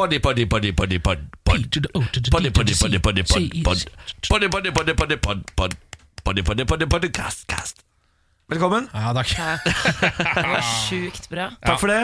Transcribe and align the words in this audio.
Poddy, 0.00 0.18
poddy, 0.18 0.46
poddy, 0.46 0.72
poddy, 0.72 0.98
pod, 0.98 1.18
pod. 1.44 1.70
to 1.70 1.78
the 1.78 1.88
O 1.92 2.00
to 2.00 2.20
the 2.20 2.30
Poddy, 2.30 2.48
D 2.48 2.52
to 2.52 2.58
poddy, 2.58 2.72
the 2.72 2.74
C. 2.74 2.88
poddy, 2.88 3.22
poddy, 3.22 3.22
pod, 3.22 3.44
pod. 3.64 3.78
Poddy, 4.30 4.48
poddy, 4.48 4.70
poddy, 4.72 4.94
poddy, 4.94 5.16
pod, 5.16 5.44
pod. 5.54 5.74
Poddy, 6.24 6.42
poddy, 6.42 6.64
poddy, 6.64 6.86
poddy, 6.86 7.08
cast, 7.10 7.46
cast. 7.46 7.82
Velkommen. 8.48 8.88
Ja, 8.94 9.12
takk. 9.12 9.28
Det 9.28 10.46
var 10.48 10.64
sjukt 10.88 11.28
bra. 11.28 11.50
Takk 11.68 11.82
for 11.82 11.92
det. 11.92 11.98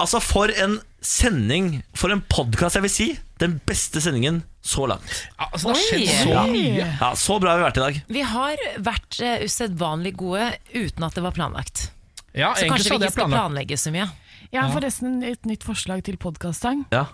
Altså, 0.00 0.22
for 0.24 0.48
en 0.48 0.78
sending, 1.04 1.82
for 1.92 2.14
en 2.14 2.22
podkast, 2.24 2.78
jeg 2.80 2.86
vil 2.86 2.94
si. 2.94 3.08
Den 3.36 3.58
beste 3.68 4.00
sendingen 4.00 4.40
så 4.64 4.88
langt. 4.88 5.20
Ja, 5.36 5.50
altså, 5.50 5.74
det 5.74 5.76
har 5.76 5.84
skjedd 5.90 6.08
så 6.22 6.46
mye. 6.54 6.88
Ja, 6.88 7.12
Så 7.20 7.36
bra 7.44 7.52
har 7.52 7.60
vi 7.60 7.66
vært 7.66 7.82
i 7.82 7.84
dag. 7.84 8.00
Vi 8.16 8.24
har 8.32 8.64
vært 8.88 9.20
uh, 9.20 9.44
usedvanlig 9.44 10.14
gode 10.24 10.48
uten 10.72 11.04
at 11.04 11.20
det 11.20 11.26
var 11.28 11.36
planlagt. 11.36 11.90
Ja, 12.32 12.54
Så 12.56 12.64
kanskje 12.72 12.88
så 12.88 12.96
vi 12.96 13.04
ikke 13.04 13.12
skal 13.12 13.26
planlagt 13.26 13.42
planlegge 13.42 13.80
så 13.84 13.92
mye. 13.92 14.08
Jeg 14.48 14.62
har 14.62 14.72
forresten 14.72 15.20
et 15.26 15.44
nytt 15.44 15.68
forslag 15.68 16.00
til 16.08 16.16
podkastsang. 16.16 16.86
Ja, 16.96 17.04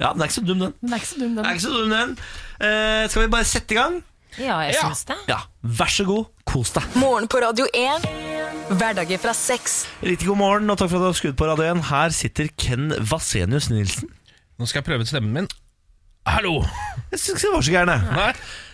Ja, 0.00 0.12
den 0.12 0.20
er 0.20 0.24
ikke 0.28 0.34
så 0.34 0.44
dum, 0.46 0.58
den. 0.60 0.72
Den 0.80 0.92
er 0.92 0.96
ikke 1.00 1.06
så 1.10 1.18
dum, 1.20 1.36
Den 1.36 1.44
ikke 1.52 1.64
så 1.66 1.74
dum, 1.76 1.90
den. 1.92 2.16
Uh, 2.60 3.08
skal 3.10 3.22
vi 3.22 3.28
bare 3.36 3.44
sette 3.48 3.74
i 3.74 3.78
gang? 3.78 4.02
Ja, 4.38 4.58
jeg 4.64 4.74
Ja. 4.78 4.88
syns 4.88 5.04
det. 5.04 5.16
Ja, 5.28 5.38
vær 5.62 5.90
så 5.92 6.04
god. 6.08 6.24
Kos 6.48 6.70
deg. 6.72 6.82
Morgen 6.96 7.28
på 7.28 7.36
Radio 7.42 7.66
1. 7.74 8.06
Hverdager 8.78 9.18
fra 9.20 9.32
sex. 9.36 9.86
Riktig 10.02 10.26
god 10.28 10.36
morgen, 10.40 10.70
og 10.70 10.78
takk 10.78 10.88
for 10.90 10.96
at 10.96 11.02
du 11.02 11.06
har 11.10 11.18
skrudd 11.18 11.36
på 11.36 11.46
Radio 11.50 11.64
1. 11.74 11.82
Her 11.90 12.08
sitter 12.16 12.48
Ken 12.56 12.92
Vasenius 13.10 13.68
Nilsen. 13.70 14.08
Nå 14.58 14.66
skal 14.66 14.80
jeg 14.80 14.88
prøve 14.88 15.06
stemmen 15.06 15.32
min. 15.36 15.48
Hallo! 16.26 16.62
Jeg 17.10 17.18
syns 17.20 17.42
ikke 17.42 17.48
det 17.50 17.54
var 17.54 17.66
så 17.66 17.72
gærne. 17.76 17.96
Nei. 18.16 18.32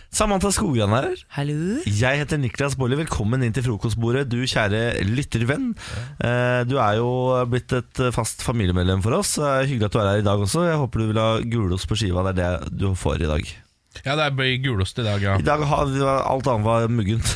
Samantha 0.08 0.48
Skogran 0.50 0.92
er 0.96 1.04
her. 1.10 1.20
Hallo? 1.36 1.82
Jeg 1.84 2.18
heter 2.22 2.40
Niklas 2.40 2.74
Baarli. 2.80 2.96
Velkommen 3.02 3.42
inn 3.44 3.52
til 3.54 3.64
frokostbordet, 3.66 4.24
du 4.32 4.38
kjære 4.48 5.02
lyttervenn. 5.04 5.74
Eh, 6.24 6.64
Du 6.68 6.78
er 6.80 6.96
jo 6.96 7.10
blitt 7.50 7.72
et 7.76 8.00
fast 8.16 8.42
familiemedlem 8.46 9.02
for 9.04 9.18
oss. 9.20 9.34
Det 9.36 9.44
er 9.44 9.68
Hyggelig 9.68 9.90
at 9.90 9.92
du 9.92 10.00
er 10.00 10.08
her 10.14 10.22
i 10.22 10.26
dag 10.26 10.40
også. 10.46 10.64
Jeg 10.64 10.80
håper 10.80 10.98
du 11.04 11.06
vil 11.12 11.20
ha 11.22 11.28
gulost 11.44 11.88
på 11.90 11.98
skiva. 12.00 12.24
Det 12.32 12.40
er 12.44 12.64
det 12.64 12.78
du 12.80 12.88
får 12.96 13.20
i 13.26 13.28
dag. 13.30 13.52
Ja, 14.04 14.14
det 14.16 14.30
blir 14.38 14.56
gulost 14.64 14.98
i 14.98 15.04
dag, 15.04 15.20
ja. 15.22 15.36
I 15.38 15.44
dag 15.44 15.60
har 15.66 15.92
alt 16.24 16.46
annet 16.48 16.64
var 16.66 16.88
muggent. 16.88 17.28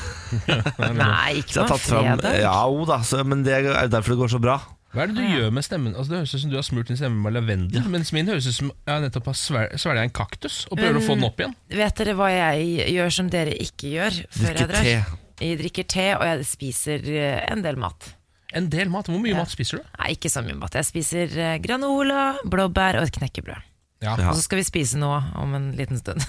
Nei, 1.03 1.43
ikke 1.43 1.53
Så 1.61 1.67
på 1.69 1.79
fredag. 1.91 2.39
Ja, 2.41 2.57
jo 2.73 2.87
da, 2.89 3.03
så, 3.05 3.21
men 3.27 3.43
det 3.45 3.53
er 3.59 3.89
derfor 3.93 4.15
det 4.15 4.21
går 4.25 4.33
så 4.33 4.41
bra. 4.43 4.61
Hva 4.93 5.03
er 5.07 5.09
det 5.09 5.17
du 5.17 5.23
gjør 5.25 5.51
med 5.57 5.65
stemmen? 5.65 5.95
Altså, 5.97 6.11
det 6.13 6.19
høres 6.21 6.35
ut 6.37 6.41
som 6.43 6.51
du 6.53 6.57
har 6.59 6.65
smurt 6.67 6.89
din 6.93 6.99
stemme 7.01 7.23
med 7.25 7.33
lavendel, 7.33 7.85
mens 7.89 8.11
min 8.13 8.27
høres 8.29 8.47
ut 8.51 8.55
som 8.59 8.73
jeg 8.87 9.05
nettopp 9.07 9.31
har 9.31 9.37
svel- 9.41 9.73
svelget 9.81 10.03
en 10.05 10.11
kaktus 10.19 10.67
og 10.71 10.77
prøver 10.77 10.99
å 11.01 11.05
få 11.07 11.15
den 11.17 11.25
opp 11.31 11.41
igjen. 11.41 11.55
Vet 11.73 11.97
dere 12.03 12.15
hva 12.19 12.29
jeg 12.29 12.91
gjør 12.93 13.15
som 13.17 13.31
dere 13.33 13.55
ikke 13.57 13.93
gjør 13.95 14.19
før 14.29 14.51
drikker 14.53 14.61
jeg 14.61 14.69
drar? 14.69 14.83
te. 14.83 15.47
Jeg 15.47 15.59
drikker 15.63 15.87
te, 15.89 16.05
og 16.19 16.25
jeg 16.29 16.45
spiser 16.47 17.09
eh, 17.09 17.41
en 17.51 17.63
del 17.65 17.77
mat. 17.81 18.11
En 18.53 18.69
del 18.69 18.91
mat. 18.93 19.09
Hvor 19.09 19.19
mye 19.23 19.33
Ja. 19.33 19.39
mat 19.41 19.49
spiser 19.51 19.81
du? 19.81 19.85
Nei, 19.99 20.13
ikke 20.13 20.29
så 20.29 20.43
mye 20.45 20.59
mat. 20.61 20.75
Jeg 20.77 20.85
spiser 20.85 21.39
eh, 21.41 21.57
granola, 21.65 22.37
blåbær 22.45 23.01
og 23.01 23.09
et 23.09 23.17
knekkebrød. 23.17 23.65
Ja, 24.05 24.17
Ja. 24.19 24.29
Og 24.29 24.37
så 24.37 24.43
skal 24.45 24.59
vi 24.61 24.65
spise 24.69 24.99
noe 25.01 25.23
om 25.41 25.55
en 25.57 25.73
liten 25.79 25.97
stund. 25.99 26.21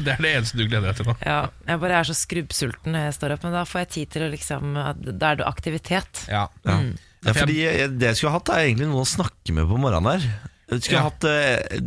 Det 0.00 0.06
er 0.14 0.20
det 0.22 0.30
eneste 0.38 0.54
du 0.56 0.68
gleder 0.70 0.92
deg 0.92 0.96
til 1.00 1.06
nå. 1.10 1.16
Ja, 1.26 1.48
jeg 1.66 1.80
bare 1.82 1.96
er 1.98 2.06
så 2.06 2.14
skrubbsulten 2.14 2.92
når 2.94 3.08
jeg 3.08 3.14
står 3.16 3.32
opp, 3.34 3.42
men 3.42 3.52
da 3.56 3.64
får 3.66 3.80
jeg 3.82 3.88
tid 3.90 4.10
til 4.14 4.22
å 4.22 4.28
liksom 4.30 4.76
Da 5.18 5.32
er 5.32 5.40
det 5.40 5.46
aktivitet. 5.50 6.20
Ja. 6.30 6.44
Ja. 6.64 6.76
Mm. 6.78 6.92
Ja, 7.26 7.32
fordi 7.36 7.56
jeg, 7.60 7.98
Det 8.00 8.06
jeg 8.08 8.16
skulle 8.16 8.32
hatt, 8.32 8.48
er 8.48 8.64
egentlig 8.64 8.86
noen 8.88 9.04
å 9.04 9.08
snakke 9.08 9.52
med 9.52 9.68
på 9.68 9.76
morgenen 9.80 10.08
her. 10.14 10.28
Jeg 10.70 10.82
skulle 10.86 11.00
Ja. 11.00 11.08
hatt 11.08 11.24
eh, 11.24 11.78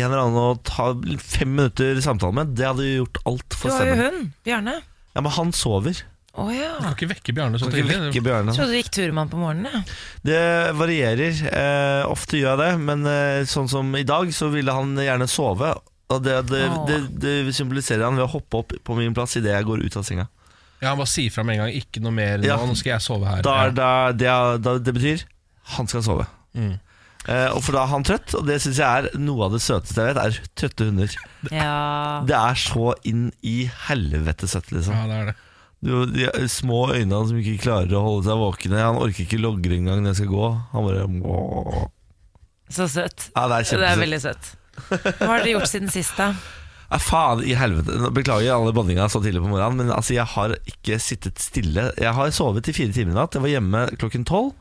en 0.00 0.06
eller 0.08 0.22
annen 0.22 0.38
å 0.40 0.62
ta 0.64 0.94
fem 1.20 1.50
minutter 1.54 2.00
samtale 2.02 2.32
med. 2.34 2.54
Det 2.56 2.64
hadde 2.66 2.86
gjort 2.96 3.20
alt 3.28 3.48
Du 3.50 3.56
for 3.56 3.70
har 3.70 3.84
jo 3.86 3.92
stemmen. 3.94 4.14
hund, 4.14 4.32
Bjarne. 4.44 4.78
Ja, 5.14 5.20
Men 5.20 5.32
han 5.36 5.52
sover. 5.52 6.02
Å 6.38 6.46
ja. 6.54 6.72
Du 6.78 6.84
kan 6.86 6.94
ikke 6.94 7.08
vekke 7.10 7.34
Bjarne 7.34 7.58
så 7.58 7.66
Kan 7.68 7.74
ikke 7.74 7.88
tidlig. 7.90 8.12
vekke 8.14 8.22
Bjørne. 8.24 8.52
Jeg 8.54 8.56
trodde 8.56 8.70
du 8.72 8.78
gikk 8.80 8.90
tur 8.94 9.12
med 9.12 9.18
han 9.20 9.28
på 9.28 9.40
morgenen. 9.42 9.72
Ja. 9.74 9.82
Det 10.24 10.74
varierer. 10.78 11.40
Eh, 11.52 12.02
ofte 12.10 12.38
gjør 12.38 12.54
jeg 12.54 12.58
det, 12.62 12.72
men 12.80 13.06
eh, 13.06 13.44
sånn 13.50 13.68
som 13.68 13.94
i 13.98 14.04
dag, 14.06 14.30
så 14.32 14.48
ville 14.50 14.72
han 14.72 14.94
gjerne 14.96 15.28
sove. 15.28 15.74
Og 16.10 16.22
det, 16.24 16.36
det, 16.48 16.64
Åh. 16.70 16.86
det, 16.88 17.00
det 17.20 17.54
symboliserer 17.54 18.02
han 18.06 18.16
ved 18.16 18.24
å 18.26 18.32
hoppe 18.32 18.62
opp 18.64 18.72
på 18.82 18.96
min 18.96 19.12
plass 19.14 19.36
idet 19.36 19.52
jeg 19.54 19.64
går 19.68 19.84
ut 19.84 19.96
av 20.00 20.02
senga. 20.06 20.28
Ja, 20.80 20.88
Han 20.94 20.98
bare 20.98 21.06
sier 21.12 21.30
fra 21.30 21.42
med 21.44 21.58
en 21.58 21.66
gang 21.66 21.72
'ikke 21.76 22.00
noe 22.02 22.12
mer 22.12 22.38
nå, 22.38 22.44
Ja. 22.46 22.56
nå 22.56 22.74
skal 22.76 22.92
jeg 22.94 23.00
sove 23.02 23.26
her'. 23.26 23.42
Da, 23.42 23.54
Ja. 23.56 23.66
er 23.66 23.70
da, 23.72 24.12
det, 24.12 24.26
er- 24.28 24.58
da, 24.58 24.78
det 24.78 24.94
betyr 24.94 25.24
han 25.76 25.86
skal 25.86 26.02
sove. 26.02 26.26
Mm. 26.56 26.78
Eh, 27.28 27.48
og 27.52 27.62
for 27.62 27.72
da 27.72 27.82
er 27.82 27.86
han 27.92 28.02
trøtt, 28.02 28.34
og 28.34 28.46
det 28.46 28.60
syns 28.62 28.76
jeg 28.78 29.04
er 29.04 29.18
noe 29.18 29.44
av 29.44 29.52
det 29.52 29.60
søteste 29.60 29.94
jeg 30.00 30.14
vet, 30.14 30.24
er 30.24 30.40
trøtte 30.56 30.84
hunder. 30.88 31.14
ja. 31.52 32.22
Det 32.24 32.34
er 32.34 32.54
så 32.54 32.94
inn 33.04 33.30
i 33.44 33.70
helvete 33.88 34.48
søtt, 34.48 34.70
liksom. 34.72 34.94
ja, 34.94 35.06
det 35.06 35.16
er 35.20 35.26
det. 35.26 35.34
Du, 35.82 36.06
de 36.06 36.48
små 36.48 36.88
øynene 36.92 37.28
som 37.28 37.36
ikke 37.36 37.60
klarer 37.62 37.92
å 37.92 38.02
holde 38.02 38.24
seg 38.24 38.36
våkne. 38.36 38.76
Han 38.80 38.96
orker 38.96 39.24
ikke 39.24 39.40
logre 39.40 39.76
engang 39.78 40.02
når 40.02 40.08
jeg 40.12 40.16
skal 40.16 40.26
gå. 40.28 40.62
Han 40.72 40.84
bare 40.84 41.06
Åh. 41.24 41.88
Så 42.70 42.84
søtt. 42.88 43.30
Ja, 43.36 43.48
det 43.48 43.56
er 43.56 43.62
Det 43.62 43.72
er 43.72 43.96
kjempesøtt. 43.96 43.98
veldig 44.04 44.20
søtt. 44.20 44.56
Hva 45.18 45.26
har 45.26 45.38
dere 45.40 45.54
gjort 45.60 45.68
siden 45.68 45.90
sist, 45.90 46.16
da? 46.16 46.34
Ja, 46.90 46.98
faen 46.98 47.42
i 47.46 47.54
helvete. 47.54 48.10
Beklager 48.14 48.56
alle 48.56 48.74
banninga 48.74 49.06
så 49.10 49.20
tidlig 49.22 49.44
på 49.44 49.52
morgenen, 49.52 49.78
men 49.78 49.92
altså, 49.94 50.16
jeg 50.16 50.26
har 50.32 50.56
ikke 50.66 50.98
sittet 51.02 51.38
stille. 51.42 51.90
Jeg 51.94 52.14
har 52.16 52.32
sovet 52.34 52.66
i 52.66 52.74
fire 52.74 52.94
timer 52.96 53.14
i 53.14 53.18
natt. 53.20 53.36
Jeg 53.36 53.44
var 53.44 53.52
hjemme 53.52 53.84
klokken 54.00 54.26
tolv. 54.26 54.56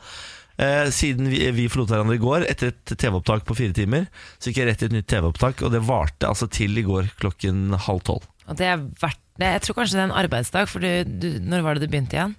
Eh, 0.60 0.90
siden 0.92 1.30
vi, 1.32 1.40
vi 1.56 1.70
forlot 1.72 1.94
hverandre 1.94 2.18
i 2.18 2.22
går, 2.22 2.44
etter 2.52 2.74
et 2.74 2.94
TV-opptak 3.00 3.46
på 3.48 3.56
fire 3.56 3.74
timer, 3.76 4.10
så 4.38 4.52
gikk 4.52 4.60
jeg 4.60 4.68
rett 4.68 4.82
i 4.84 4.90
et 4.90 4.96
nytt 4.98 5.08
TV-opptak, 5.08 5.64
og 5.64 5.72
det 5.72 5.80
varte 5.88 6.28
altså 6.28 6.50
til 6.52 6.76
i 6.78 6.84
går 6.84 7.14
klokken 7.22 7.78
halv 7.88 8.04
tolv. 8.10 8.28
Og 8.50 8.60
det 8.60 8.68
er 8.68 8.84
verdt 9.00 9.24
det. 9.40 9.54
Jeg 9.56 9.64
tror 9.64 9.78
kanskje 9.78 9.96
det 9.96 10.04
er 10.04 10.10
en 10.10 10.20
arbeidsdag, 10.20 10.68
for 10.68 10.84
du, 10.84 11.16
du, 11.24 11.30
når 11.48 11.64
var 11.64 11.80
det 11.80 11.88
du 11.88 11.94
begynte 11.94 12.20
igjen? 12.20 12.36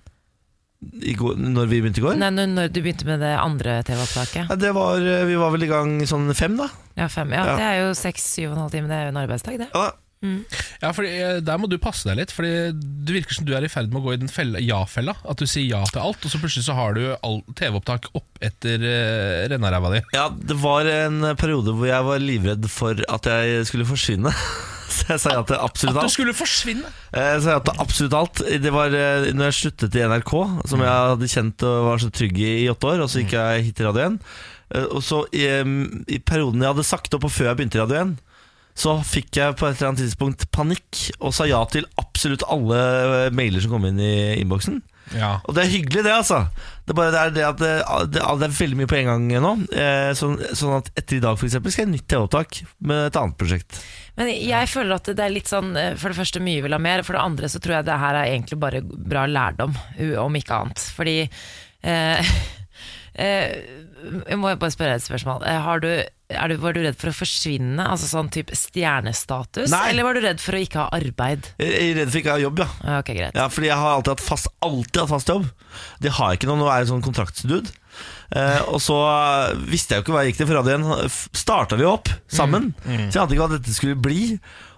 Går, 0.80 1.36
når 1.36 1.66
vi 1.68 1.78
begynte 1.82 2.00
i 2.00 2.04
går? 2.06 2.14
Nei, 2.16 2.30
når, 2.32 2.70
du 2.72 2.78
begynte 2.80 3.04
med 3.04 3.20
det 3.20 3.34
andre 3.36 3.82
TV-opptaket? 3.84 4.46
Ja, 4.48 4.56
det 4.56 4.70
var, 4.72 4.96
eh, 5.04 5.26
vi 5.28 5.34
var 5.36 5.52
vel 5.52 5.66
i 5.66 5.68
gang 5.68 5.98
sånn 6.08 6.30
fem, 6.34 6.56
da. 6.56 6.70
Ja, 6.96 7.08
fem. 7.12 7.34
Ja, 7.36 7.42
Ja. 7.50 7.56
det 7.58 7.66
er 7.66 7.80
jo 7.82 7.90
seks, 7.98 8.24
syv 8.32 8.50
og 8.50 8.56
en 8.56 8.62
halv 8.64 8.72
time. 8.72 8.88
Det 8.88 8.96
er 8.96 9.04
jo 9.04 9.12
en 9.12 9.20
arbeidsdag, 9.20 9.58
det. 9.60 9.68
Ja, 9.74 9.90
Ja, 10.20 10.90
fordi 10.92 11.10
eh, 11.16 11.38
Der 11.40 11.56
må 11.60 11.68
du 11.70 11.78
passe 11.80 12.04
deg 12.10 12.18
litt, 12.18 12.32
Fordi 12.36 12.50
det 12.76 13.14
virker 13.14 13.38
som 13.38 13.46
du 13.48 13.54
er 13.56 13.64
i 13.64 13.70
ferd 13.72 13.88
med 13.88 14.02
å 14.02 14.04
gå 14.04 14.14
i 14.14 14.18
den 14.20 14.28
ja-fella. 14.66 15.14
At 15.24 15.40
du 15.40 15.46
sier 15.48 15.64
ja 15.70 15.80
til 15.88 16.02
alt, 16.02 16.24
og 16.24 16.32
så 16.32 16.40
plutselig 16.42 16.66
så 16.66 16.76
har 16.76 16.96
du 16.96 17.04
TV-opptak 17.56 18.10
opp 18.18 18.26
etter 18.44 18.84
uh, 18.84 19.46
rennaræva 19.52 19.94
di. 19.94 20.02
Ja, 20.16 20.26
det 20.32 20.56
var 20.60 20.88
en 20.88 21.24
periode 21.40 21.72
hvor 21.76 21.88
jeg 21.88 22.06
var 22.06 22.20
livredd 22.22 22.68
for 22.72 23.00
at 23.08 23.28
jeg 23.32 23.64
skulle 23.70 23.88
forsvinne. 23.88 24.32
Så 24.90 25.06
jeg 25.06 25.20
sa 25.22 25.30
ja 25.36 25.42
til 25.46 25.54
absolutt 25.54 25.94
alt. 25.94 26.02
At 26.02 26.10
du 26.10 26.14
skulle 26.16 26.32
forsvinne! 26.34 26.88
Eh, 27.14 27.26
jeg 27.36 27.42
sa 27.44 27.52
ja 27.54 27.60
til 27.62 27.76
absolutt 27.84 28.16
alt. 28.18 28.40
Det 28.64 28.72
var 28.74 28.90
når 28.90 29.44
jeg 29.46 29.56
sluttet 29.60 29.94
i 29.96 30.02
NRK, 30.10 30.32
som 30.72 30.82
jeg 30.82 30.90
hadde 30.90 31.28
kjent 31.30 31.64
og 31.68 31.76
var 31.86 32.02
så 32.02 32.08
trygg 32.10 32.40
i 32.42 32.48
i 32.64 32.70
åtte 32.72 32.88
år, 32.90 33.04
og 33.04 33.12
så 33.12 33.22
gikk 33.22 33.36
jeg 33.38 33.68
hit 33.68 33.78
til 33.78 33.86
Radio 33.86 34.08
1. 34.08 34.18
Eh, 34.74 34.88
Og 34.90 35.04
så 35.06 35.22
i, 35.30 35.46
i 36.10 36.18
perioden 36.18 36.64
jeg 36.66 36.74
hadde 36.74 36.88
sagt 36.90 37.14
opp, 37.16 37.28
og 37.28 37.32
før 37.32 37.52
jeg 37.52 37.60
begynte 37.60 37.78
i 37.78 37.84
Radio 37.84 38.02
1, 38.02 38.12
så 38.80 38.96
fikk 39.04 39.36
jeg 39.36 39.56
på 39.60 39.68
et 39.68 39.76
eller 39.76 39.90
annet 39.90 40.04
tidspunkt 40.06 40.46
panikk 40.54 41.10
og 41.18 41.34
sa 41.36 41.46
ja 41.48 41.60
til 41.68 41.88
absolutt 42.00 42.46
alle 42.48 42.78
eh, 43.26 43.34
mailer 43.36 43.60
som 43.60 43.74
kom 43.74 43.84
inn 43.90 44.00
i 44.00 44.14
innboksen. 44.40 44.80
Ja. 45.16 45.40
Og 45.48 45.56
det 45.56 45.64
er 45.64 45.72
hyggelig, 45.72 46.04
det, 46.06 46.12
altså. 46.14 46.44
Det 46.86 46.94
er 46.94 46.98
bare 46.98 47.12
det, 47.12 47.20
er 47.20 47.32
det 47.34 47.46
at 47.46 47.58
det, 47.60 47.70
det, 48.14 48.22
det 48.40 48.46
er 48.46 48.58
veldig 48.60 48.78
mye 48.78 48.90
på 48.90 48.98
en 49.00 49.08
gang 49.10 49.24
nå. 49.42 49.52
Eh, 49.74 50.10
sånn, 50.18 50.36
sånn 50.56 50.76
at 50.78 50.92
etter 50.94 51.18
i 51.18 51.24
dag 51.24 51.38
for 51.38 51.48
eksempel, 51.48 51.74
skal 51.74 51.84
jeg 51.84 51.90
ha 51.90 51.94
nytt 51.96 52.06
TV-opptak 52.12 52.60
med 52.86 53.08
et 53.08 53.18
annet 53.20 53.38
prosjekt. 53.40 53.80
Men 54.18 54.30
jeg 54.34 54.70
føler 54.70 54.96
at 54.96 55.10
det 55.10 55.24
er 55.24 55.32
litt 55.32 55.48
sånn 55.48 55.70
eh, 55.78 55.94
For 55.98 56.12
det 56.12 56.18
første 56.18 56.42
mye 56.44 56.62
vil 56.64 56.76
ha 56.76 56.80
mer, 56.82 57.04
for 57.06 57.16
det 57.16 57.24
andre 57.24 57.50
så 57.50 57.62
tror 57.62 57.78
jeg 57.78 57.88
det 57.88 57.98
her 58.04 58.20
er 58.20 58.30
egentlig 58.34 58.60
bare 58.62 58.84
bra 58.84 59.26
lærdom, 59.30 59.76
om 60.24 60.40
ikke 60.40 60.62
annet. 60.62 60.86
Fordi 60.96 61.18
eh, 61.24 61.90
eh, 61.90 62.32
Jeg 63.20 64.38
må 64.40 64.48
bare 64.56 64.72
spørre 64.72 64.94
deg 64.94 65.02
et 65.02 65.04
spørsmål. 65.04 65.42
Eh, 65.44 65.58
Har 65.60 65.82
du, 65.84 65.88
er 66.32 66.48
du, 66.48 66.54
var 66.62 66.72
du 66.76 66.80
redd 66.80 66.96
for 67.00 67.10
å 67.10 67.14
forsvinne, 67.14 67.84
altså 67.84 68.08
sånn 68.08 68.30
type 68.32 68.56
stjernestatus? 68.56 69.68
Nei. 69.72 69.82
Eller 69.92 70.06
var 70.06 70.16
du 70.16 70.22
redd 70.24 70.40
for 70.40 70.56
å 70.56 70.62
ikke 70.64 70.80
ha 70.86 70.86
arbeid? 70.96 71.50
Jeg 71.60 71.74
jeg 71.74 71.90
er 71.92 71.98
redd 72.00 72.12
for 72.14 72.20
ikke 72.22 72.32
å 72.32 72.36
ha 72.38 72.44
jobb, 72.46 72.62
ja. 72.64 72.68
Okay, 73.00 73.18
greit. 73.18 73.36
Ja, 73.36 73.48
fordi 73.52 73.68
jeg 73.68 73.76
har 73.82 73.98
alltid 73.98 74.14
hatt 74.14 74.24
fast, 74.24 74.48
alltid 74.64 75.02
hatt 75.02 75.12
fast 75.12 75.32
jobb. 75.34 75.50
Det 76.00 76.14
har 76.16 76.32
jeg 76.32 76.40
ikke 76.40 76.48
nå. 76.52 76.56
Nå 76.62 76.70
er 76.72 76.80
jeg 76.84 76.90
sånn 76.94 77.04
kontraktsdude. 77.04 77.74
Eh, 78.30 78.60
og 78.70 78.78
så 78.80 78.96
eh, 79.10 79.60
visste 79.68 79.92
jeg 79.96 80.00
jo 80.00 80.06
ikke 80.06 80.14
hva 80.16 80.22
jeg 80.24 80.32
gikk 80.32 80.40
til, 80.40 80.48
for 80.52 80.60
radioen 80.62 81.10
starta 81.36 81.76
vi 81.80 81.88
opp 81.90 82.08
sammen. 82.30 82.70
Så 82.86 83.18
jeg 83.18 83.22
ante 83.24 83.36
ikke 83.36 83.44
hva 83.44 83.56
dette 83.58 83.74
skulle 83.76 83.98
bli. 84.00 84.22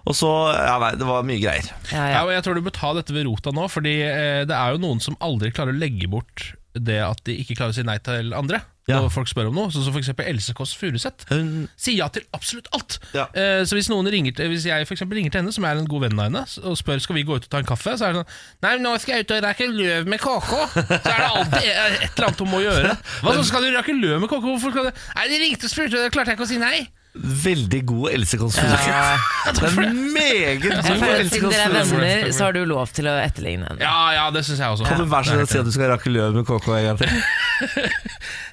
Og 0.03 0.17
så 0.19 0.27
Ja, 0.51 0.75
nei, 0.83 0.89
det 0.99 1.07
var 1.07 1.23
mye 1.23 1.39
greier. 1.39 1.69
Ja, 1.93 1.95
Ja, 1.95 2.07
ja. 2.17 2.23
og 2.27 2.33
jeg 2.33 2.43
tror 2.43 2.57
du 2.59 2.65
bør 2.65 2.75
ta 2.75 2.91
dette 2.97 3.15
ved 3.15 3.23
rota 3.29 3.53
nå, 3.55 3.69
Fordi 3.71 3.93
eh, 4.03 4.41
det 4.49 4.57
er 4.57 4.73
jo 4.75 4.81
noen 4.83 4.99
som 5.05 5.15
aldri 5.23 5.53
klarer 5.55 5.71
å 5.71 5.79
legge 5.79 6.09
bort 6.11 6.49
det 6.73 6.99
at 7.05 7.19
de 7.27 7.35
ikke 7.41 7.57
klarer 7.57 7.73
å 7.73 7.77
si 7.77 7.85
nei 7.85 7.99
til 8.03 8.33
andre. 8.37 8.63
Ja. 8.83 8.97
Når 8.99 9.13
folk 9.13 9.29
spør 9.31 9.47
om 9.47 9.55
noe 9.55 9.71
Sånn 9.71 9.85
som 9.85 9.93
for 9.95 10.01
eksempel 10.01 10.27
Else 10.27 10.51
Kåss 10.57 10.73
Furuseth. 10.75 11.23
Hun 11.29 11.69
sier 11.79 12.01
ja 12.01 12.09
til 12.11 12.25
absolutt 12.35 12.67
alt. 12.75 12.97
Ja. 13.15 13.29
Eh, 13.31 13.61
så 13.63 13.77
hvis 13.77 13.87
noen 13.87 14.09
ringer 14.11 14.35
til 14.35 14.51
Hvis 14.51 14.65
jeg 14.67 14.89
for 14.89 14.97
eksempel 14.97 15.21
ringer 15.21 15.31
til 15.31 15.39
henne, 15.39 15.53
som 15.55 15.63
er 15.63 15.79
en 15.79 15.87
god 15.87 16.03
venn 16.03 16.19
av 16.19 16.27
henne, 16.27 16.41
og 16.67 16.75
spør 16.75 16.99
skal 17.03 17.15
vi 17.15 17.23
gå 17.27 17.37
ut 17.37 17.47
og 17.47 17.53
ta 17.53 17.61
en 17.63 17.69
kaffe, 17.69 17.93
så 17.95 18.09
er 18.09 18.17
det 18.17 18.23
sånn 18.23 18.65
Nei, 18.65 18.73
nå 18.83 18.91
skal 18.99 19.15
jeg 19.15 19.27
ut 19.27 19.35
og 19.37 19.45
rake 19.47 19.69
løv 19.71 20.11
med 20.11 20.23
KK. 20.23 20.51
Så 20.73 21.13
er 21.13 21.23
det 21.23 21.29
alltid 21.29 21.69
et 21.69 22.03
eller 22.09 22.27
annet 22.27 22.43
hun 22.43 22.51
må 22.51 22.59
gjøre. 22.65 22.91
Hva 23.23 23.37
så 23.37 23.47
skal 23.47 23.63
du 23.63 23.71
rake 23.77 23.95
løv 23.95 24.19
med 24.25 24.33
KK? 24.33 24.43
Hvorfor 24.49 24.75
skal 24.75 24.89
du 24.89 25.01
Nei, 25.15 25.29
de 25.31 25.39
ringte 25.45 25.69
og 25.69 25.75
spurte, 25.77 26.03
og 26.03 26.17
klarte 26.17 26.33
jeg 26.33 26.41
ikke 26.41 26.49
å 26.49 26.51
si 26.51 26.59
nei. 26.59 26.83
Veldig 27.13 27.83
god 27.85 28.09
Else 28.09 28.37
Kåss 28.41 28.55
Furuseth. 28.57 29.25
Det 29.53 29.67
er 29.67 29.83
en 29.85 29.99
meget 30.15 30.63
god 30.63 30.71
Else 30.73 30.87
Siden 31.29 31.43
Kåss 31.43 31.53
dere 31.53 31.67
er 31.67 31.73
venner, 31.91 32.31
så 32.33 32.47
har 32.47 32.55
du 32.57 32.63
lov 32.65 32.89
til 32.97 33.05
å 33.11 33.13
etterligne 33.21 33.67
henne. 33.69 33.83
Ja, 33.85 33.99
ja, 34.15 34.23
det 34.33 34.41
syns 34.47 34.63
jeg 34.63 34.73
også. 34.73 34.87
Kan 34.89 35.03
du 35.03 35.05
være 35.11 35.27
så 35.29 35.35
snill 35.35 35.45
å 35.45 35.51
si 35.51 35.59
at 35.61 35.69
du 35.69 35.73
skal 35.75 35.91
rakke 35.93 36.09
løv 36.13 36.33
med 36.39 36.47
KK 36.49 36.67
en 36.79 36.87
gang 36.89 36.97
til? 37.03 37.09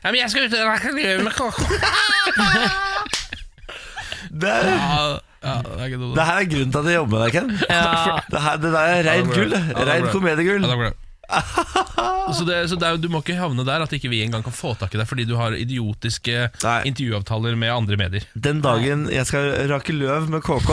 Ja, 0.00 0.08
men 0.12 0.16
jeg 0.20 0.30
skal 0.32 0.46
ut 0.48 0.54
og 0.56 0.68
rakke 0.68 0.92
løv 0.96 1.24
med 1.24 1.32
KK. 1.36 1.58
Det, 4.30 4.48
er, 4.48 4.68
Ja, 4.70 5.20
ja, 5.42 5.54
det 5.64 5.82
er 5.82 5.94
det 6.14 6.24
her 6.28 6.36
er 6.38 6.46
grunnen 6.52 6.70
til 6.70 6.78
at 6.80 6.86
jeg 6.90 6.94
jobber 7.00 7.16
med 7.16 7.22
deg, 7.24 7.32
Ken. 7.34 7.48
Ja. 7.66 8.18
Det, 8.30 8.42
her, 8.44 8.58
det 8.62 8.72
der 8.76 8.92
er 8.94 9.06
reint 9.08 9.32
gull. 9.34 9.54
Reint 9.88 10.10
komediegull. 10.12 10.62
Ja, 10.62 10.68
takk 10.70 10.82
for 10.84 10.90
det. 10.92 11.09
Så, 12.30 12.44
det, 12.46 12.56
så 12.70 12.76
det 12.78 12.86
er, 12.86 12.98
du 13.02 13.08
må 13.10 13.18
ikke 13.24 13.34
havne 13.40 13.64
der 13.66 13.82
at 13.82 13.92
ikke 13.96 14.10
vi 14.12 14.20
engang 14.22 14.44
kan 14.46 14.54
få 14.54 14.74
tak 14.78 14.92
i 14.94 15.00
deg 15.00 15.08
fordi 15.10 15.24
du 15.26 15.32
har 15.38 15.54
idiotiske 15.56 16.44
Nei. 16.62 16.76
intervjuavtaler 16.90 17.56
med 17.58 17.72
andre 17.74 17.98
medier. 17.98 18.26
Den 18.38 18.60
dagen 18.64 19.08
jeg 19.10 19.26
skal 19.26 19.50
rake 19.70 19.94
løv 19.96 20.28
med 20.30 20.44
KK, 20.46 20.70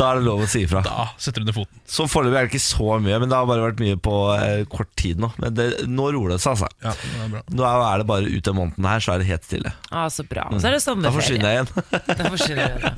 da 0.00 0.08
er 0.14 0.18
det 0.18 0.24
lov 0.26 0.40
å 0.42 0.48
si 0.50 0.64
ifra. 0.64 0.80
Da 0.86 1.10
setter 1.20 1.44
du 1.44 1.50
ned 1.50 1.54
foten. 1.58 1.78
Så 1.86 2.06
foreløpig 2.10 2.38
er 2.40 2.48
det 2.48 2.52
ikke 2.54 2.64
så 2.64 2.96
mye, 3.04 3.20
men 3.22 3.30
det 3.30 3.36
har 3.38 3.46
bare 3.50 3.66
vært 3.68 3.82
mye 3.84 3.98
på 4.02 4.14
eh, 4.34 4.64
kort 4.72 4.90
tid 4.98 5.20
nå. 5.22 5.28
Men 5.42 5.54
det, 5.54 5.68
nå 5.92 6.08
roer 6.16 6.34
det 6.34 6.40
seg, 6.42 6.56
altså. 6.56 6.70
Ja, 6.82 6.94
det 6.96 7.22
er 7.26 7.32
bra. 7.36 7.44
Nå 7.60 7.68
er 7.76 8.02
det 8.02 8.08
bare 8.10 8.32
ut 8.32 8.48
den 8.50 8.58
måneden 8.58 8.88
her, 8.90 9.04
så 9.04 9.14
er 9.14 9.22
det 9.22 9.28
helt 9.30 9.46
stille. 9.46 9.74
Ah, 9.92 10.08
så 10.10 10.24
bra. 10.26 10.48
Så 10.56 10.64
er 10.70 10.78
det 10.78 10.80
Da 10.80 10.86
sommerferie. 10.88 11.16
forsvinner 11.20 11.52
jeg 11.52 11.60
igjen. 11.60 11.70
Da 12.16 12.30
forsvinner 12.32 12.64
jeg. 12.66 12.94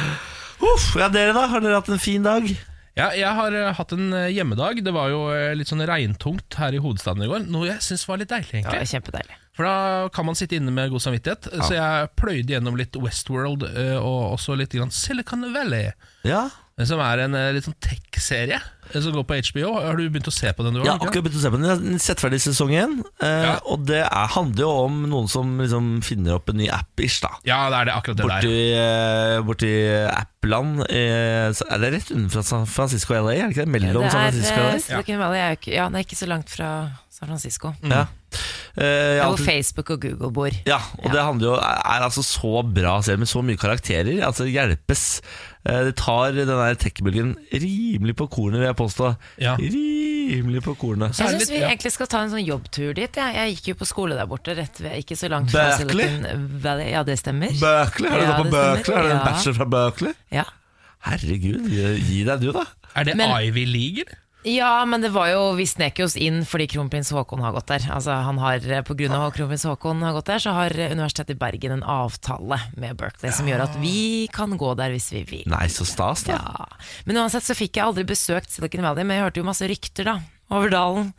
Uff, 0.72 0.88
ja, 0.98 1.10
dere 1.12 1.36
da? 1.36 1.44
Har 1.52 1.62
dere 1.62 1.78
hatt 1.82 1.92
en 1.92 2.00
fin 2.02 2.24
dag? 2.24 2.48
Ja, 2.94 3.08
jeg 3.18 3.30
har 3.36 3.54
eh, 3.58 3.72
hatt 3.74 3.92
en 3.96 4.12
eh, 4.14 4.30
hjemmedag. 4.30 4.78
Det 4.86 4.92
var 4.94 5.10
jo 5.10 5.24
eh, 5.34 5.52
litt 5.58 5.70
sånn 5.70 5.82
regntungt 5.86 6.58
her 6.60 6.76
i 6.76 6.82
hovedstaden 6.82 7.24
i 7.26 7.30
går. 7.30 7.48
Noe 7.50 7.66
jeg 7.72 7.82
syns 7.82 8.06
var 8.06 8.20
litt 8.20 8.30
deilig, 8.30 8.60
egentlig. 8.60 8.82
Ja, 8.84 8.90
kjempedeilig. 8.94 9.38
For 9.54 9.66
da 9.66 9.74
kan 10.14 10.26
man 10.26 10.38
sitte 10.38 10.58
inne 10.58 10.74
med 10.74 10.90
god 10.94 11.02
samvittighet. 11.02 11.48
Så 11.62 11.74
jeg 11.76 12.10
pløyde 12.18 12.54
gjennom 12.56 12.78
litt 12.78 12.96
Westworld 12.98 13.66
og 13.66 14.20
også 14.34 14.56
litt 14.58 14.74
grann 14.74 14.90
Silicon 14.94 15.46
Valley. 15.54 15.92
Ja, 16.26 16.48
Som 16.82 16.98
er 16.98 17.20
en 17.22 17.34
eh, 17.38 17.52
litt 17.54 17.62
sånn 17.68 17.76
tech-serie 17.78 18.56
eh, 18.58 18.96
som 19.00 19.12
går 19.14 19.22
på 19.28 19.36
HBO. 19.46 19.68
Har 19.78 19.94
du 19.94 20.08
begynt 20.10 20.26
å 20.26 20.32
se 20.34 20.50
på 20.58 20.64
den? 20.66 20.74
du 20.74 20.80
jeg 20.80 20.88
har, 20.88 20.90
Ja, 20.90 20.96
ikke? 20.98 21.06
akkurat 21.12 21.24
begynt 21.28 21.38
å 21.38 21.42
se 21.44 21.50
på 21.54 21.60
den. 21.60 21.66
Jeg 21.68 21.92
har 21.94 22.00
sett 22.02 22.22
ferdig 22.24 22.40
sesong 22.42 22.72
én. 22.74 22.96
Eh, 23.22 23.44
Ja. 23.46 23.52
Og 23.70 23.84
det 23.86 24.00
er, 24.02 24.26
handler 24.34 24.64
jo 24.64 24.70
om 24.88 24.96
noen 25.12 25.28
som 25.30 25.52
liksom 25.62 25.92
finner 26.02 26.34
opp 26.40 26.50
en 26.50 26.58
ny 26.58 26.66
app-ish, 26.74 27.20
da. 27.22 27.30
Ja, 27.46 27.60
det 27.70 27.78
er 27.78 27.84
det, 27.92 27.94
akkurat 27.94 28.18
det 28.18 28.26
Borti, 28.26 28.50
der. 28.74 29.38
eh, 29.38 29.44
borti 29.46 29.70
app-land. 30.10 30.82
Eh, 30.90 31.52
så 31.54 31.68
er 31.70 31.78
det 31.84 31.92
rett 31.94 32.10
utenfor 32.10 32.42
San 32.42 32.66
Francisco 32.66 33.14
og 33.14 33.28
LA? 33.28 33.36
Er 33.38 33.46
det 33.46 33.54
ikke 33.54 33.64
det? 33.68 33.72
Mellom 33.78 34.02
Det 34.02 34.10
San 34.10 34.20
er, 34.26 34.30
Francisco 34.34 34.58
og 34.58 34.66
eh, 34.66 34.74
LA? 34.74 34.84
Silicon 34.88 35.22
Valley 35.22 35.38
er 35.44 35.48
jo 35.54 35.60
ikke, 35.62 35.74
ja, 35.78 35.88
det 35.88 36.00
er 36.02 36.06
ikke 36.10 36.20
så 36.24 36.26
langt 36.34 36.50
fra 36.50 36.68
San 37.14 37.28
Francisco. 37.30 37.74
Ja. 37.86 38.04
Eh, 38.76 39.16
ja, 39.20 39.28
hvor 39.30 39.38
Facebook 39.38 39.90
og 39.94 40.00
Google 40.02 40.30
bor. 40.34 40.50
Ja, 40.66 40.78
og 40.98 41.06
Ja. 41.06 41.12
det 41.12 41.22
handler 41.24 41.46
jo, 41.48 41.54
er, 41.54 42.02
altså 42.08 42.22
så 42.26 42.62
bra 42.74 43.00
serie 43.02 43.18
med 43.22 43.28
så 43.30 43.42
mye 43.42 43.56
karakterer. 43.60 44.22
Altså 44.26 44.44
hjelpes. 44.50 45.20
Eh, 45.66 45.84
Det 45.84 45.94
tar 45.96 46.32
den 46.32 46.48
der 46.48 46.74
tech-bølgen 46.74 47.36
rimelig 47.52 48.16
på 48.16 48.26
kornet, 48.28 48.58
vil 48.60 48.66
jeg 48.68 48.76
påstå. 48.76 49.14
Ja. 49.40 49.54
Rimelig 49.56 50.62
på 50.64 50.74
kornet. 50.76 51.14
Jeg 51.18 51.30
syns 51.38 51.50
vi 51.50 51.60
ja. 51.60 51.68
egentlig 51.70 51.92
skal 51.92 52.06
ta 52.10 52.22
en 52.24 52.30
sånn 52.34 52.44
jobbtur 52.46 52.92
dit. 52.94 53.14
Jeg, 53.16 53.34
Jeg 53.34 53.54
gikk 53.56 53.68
jo 53.68 53.74
på 53.84 53.86
skole 53.88 54.14
der 54.18 54.26
borte, 54.26 54.56
rett 54.56 54.80
ved, 54.80 54.98
ikke 55.04 55.16
så 55.16 55.28
langt 55.32 55.50
fra 55.54 55.70
Berkeley? 55.78 56.08
Silicon 56.08 56.60
Valley. 56.64 56.90
Ja, 56.92 57.02
det 57.04 57.18
stemmer. 57.20 57.48
Berkeley? 57.60 58.10
Har 58.10 58.18
du 58.20 58.24
Ja, 58.26 58.36
gått 58.42 58.50
på. 58.50 58.58
Berkeley? 58.58 58.96
Har 58.96 59.02
du 59.04 59.10
en 59.14 59.24
bachelor 59.24 59.54
fra 59.60 59.64
Berkeley? 59.76 60.12
Ja. 60.32 60.44
Herregud, 61.04 61.66
gi, 61.68 61.88
gi 62.00 62.20
deg 62.24 62.40
du, 62.40 62.50
da. 62.52 62.64
Er 62.96 63.04
det 63.04 63.16
Men- 63.16 63.30
Ivy 63.44 63.64
League? 63.66 64.04
eller? 64.08 64.20
Ja, 64.44 64.84
men 64.84 65.00
det 65.00 65.10
var 65.14 65.30
jo, 65.32 65.42
vi 65.56 65.64
snek 65.68 65.98
oss 66.04 66.16
inn 66.20 66.42
fordi 66.48 66.66
kronprins 66.74 67.10
Haakon 67.16 67.42
har 67.44 67.54
gått 67.56 67.70
der. 67.72 67.86
Altså 67.96 68.16
han 68.26 68.38
har, 68.42 68.64
På 68.84 68.96
grunn 68.98 69.14
av 69.16 69.28
at 69.30 69.36
kronprins 69.38 69.64
Haakon 69.68 70.02
har 70.04 70.12
gått 70.16 70.28
der, 70.28 70.42
så 70.44 70.52
har 70.56 70.74
Universitetet 70.74 71.34
i 71.36 71.40
Bergen 71.40 71.78
en 71.78 71.86
avtale 71.88 72.60
med 72.76 72.98
Berkeley 73.00 73.32
som 73.32 73.48
gjør 73.48 73.64
at 73.66 73.78
vi 73.80 74.28
kan 74.32 74.52
gå 74.60 74.74
der 74.78 74.92
hvis 74.94 75.10
vi 75.16 75.24
vil. 75.30 75.46
Nei, 75.50 75.66
så 75.72 75.86
stas, 75.88 76.26
da. 76.28 76.36
Ja. 76.36 76.66
Men 77.08 77.22
uansett 77.24 77.46
så 77.46 77.56
fikk 77.56 77.80
jeg 77.80 77.88
aldri 77.88 78.04
besøkt 78.08 78.52
Silicon 78.52 78.84
Valley, 78.84 79.06
men 79.06 79.18
jeg 79.18 79.26
hørte 79.28 79.40
jo 79.42 79.48
masse 79.48 79.68
rykter 79.70 80.12
da, 80.12 80.18
over 80.52 80.72
dalen. 80.72 81.14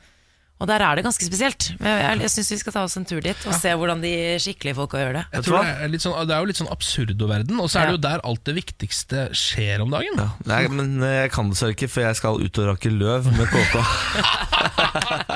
Og 0.55 0.69
der 0.69 0.79
er 0.79 0.95
det 0.95 1.03
ganske 1.03 1.25
spesielt. 1.27 1.67
Men 1.81 1.97
jeg, 1.99 2.19
jeg 2.23 2.31
syns 2.31 2.51
vi 2.53 2.57
skal 2.61 2.75
ta 2.77 2.83
oss 2.87 2.95
en 2.95 3.07
tur 3.07 3.19
dit 3.23 3.41
og 3.43 3.55
se 3.59 3.73
hvordan 3.75 3.99
de 4.03 4.13
skikkelige 4.39 4.77
folka 4.77 5.01
gjør 5.01 5.17
det. 5.17 5.23
Jeg 5.35 5.47
tror 5.49 5.57
det, 5.59 5.73
er 5.83 5.91
litt 5.91 6.05
sånn, 6.05 6.15
det 6.29 6.35
er 6.35 6.39
jo 6.45 6.49
litt 6.51 6.61
sånn 6.61 6.71
absurdo-verden, 6.71 7.59
og 7.59 7.67
så 7.71 7.81
er 7.81 7.89
det 7.89 7.97
jo 7.97 8.03
der 8.05 8.23
alt 8.29 8.43
det 8.47 8.55
viktigste 8.61 9.27
skjer 9.35 9.83
om 9.83 9.91
dagen. 9.91 10.15
Ja, 10.21 10.29
nei, 10.47 10.61
men 10.71 10.95
eh, 11.03 11.17
jeg 11.25 11.33
kan 11.35 11.51
dessverre 11.51 11.75
ikke, 11.75 11.91
for 11.91 12.07
jeg 12.07 12.19
skal 12.21 12.39
ut 12.39 12.61
og 12.63 12.69
rake 12.71 12.93
løv 12.93 13.27
med 13.35 13.51
KK. 13.51 13.75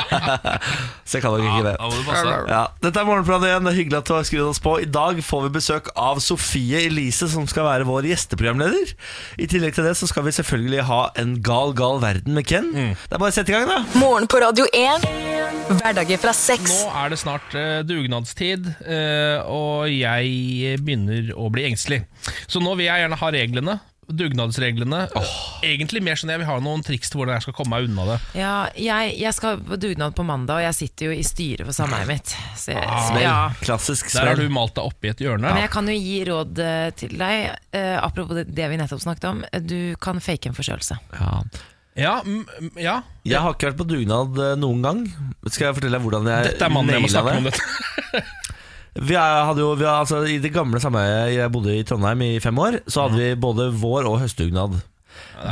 så 1.09 1.17
jeg 1.17 1.23
kan 1.25 1.33
nok 1.33 1.41
ikke 1.41 1.65
det. 1.65 1.71
Da 1.79 1.87
må 1.89 1.95
du 1.97 2.03
passe 2.05 2.25
deg. 2.27 2.49
Ja, 2.53 2.59
Dette 2.85 3.01
er 3.01 3.07
Morgenplanet 3.07 3.49
igjen. 3.49 3.65
Det 3.65 3.71
er 3.71 3.77
hyggelig 3.79 3.97
at 3.97 4.09
du 4.09 4.13
har 4.13 4.27
skrudd 4.29 4.49
oss 4.51 4.61
på. 4.61 4.73
I 4.83 4.89
dag 4.93 5.21
får 5.25 5.47
vi 5.47 5.49
besøk 5.55 5.89
av 5.97 6.19
Sofie 6.21 6.83
Elise, 6.85 7.25
som 7.33 7.47
skal 7.49 7.65
være 7.65 7.87
vår 7.89 8.05
gjesteprogramleder. 8.11 8.93
I 9.41 9.47
tillegg 9.49 9.73
til 9.73 9.87
det 9.89 9.95
så 9.97 10.09
skal 10.11 10.27
vi 10.27 10.35
selvfølgelig 10.37 10.85
ha 10.85 10.99
en 11.17 11.33
gal, 11.45 11.73
gal 11.77 11.97
verden 12.03 12.37
med 12.37 12.45
Ken. 12.49 12.69
Det 12.77 12.93
er 13.09 13.17
bare 13.17 13.33
å 13.33 13.37
sette 13.39 13.49
i 13.49 13.57
gang, 13.57 13.65
da. 13.71 13.81
Morgen 13.97 14.29
på 14.29 14.43
Radio 14.45 14.69
1. 14.69 15.09
Hverdager 15.79 16.21
fra 16.21 16.35
seks. 16.37 16.77
Nå 16.85 16.93
er 17.01 17.11
det 17.13 17.19
snart 17.21 17.57
eh, 17.57 17.81
dugnadstid, 17.89 18.69
eh, 18.85 19.41
og 19.49 19.89
jeg 19.89 20.77
begynner 20.85 21.33
å 21.33 21.49
bli 21.53 21.65
engstelig. 21.71 22.03
Så 22.45 22.61
nå 22.61 22.77
vil 22.77 22.85
jeg 22.91 23.05
gjerne 23.07 23.17
ha 23.21 23.33
reglene. 23.33 23.79
Dugnadsreglene. 24.09 25.03
Egentlig 25.65 26.01
mer 26.05 26.17
sånn 26.19 26.31
jeg 26.33 26.41
vil 26.41 26.47
ha 26.49 26.55
noen 26.63 26.81
triks 26.85 27.11
til 27.11 27.19
hvordan 27.21 27.37
jeg 27.37 27.45
skal 27.47 27.55
komme 27.59 27.75
meg 27.77 27.87
unna 27.89 28.05
det. 28.11 28.17
Ja, 28.39 28.53
jeg, 28.79 29.13
jeg 29.21 29.33
skal 29.37 29.59
på 29.67 29.77
dugnad 29.79 30.15
på 30.17 30.25
mandag, 30.27 30.59
og 30.59 30.65
jeg 30.65 30.77
sitter 30.79 31.09
jo 31.11 31.17
i 31.19 31.25
styret 31.27 31.67
for 31.69 31.77
sameiet 31.77 32.09
mitt. 32.09 32.33
Så, 32.57 32.73
jeg- 32.73 33.01
så, 33.09 33.21
ja. 33.21 33.35
Klassisk 33.61 34.11
Der 34.15 34.31
har 34.31 34.39
du 34.41 34.47
malt 34.53 34.75
deg 34.79 34.89
oppi 34.89 35.11
et 35.13 35.21
hjørne. 35.23 35.47
Men 35.53 35.61
jeg 35.65 35.73
kan 35.75 35.87
jo 35.91 35.97
gi 35.97 36.19
råd 36.29 36.63
eh, 36.65 36.89
til 36.99 37.17
deg, 37.19 37.49
uh, 37.75 37.97
apropos 38.03 38.39
det, 38.41 38.47
det 38.57 38.69
vi 38.73 38.79
nettopp 38.81 39.03
snakket 39.05 39.29
om. 39.31 39.43
Du 39.69 39.79
kan 40.01 40.19
fake 40.23 40.49
en 40.51 40.57
forkjølelse. 40.57 40.99
Ja. 41.19 41.41
Ja, 41.99 42.21
ja. 42.79 42.99
Jeg 43.27 43.41
har 43.43 43.55
ikke 43.57 43.71
vært 43.73 43.79
på 43.81 43.87
dugnad 43.89 44.37
eh, 44.39 44.53
noen 44.61 44.83
gang. 44.85 45.01
Skal 45.51 45.69
jeg 45.69 45.79
fortelle 45.79 45.97
deg 45.97 46.05
hvordan 46.05 46.29
jeg 46.31 46.45
Dette 46.53 46.67
er 46.69 46.71
mannen 46.71 46.95
jeg 46.95 47.03
må 47.03 47.09
snakke 47.11 47.33
med 47.33 47.41
om 47.41 47.49
det? 47.49 47.57
dette. 47.59 48.23
Vi 48.95 49.15
hadde 49.15 49.61
jo, 49.61 49.73
vi 49.77 49.85
hadde, 49.85 49.99
altså, 50.05 50.23
I 50.25 50.39
det 50.41 50.53
gamle 50.55 50.81
sameiet 50.81 51.35
jeg 51.35 51.53
bodde 51.53 51.75
i 51.77 51.83
Trondheim 51.87 52.23
i 52.25 52.31
fem 52.43 52.57
år, 52.59 52.79
så 52.89 53.05
hadde 53.05 53.19
vi 53.21 53.35
både 53.39 53.69
vår- 53.77 54.09
og 54.09 54.19
høstdugnad. 54.23 54.79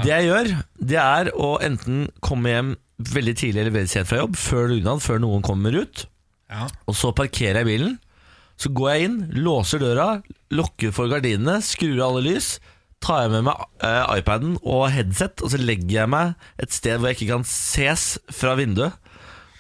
Det 0.04 0.10
jeg 0.12 0.28
gjør, 0.28 0.50
det 0.90 1.00
er 1.02 1.30
å 1.36 1.56
enten 1.64 2.08
komme 2.24 2.52
hjem 2.52 2.74
veldig 3.14 3.36
tidlig 3.38 3.62
eller 3.62 3.76
veldig 3.76 3.92
sent 3.92 4.10
fra 4.10 4.22
jobb, 4.24 4.38
før 4.40 4.72
dugnad, 4.74 5.04
før 5.06 5.22
noen 5.24 5.46
kommer 5.46 5.76
ut. 5.78 6.08
Ja. 6.52 6.68
Og 6.88 6.98
så 6.98 7.14
parkerer 7.16 7.62
jeg 7.62 7.70
bilen. 7.70 7.98
Så 8.58 8.72
går 8.74 8.90
jeg 8.90 9.08
inn, 9.08 9.18
låser 9.46 9.84
døra, 9.84 10.08
lukker 10.56 10.94
for 10.96 11.12
gardinene, 11.12 11.60
skrur 11.62 12.00
av 12.02 12.16
alle 12.16 12.26
lys. 12.32 12.56
Tar 13.04 13.28
jeg 13.28 13.36
med 13.36 13.46
meg 13.46 13.66
eh, 13.86 14.16
iPaden 14.18 14.56
og 14.64 14.88
headset, 14.96 15.44
og 15.46 15.54
så 15.54 15.60
legger 15.62 16.00
jeg 16.02 16.10
meg 16.10 16.34
et 16.64 16.74
sted 16.74 16.98
hvor 16.98 17.12
jeg 17.12 17.20
ikke 17.20 17.36
kan 17.36 17.46
ses 17.48 18.08
fra 18.34 18.56
vinduet. 18.58 18.98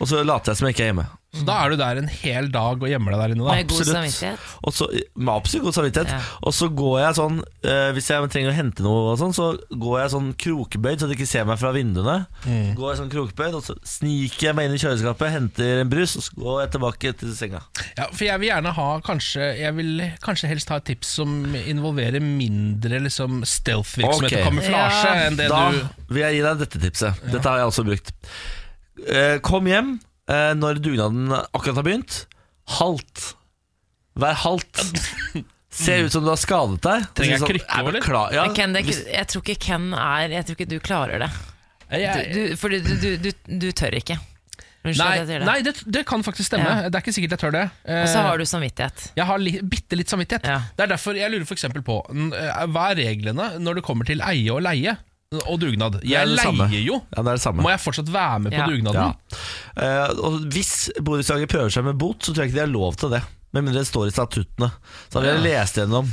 Og 0.01 0.09
så 0.09 0.23
later 0.25 0.53
jeg 0.53 0.59
som 0.59 0.69
jeg 0.69 0.77
ikke 0.77 0.87
er 0.87 0.91
hjemme. 0.91 1.07
Så 1.37 1.45
da 1.47 1.57
er 1.63 1.73
du 1.73 1.79
der 1.79 2.01
en 2.01 2.09
hel 2.11 2.49
dag 2.53 2.81
og 2.81 2.89
gjemmer 2.89 3.13
deg 3.13 3.21
der 3.21 3.35
inne. 3.35 3.45
da 3.47 3.55
Med 3.57 3.71
god 3.71 3.89
samvittighet. 3.89 4.47
Og 4.63 4.75
så, 4.75 4.87
med 5.15 5.33
absolutt 5.33 5.67
god 5.67 5.77
samvittighet. 5.77 6.13
Ja. 6.15 6.19
Og 6.49 6.55
så 6.57 6.69
går 6.81 6.95
jeg 7.03 7.17
sånn 7.19 7.39
eh, 7.63 7.89
Hvis 7.95 8.09
jeg 8.11 8.31
trenger 8.33 8.51
å 8.51 8.57
hente 8.57 8.85
noe, 8.85 9.03
og 9.13 9.19
sånn 9.21 9.35
så 9.37 9.49
går 9.71 9.95
jeg 10.01 10.13
sånn 10.15 10.31
krokbøyd, 10.45 11.01
så 11.01 11.09
de 11.09 11.17
ikke 11.17 11.29
ser 11.29 11.47
meg 11.49 11.61
fra 11.61 11.73
vinduene. 11.75 12.17
Går 12.77 12.91
jeg 12.91 13.01
sånn 13.01 13.11
krokbøyd 13.13 13.57
Og 13.59 13.65
så 13.65 13.77
sniker 13.87 14.49
jeg 14.49 14.57
meg 14.57 14.69
inn 14.69 14.77
i 14.77 14.81
kjøleskapet, 14.81 15.33
henter 15.33 15.83
en 15.83 15.91
brus, 15.91 16.17
og 16.19 16.25
så 16.27 16.39
går 16.41 16.61
jeg 16.63 16.73
tilbake 16.77 17.13
til 17.21 17.35
senga. 17.37 17.63
Ja, 17.97 18.09
for 18.11 18.25
jeg 18.27 18.43
vil 18.43 18.51
gjerne 18.51 18.75
ha 18.77 18.89
kanskje 19.05 19.51
Jeg 19.61 19.77
vil 19.77 20.03
kanskje 20.23 20.51
helst 20.51 20.73
ha 20.73 20.81
et 20.81 20.87
tips 20.89 21.15
som 21.19 21.37
involverer 21.57 22.23
mindre 22.23 23.01
liksom 23.05 23.41
stealth-virksomhet 23.47 24.31
okay. 24.31 24.41
og 24.41 24.51
kamuflasje 24.51 25.07
Ja. 25.07 25.25
enn 25.27 25.39
det 25.39 25.49
Da 25.51 25.63
du 25.71 26.13
vil 26.13 26.23
jeg 26.23 26.37
gi 26.37 26.43
deg 26.45 26.61
dette 26.61 26.81
tipset. 26.81 27.23
Dette 27.27 27.49
har 27.49 27.61
jeg 27.61 27.71
også 27.71 27.83
brukt. 27.87 28.13
Eh, 29.07 29.37
kom 29.45 29.67
hjem 29.69 29.97
eh, 30.29 30.53
når 30.57 30.81
dugnaden 30.83 31.31
akkurat 31.53 31.75
har 31.81 31.83
begynt. 31.87 32.25
Halt. 32.79 33.33
Vær 34.17 34.33
halt. 34.43 34.83
Se 35.77 35.93
ut 36.03 36.11
som 36.11 36.23
du 36.25 36.31
har 36.31 36.39
skadet 36.41 36.79
deg. 36.81 37.03
Trenger 37.17 37.35
jeg 37.35 37.41
sånn, 37.43 37.51
krykke, 37.53 37.67
«Er 37.69 37.83
du 37.85 37.89
eller?» 37.91 38.01
klar?» 38.05 38.31
Ja, 38.33 38.45
Men 38.47 38.55
Ken, 38.57 38.73
det 38.73 38.81
er 38.81 38.87
hvis- 38.87 39.01
ikke, 39.03 39.13
jeg 39.17 39.27
tror 39.33 39.43
ikke 39.45 39.59
Ken 39.67 39.85
er 39.93 40.33
Jeg 40.33 40.45
tror 40.47 40.55
ikke 40.57 40.69
du 40.71 40.79
klarer 40.79 41.19
det. 41.21 41.29
Du, 41.87 41.95
jeg, 42.01 42.31
du, 42.33 42.55
fordi 42.59 42.79
du, 42.83 42.95
du, 42.99 43.11
du, 43.23 43.31
du 43.61 43.67
tør 43.71 43.95
ikke. 43.95 44.17
Unnskyld 44.87 44.99
Nei, 45.03 45.07
at 45.13 45.19
jeg 45.21 45.27
sier 45.27 45.39
det. 45.43 45.47
nei 45.47 45.61
det, 45.65 45.73
det 45.97 46.01
kan 46.07 46.23
faktisk 46.23 46.47
stemme. 46.49 46.67
Ja. 46.67 46.89
Det 46.89 46.95
er 46.99 47.03
ikke 47.05 47.13
sikkert 47.15 47.35
jeg 47.37 47.41
tør 47.45 47.53
det. 47.55 47.63
Og 47.87 48.07
så 48.09 48.17
Eh, 48.19 48.25
har 48.27 48.37
du 48.41 48.45
samvittighet. 48.47 49.05
Jeg 49.17 49.25
har 49.29 49.37
li, 49.41 49.53
bitte 49.61 49.97
litt 49.99 50.09
samvittighet. 50.11 50.47
Ja. 50.49 50.57
Det 50.77 50.85
er 50.87 50.91
derfor 50.95 51.15
jeg 51.19 51.31
lurer 51.33 51.45
for 51.49 51.55
eksempel 51.57 51.83
på 51.87 51.97
n- 52.13 52.33
eh, 52.35 52.65
Hva 52.73 52.89
er 52.91 52.99
reglene 53.03 53.47
når 53.61 53.79
det 53.79 53.83
kommer 53.87 54.07
til 54.07 54.21
eie 54.25 54.51
og 54.53 54.61
leie 54.65 54.97
og 55.35 55.57
dugnad? 55.59 55.97
Jeg 56.07 56.27
leier 56.29 56.39
samme. 56.47 56.67
jo. 56.71 57.01
Ja, 57.11 57.21
det 57.23 57.27
er 57.33 57.35
det 57.35 57.41
samme. 57.43 57.63
Må 57.65 57.71
jeg 57.73 57.81
fortsatt 57.83 58.11
være 58.13 58.39
med 58.39 58.51
på 58.53 58.61
Ja. 58.61 58.67
dugnaden? 58.67 59.15
Ja. 59.75 60.05
Eh, 60.07 60.09
og 60.23 60.37
hvis 60.53 60.89
borettslaget 61.03 61.49
prøver 61.51 61.69
seg 61.69 61.83
med 61.83 61.97
bot, 61.99 62.19
så 62.23 62.31
tror 62.33 62.45
jeg 62.45 62.51
ikke 62.53 62.59
de 62.61 62.65
har 62.65 62.71
lov 62.71 62.95
til 62.95 63.09
det. 63.09 63.23
Med 63.53 63.63
mindre 63.63 63.81
det 63.83 63.87
står 63.91 64.07
i 64.07 64.11
statuttene. 64.15 64.71
Så 65.09 65.19
hadde 65.19 65.33
jeg 65.33 65.43
lest 65.43 65.75
gjennom. 65.75 66.07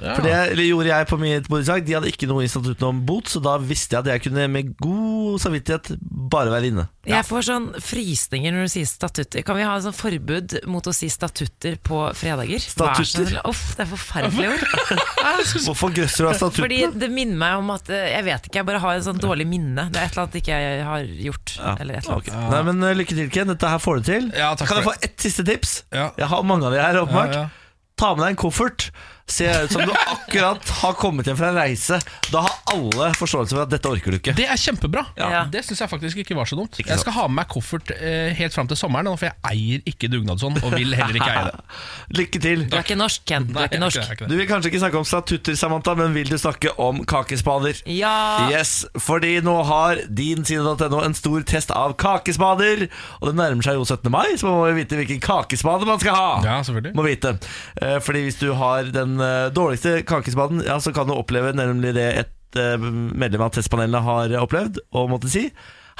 Ja. 0.00 0.14
For 0.16 0.24
det 0.24 0.64
gjorde 0.64 0.88
jeg 0.88 1.08
på 1.10 1.18
mitt 1.20 1.48
borettslag. 1.50 1.84
De 1.84 1.96
hadde 1.96 2.08
ikke 2.08 2.28
noe 2.30 2.44
i 2.46 2.48
utenom 2.48 2.88
om 2.88 3.00
bot, 3.06 3.28
så 3.28 3.40
da 3.44 3.56
visste 3.60 3.96
jeg 3.96 4.04
at 4.04 4.08
jeg 4.14 4.24
kunne 4.24 4.46
med 4.52 4.72
god 4.80 5.40
samvittighet 5.42 5.92
bare 6.30 6.52
være 6.52 6.70
inne. 6.70 6.86
Jeg 7.08 7.24
får 7.28 7.44
sånn 7.48 7.66
frysninger 7.84 8.54
når 8.54 8.68
du 8.68 8.72
sier 8.72 8.88
statutter. 8.88 9.44
Kan 9.46 9.58
vi 9.58 9.66
ha 9.68 9.76
sånn 9.84 9.96
forbud 9.96 10.56
mot 10.70 10.88
å 10.88 10.94
si 10.96 11.10
statutter 11.12 11.76
på 11.84 12.00
fredager? 12.16 12.64
Statutter? 12.64 13.38
Uff, 13.48 13.62
det 13.76 13.84
er 13.84 13.90
forferdelig 13.92 14.50
ord. 14.54 14.64
Hvorfor 15.66 15.92
grøsser 15.96 16.26
du 16.26 16.30
av 16.30 16.56
Fordi 16.56 16.80
det 16.96 17.10
minner 17.12 17.38
meg 17.40 17.60
om 17.60 17.70
at 17.74 17.88
eh, 17.92 18.10
Jeg 18.14 18.24
vet 18.26 18.46
ikke, 18.48 18.60
jeg 18.60 18.68
bare 18.68 18.80
har 18.82 18.98
en 18.98 19.06
sånn 19.10 19.20
dårlig 19.20 19.46
minne. 19.48 19.86
Det 19.92 20.00
er 20.00 20.08
et 20.08 20.16
eller 20.16 20.26
annet 20.26 20.40
ikke 20.40 20.60
jeg 20.64 20.82
har 20.88 21.14
gjort. 21.28 21.54
Ja, 21.56 21.76
Eller 21.76 22.00
et 22.00 22.04
eller 22.04 22.16
annet. 22.16 22.28
Okay. 22.30 22.48
Nei, 22.54 22.60
men 22.70 22.84
uh, 22.84 22.92
Lykke 23.00 23.16
til, 23.16 23.30
Ken. 23.32 23.52
Dette 23.52 23.72
her 23.72 23.82
får 23.82 24.00
du 24.00 24.10
til. 24.10 24.28
Ja, 24.36 24.52
takk 24.56 24.70
kan 24.70 24.80
jeg 24.80 24.88
for 24.88 24.96
få 24.96 25.08
ett 25.08 25.24
siste 25.28 25.46
tips? 25.46 25.80
Ja. 25.92 26.10
Jeg 26.20 26.30
har 26.32 26.44
mange 26.46 26.68
av 26.68 26.76
de 26.76 26.82
her, 26.82 27.00
åpenbart. 27.04 27.36
Ja, 27.36 27.46
ja. 27.48 27.86
Ta 28.00 28.14
med 28.14 28.24
deg 28.24 28.34
en 28.34 28.40
koffert. 28.40 28.90
Se 29.30 29.46
ut 29.64 29.72
som 29.72 29.84
du 29.86 29.92
akkurat 29.94 30.68
har 30.82 30.96
kommet 30.98 31.28
hjem 31.30 31.38
fra 31.38 31.50
en 31.52 31.58
reise. 31.60 31.98
Da 32.32 32.42
har 32.44 32.56
alle 32.74 33.10
forståelse 33.18 33.54
for 33.56 33.64
at 33.64 33.70
dette 33.72 33.90
orker 33.90 34.14
du 34.14 34.18
ikke. 34.18 34.34
Det 34.36 34.46
er 34.50 34.58
kjempebra. 34.60 35.04
Ja. 35.18 35.44
Det 35.50 35.62
syns 35.66 35.82
jeg 35.84 35.90
faktisk 35.92 36.22
ikke 36.24 36.36
var 36.38 36.48
så 36.50 36.58
dumt. 36.58 36.74
Ikke 36.80 36.90
Jeg 36.92 37.02
skal 37.02 37.14
ha 37.16 37.26
med 37.28 37.40
meg 37.40 37.48
koffert 37.50 37.92
eh, 37.96 38.32
helt 38.36 38.54
fram 38.54 38.68
til 38.70 38.78
sommeren, 38.78 39.08
for 39.16 39.28
jeg 39.30 39.36
eier 39.50 39.86
ikke 39.90 40.10
dugnadsånd, 40.12 40.60
og 40.64 40.74
vil 40.74 40.94
heller 40.98 41.16
ikke 41.16 41.30
eie 41.30 41.44
det. 41.48 41.62
Lykke 42.20 42.42
til. 42.42 42.64
Du 42.70 42.76
er 42.76 42.84
ikke 42.84 42.98
norsk, 42.98 43.24
Ken. 43.30 43.46
Du 43.50 43.58
er 43.60 43.70
ikke 43.70 43.80
norsk. 43.82 44.24
Du 44.26 44.34
vil 44.36 44.48
kanskje 44.50 44.72
ikke 44.72 44.82
snakke 44.82 45.00
om 45.00 45.06
statutter, 45.08 45.56
Samantha, 45.58 45.94
men 45.98 46.14
vil 46.16 46.30
du 46.30 46.36
snakke 46.40 46.74
om 46.82 47.02
kakespader? 47.08 47.80
Ja! 47.90 48.14
Yes, 48.50 48.74
fordi 48.98 49.36
nå 49.46 49.56
har 49.68 50.02
din 50.10 50.44
side.no 50.46 51.02
en 51.06 51.16
stor 51.18 51.46
test 51.48 51.72
av 51.74 51.94
kakespader. 52.00 52.86
Og 53.20 53.30
det 53.30 53.36
nærmer 53.38 53.66
seg 53.66 53.78
jo 53.78 53.86
17. 53.86 54.10
mai, 54.12 54.26
så 54.40 54.48
man 54.50 54.58
må 54.58 54.68
jo 54.72 54.78
vite 54.80 54.98
hvilken 55.00 55.22
kakespade 55.24 55.88
man 55.88 56.00
skal 56.02 56.16
ha. 56.18 56.28
Ja, 56.46 56.58
selvfølgelig. 56.66 56.94
Må 56.98 57.06
vite. 57.06 57.36
Eh, 57.80 57.98
Fordi 58.04 58.24
hvis 58.26 58.40
du 58.40 58.50
har 58.58 58.90
den 58.94 59.19
eh, 59.24 59.50
dårligste 59.54 60.00
kakespaden, 60.08 60.64
ja, 60.66 60.78
så 60.80 60.92
kan 60.96 61.08
du 61.08 61.16
oppleve 61.16 61.52
nemlig 61.56 61.94
det 61.96 62.08
et 62.24 62.60
eh, 62.60 62.76
medlem 62.80 63.46
av 63.46 63.54
testpanelene 63.56 64.02
har 64.06 64.36
opplevd, 64.42 64.82
og 64.96 65.12
måtte 65.12 65.32
si 65.32 65.48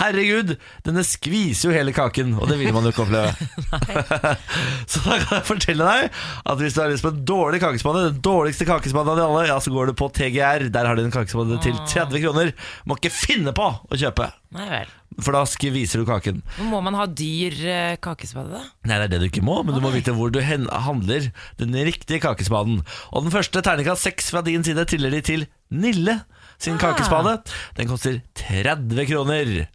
Herregud, 0.00 0.54
denne 0.86 1.02
skviser 1.04 1.68
jo 1.68 1.74
hele 1.76 1.92
kaken, 1.92 2.32
og 2.40 2.48
det 2.48 2.56
vil 2.60 2.72
man 2.72 2.86
jo 2.86 2.92
ikke 2.94 3.04
oppleve. 3.04 3.34
så 4.90 5.02
da 5.04 5.18
kan 5.20 5.34
jeg 5.36 5.46
fortelle 5.48 5.88
deg 5.88 6.20
at 6.52 6.62
hvis 6.62 6.76
du 6.76 6.80
har 6.82 6.92
lyst 6.92 7.04
på 7.04 7.12
en 7.12 7.22
dårlig 7.28 7.60
kakespanne, 7.62 8.06
den 8.08 8.22
dårligste 8.24 8.66
kakespannen 8.68 9.12
av 9.12 9.20
de 9.20 9.26
alle, 9.26 9.42
ja, 9.50 9.58
så 9.60 9.72
går 9.74 9.90
du 9.90 9.96
på 10.00 10.08
TGR. 10.16 10.68
Der 10.72 10.88
har 10.88 10.96
de 10.96 11.04
en 11.04 11.14
kakespanne 11.14 11.60
til 11.64 11.76
30 11.76 12.24
kroner. 12.24 12.52
Må 12.88 12.96
ikke 12.96 13.12
finne 13.12 13.52
på 13.56 13.68
å 13.68 14.00
kjøpe, 14.00 14.30
Nei 14.56 14.66
vel. 14.70 14.94
for 15.20 15.36
da 15.36 15.44
skviser 15.48 16.00
du 16.00 16.08
kaken. 16.08 16.40
Må 16.70 16.80
man 16.84 16.96
ha 16.98 17.06
dyr 17.06 17.56
eh, 17.60 17.96
kakespade, 18.02 18.56
da? 18.56 18.64
Nei, 18.88 18.96
det 19.02 19.10
er 19.10 19.14
det 19.14 19.22
du 19.22 19.28
ikke 19.28 19.44
må, 19.46 19.60
men 19.66 19.76
du 19.76 19.82
må 19.84 19.92
vite 19.94 20.14
hvor 20.16 20.32
du 20.32 20.40
handler 20.40 21.28
den 21.60 21.76
riktige 21.76 22.22
kakespaden. 22.24 22.80
Og 23.12 23.26
den 23.26 23.34
første 23.34 23.62
terningkast 23.64 24.08
seks 24.08 24.32
fra 24.32 24.44
din 24.46 24.64
side 24.66 24.88
tiller 24.90 25.12
de 25.12 25.20
til 25.26 25.48
Nille 25.70 26.22
sin 26.60 26.80
kakespade. 26.80 27.38
Den 27.76 27.88
koster 27.90 28.18
30 28.40 29.06
kroner. 29.12 29.68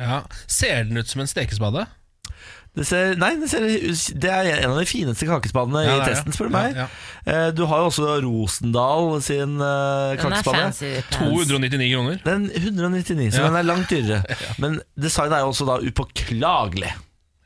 Ja. 0.00 0.22
Ser 0.48 0.84
den 0.88 0.96
ut 0.96 1.08
som 1.12 1.20
en 1.22 1.28
stekespade? 1.30 1.86
Det, 2.70 2.84
ser, 2.86 3.16
nei, 3.18 3.32
det, 3.40 3.48
ser, 3.50 3.64
det 4.22 4.28
er 4.30 4.48
en 4.62 4.70
av 4.70 4.76
de 4.78 4.84
fineste 4.86 5.26
kakespadene 5.26 5.80
Ja, 5.88 5.96
i 5.98 6.04
testen, 6.06 6.30
spør 6.32 6.46
du 6.46 6.54
meg. 6.54 6.76
Ja, 6.78 6.84
ja. 7.26 7.48
Du 7.50 7.64
har 7.66 7.80
jo 7.82 7.88
også 7.90 8.12
Rosendal 8.22 9.16
sin 9.26 9.56
eh, 9.58 10.12
Den 10.14 10.14
er 10.14 10.20
kakespade. 10.22 10.60
fancy. 10.70 10.92
299 11.16 11.88
kroner. 11.96 12.20
Den 12.24 12.46
er 12.46 12.62
199, 12.62 13.34
så 13.34 13.42
Ja. 13.42 13.48
den 13.50 13.58
er 13.58 13.66
langt 13.66 13.90
dyrere. 13.90 14.22
Men 14.62 14.78
designet 14.94 15.34
er 15.40 15.42
jo 15.42 15.50
også 15.50 15.66
da 15.66 15.80
upåklagelig. 15.82 16.92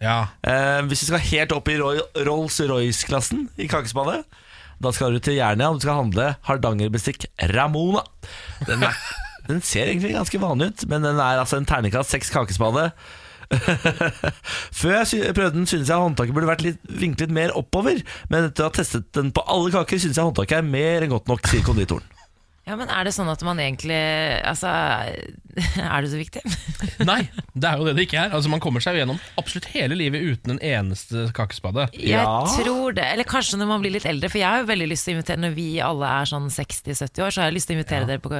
Ja. 0.04 0.18
Eh, 0.44 0.82
hvis 0.90 1.00
du 1.06 1.08
skal 1.08 1.24
helt 1.24 1.56
opp 1.56 1.72
i 1.72 1.78
Roy- 1.80 2.04
Rolls-Royce-klassen 2.28 3.46
i 3.56 3.66
kakespade, 3.72 4.20
da 4.84 4.90
skal 4.92 5.14
du 5.16 5.22
til 5.24 5.38
Jernia 5.38 5.70
og 5.72 5.78
du 5.80 5.86
skal 5.86 6.02
handle 6.02 6.34
Hardangerbestikk 6.44 7.24
Ramona. 7.54 8.02
Den, 8.68 8.82
er, 8.84 8.92
den 9.48 9.60
ser 9.64 9.90
egentlig 9.90 10.14
ganske 10.14 10.40
vanlig 10.40 10.72
ut, 10.72 10.86
men 10.88 11.04
den 11.04 11.20
er 11.20 11.42
altså 11.42 11.60
en 11.60 11.68
terningkast 11.68 12.14
seks 12.14 12.32
kakespade. 12.32 12.90
Før 14.80 14.96
jeg 15.02 15.34
prøvde 15.36 15.58
den, 15.58 15.68
syntes 15.68 15.90
jeg 15.92 16.00
håndtaket 16.00 16.36
burde 16.36 16.48
vært 16.48 16.64
litt 16.64 16.80
vinklet 16.88 17.34
mer 17.34 17.52
oppover. 17.58 18.00
Men 18.32 18.48
etter 18.48 18.66
å 18.66 18.70
ha 18.70 18.74
testet 18.74 19.10
den 19.16 19.34
på 19.36 19.44
alle 19.50 19.72
kaker, 19.74 20.00
syns 20.00 20.18
jeg 20.18 20.30
håndtaket 20.30 20.60
er 20.62 20.68
mer 20.68 21.04
enn 21.04 21.12
godt 21.12 21.30
nok, 21.30 21.44
sier 21.50 21.64
konditoren. 21.66 22.13
Ja, 22.66 22.76
men 22.80 22.88
Er 22.88 23.04
det 23.04 23.12
sånn 23.12 23.28
at 23.28 23.42
man 23.44 23.58
egentlig 23.60 23.98
Altså, 24.44 24.68
er 25.84 26.00
det 26.04 26.10
så 26.12 26.18
viktig? 26.20 26.42
Nei, 27.10 27.18
det 27.54 27.68
er 27.68 27.78
jo 27.80 27.84
det 27.88 27.94
det 27.98 28.06
ikke 28.08 28.20
er. 28.24 28.32
Altså 28.36 28.50
Man 28.52 28.62
kommer 28.64 28.80
seg 28.84 28.96
jo 28.96 29.02
gjennom 29.04 29.18
absolutt 29.40 29.68
hele 29.74 29.96
livet 29.98 30.22
uten 30.24 30.54
en 30.56 30.62
eneste 30.64 31.26
kakespade. 31.36 31.88
Jeg 31.94 32.14
Ja. 32.16 32.24
tror 32.56 32.94
det. 32.96 33.04
Eller 33.14 33.24
kanskje 33.28 33.58
når 33.60 33.68
man 33.70 33.82
blir 33.84 33.92
litt 33.96 34.06
eldre. 34.08 34.30
For 34.32 34.40
jeg 34.40 34.48
har 34.48 34.62
jo 34.64 34.70
veldig 34.72 34.88
lyst 34.90 35.04
til 35.08 35.14
å 35.14 35.18
invitere 35.20 35.42
Når 35.44 35.54
vi 35.58 35.68
alle 35.84 36.08
er 36.22 36.30
sånn 36.30 36.48
60-70 36.52 37.24
år, 37.26 37.34
så 37.36 37.42
har 37.44 37.50
jeg 37.52 37.58
lyst 37.58 37.68
til 37.70 37.76
å 37.76 37.80
invitere 37.80 38.08
dere 38.08 38.22
på 38.24 38.32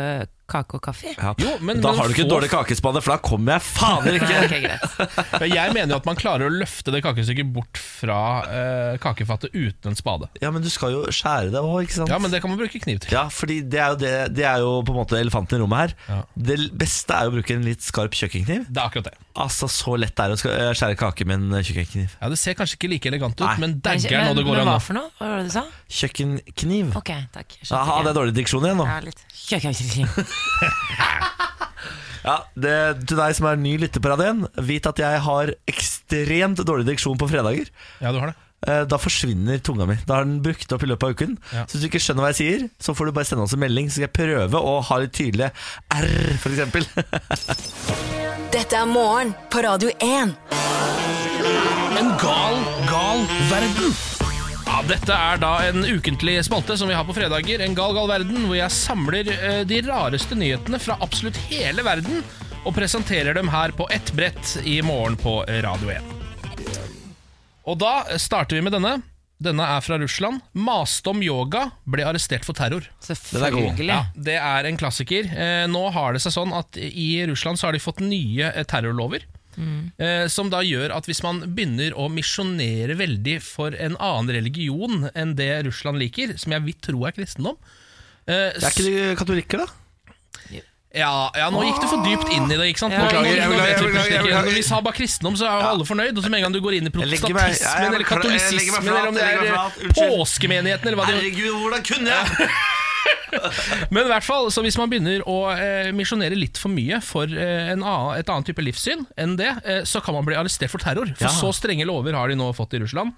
kake 0.45 0.77
og 0.77 0.83
kaffe. 0.85 1.09
Ja. 1.17 1.31
Jo, 1.41 1.55
men- 1.65 1.81
da 1.81 1.89
men 1.93 1.99
har 2.03 2.09
du 2.09 2.13
ikke 2.15 2.27
få- 2.27 2.33
dårlig 2.35 2.51
kakespade, 2.53 3.01
for 3.01 3.15
da 3.15 3.19
kommer 3.25 3.55
jeg 3.57 3.63
fader 3.65 4.19
ikke! 4.19 4.41
Ok, 4.45 4.57
greit. 4.61 5.41
Men 5.41 5.53
Jeg 5.55 5.73
mener 5.73 5.95
jo 5.95 6.01
at 6.03 6.05
man 6.09 6.17
klarer 6.21 6.51
å 6.51 6.53
løfte 6.53 6.93
det 6.93 7.01
kakestykket 7.07 7.49
bort 7.55 7.79
fra 7.81 8.19
uh, 8.45 8.97
kakefattet 9.01 9.55
uten 9.57 9.93
en 9.95 9.97
spade. 9.97 10.29
Ja, 10.43 10.51
men 10.53 10.61
du 10.61 10.69
skal 10.69 10.93
jo 10.93 11.05
skjære 11.09 11.49
det 11.55 11.63
òg, 11.65 11.87
ikke 11.87 11.97
sant? 11.97 12.13
Ja, 12.13 12.19
men 12.21 12.31
det 12.35 12.43
kan 12.45 12.53
man 12.53 12.61
bruke 12.61 12.77
kniv 12.83 13.01
til. 13.07 13.15
Ja, 13.17 13.25
fordi 13.33 13.63
det 13.65 13.81
er 13.81 13.95
jo, 13.95 13.99
det, 14.05 14.14
det 14.35 14.45
er 14.49 14.63
jo 14.65 14.71
på 14.87 14.93
en 14.95 14.99
måte 15.01 15.19
elefanten 15.21 15.59
i 15.59 15.63
rommet 15.63 15.81
her. 15.83 15.95
Ja. 16.09 16.19
Det 16.51 16.57
beste 16.81 17.15
er 17.17 17.27
jo 17.29 17.33
å 17.33 17.37
bruke 17.37 17.55
en 17.57 17.65
litt 17.67 17.85
skarp 17.85 18.17
kjøkkenkniv. 18.19 18.65
Det 18.69 18.81
er 18.81 18.87
akkurat 18.89 19.09
det. 19.11 19.15
Altså, 19.45 19.69
Så 19.73 19.97
lett 20.01 20.15
det 20.17 20.25
er 20.27 20.35
å 20.35 20.39
eh, 20.53 20.73
skjære 20.79 20.99
kake 21.01 21.27
med 21.29 21.43
en 21.43 21.65
kjøkkenkniv. 21.65 22.15
Ja, 22.21 22.31
Det 22.33 22.39
ser 22.41 22.57
kanskje 22.59 22.79
ikke 22.79 22.91
like 22.95 23.11
elegant 23.11 23.37
ut, 23.41 23.47
Nei. 23.47 23.57
men 23.65 23.77
dagger 23.85 24.29
når 24.31 24.41
det 24.41 24.47
går 24.49 24.63
an. 24.63 24.71
hva 24.73 24.79
for 24.83 24.99
noe? 25.01 25.11
Hva 25.19 25.31
var 25.33 25.43
det 25.43 25.51
du 25.51 25.55
sa? 25.57 25.65
Kjøkkenkniv. 26.01 26.95
Ok, 27.01 27.13
takk. 27.35 27.59
Jeg 27.61 27.69
skjønte 27.69 27.83
Aha, 27.83 28.01
det 28.07 28.13
er 28.15 28.19
dårlig 28.21 28.37
diksjon 28.41 28.69
igjen 28.69 28.81
nå. 28.83 28.89
Ja, 28.91 29.01
litt. 29.05 29.25
Kjøkkenkniv. 29.45 30.09
Ja, 32.25 32.39
det, 32.57 32.75
Til 33.05 33.19
deg 33.21 33.35
som 33.37 33.51
er 33.51 33.59
ny 33.61 33.75
lytter 33.83 34.01
på 34.01 34.09
radioen, 34.15 34.47
vit 34.65 34.87
at 34.89 35.01
jeg 35.03 35.19
har 35.27 35.51
ekstremt 35.69 36.63
dårlig 36.65 36.87
diksjon 36.89 37.19
på 37.21 37.29
fredager. 37.29 37.69
Ja, 38.01 38.15
du 38.15 38.21
har 38.23 38.33
det. 38.33 38.39
Eh, 38.67 38.85
Da 38.89 38.99
forsvinner 39.01 39.59
tunga 39.65 39.87
mi. 39.87 39.97
Da 40.07 40.19
har 40.21 40.25
den 40.29 40.41
brukt 40.45 40.73
opp 40.73 40.83
i 40.83 40.89
løpet 40.91 41.05
av 41.09 41.15
uken. 41.17 41.37
Ja. 41.53 41.65
Så 41.67 41.77
hvis 41.77 41.85
du 41.85 41.89
ikke 41.91 42.03
skjønner 42.05 42.25
hva 42.27 42.31
jeg 42.33 42.41
sier, 42.41 42.67
så 42.81 42.95
får 42.97 43.11
du 43.11 43.17
bare 43.19 43.29
sende 43.29 43.45
oss 43.47 43.55
en 43.57 43.63
melding, 43.65 43.91
så 43.91 43.99
skal 44.01 44.09
jeg 44.09 44.17
prøve 44.21 44.61
å 44.61 44.79
ha 44.89 44.99
litt 45.03 45.15
tydelige 45.17 45.51
R, 45.95 46.09
f.eks. 46.39 46.89
Dette 48.55 48.79
er 48.79 48.87
morgen 48.87 49.35
på 49.51 49.63
Radio 49.67 49.91
1. 49.99 50.35
En 51.99 52.11
gal, 52.23 52.59
gal 52.89 53.25
verden. 53.51 53.95
Ja, 54.65 54.81
Dette 54.89 55.15
er 55.15 55.39
da 55.43 55.53
en 55.69 55.85
ukentlig 55.87 56.39
spalte 56.47 56.77
som 56.81 56.89
vi 56.91 56.97
har 56.97 57.05
på 57.07 57.15
fredager. 57.17 57.63
En 57.63 57.77
gal, 57.79 57.93
gal 57.95 58.09
verden, 58.11 58.47
hvor 58.49 58.57
jeg 58.59 58.75
samler 58.75 59.29
uh, 59.35 59.61
de 59.69 59.83
rareste 59.87 60.39
nyhetene 60.39 60.81
fra 60.83 60.97
absolutt 61.05 61.39
hele 61.51 61.85
verden 61.87 62.23
og 62.65 62.73
presenterer 62.79 63.37
dem 63.37 63.51
her 63.53 63.75
på 63.77 63.87
ett 63.93 64.09
brett 64.17 64.57
i 64.65 64.79
morgen 64.83 65.19
på 65.21 65.43
Radio 65.67 65.93
1. 65.99 66.24
Og 67.69 67.79
da 67.81 68.19
starter 68.21 68.59
vi 68.59 68.65
med 68.67 68.75
denne. 68.77 68.99
Denne 69.45 69.67
er 69.77 69.83
fra 69.85 69.99
Russland. 70.01 70.41
Mastom 70.57 71.23
Yoga 71.25 71.67
ble 71.91 72.05
arrestert 72.07 72.47
for 72.47 72.57
terror. 72.57 72.87
Selvfølgelig. 73.03 73.89
Ja, 73.91 74.05
det 74.15 74.37
er 74.39 74.69
en 74.69 74.79
klassiker. 74.81 75.27
Eh, 75.27 75.65
nå 75.69 75.83
har 75.93 76.15
det 76.15 76.23
seg 76.25 76.37
sånn 76.37 76.55
at 76.57 76.79
i 76.79 77.25
Russland 77.29 77.61
så 77.61 77.69
har 77.69 77.77
de 77.77 77.83
fått 77.83 78.05
nye 78.05 78.53
eh, 78.53 78.67
terrorlover. 78.69 79.27
Eh, 79.55 80.27
som 80.27 80.49
da 80.51 80.65
gjør 80.67 80.91
at 80.97 81.07
hvis 81.07 81.21
man 81.23 81.39
begynner 81.55 81.95
å 81.95 82.09
misjonere 82.11 82.97
veldig 82.99 83.37
for 83.45 83.77
en 83.79 83.95
annen 84.03 84.33
religion 84.35 85.09
enn 85.15 85.37
det 85.39 85.51
Russland 85.69 86.01
liker, 86.03 86.35
som 86.41 86.55
jeg 86.57 86.65
vil 86.65 86.79
tro 86.83 87.05
er 87.07 87.15
kristendom 87.15 87.55
eh, 88.27 88.51
Det 88.57 88.65
er 88.67 88.73
ikke 88.73 88.89
de 88.89 89.05
katolikker, 89.21 89.63
da? 89.63 89.84
Ja, 90.95 91.31
ja, 91.35 91.49
nå 91.51 91.63
gikk 91.67 91.81
du 91.83 91.87
for 91.91 92.05
dypt 92.07 92.29
inn 92.37 92.47
i 92.47 92.57
det. 92.57 92.69
ikke 92.71 92.83
sant? 92.85 92.95
Beklager, 92.95 93.35
jeg 93.35 93.51
vet 93.51 93.81
vi 93.81 93.89
plutselig 93.91 94.21
ikke- 94.21 94.45
Når 94.47 94.55
vi 94.55 94.63
sa 94.63 94.81
bare 94.81 94.95
kristendom, 94.95 95.35
så 95.37 95.49
er 95.49 95.59
jo 95.61 95.67
alle 95.73 95.85
fornøyd. 95.89 96.17
Og 96.17 96.23
så 96.25 96.31
med 96.31 96.39
en 96.39 96.47
gang 96.47 96.53
du 96.55 96.61
går 96.65 96.77
inn 96.79 96.87
i 96.87 96.93
protestatismen 96.95 97.35
protestantismen 97.35 97.95
eller 97.95 98.09
katolisismen, 98.09 98.89
eller 98.89 99.09
om 99.09 99.15
det 99.15 99.27
er 99.27 99.93
påskemenigheten, 99.99 100.87
eller 100.87 100.99
hva 101.03 101.07
det 101.11 101.19
Herregud, 101.19 101.53
hvordan 101.61 101.85
kunne 101.91 102.09
jeg? 102.15 102.49
Men 103.91 104.05
i 104.07 104.09
hvert 104.09 104.25
fall, 104.25 104.47
så 104.55 104.63
hvis 104.63 104.77
man 104.79 104.89
begynner 104.89 105.25
å 105.29 105.39
eh, 105.53 105.91
misjonere 105.97 106.37
litt 106.39 106.57
for 106.61 106.71
mye 106.73 107.01
for 107.05 107.27
eh, 107.27 107.73
en 107.73 107.83
annen, 107.83 108.19
et 108.21 108.31
annet 108.31 108.47
type 108.47 108.63
livssyn 108.63 109.03
enn 109.21 109.35
det, 109.37 109.51
eh, 109.67 109.83
så 109.89 110.01
kan 110.05 110.15
man 110.15 110.25
bli 110.25 110.37
arrestert 110.39 110.71
for 110.71 110.79
terror. 110.79 111.11
For 111.19 111.27
Ja. 111.27 111.33
så 111.35 111.51
strenge 111.53 111.85
lover 111.85 112.15
har 112.15 112.29
de 112.31 112.37
nå 112.39 112.53
fått 112.55 112.75
i 112.79 112.81
Russland. 112.85 113.13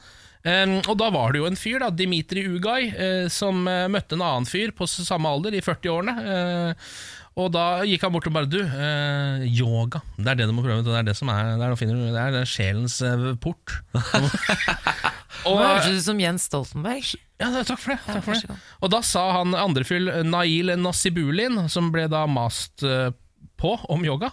Um, 0.47 0.77
og 0.87 0.95
da 1.01 1.11
var 1.11 1.33
det 1.35 1.41
jo 1.41 1.47
en 1.49 1.57
fyr, 1.59 1.81
da, 1.83 1.91
Dimitri 1.91 2.45
Ugay, 2.47 2.89
eh, 2.95 3.29
som 3.29 3.67
eh, 3.69 3.89
møtte 3.91 4.15
en 4.15 4.23
annen 4.23 4.47
fyr 4.47 4.71
på 4.79 4.87
samme 4.89 5.27
alder, 5.27 5.57
i 5.59 5.61
40-årene. 5.61 6.75
Og 7.37 7.51
da 7.53 7.85
gikk 7.85 8.07
han 8.07 8.15
bort 8.15 8.27
og 8.31 8.33
bare 8.33 8.49
Du, 8.49 8.63
eh, 8.65 9.45
yoga. 9.45 10.01
Det 10.17 10.31
er 10.33 10.39
det 10.41 10.47
du 10.49 10.55
må 10.57 10.65
prøve. 10.65 10.81
Det 10.87 10.95
er 10.97 11.05
det 11.05 11.17
som 11.19 11.29
er 11.29 11.59
Det 11.61 11.67
er, 11.67 11.77
finner 11.77 11.99
det 12.01 12.21
er, 12.23 12.33
det 12.33 12.41
er 12.47 12.49
sjelens 12.49 12.97
eh, 13.05 13.27
port. 13.37 13.77
Og, 15.47 15.61
hørtes 15.61 16.01
ut 16.01 16.07
som 16.07 16.19
Jens 16.19 16.47
Stoltenberg. 16.49 17.13
ja, 17.39 17.51
takk 17.61 17.79
for 17.79 17.93
det. 17.93 17.99
Takk 18.09 18.25
for 18.25 18.41
det. 18.41 18.57
Og 18.81 18.91
da 18.91 19.03
sa 19.05 19.27
han 19.37 19.53
andrefyll 19.55 20.09
Nail 20.27 20.73
Nassibulin, 20.81 21.67
som 21.71 21.93
ble 21.95 22.09
da 22.11 22.25
mast 22.27 22.83
eh, 22.83 23.13
på 23.57 23.73
om 23.93 24.03
yoga. 24.05 24.29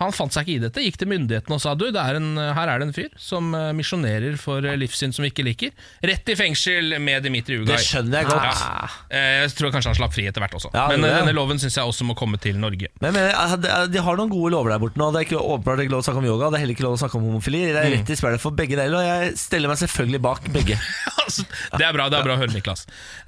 Han 0.00 0.12
fant 0.14 0.34
seg 0.34 0.46
ikke 0.48 0.56
i 0.56 0.62
dette, 0.66 0.82
gikk 0.82 0.96
til 1.00 1.08
myndighetene 1.10 1.54
og 1.56 1.62
sa 1.62 1.74
du, 1.78 1.84
det 1.94 2.00
er 2.02 2.18
en, 2.18 2.32
her 2.36 2.70
er 2.72 2.80
det 2.82 2.88
en 2.88 2.94
fyr 2.96 3.12
som 3.20 3.52
eh, 3.54 3.68
misjonerer 3.78 4.34
for 4.42 4.64
eh, 4.66 4.74
livssyn 4.80 5.14
som 5.14 5.22
vi 5.26 5.30
ikke 5.30 5.44
liker. 5.46 5.74
Rett 6.06 6.28
i 6.32 6.36
fengsel 6.38 6.96
med 7.02 7.22
Dimitri 7.26 7.60
Ugay. 7.60 7.72
Det 7.76 7.80
skjønner 7.86 8.20
jeg 8.24 8.30
godt. 8.30 8.62
Ja. 8.64 8.88
Eh, 9.10 9.36
Jeg 9.46 9.54
tror 9.58 9.74
kanskje 9.74 9.92
han 9.92 9.98
slapp 10.00 10.14
fri 10.16 10.26
etter 10.30 10.42
hvert 10.44 10.56
også. 10.58 10.72
Ja, 10.74 10.88
Men 10.92 11.06
denne 11.06 11.34
loven 11.36 11.60
syns 11.62 11.78
jeg 11.78 11.86
også 11.86 12.06
må 12.08 12.16
komme 12.18 12.40
til 12.42 12.58
Norge. 12.62 12.90
Men 13.04 13.14
men, 13.16 13.30
de- 13.62 14.02
har 14.06 14.18
noen 14.20 14.30
gode 14.30 14.50
lover 14.54 14.74
der 14.74 14.82
borte 14.82 14.98
nå. 15.00 15.08
Det 15.14 15.22
er 15.22 15.28
ikke 15.30 15.40
åpenbart 15.42 15.84
ikke 15.86 15.94
lov 15.96 16.02
å 16.04 16.08
snakke 16.10 16.22
om 16.24 16.28
yoga. 16.28 16.50
Det 16.50 16.58
er 16.60 16.64
heller 16.66 16.76
ikke 16.78 16.86
lov 16.86 16.98
å 16.98 17.00
snakke 17.04 17.18
om 17.20 17.28
homofili. 17.30 17.62
Det 17.70 17.80
er 17.84 17.90
rett 17.96 18.10
i 18.12 18.18
spillet 18.18 18.42
for 18.42 18.54
begge 18.58 18.76
deler, 18.78 18.98
og 18.98 19.06
jeg 19.06 19.36
steller 19.40 19.70
meg 19.72 19.80
selvfølgelig 19.82 20.22
bak 20.26 20.50
begge. 20.54 20.78
Altså, 21.26 21.42
det 21.74 21.82
er 21.82 21.90
bra 21.96 22.04
det 22.06 22.20
er 22.20 22.22
bra 22.22 22.36
å 22.36 22.38
høre, 22.38 22.52
Niklas. 22.54 22.84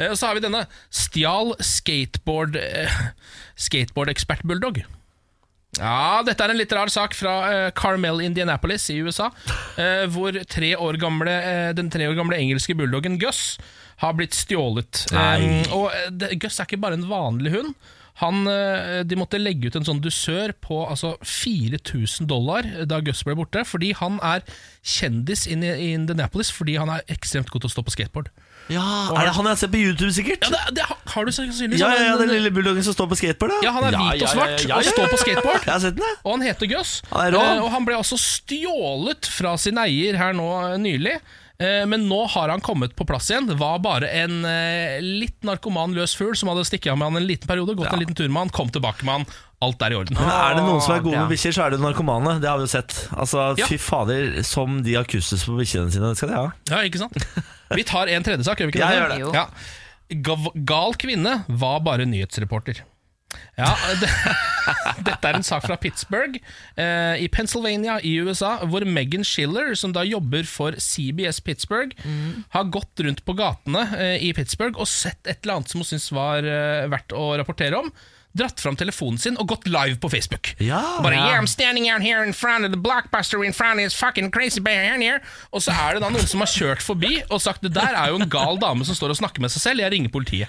Og 0.07 0.13
så 0.15 0.29
har 0.29 0.37
vi 0.39 0.43
denne. 0.45 0.61
Stjal 0.95 1.51
skateboard 1.67 2.55
eh, 2.61 3.01
Skateboard-ekspert 3.59 4.45
Bulldog. 4.47 4.79
Ja, 5.77 6.23
dette 6.25 6.43
er 6.43 6.53
en 6.53 6.59
litt 6.59 6.73
rar 6.73 6.91
sak 6.91 7.13
fra 7.17 7.35
uh, 7.45 7.67
Carmel, 7.77 8.23
Indianapolis 8.25 8.89
i 8.95 8.99
USA. 9.05 9.29
Uh, 9.77 10.07
hvor 10.11 10.35
tre 10.49 10.73
år 10.81 10.99
gamle, 11.01 11.35
uh, 11.45 11.69
den 11.77 11.93
tre 11.93 12.09
år 12.09 12.17
gamle 12.19 12.39
engelske 12.41 12.77
bulldoggen 12.79 13.19
Gus 13.21 13.59
har 13.99 14.15
blitt 14.15 14.37
stjålet. 14.39 15.09
Eh, 15.11 15.73
og 15.75 15.91
det, 16.15 16.37
Gus 16.39 16.61
er 16.61 16.69
ikke 16.69 16.79
bare 16.79 16.95
en 16.95 17.09
vanlig 17.11 17.51
hund. 17.57 17.73
Han, 18.21 18.47
de 18.47 19.17
måtte 19.19 19.41
legge 19.43 19.71
ut 19.71 19.77
en 19.79 19.87
sånn 19.87 20.01
dusør 20.03 20.53
på 20.63 20.81
altså 20.87 21.17
4000 21.23 22.27
dollar 22.31 22.67
da 22.87 23.01
Gus 23.03 23.25
ble 23.27 23.35
borte, 23.39 23.65
fordi 23.67 23.91
han 23.99 24.21
er 24.23 24.47
kjendis 24.87 25.49
in, 25.51 25.67
i 25.67 25.93
Indianapolis 25.97 26.51
fordi 26.55 26.77
han 26.79 26.95
er 26.95 27.03
ekstremt 27.11 27.51
god 27.51 27.67
til 27.67 27.73
å 27.73 27.75
stå 27.75 27.85
på 27.87 27.95
skateboard. 27.97 28.31
Ja, 28.69 28.85
Er 29.17 29.29
det 29.29 29.35
han 29.39 29.47
jeg 29.49 29.59
ser 29.63 29.71
på 29.73 29.81
YouTube, 29.81 30.13
sikkert? 30.13 30.45
Ja, 30.45 30.51
det, 30.69 30.77
det 30.77 30.85
har 31.15 31.25
du 31.25 31.33
sannsynligvis. 31.33 31.81
Ja, 31.81 31.89
ja, 31.97 32.05
ja, 32.11 32.17
Den 32.21 32.29
lille 32.35 32.51
bulldoggen 32.53 32.85
som 32.85 32.93
står 32.97 33.09
på 33.15 33.17
skateboard? 33.21 33.57
Ja, 33.65 33.73
han 33.73 33.89
er 33.89 33.97
hvit 33.97 34.23
og 34.27 34.33
svart 34.35 34.65
og 34.69 34.89
står 34.93 35.11
på 35.15 35.21
skateboard. 35.25 35.65
Jeg 35.69 35.73
har 35.73 35.83
sett 35.87 35.97
den, 35.99 36.05
jeg. 36.05 36.21
Og 36.25 36.33
han 36.37 36.47
heter 36.49 36.71
Gus. 36.75 36.95
Han 37.13 37.27
er 37.27 37.37
rå. 37.39 37.43
Eh, 37.43 37.63
og 37.65 37.71
han 37.75 37.89
ble 37.89 37.97
altså 37.99 38.19
stjålet 38.21 39.29
fra 39.33 39.57
sin 39.61 39.79
eier 39.81 40.19
her 40.21 40.37
nå 40.37 40.49
eh, 40.73 40.77
nylig. 40.83 41.17
Eh, 41.59 41.83
Men 41.91 42.05
nå 42.07 42.21
har 42.31 42.53
han 42.53 42.61
kommet 42.63 42.93
på 42.95 43.07
plass 43.09 43.31
igjen. 43.33 43.49
Det 43.51 43.57
var 43.59 43.81
bare 43.83 44.07
en 44.21 44.45
eh, 44.47 45.01
litt 45.03 45.41
narkoman 45.49 45.97
løs 45.97 46.15
fugl 46.19 46.37
som 46.39 46.53
hadde 46.53 46.67
stikket 46.69 46.93
av 46.93 47.01
med 47.01 47.09
han 47.11 47.23
en 47.23 47.27
liten 47.27 47.49
periode. 47.51 47.75
Gått 47.79 47.93
en 47.97 48.05
liten 48.05 48.15
tur 48.19 48.29
med 48.29 48.45
han, 48.47 48.53
kom 48.55 48.71
tilbake 48.75 49.03
med 49.09 49.21
han. 49.23 49.29
Alt 49.65 49.81
er 49.83 49.91
i 49.91 49.99
orden. 49.99 50.15
Men 50.15 50.29
er 50.31 50.55
det 50.55 50.63
noen 50.69 50.79
som 50.85 50.95
er 50.95 51.03
gode 51.03 51.19
med 51.19 51.33
bikkjer, 51.35 51.57
så 51.57 51.65
er 51.67 51.75
det 51.75 51.81
narkomane. 51.83 52.37
Det 52.39 52.47
har 52.47 52.61
vi 52.61 52.69
jo 52.69 52.71
sett. 52.77 52.95
Altså, 53.17 53.49
Ja. 53.59 53.67
Fy 53.67 53.79
fader, 53.83 54.37
som 54.47 54.83
de 54.87 54.95
har 55.01 55.09
kustus 55.11 55.43
på 55.49 55.57
bikkjene 55.59 55.91
sine. 55.91 56.13
Det 56.13 56.21
skal 56.21 56.31
de 56.31 56.37
ha. 56.39 56.51
Ja, 56.71 56.85
ikke 56.87 57.01
sant? 57.03 57.17
Vi 57.77 57.85
tar 57.85 58.09
en 58.13 58.25
tredje 58.25 58.45
sak, 58.47 58.61
gjør 58.61 58.71
vi 58.71 58.77
ikke 58.79 58.85
Ja, 58.85 58.93
det? 59.09 59.19
gjør 59.21 59.33
det. 59.33 59.41
Ja. 59.41 59.49
Gal 60.69 60.95
kvinne 60.97 61.43
var 61.49 61.83
bare 61.85 62.07
nyhetsreporter. 62.09 62.85
Ja, 63.59 63.75
det, 64.01 64.09
Dette 65.05 65.29
er 65.29 65.37
en 65.37 65.45
sak 65.45 65.67
fra 65.67 65.77
Pittsburgh 65.77 66.39
eh, 66.81 67.19
i 67.21 67.27
Pennsylvania 67.29 67.99
i 68.01 68.15
USA, 68.25 68.55
hvor 68.65 68.87
Megan 68.89 69.27
Schiller, 69.27 69.75
som 69.77 69.93
da 69.93 70.01
jobber 70.07 70.47
for 70.49 70.73
CBS 70.81 71.43
Pittsburgh, 71.45 71.93
har 72.55 72.71
gått 72.73 73.03
rundt 73.05 73.21
på 73.29 73.35
gatene 73.37 73.85
eh, 73.99 74.15
i 74.25 74.33
Pittsburgh 74.33 74.81
og 74.81 74.89
sett 74.89 75.21
et 75.29 75.43
eller 75.43 75.59
annet 75.59 75.75
som 75.75 75.83
hun 75.85 75.91
syntes 75.91 76.09
var 76.17 76.41
eh, 76.49 76.87
verdt 76.89 77.13
å 77.13 77.35
rapportere 77.43 77.83
om. 77.83 77.93
Dratt 78.37 78.61
fram 78.61 78.77
telefonen 78.77 79.19
sin 79.19 79.39
og 79.41 79.49
gått 79.49 79.67
live 79.67 79.97
på 80.03 80.09
Facebook. 80.13 80.53
Ja. 80.61 81.01
Bare, 81.03 81.15
yeah, 81.17 81.39
I'm 81.41 81.47
standing 81.49 81.89
out 81.91 82.03
here 82.03 82.23
in 82.27 82.33
front 82.37 82.65
of 82.65 82.71
the 82.71 82.79
blockbuster 82.81 83.45
in 83.45 83.53
front 83.53 83.81
of 83.81 83.85
this 83.85 83.95
fucking 83.95 84.31
crazy 84.31 84.61
bear 84.61 84.85
here. 85.01 85.21
Og 85.51 85.63
så 85.63 85.73
er 85.73 85.95
det 85.97 86.03
da 86.05 86.11
noen 86.13 86.27
som 86.29 86.41
har 86.45 86.51
kjørt 86.53 86.83
forbi 86.85 87.23
og 87.31 87.41
sagt 87.41 87.63
det 87.63 87.73
der 87.75 87.97
er 87.97 88.13
jo 88.13 88.21
en 88.21 88.29
gal 88.31 88.61
dame 88.61 88.85
som 88.85 88.95
står 88.95 89.15
og 89.17 89.21
snakker 89.23 89.41
med 89.41 89.51
seg 89.51 89.63
selv, 89.65 89.81
jeg 89.81 89.93
ringer 89.93 90.13
politiet. 90.13 90.49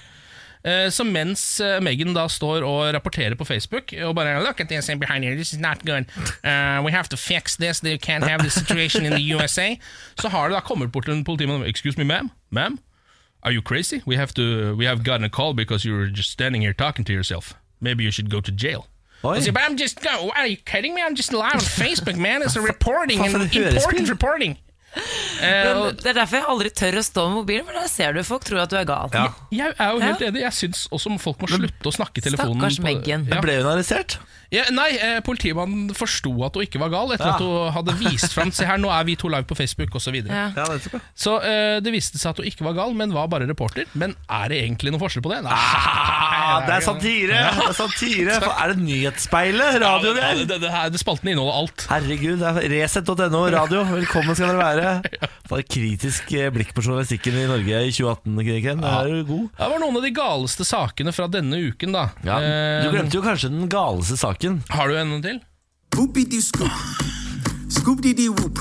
Eh, 0.63 0.89
Så 0.91 1.05
mens 1.07 1.59
eh, 1.63 1.79
Megan 1.79 2.13
da 2.13 2.27
står 2.27 2.65
og 2.67 2.93
rapporterer 2.93 3.36
på 3.39 3.45
Facebook 3.48 3.93
og 4.03 4.15
bare 4.15 4.43
Look 4.43 4.59
at 4.59 4.67
this 4.67 4.88
behind 5.00 5.24
here, 5.24 5.36
this 5.36 5.53
is 5.53 5.59
not 5.59 5.86
good. 5.86 6.05
Uh, 6.43 6.83
we 6.83 6.91
have 6.91 7.07
to 7.09 7.17
fix 7.17 7.55
this, 7.55 7.79
they 7.79 7.98
can't 7.98 8.27
have 8.27 8.43
this 8.43 8.53
situation 8.53 9.05
in 9.05 9.13
the 9.13 9.24
USA. 9.33 9.75
Så 10.19 10.29
har 10.29 10.50
det 10.50 10.55
da 10.55 10.59
kommet 10.59 10.91
bort 10.91 11.05
til 11.05 11.13
en 11.13 11.24
politimann 11.24 11.63
Excuse 11.63 11.98
me, 11.98 12.03
ma'am? 12.03 12.29
Ma'am? 12.51 12.77
Are 13.41 13.53
you 13.53 13.62
crazy? 13.62 14.01
We 14.05 14.17
have 14.17 14.33
to 14.33 14.75
we 14.75 14.86
have 14.86 15.03
gotten 15.05 15.24
a 15.24 15.29
call 15.29 15.53
because 15.53 15.86
you 15.88 15.95
were 15.95 16.07
just 16.12 16.29
standing 16.31 16.62
here 16.62 16.74
talking 16.74 17.05
to 17.05 17.13
yourself. 17.13 17.53
Maybe 17.81 18.03
you 18.03 18.12
should 18.12 18.29
go 18.29 18.39
to 18.41 18.51
jail. 18.51 18.86
Oi. 19.24 19.39
But 19.51 19.62
I'm 19.67 19.75
just 19.77 20.01
no, 20.03 20.31
Are 20.36 20.48
you 20.48 20.57
kidding 20.65 20.93
me? 20.95 21.01
I'm 21.01 21.15
just 21.15 21.33
live 21.33 21.55
on 21.55 21.59
Facebook, 21.62 22.15
man. 22.17 22.41
It's 22.41 22.55
a 22.55 22.62
reporting 22.74 23.19
and 23.19 23.36
important 23.53 24.09
reporting. 24.09 24.57
Eh, 25.41 25.63
Men 25.63 25.95
det 26.01 26.07
er 26.07 26.13
derfor 26.17 26.39
jeg 26.39 26.45
aldri 26.50 26.69
tør 26.74 26.95
å 26.98 27.03
stå 27.05 27.25
med 27.29 27.36
mobilen, 27.43 27.65
for 27.67 27.74
da 27.77 27.83
ser 27.88 28.15
du 28.15 28.24
folk 28.25 28.43
tror 28.48 28.63
at 28.63 28.71
du 28.71 28.77
er 28.79 28.88
gal. 28.89 29.12
Ja. 29.13 29.27
jeg 29.53 29.74
er 29.77 29.91
jo 29.93 30.00
helt 30.01 30.21
Ja. 30.24 30.27
enig. 30.31 30.41
Jeg 30.41 30.53
syns 30.57 30.88
også 30.91 31.13
folk 31.21 31.38
må 31.43 31.48
slutte 31.51 31.91
å 31.91 31.93
snakke 31.93 32.17
i 32.17 32.21
telefonen. 32.25 32.57
Stakkars 32.57 32.79
Meggen. 32.83 33.27
Ja. 33.29 33.39
Ble 33.43 33.59
hun 33.62 33.69
arrestert? 33.69 34.17
Ja, 34.51 34.63
nei, 34.73 34.87
eh, 34.97 35.19
politimannen 35.21 35.91
forsto 35.93 36.31
at 36.47 36.55
hun 36.57 36.63
ikke 36.65 36.79
var 36.81 36.89
gal, 36.89 37.12
etter 37.13 37.27
Ja. 37.29 37.35
at 37.35 37.41
hun 37.43 37.71
hadde 37.75 37.93
vist 37.99 38.33
fram 38.33 38.49
Se 38.51 38.65
her, 38.65 38.79
nå 38.81 38.89
er 38.89 39.03
vi 39.05 39.15
to 39.15 39.29
live 39.29 39.45
på 39.45 39.55
Facebook, 39.55 39.93
osv. 39.93 40.09
Så, 40.09 40.12
videre. 40.15 40.33
Ja. 40.55 40.65
Ja. 40.65 40.99
så 41.13 41.35
eh, 41.45 41.79
det 41.85 41.91
viste 41.93 42.17
seg 42.17 42.31
at 42.31 42.38
hun 42.41 42.47
ikke 42.49 42.65
var 42.65 42.73
gal, 42.73 42.95
men 42.97 43.13
var 43.13 43.27
bare 43.29 43.45
reporter. 43.45 43.85
Men 43.93 44.15
er 44.25 44.49
det 44.49 44.63
egentlig 44.63 44.89
noen 44.95 45.03
forskjell 45.03 45.21
på 45.21 45.29
det? 45.35 45.43
Nei, 45.45 45.53
Ah, 46.49 46.63
det 46.65 46.73
er 46.79 46.81
satire! 46.81 47.39
Det 47.53 47.65
er 47.67 47.75
satire 47.77 48.35
For 48.41 48.53
Er 48.63 48.71
det 48.73 48.81
Nyhetsspeilet? 48.81 49.75
Radioen 49.83 50.17
Ja, 50.17 50.29
der? 50.33 50.45
det, 50.49 50.57
det, 50.63 50.71
her, 50.73 50.89
det 50.89 50.97
Spalten 51.01 51.29
inneholder 51.29 51.59
alt. 51.59 51.83
Herregud, 51.91 52.39
det 52.41 52.47
er 52.49 52.69
Resett.no 52.73 53.41
radio. 53.53 53.83
Velkommen 53.91 54.33
skal 54.33 54.55
dere 54.55 54.63
være. 54.63 55.27
For 55.49 55.62
et 55.62 55.69
kritisk 55.69 56.31
eh, 56.33 56.49
blikk 56.55 56.73
på 56.73 56.81
journalistikken 56.85 57.38
i 57.38 57.45
Norge 57.49 57.83
i 57.85 57.91
2018, 57.93 58.63
Ken. 58.65 58.81
Det 58.81 58.93
er 58.95 59.12
du 59.13 59.21
god. 59.29 59.45
Det 59.59 59.69
var 59.75 59.83
noen 59.83 59.99
av 60.01 60.07
de 60.07 60.12
galeste 60.17 60.65
sakene 60.65 61.13
fra 61.13 61.27
denne 61.29 61.62
uken, 61.69 61.93
da. 61.93 62.07
Ja. 62.25 62.39
Eh, 62.41 62.81
Du 62.88 62.89
glemte 62.97 63.19
jo 63.19 63.23
kanskje 63.25 63.51
den 63.53 63.69
galeste 63.69 64.17
saken. 64.39 64.63
Har 64.69 64.88
du 64.88 64.97
en 64.97 65.21
til? 65.21 65.39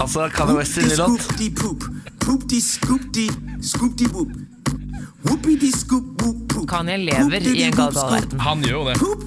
Altså 0.00 0.28
Kanye 0.34 0.54
West 0.56 0.74
sin 0.74 0.84
nye 0.84 0.96
låt. 0.96 1.20
Scoop 1.20 1.38
dee 1.38 1.50
poop. 1.50 1.84
Poop 2.20 2.50
dee 2.50 2.60
scoop 2.60 3.00
dee. 3.14 3.30
Scoop 3.62 3.98
dee 3.98 4.08
whoop. 4.08 4.28
Whoopie 5.24 5.58
dee 5.58 5.72
scoop 5.72 6.22
whoop 6.22 6.48
poop. 6.48 6.68
Kanye 6.68 6.96
lever 6.96 7.54
i 7.54 7.62
en 7.62 7.72
gal, 7.72 7.94
verden. 7.94 8.40
Han 8.40 8.62
gjør 8.62 8.72
jo 8.72 8.88
det. 8.88 8.98
Poop. 8.98 9.24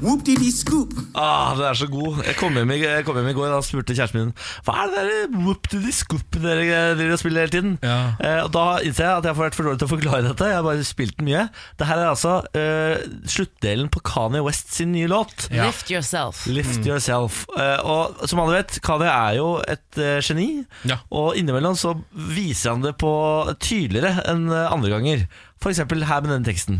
Poop. 0.00 0.20
Scoop 0.20 0.24
dee 0.26 0.36
dee 0.36 0.40
whoop. 0.40 0.40
Whoop 0.40 0.40
dee 0.40 0.40
dee 0.40 0.52
scoop. 0.52 0.92
Ah, 1.14 1.54
den 1.56 1.66
er 1.68 1.74
så 1.78 1.86
god. 1.90 2.20
Jeg 2.26 2.36
kom 2.40 2.56
hjem 2.56 2.70
i, 2.74 2.78
jeg 2.82 3.04
kom 3.06 3.16
hjem 3.20 3.28
i 3.30 3.36
går 3.36 3.52
og 3.56 3.64
spurte 3.66 3.94
kjæresten 3.96 4.20
min 4.20 4.32
Hva 4.66 4.74
er 4.84 4.92
det 4.94 5.02
der 5.04 5.38
whoop 5.44 5.68
to 5.70 5.80
the 5.82 5.92
scoop 5.94 6.38
dere 6.40 6.94
driver 6.96 7.12
og 7.16 7.20
spiller 7.22 7.44
hele 7.46 7.54
tiden. 7.54 7.76
Ja. 7.84 7.98
Eh, 8.20 8.40
og 8.44 8.52
Da 8.54 8.64
innser 8.84 9.06
jeg 9.06 9.16
at 9.20 9.28
jeg 9.28 9.34
har 9.34 9.40
vært 9.42 9.58
for 9.58 9.68
dårlig 9.68 9.80
til 9.82 9.88
å 9.88 9.92
forklare 9.94 10.24
dette. 10.28 10.48
Jeg 10.50 10.58
har 10.58 10.66
bare 10.66 10.86
spilt 10.88 11.16
den 11.18 11.28
mye. 11.30 11.44
Det 11.80 11.88
her 11.90 12.02
er 12.02 12.10
altså 12.12 12.34
eh, 12.56 13.04
sluttdelen 13.30 13.90
på 13.92 14.02
Kanye 14.06 14.42
West 14.46 14.72
sin 14.74 14.92
nye 14.96 15.08
låt. 15.10 15.48
Ja. 15.52 15.68
Lift 15.68 15.90
yourself. 15.92 16.46
Lift 16.50 16.86
Yourself. 16.86 17.44
Eh, 17.58 17.78
og 17.84 18.24
som 18.30 18.40
alle 18.42 18.60
vet, 18.60 18.78
Kanye 18.84 19.10
er 19.10 19.36
jo 19.40 19.50
et 19.68 20.00
eh, 20.00 20.18
geni. 20.24 20.48
Ja. 20.88 21.00
Og 21.12 21.36
innimellom 21.38 21.76
så 21.78 21.94
viser 22.10 22.74
han 22.74 22.84
det 22.84 22.96
på 23.00 23.12
tydeligere 23.60 24.24
enn 24.30 24.48
andre 24.50 24.90
ganger. 24.94 25.26
For 25.60 25.68
eksempel 25.74 26.06
her 26.08 26.22
med 26.24 26.30
denne 26.32 26.46
teksten. 26.48 26.78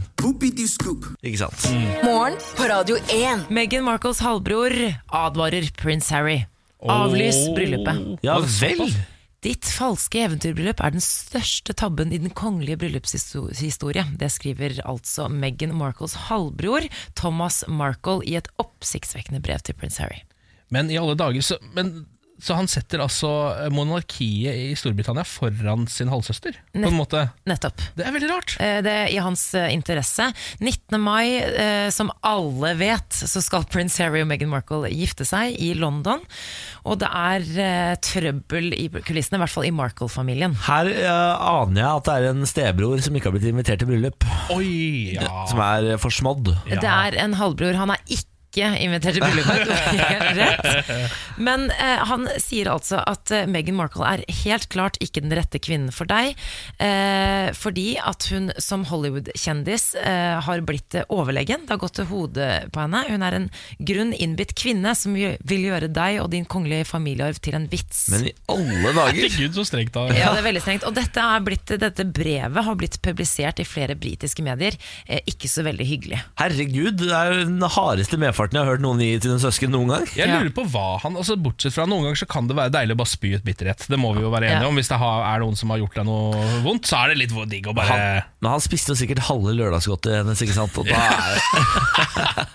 Ikke 1.21 1.37
sant? 1.43 1.65
Morgen 2.01 2.39
på 2.57 2.65
Radio 2.71 2.97
1. 3.13 3.51
Meghan 3.53 3.85
Markles 3.85 4.23
halvbror 4.25 4.73
advarer 5.13 5.67
prins 5.77 6.09
Harry. 6.15 6.47
Avlys 6.89 7.43
bryllupet. 7.53 8.23
Ja 8.25 8.39
vel! 8.41 8.87
Ditt 9.45 9.69
falske 9.69 10.23
eventyrbryllup 10.25 10.81
er 10.85 10.95
den 10.97 11.05
største 11.05 11.77
tabben 11.77 12.13
i 12.13 12.21
den 12.21 12.33
kongelige 12.33 12.81
bryllupshistorie. 12.81 14.07
Det 14.17 14.31
skriver 14.33 14.81
altså 14.89 15.29
Meghan 15.29 15.77
Markles 15.77 16.17
halvbror 16.31 16.89
Thomas 17.21 17.61
Markle 17.69 18.25
i 18.25 18.39
et 18.41 18.49
oppsiktsvekkende 18.61 19.43
brev 19.45 19.61
til 19.65 19.77
prins 19.77 20.01
Harry. 20.01 20.23
Men 20.73 20.89
i 20.89 20.97
alle 21.01 21.19
dager 21.21 21.45
så, 21.45 21.61
men, 21.77 22.07
så 22.43 22.57
han 22.59 22.69
setter 22.71 23.03
altså 23.05 23.31
monarkiet 23.73 24.57
i 24.71 24.75
Storbritannia 24.79 25.25
foran 25.29 25.87
sin 25.91 26.11
halvsøster? 26.13 26.57
På 26.75 26.87
en 26.89 26.97
måte 26.97 27.27
Nettopp. 27.49 27.83
Det 27.97 28.07
er 28.07 28.15
veldig 28.15 28.31
rart. 28.31 28.57
Eh, 28.63 28.79
Det 28.85 28.93
er 28.93 29.13
i 29.13 29.19
hans 29.23 29.43
eh, 29.59 29.71
interesse. 29.75 30.31
19. 30.61 30.99
mai, 31.01 31.37
eh, 31.41 31.89
som 31.95 32.11
alle 32.27 32.75
vet, 32.81 33.09
så 33.13 33.43
skal 33.45 33.67
prins 33.71 33.99
Harry 34.01 34.23
og 34.25 34.29
Meghan 34.31 34.51
Markle 34.53 34.91
gifte 34.93 35.27
seg 35.29 35.57
i 35.61 35.73
London. 35.79 36.23
Og 36.89 36.99
det 37.03 37.11
er 37.11 37.47
eh, 37.67 37.95
trøbbel 38.05 38.73
i 38.77 38.89
kulissene, 39.01 39.39
i 39.39 39.45
hvert 39.45 39.55
fall 39.55 39.69
i 39.69 39.75
Markle-familien. 39.75 40.57
Her 40.67 40.89
uh, 40.89 41.61
aner 41.61 41.83
jeg 41.83 41.91
at 41.91 42.09
det 42.09 42.17
er 42.17 42.29
en 42.33 42.49
stebror 42.49 43.05
som 43.05 43.17
ikke 43.17 43.31
har 43.31 43.37
blitt 43.37 43.49
invitert 43.51 43.83
til 43.83 43.91
bryllup. 43.91 44.27
Oi, 44.55 45.17
ja. 45.19 45.29
Som 45.51 45.61
er 45.65 45.93
eh, 45.95 46.01
forsmådd. 46.01 46.53
Ja. 46.71 46.81
Det 46.81 46.91
er 46.91 47.21
en 47.27 47.37
halvbror. 47.41 47.77
Han 47.81 47.95
er 47.95 48.03
ikke 48.09 48.30
ikke 48.51 48.71
invitert 48.83 49.17
til 49.17 49.23
bryllupet. 49.23 49.67
Du 49.67 49.73
har 49.73 50.11
helt 50.11 50.39
rett. 50.41 51.19
Men 51.41 51.69
eh, 51.71 52.03
han 52.11 52.27
sier 52.43 52.71
altså 52.73 52.99
at 53.07 53.31
eh, 53.35 53.47
Meghan 53.51 53.79
Markle 53.79 54.07
er 54.07 54.25
helt 54.43 54.67
klart 54.73 54.99
ikke 55.03 55.23
den 55.23 55.35
rette 55.39 55.61
kvinnen 55.63 55.95
for 55.95 56.11
deg, 56.11 56.35
eh, 56.83 57.51
fordi 57.57 57.95
at 58.03 58.27
hun 58.33 58.51
som 58.61 58.85
Hollywood-kjendis 58.91 59.95
eh, 60.03 60.41
har 60.43 60.65
blitt 60.67 60.99
eh, 60.99 61.07
overlegen. 61.15 61.65
Det 61.67 61.77
har 61.77 61.83
gått 61.83 61.99
til 62.01 62.09
hodet 62.11 62.51
på 62.75 62.83
henne. 62.83 63.05
Hun 63.11 63.25
er 63.27 63.39
en 63.39 63.49
grunn 63.87 64.13
innbitt 64.17 64.57
kvinne 64.59 64.97
som 64.99 65.15
vil 65.15 65.67
gjøre 65.69 65.91
deg 65.95 66.21
og 66.25 66.31
din 66.35 66.49
kongelige 66.51 66.89
familiearv 66.91 67.39
til 67.45 67.57
en 67.61 67.69
vits. 67.71 68.09
Men 68.13 68.29
i 68.33 68.35
alle 68.51 68.95
dager! 68.97 69.21
Herregud, 69.21 69.55
så 69.57 69.67
strengt 69.69 69.95
da. 69.95 70.09
Ja, 70.11 70.35
det 70.35 70.43
er 70.43 70.49
veldig 70.49 70.65
strengt. 70.65 70.89
Og 70.91 70.97
dette, 70.99 71.23
er 71.23 71.47
blitt, 71.47 71.71
dette 71.81 72.07
brevet 72.09 72.67
har 72.67 72.79
blitt 72.81 72.99
publisert 73.05 73.63
i 73.63 73.69
flere 73.69 73.95
britiske 73.99 74.43
medier. 74.45 74.75
Eh, 75.07 75.23
ikke 75.31 75.51
så 75.51 75.65
veldig 75.67 75.87
hyggelig. 75.87 76.21
Herregud, 76.41 76.99
det 77.01 77.15
er 77.15 77.45
den 77.45 77.63
hardeste 77.63 78.19
medfarten 78.41 78.57
jeg 78.57 78.65
har 78.65 78.71
hørt 78.73 78.83
noen 78.85 79.01
gi 79.05 79.19
til 79.21 79.33
en 79.35 79.41
søsken 79.43 79.71
noen 79.75 79.91
gang. 79.93 80.07
Jeg 80.17 80.29
lurer 80.31 80.53
på 80.57 80.65
hva 80.73 80.85
han 81.03 81.17
altså 81.21 81.37
Bortsett 81.41 81.75
fra 81.75 81.85
noen 81.89 82.07
ganger 82.07 82.21
så 82.23 82.29
kan 82.31 82.49
det 82.49 82.57
være 82.57 82.73
deilig 82.73 82.97
å 82.97 83.01
bare 83.03 83.13
spy 83.13 83.35
ut 83.37 83.45
bitterhet. 83.45 83.85
Det 83.91 83.99
må 84.01 84.13
vi 84.17 84.23
jo 84.25 84.31
være 84.33 84.49
enige 84.49 84.65
Ja. 84.65 84.69
om. 84.69 84.77
Hvis 84.81 84.89
det 84.89 84.97
er 85.01 85.41
noen 85.45 85.57
som 85.57 85.71
har 85.71 85.79
gjort 85.83 85.95
deg 85.95 86.07
noe 86.09 86.63
vondt, 86.65 86.87
så 86.89 86.97
er 87.05 87.09
det 87.13 87.19
litt 87.21 87.35
digg 87.51 87.67
å 87.69 87.75
bare 87.75 87.89
Han, 87.91 88.23
men 88.41 88.51
han 88.55 88.61
spiste 88.61 88.93
jo 88.95 88.99
sikkert 89.01 89.19
halve 89.29 89.53
lørdagsgodtet 89.57 90.21
hennes, 90.21 90.41
ikke 90.41 90.57
sant? 90.57 90.77
Og 90.81 90.87
da, 90.87 90.97
er, 90.97 91.41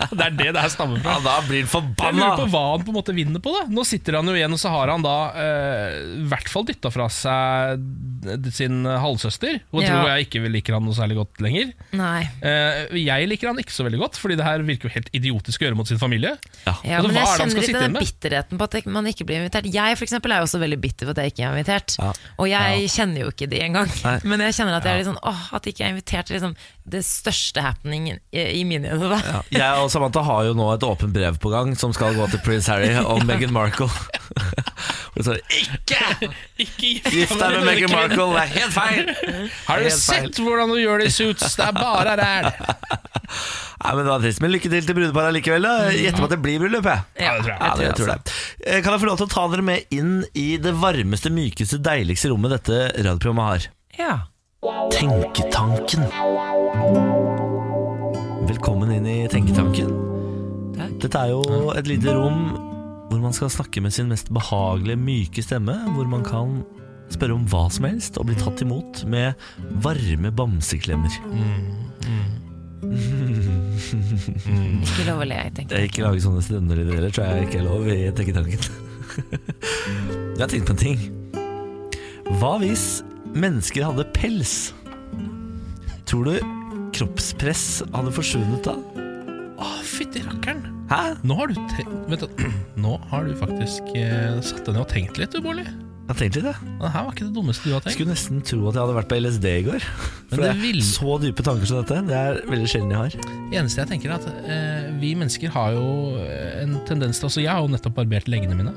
Det 0.15 0.26
er 0.26 0.36
det 0.38 0.50
det 0.56 0.62
her 0.63 0.71
stammer 0.74 1.02
fra. 1.04 1.17
ja, 1.17 1.24
da 1.26 1.36
blir 1.45 1.65
han 1.69 1.91
Jeg 2.00 2.15
lurer 2.15 2.38
på 2.39 2.48
hva 2.54 2.63
han 2.74 2.86
på 2.86 2.93
en 2.93 2.98
måte 3.00 3.15
vinner 3.15 3.39
på. 3.43 3.54
da 3.54 3.65
Nå 3.69 3.86
sitter 3.86 4.17
han 4.19 4.28
jo 4.30 4.36
igjen, 4.38 4.54
og 4.56 4.60
så 4.62 4.71
har 4.74 4.91
han 4.93 5.04
da 5.06 5.15
eh, 5.36 5.98
i 6.21 6.28
hvert 6.32 6.50
fall 6.52 6.65
dytta 6.67 6.91
fra 6.93 7.08
seg 7.12 7.84
sin 8.56 8.84
halvsøster. 8.86 9.60
Og 9.74 9.84
Ja. 9.84 9.89
tror 9.91 10.10
jeg 10.15 10.28
ikke 10.28 10.41
vil 10.45 10.52
liker 10.56 10.74
han 10.78 10.86
noe 10.86 10.95
særlig 10.98 11.17
godt 11.19 11.41
lenger. 11.43 11.74
Nei. 11.93 12.24
Eh, 12.41 12.88
jeg 13.06 13.28
liker 13.30 13.48
han 13.52 13.58
ikke 13.62 13.74
så 13.76 13.84
veldig 13.86 14.00
godt, 14.02 14.15
Fordi 14.26 14.38
det 14.39 14.45
her 14.45 14.60
virker 14.65 14.89
jo 14.89 14.93
helt 14.95 15.10
idiotisk 15.13 15.62
å 15.62 15.67
gjøre 15.67 15.75
mot 15.78 15.90
sin 15.90 16.00
familie. 16.02 16.36
Ja, 16.66 16.74
Altså, 16.76 17.08
men 17.08 17.18
jeg 17.18 17.26
er 17.26 17.42
kjenner 17.42 17.66
litt 17.66 17.80
den 17.80 17.98
bitterheten 18.00 18.60
på 18.62 18.68
at 18.70 18.90
man 18.98 19.10
ikke 19.12 19.28
blir 19.28 19.42
invitert. 19.44 19.68
Jeg 19.72 20.00
for 20.00 20.08
eksempel, 20.08 20.34
er 20.34 20.42
jo 20.42 20.48
også 20.50 20.62
veldig 20.62 20.80
bitter 20.82 21.10
for 21.10 21.16
at 21.16 21.24
jeg 21.24 21.34
ikke 21.34 21.44
er 21.46 21.58
invitert. 21.58 21.98
Ja. 22.00 22.12
Og 22.42 22.50
jeg 22.52 22.90
kjenner 22.96 23.26
jo 23.26 23.34
ikke 23.34 23.50
de 23.52 23.62
engang. 23.66 23.92
Men 24.30 24.46
jeg 24.48 24.58
kjenner 24.60 24.80
at 24.80 24.88
jeg 24.88 24.96
er 24.96 25.04
litt 25.04 25.10
sånn 25.12 25.22
åh, 25.22 25.44
at 25.58 25.68
jeg 25.68 25.76
ikke 25.76 25.88
er 25.88 25.96
invitert 25.96 26.30
til 26.30 26.40
liksom, 26.40 26.56
det 26.86 27.02
største 27.06 27.63
happeningen 27.65 28.19
i, 28.32 28.43
i 28.60 28.63
mine 28.67 28.91
øyne. 28.93 29.17
Ja, 29.26 29.39
jeg 29.52 29.84
og 29.84 29.89
Samantha 29.93 30.21
har 30.28 30.43
jo 30.45 30.54
nå 30.58 30.67
et 30.76 30.84
åpent 30.86 31.13
brev 31.15 31.39
på 31.41 31.50
gang 31.50 31.74
som 31.80 31.93
skal 31.95 32.13
gå 32.17 32.28
til 32.30 32.41
prins 32.45 32.67
Harry 32.69 32.91
og 33.02 33.24
Meghan 33.30 33.54
Markle. 33.56 33.89
Det 35.15 35.32
'ikke 35.48 36.28
Ikke 36.60 36.88
gift 37.08 37.38
deg 37.39 37.54
med 37.56 37.63
Meghan 37.69 37.91
Markle', 37.93 38.26
det 38.36 38.41
er 38.41 38.50
helt 38.52 38.74
feil! 38.76 39.06
Har 39.69 39.80
du 39.80 39.89
sett 39.89 40.36
feil. 40.36 40.43
hvordan 40.43 40.74
du 40.74 40.80
gjør 40.82 41.00
det 41.00 41.08
i 41.08 41.13
suits? 41.15 41.56
Det 41.56 41.63
er 41.63 41.71
bare 41.78 42.17
ræl! 42.19 42.50
Nei, 42.52 43.93
men 43.95 44.02
det 44.04 44.12
var 44.12 44.19
trist, 44.26 44.41
men 44.43 44.52
lykke 44.52 44.69
til 44.74 44.86
til 44.86 44.98
brudeparet 44.98 45.34
likevel. 45.38 45.63
da 45.63 45.88
Gjetter 45.95 46.19
på 46.19 46.28
at 46.28 46.36
det 46.36 46.41
blir 46.43 46.60
bryllup, 46.60 46.86
jeg. 46.91 47.00
Ja, 47.19 47.32
det 47.38 47.45
tror 47.45 47.54
jeg. 47.54 47.62
Ja, 47.62 47.71
det, 47.80 47.86
jeg 47.88 47.95
tror 47.95 48.12
det. 48.12 48.36
Eh, 48.67 48.82
Kan 48.84 48.91
jeg 48.91 49.00
få 49.06 49.10
lov 49.10 49.17
til 49.21 49.28
å 49.30 49.34
ta 49.38 49.48
dere 49.56 49.65
med 49.71 49.95
inn 49.95 50.13
i 50.36 50.48
det 50.67 50.76
varmeste, 50.84 51.32
mykeste, 51.32 51.80
deiligste 51.86 52.30
rommet 52.34 52.52
dette 52.58 52.84
radioprogrammet 53.00 53.50
har? 53.54 53.69
Ja. 53.98 54.13
Tenketanken. 54.91 56.10
Velkommen 58.45 58.91
inn 58.93 59.08
i 59.10 59.28
Tenketanken. 59.32 59.89
Takk. 60.76 60.95
Dette 61.02 61.21
er 61.24 61.32
jo 61.34 61.41
et 61.74 61.88
lite 61.89 62.13
rom 62.13 62.43
hvor 63.10 63.21
man 63.21 63.34
skal 63.34 63.50
snakke 63.54 63.82
med 63.82 63.93
sin 63.93 64.10
mest 64.12 64.30
behagelige, 64.34 65.00
myke 65.00 65.43
stemme. 65.45 65.76
Hvor 65.95 66.08
man 66.10 66.24
kan 66.26 66.60
spørre 67.13 67.38
om 67.38 67.45
hva 67.50 67.63
som 67.74 67.88
helst 67.89 68.19
og 68.21 68.28
bli 68.30 68.38
tatt 68.38 68.62
imot 68.65 69.04
med 69.10 69.34
varme 69.82 70.30
bamseklemmer. 70.36 71.13
Ikke 74.86 75.06
lov 75.08 75.24
å 75.24 75.28
le, 75.30 75.39
jeg 75.41 75.54
tenker. 75.58 75.86
Ikke 75.89 76.06
lage 76.06 76.21
sånne 76.26 76.43
stønnelyder 76.45 77.00
heller, 77.00 77.13
tror 77.13 77.32
jeg 77.32 77.48
ikke 77.48 77.62
er 77.62 77.67
lov 77.69 77.89
i 77.89 78.00
Tenketanken. 78.17 78.62
Jeg 80.36 80.41
har 80.41 80.50
tenkt 80.52 80.67
på 80.67 80.74
en 80.74 80.82
ting. 80.82 81.00
Hva 82.41 82.56
hvis 82.60 83.00
mennesker 83.38 83.86
hadde 83.88 84.04
pels? 84.17 84.56
Tror 86.10 86.28
du 86.28 86.36
kroppspress 86.96 87.66
hadde 87.94 88.14
forsvunnet 88.16 88.66
da? 88.68 88.76
Å, 89.62 89.70
fytti 89.88 90.24
rakkeren! 90.26 90.64
Hæ? 90.92 91.00
Nå 91.26 91.36
har 91.40 91.50
du 91.50 91.56
te 91.72 91.84
Vent. 92.12 92.26
Nå 92.84 92.98
har 93.10 93.26
du 93.26 93.34
faktisk 93.40 93.88
eh, 93.98 94.36
satt 94.46 94.66
deg 94.68 94.76
ned 94.76 94.84
og 94.84 94.90
tenkt 94.92 95.18
litt, 95.22 95.34
du, 95.34 95.42
Bårli. 95.46 95.64
Jeg 95.66 96.12
har 96.12 96.20
tenkt 96.20 96.36
litt, 96.38 96.46
jeg. 96.52 96.74
Det 96.84 96.90
her 96.94 97.06
var 97.08 97.16
ikke 97.16 97.26
det 97.26 97.34
dummeste 97.34 97.66
du 97.66 97.74
har 97.74 97.82
tenkt. 97.82 97.96
skulle 97.98 98.14
nesten 98.14 98.42
tro 98.46 98.60
at 98.70 98.76
jeg 98.78 98.84
hadde 98.84 98.98
vært 99.00 99.08
på 99.10 99.18
LSD 99.18 99.48
i 99.50 99.64
går. 99.66 99.86
For 99.90 100.36
Men 100.36 100.44
det 100.44 100.50
er 100.52 100.60
vil- 100.62 100.84
så 100.86 101.16
dype 101.24 101.46
tanker 101.48 101.66
som 101.72 101.80
dette. 101.82 101.98
Det 102.12 102.20
er 102.20 102.42
veldig 102.52 102.70
sjelden 102.70 102.94
jeg 102.94 103.00
har. 103.02 103.16
Det 103.50 103.58
eneste 103.64 103.82
jeg 103.82 103.90
tenker 103.96 104.14
er 104.14 104.20
at 104.20 104.28
eh, 104.46 104.92
vi 105.02 105.16
mennesker 105.18 105.56
har 105.56 105.74
jo 105.74 105.88
eh, 106.22 106.60
en 106.62 106.76
tendens 106.86 107.18
til 107.24 107.32
Altså, 107.32 107.42
jeg 107.42 107.50
har 107.56 107.64
jo 107.66 107.72
nettopp 107.74 107.98
barbert 107.98 108.30
leggene 108.30 108.60
mine. 108.60 108.76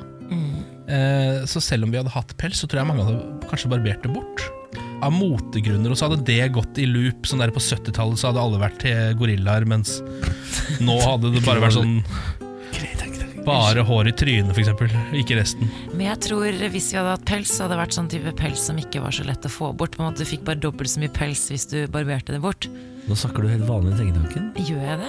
Eh, 0.88 1.42
så 1.44 1.60
selv 1.60 1.84
om 1.84 1.92
vi 1.92 2.00
hadde 2.00 2.14
hatt 2.14 2.32
pels, 2.40 2.62
så 2.62 2.70
tror 2.70 2.80
jeg 2.80 2.88
mange 2.88 3.04
hadde 3.04 3.50
kanskje 3.50 3.68
barbert 3.74 4.00
det 4.06 4.14
bort. 4.16 4.46
Av 5.04 5.14
motegrunner, 5.14 5.92
og 5.92 5.98
så 5.98 6.08
hadde 6.08 6.24
det 6.26 6.48
gått 6.56 6.78
i 6.82 6.86
loop. 6.88 7.26
Sånn 7.28 7.42
der 7.42 7.52
På 7.54 7.62
70-tallet 7.62 8.18
så 8.18 8.32
hadde 8.32 8.42
alle 8.42 8.58
vært 8.62 8.80
til 8.82 9.14
gorillaer, 9.20 9.66
mens 9.68 10.00
nå 10.82 10.98
hadde 11.04 11.30
det 11.36 11.44
bare 11.46 11.62
vært 11.62 11.78
sånn 11.78 12.00
Bare 13.48 13.80
hår 13.86 14.10
i 14.10 14.12
trynet, 14.12 14.50
f.eks. 14.52 14.92
Ikke 15.16 15.38
resten. 15.38 15.70
Men 15.94 16.02
jeg 16.10 16.20
tror 16.26 16.58
hvis 16.68 16.90
vi 16.92 16.98
hadde 16.98 17.14
hatt 17.14 17.24
pels, 17.28 17.54
så 17.54 17.64
hadde 17.64 17.76
det 17.76 17.80
vært 17.80 17.96
sånn 17.96 18.10
type 18.12 18.32
pels 18.36 18.64
som 18.68 18.80
ikke 18.82 19.00
var 19.00 19.14
så 19.16 19.24
lett 19.24 19.46
å 19.48 19.52
få 19.52 19.70
bort. 19.72 19.94
På 19.96 20.02
en 20.02 20.10
måte 20.10 20.26
Du 20.26 20.28
fikk 20.28 20.42
bare 20.44 20.60
dobbelt 20.60 20.92
så 20.92 21.00
mye 21.00 21.12
pels 21.16 21.46
hvis 21.48 21.64
du 21.70 21.78
barberte 21.88 22.34
det 22.34 22.42
bort. 22.44 22.68
Nå 23.08 23.16
snakker 23.16 23.46
du 23.46 23.48
helt 23.54 23.64
vanlig 23.64 23.94
i 23.94 24.00
tenketanken. 24.02 24.50
Gjør 24.68 24.82
jeg 24.84 24.98
det? 25.00 25.08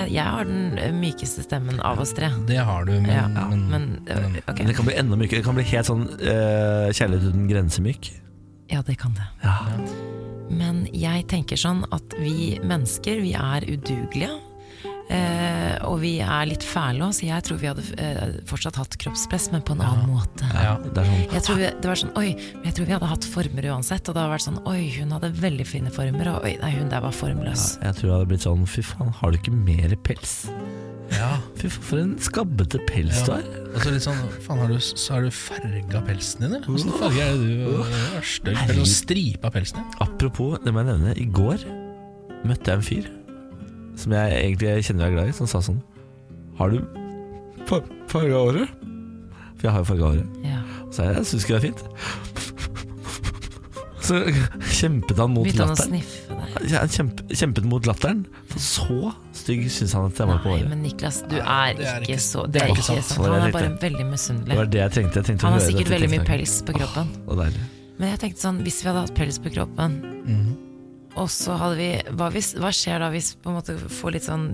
Jeg, 0.00 0.08
jeg 0.16 0.24
har 0.24 0.50
den 0.50 0.98
mykeste 0.98 1.44
stemmen 1.46 1.78
av 1.86 2.02
oss 2.02 2.14
tre. 2.16 2.32
Det 2.48 2.58
har 2.58 2.88
du, 2.88 2.96
men, 2.96 3.12
Ja, 3.12 3.28
men, 3.28 3.62
men. 3.70 3.86
Men 4.08 4.66
det 4.66 4.74
kan 4.74 4.88
bli 4.88 4.98
enda 4.98 5.20
mykere. 5.20 5.44
Det 5.44 5.46
kan 5.46 5.60
bli 5.60 5.68
helt 5.70 5.92
sånn 5.92 6.08
uh, 6.10 6.90
kjærlighet 6.90 7.30
uten 7.30 7.46
grensemyk. 7.52 8.10
Ja, 8.70 8.82
det 8.86 8.98
kan 9.00 9.16
det. 9.18 9.26
Ja. 9.42 9.56
Men 10.50 10.84
jeg 10.94 11.26
tenker 11.30 11.58
sånn 11.60 11.84
at 11.94 12.14
vi 12.18 12.58
mennesker, 12.66 13.20
vi 13.22 13.34
er 13.38 13.66
udugelige. 13.70 14.38
Eh, 15.10 15.74
og 15.90 15.96
vi 16.04 16.12
er 16.22 16.44
litt 16.46 16.62
fæle 16.62 17.02
òg, 17.02 17.14
så 17.16 17.24
jeg 17.26 17.42
tror 17.42 17.58
vi 17.58 17.66
hadde 17.66 17.82
eh, 17.98 18.36
fortsatt 18.46 18.76
hatt 18.78 18.94
kroppspress, 19.02 19.48
men 19.50 19.64
på 19.66 19.74
en 19.74 19.82
annen 19.82 20.12
måte. 20.12 20.46
ja. 20.54 20.76
Det 20.84 21.02
er 21.02 21.08
sånn 21.08 21.24
Jeg 21.34 21.42
tror, 21.48 21.58
vi, 21.58 21.70
det 21.82 21.90
var 21.90 21.98
sånn, 21.98 22.12
oi, 22.20 22.28
jeg 22.62 22.76
tror 22.76 22.86
vi 22.86 22.94
hadde 22.94 23.08
hatt 23.10 23.26
former 23.26 23.66
uansett. 23.72 24.06
Og 24.06 24.14
det 24.14 24.22
hadde 24.22 24.34
vært 24.36 24.46
sånn 24.46 24.60
Oi, 24.70 24.84
hun 25.00 25.16
hadde 25.16 25.32
veldig 25.40 25.66
fine 25.66 25.90
former, 25.94 26.30
og 26.36 26.46
oi, 26.46 26.54
nei, 26.62 26.70
hun 26.78 26.92
der 26.92 27.02
var 27.02 27.16
formløs. 27.16 27.72
Jeg 27.82 27.98
tror 27.98 28.06
det 28.06 28.14
hadde 28.20 28.30
blitt 28.30 28.46
sånn 28.46 28.62
Fy 28.70 28.86
faen, 28.86 29.10
har 29.18 29.34
du 29.34 29.40
ikke 29.40 29.56
mer 29.56 29.96
pels? 30.06 30.36
Ja. 31.14 31.30
Fy 31.58 31.68
faen, 31.68 31.84
for 31.88 32.00
en 32.02 32.12
skabbete 32.22 32.80
pels 32.88 33.22
du 33.26 33.32
har. 33.34 33.44
Og 33.70 33.78
så 33.84 33.92
litt 33.94 34.04
sånn 34.04 34.20
Faen, 34.44 34.60
har 34.62 34.70
du, 34.72 34.76
så 34.80 35.16
har 35.16 35.26
du 35.26 35.30
farga 35.34 36.00
pelsen 36.06 36.44
din, 36.46 36.54
eller? 36.58 36.68
Åssen 36.74 36.94
farge 37.00 37.24
er 37.24 37.38
det 37.38 37.56
du 37.60 37.80
har? 37.80 38.26
Stygg 38.26 38.60
sånn 38.76 38.90
stripa 38.94 39.50
pelsen 39.54 39.80
din. 39.82 39.88
Apropos, 40.06 40.58
det 40.64 40.74
må 40.74 40.82
jeg 40.84 40.90
nevne. 40.92 41.14
I 41.18 41.26
går 41.40 41.64
møtte 42.48 42.72
jeg 42.72 42.78
en 42.80 42.86
fyr 42.86 43.10
som 44.00 44.14
jeg 44.16 44.36
egentlig 44.38 44.70
kjenner 44.86 45.04
jeg 45.04 45.10
er 45.10 45.16
glad 45.18 45.28
i, 45.28 45.34
som 45.36 45.48
sa 45.50 45.58
sånn 45.60 45.80
Har 46.56 46.70
du 46.72 46.78
fa 47.68 47.82
farga 48.08 48.38
håret? 48.46 48.78
For 49.58 49.66
jeg 49.68 49.74
har 49.74 49.82
jo 49.82 49.88
farga 49.90 50.12
håret. 50.14 50.38
Ja. 50.46 50.62
Så 50.94 51.04
jeg 51.04 51.18
jeg 51.18 51.28
syns 51.28 51.44
ikke 51.44 51.58
det 51.58 51.60
er 51.60 51.66
fint. 51.68 51.82
Så 54.00 54.16
kjempet 54.80 55.18
han 55.20 55.34
mot 55.34 55.44
Begynte 55.44 55.66
han 55.66 55.74
å 55.74 55.76
latteren. 55.76 56.00
sniffe 56.00 56.38
deg? 56.40 56.70
Ja, 56.72 56.80
han 56.82 56.90
kjempe, 56.94 57.26
kjempet 57.36 57.66
mot 57.68 57.86
latteren. 57.86 58.22
For 58.50 58.64
så 58.64 59.12
stygg 59.40 59.66
syns 59.72 59.92
han 59.96 60.06
at 60.10 60.20
jeg 60.20 60.28
var 60.30 60.38
på 60.44 60.52
Nei, 60.54 60.68
men 60.70 60.82
Niklas, 60.84 61.20
du 61.28 61.36
er, 61.40 61.74
det 61.74 61.86
er 61.86 62.00
ikke 62.04 62.14
ikke- 62.14 62.24
så 62.26 62.44
det 62.50 62.62
er 62.62 62.72
ikke 62.74 62.84
sant. 62.86 63.04
sant. 63.04 63.20
Var 63.20 63.28
Han 63.34 63.48
er 63.48 63.52
bare 63.52 63.70
veldig 63.80 64.06
veldig 64.06 64.46
Det 64.48 64.56
var 64.60 64.66
det 64.66 64.80
jeg 64.80 64.90
trengte. 64.96 65.14
Jeg 65.20 65.24
trengte 65.30 65.42
å 65.42 65.48
Han 65.48 65.52
har 65.52 65.60
høre 65.60 65.68
sikkert 65.70 65.88
dette 65.88 65.94
veldig 66.00 66.10
mye 66.14 66.26
pels 66.30 66.54
på 66.62 66.72
kroppen. 66.78 67.06
Åh, 67.10 67.28
det 67.30 67.36
var 67.36 67.44
deilig. 67.50 67.66
Men 68.00 68.08
jeg 68.14 68.18
tenkte 68.24 68.40
sånn, 68.46 68.58
hvis 68.64 68.78
vi 68.82 68.88
hadde 68.88 69.00
hatt 69.06 69.14
pels 69.14 69.38
på 69.38 69.52
kroppen, 69.52 69.90
Mhm. 70.24 70.56
og 71.16 71.28
så 71.28 71.56
hadde 71.58 71.76
vi 71.76 71.90
hva, 72.16 72.30
hvis, 72.32 72.54
hva 72.54 72.70
skjer 72.72 72.98
da 73.00 73.10
hvis 73.10 73.34
vi 73.34 73.40
på 73.42 73.50
en 73.50 73.56
måte 73.60 73.76
får 74.00 74.12
litt 74.12 74.22
sånn 74.24 74.46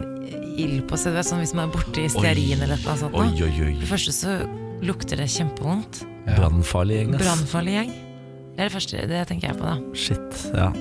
ild 0.58 0.88
på 0.88 0.96
seg? 0.98 1.14
Sånn 1.22 1.38
hvis 1.44 1.54
man 1.54 1.68
er 1.68 1.72
borti 1.76 2.08
stearin 2.10 2.62
eller 2.62 2.76
noe 2.76 2.96
sånt. 2.96 3.14
Oi, 3.14 3.28
nå. 3.28 3.44
oi. 3.44 3.74
For 3.74 3.80
det 3.86 3.92
første 3.94 4.12
så 4.12 4.32
lukter 4.82 5.16
det 5.16 5.28
kjempevondt. 5.28 6.04
Brannfarlig 6.26 6.96
gjeng, 7.06 7.14
ass. 7.14 7.22
Brannfarlig 7.22 7.72
gjeng. 7.78 7.92
Det 8.56 8.60
er 8.64 8.68
det 8.68 8.72
første, 8.72 9.06
det 9.06 9.28
tenker 9.28 9.48
jeg 9.52 9.56
på 9.58 9.66
da. 9.68 9.76
Shit, 9.94 10.54
ja. 10.54 10.72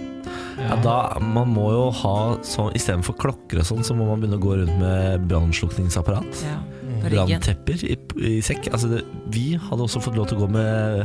Ja 0.60 0.78
da, 0.84 0.96
Man 1.20 1.52
må 1.56 1.70
jo 1.74 1.86
ha 2.04 2.16
sånn 2.48 2.72
Istedenfor 2.78 3.18
klokker 3.20 3.62
og 3.62 3.68
sånn, 3.68 3.84
så 3.86 3.96
må 3.98 4.08
man 4.10 4.22
begynne 4.22 4.40
å 4.40 4.44
gå 4.44 4.58
rundt 4.62 4.78
med 4.82 5.28
brannslukningsapparat. 5.30 6.44
Ja. 6.46 6.60
Branntepper 7.06 7.86
i, 7.86 7.98
i 8.26 8.36
sekk. 8.46 8.72
Altså 8.74 8.90
det, 8.96 9.04
vi 9.34 9.54
hadde 9.62 9.86
også 9.86 10.02
fått 10.02 10.18
lov 10.18 10.30
til 10.32 10.40
å 10.40 10.46
gå 10.46 10.54
med 10.56 11.04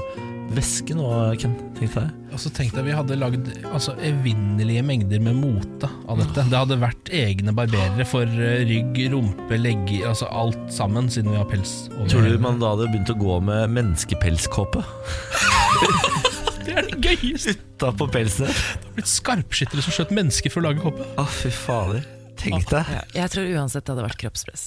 væske 0.50 0.94
nå, 0.98 1.06
Ken. 1.38 1.52
Tenkte 1.78 2.04
jeg. 2.04 2.14
Og 2.34 2.40
så 2.42 2.50
tenkte 2.54 2.80
jeg 2.80 2.88
vi 2.88 2.94
hadde 2.94 3.18
lagd 3.18 3.50
altså, 3.70 3.94
evinnelige 4.06 4.82
mengder 4.86 5.22
med 5.22 5.38
mote 5.38 5.90
av 6.10 6.20
dette. 6.22 6.46
Det 6.50 6.58
hadde 6.58 6.80
vært 6.82 7.12
egne 7.14 7.54
barberere 7.56 8.06
for 8.08 8.26
eh, 8.26 8.64
rygg, 8.68 8.98
rumpe, 9.14 9.60
legger, 9.60 10.08
altså 10.10 10.30
alt 10.30 10.62
sammen, 10.74 11.10
siden 11.12 11.34
vi 11.34 11.40
har 11.40 11.48
pels. 11.50 11.74
over 11.96 12.10
Tror 12.10 12.26
du 12.26 12.38
man 12.42 12.62
da 12.62 12.74
hadde 12.74 12.90
begynt 12.90 13.14
å 13.14 13.20
gå 13.20 13.38
med 13.50 13.76
menneskepelskåpe? 13.78 14.84
Det 16.64 16.76
er 16.76 16.88
det 16.88 16.96
gøyeste! 17.00 17.56
Utapå 17.80 18.04
på 18.04 18.10
pelsen? 18.18 18.48
Det 18.50 18.86
har 18.86 18.96
blitt 18.98 19.10
skarpskyttere 19.10 19.84
som 19.84 19.94
skjøt 19.96 20.10
mennesker 20.16 20.52
for 20.52 20.60
å 20.62 20.68
lage 20.68 20.82
kåpe. 20.84 21.06
Å, 21.16 21.24
fy 21.40 21.50
fader. 21.54 22.02
Tenk 22.40 22.68
deg. 22.70 22.88
Ja, 22.88 23.00
jeg 23.18 23.32
tror 23.34 23.48
uansett 23.58 23.84
det 23.84 23.92
hadde 23.92 24.04
vært 24.06 24.20
kroppspress. 24.22 24.62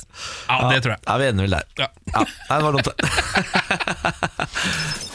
Ja, 0.46 0.60
det 0.70 0.84
tror 0.86 0.94
jeg. 0.94 1.02
Ja, 1.08 1.16
vi 1.18 1.30
ender 1.32 1.48
vel 1.48 1.56
der? 1.58 1.66
Ja. 1.82 1.88
Ja, 2.14 2.26
det 2.52 2.64
var 2.68 2.72
dumt. 2.78 2.90
det. 2.90 2.98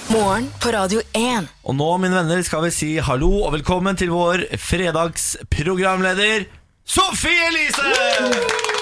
Morgen 0.08 0.48
på 0.62 0.72
Radio 0.74 1.02
1. 1.14 1.50
Og 1.68 1.76
nå, 1.78 1.88
mine 2.02 2.18
venner, 2.18 2.42
skal 2.46 2.64
vi 2.66 2.72
si 2.74 2.90
hallo 3.04 3.30
og 3.44 3.52
velkommen 3.58 3.98
til 4.00 4.10
vår 4.14 4.46
fredagsprogramleder 4.64 6.48
Sofie 6.88 7.50
Elise! 7.50 8.77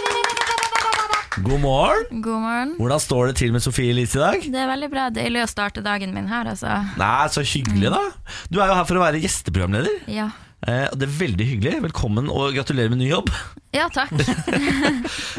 God 1.45 1.61
morgen. 1.61 2.23
God 2.23 2.41
morgen. 2.41 2.71
Hvordan 2.81 3.01
står 3.03 3.27
det 3.29 3.35
til 3.43 3.53
med 3.53 3.61
Sofie 3.65 3.93
Elise 3.93 4.17
i 4.17 4.23
dag? 4.23 4.45
Det 4.55 4.61
er 4.63 4.69
veldig 4.71 4.89
bra. 4.93 5.07
Deilig 5.13 5.43
å 5.45 5.49
starte 5.51 5.83
dagen 5.85 6.15
min 6.17 6.29
her, 6.31 6.49
altså. 6.49 6.71
Nei, 6.97 7.27
Så 7.33 7.45
hyggelig, 7.45 7.91
da. 7.93 8.01
Du 8.49 8.57
er 8.63 8.71
jo 8.71 8.77
her 8.79 8.87
for 8.89 8.97
å 8.97 9.03
være 9.05 9.21
gjesteprogramleder. 9.21 9.99
Ja. 10.09 10.31
Eh, 10.65 10.87
det 10.97 11.05
er 11.05 11.13
veldig 11.19 11.49
hyggelig. 11.51 11.75
Velkommen 11.91 12.31
og 12.33 12.57
gratulerer 12.57 12.89
med 12.95 13.03
ny 13.03 13.11
jobb. 13.11 13.29
Ja, 13.77 13.91
takk. 13.93 14.15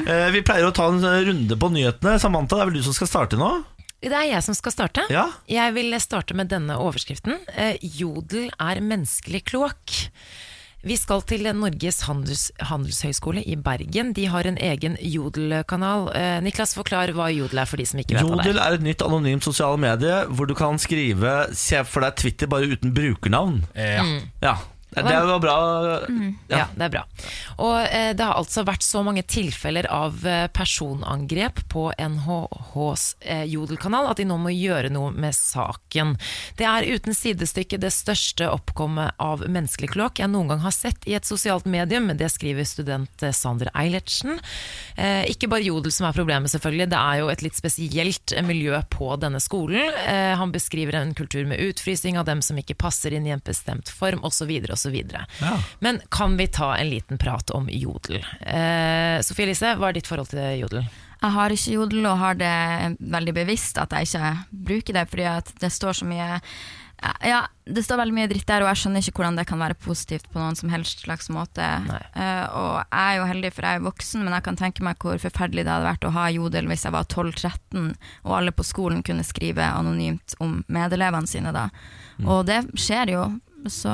Eh, 0.08 0.30
vi 0.32 0.40
pleier 0.46 0.70
å 0.70 0.72
ta 0.72 0.86
en 0.88 1.02
runde 1.04 1.56
på 1.60 1.68
nyhetene. 1.74 2.14
Samantha, 2.22 2.56
det 2.56 2.64
er 2.64 2.70
vel 2.70 2.78
du 2.78 2.86
som 2.86 2.94
skal 2.96 3.10
starte 3.10 3.40
nå? 3.40 3.50
Det 4.00 4.14
er 4.14 4.28
jeg 4.30 4.44
som 4.46 4.56
skal 4.56 4.72
starte. 4.72 5.04
Ja. 5.12 5.26
Jeg 5.52 5.74
vil 5.76 5.98
starte 6.00 6.38
med 6.38 6.48
denne 6.54 6.78
overskriften. 6.80 7.42
Eh, 7.58 7.82
Jodel 7.98 8.52
er 8.62 8.80
menneskelig 8.86 9.42
kloakk. 9.50 9.98
Vi 10.86 10.96
skal 11.00 11.24
til 11.28 11.48
Norges 11.58 12.04
handels, 12.06 12.52
handelshøyskole 12.62 13.42
i 13.50 13.56
Bergen. 13.60 14.12
De 14.14 14.28
har 14.30 14.46
en 14.48 14.60
egen 14.62 14.96
Jodel-kanal. 15.02 16.08
Eh, 16.16 16.38
Niklas, 16.46 16.76
forklar 16.78 17.12
hva 17.18 17.32
Jodel 17.34 17.64
er 17.64 17.66
for 17.70 17.82
de 17.82 17.86
som 17.90 18.00
ikke 18.00 18.14
vet 18.16 18.22
hva 18.24 18.38
det 18.38 18.46
Jodel 18.46 18.62
er. 18.62 18.64
er 18.68 18.78
et 18.78 18.86
nytt 18.86 19.02
anonymt 19.02 19.44
sosiale 19.48 19.80
medie 19.82 20.20
hvor 20.30 20.48
du 20.48 20.54
kan 20.58 20.78
skrive 20.80 21.34
Se 21.58 21.82
for 21.88 22.06
deg 22.06 22.16
Twitter 22.22 22.48
bare 22.52 22.70
uten 22.70 22.94
brukernavn. 22.96 23.64
Ja. 23.76 24.06
Ja, 24.44 24.56
det 24.96 25.04
det 25.04 25.26
var 25.28 25.40
bra. 25.44 25.56
Ja, 26.48 26.66
det 26.76 26.86
er 26.88 26.94
bra. 26.94 27.04
Og 27.58 27.76
eh, 27.84 28.12
det 28.18 28.24
har 28.24 28.38
altså 28.40 28.64
vært 28.68 28.86
så 28.86 29.02
mange 29.06 29.24
tilfeller 29.28 29.88
av 29.92 30.24
eh, 30.28 30.46
personangrep 30.54 31.64
på 31.72 31.90
NHHs 31.98 33.08
eh, 33.22 33.44
Jodel-kanal 33.52 34.10
at 34.12 34.22
de 34.22 34.28
nå 34.30 34.38
må 34.42 34.54
gjøre 34.54 34.92
noe 34.94 35.12
med 35.12 35.36
saken. 35.36 36.16
Det 36.58 36.68
er 36.70 36.88
uten 36.88 37.16
sidestykke 37.18 37.80
det 37.82 37.92
største 37.96 38.48
oppkommet 38.52 39.18
av 39.22 39.44
menneskelig 39.48 39.92
kloakk 39.94 40.22
jeg 40.22 40.32
noen 40.32 40.52
gang 40.52 40.64
har 40.64 40.76
sett 40.76 41.08
i 41.08 41.16
et 41.18 41.28
sosialt 41.28 41.68
medium. 41.70 42.10
Det 42.18 42.30
skriver 42.32 42.68
student 42.68 43.24
eh, 43.24 43.36
Sander 43.36 43.70
Eilertsen. 43.78 44.40
Eh, 44.96 45.26
ikke 45.32 45.50
bare 45.52 45.66
Jodel 45.68 45.94
som 45.94 46.08
er 46.10 46.16
problemet, 46.18 46.52
selvfølgelig. 46.54 46.90
Det 46.92 47.02
er 47.02 47.22
jo 47.22 47.32
et 47.34 47.44
litt 47.46 47.58
spesielt 47.58 48.34
eh, 48.36 48.46
miljø 48.46 48.80
på 48.94 49.12
denne 49.22 49.42
skolen. 49.44 49.94
Han 50.38 50.52
beskriver 50.54 50.98
en 50.98 51.14
kultur 51.18 51.46
med 51.50 51.62
utfrysing 51.62 52.18
av 52.20 52.26
dem 52.28 52.42
som 52.46 52.58
ikke 52.60 52.78
passer 52.80 53.14
inn 53.16 53.28
i 53.28 53.34
en 53.36 53.44
bestemt 53.44 53.90
form, 53.92 54.24
osv. 54.28 54.52
osv. 54.88 54.96
Ja. 55.44 55.58
Men 55.84 56.02
kan 56.14 56.38
vi 56.40 56.48
ta 56.48 56.74
en 56.78 56.90
liten 56.90 57.20
prat 57.22 57.52
om 57.56 57.70
jodel? 57.72 58.24
Eh, 58.42 59.20
Sofie 59.26 59.50
Elise, 59.50 59.76
hva 59.78 59.92
er 59.92 60.00
ditt 60.00 60.10
forhold 60.10 60.32
til 60.32 60.44
jodel? 60.62 60.88
Jeg 61.18 61.34
har 61.34 61.54
ikke 61.54 61.78
jodel 61.80 62.06
og 62.06 62.20
har 62.22 62.36
det 62.38 62.98
veldig 63.02 63.34
bevisst 63.34 63.80
at 63.82 63.94
jeg 63.96 64.10
ikke 64.10 64.34
bruker 64.68 65.00
det, 65.00 65.08
fordi 65.10 65.30
at 65.32 65.56
det 65.62 65.72
står 65.74 65.98
så 66.02 66.10
mye 66.10 66.36
ja, 67.22 67.44
det 67.64 67.84
står 67.86 68.00
veldig 68.00 68.16
mye 68.16 68.30
dritt 68.32 68.48
der, 68.50 68.64
og 68.64 68.72
jeg 68.72 68.80
skjønner 68.82 69.04
ikke 69.04 69.20
hvordan 69.22 69.36
det 69.38 69.46
kan 69.50 69.60
være 69.62 69.78
positivt 69.78 70.26
på 70.34 70.40
noen 70.42 70.56
som 70.58 70.72
helst 70.74 71.04
slags 71.06 71.30
måte. 71.30 71.62
Eh, 71.62 72.46
og 72.58 72.80
jeg 72.82 73.02
er 73.04 73.18
jo 73.20 73.28
heldig, 73.30 73.52
for 73.54 73.68
jeg 73.68 73.78
er 73.78 73.86
voksen, 73.86 74.24
men 74.26 74.34
jeg 74.34 74.46
kan 74.48 74.58
tenke 74.58 74.86
meg 74.86 74.98
hvor 75.04 75.22
forferdelig 75.22 75.68
det 75.68 75.74
hadde 75.76 75.90
vært 75.92 76.08
å 76.10 76.14
ha 76.16 76.26
jodel 76.34 76.70
hvis 76.72 76.88
jeg 76.88 76.96
var 76.96 77.06
12-13, 77.06 77.92
og 78.26 78.36
alle 78.40 78.56
på 78.56 78.66
skolen 78.66 79.04
kunne 79.06 79.28
skrive 79.28 79.68
anonymt 79.68 80.34
om 80.42 80.64
medelevene 80.74 81.30
sine 81.30 81.54
da. 81.54 81.68
Og 82.26 82.48
det 82.50 82.64
skjer 82.82 83.14
jo, 83.14 83.28
så 83.70 83.94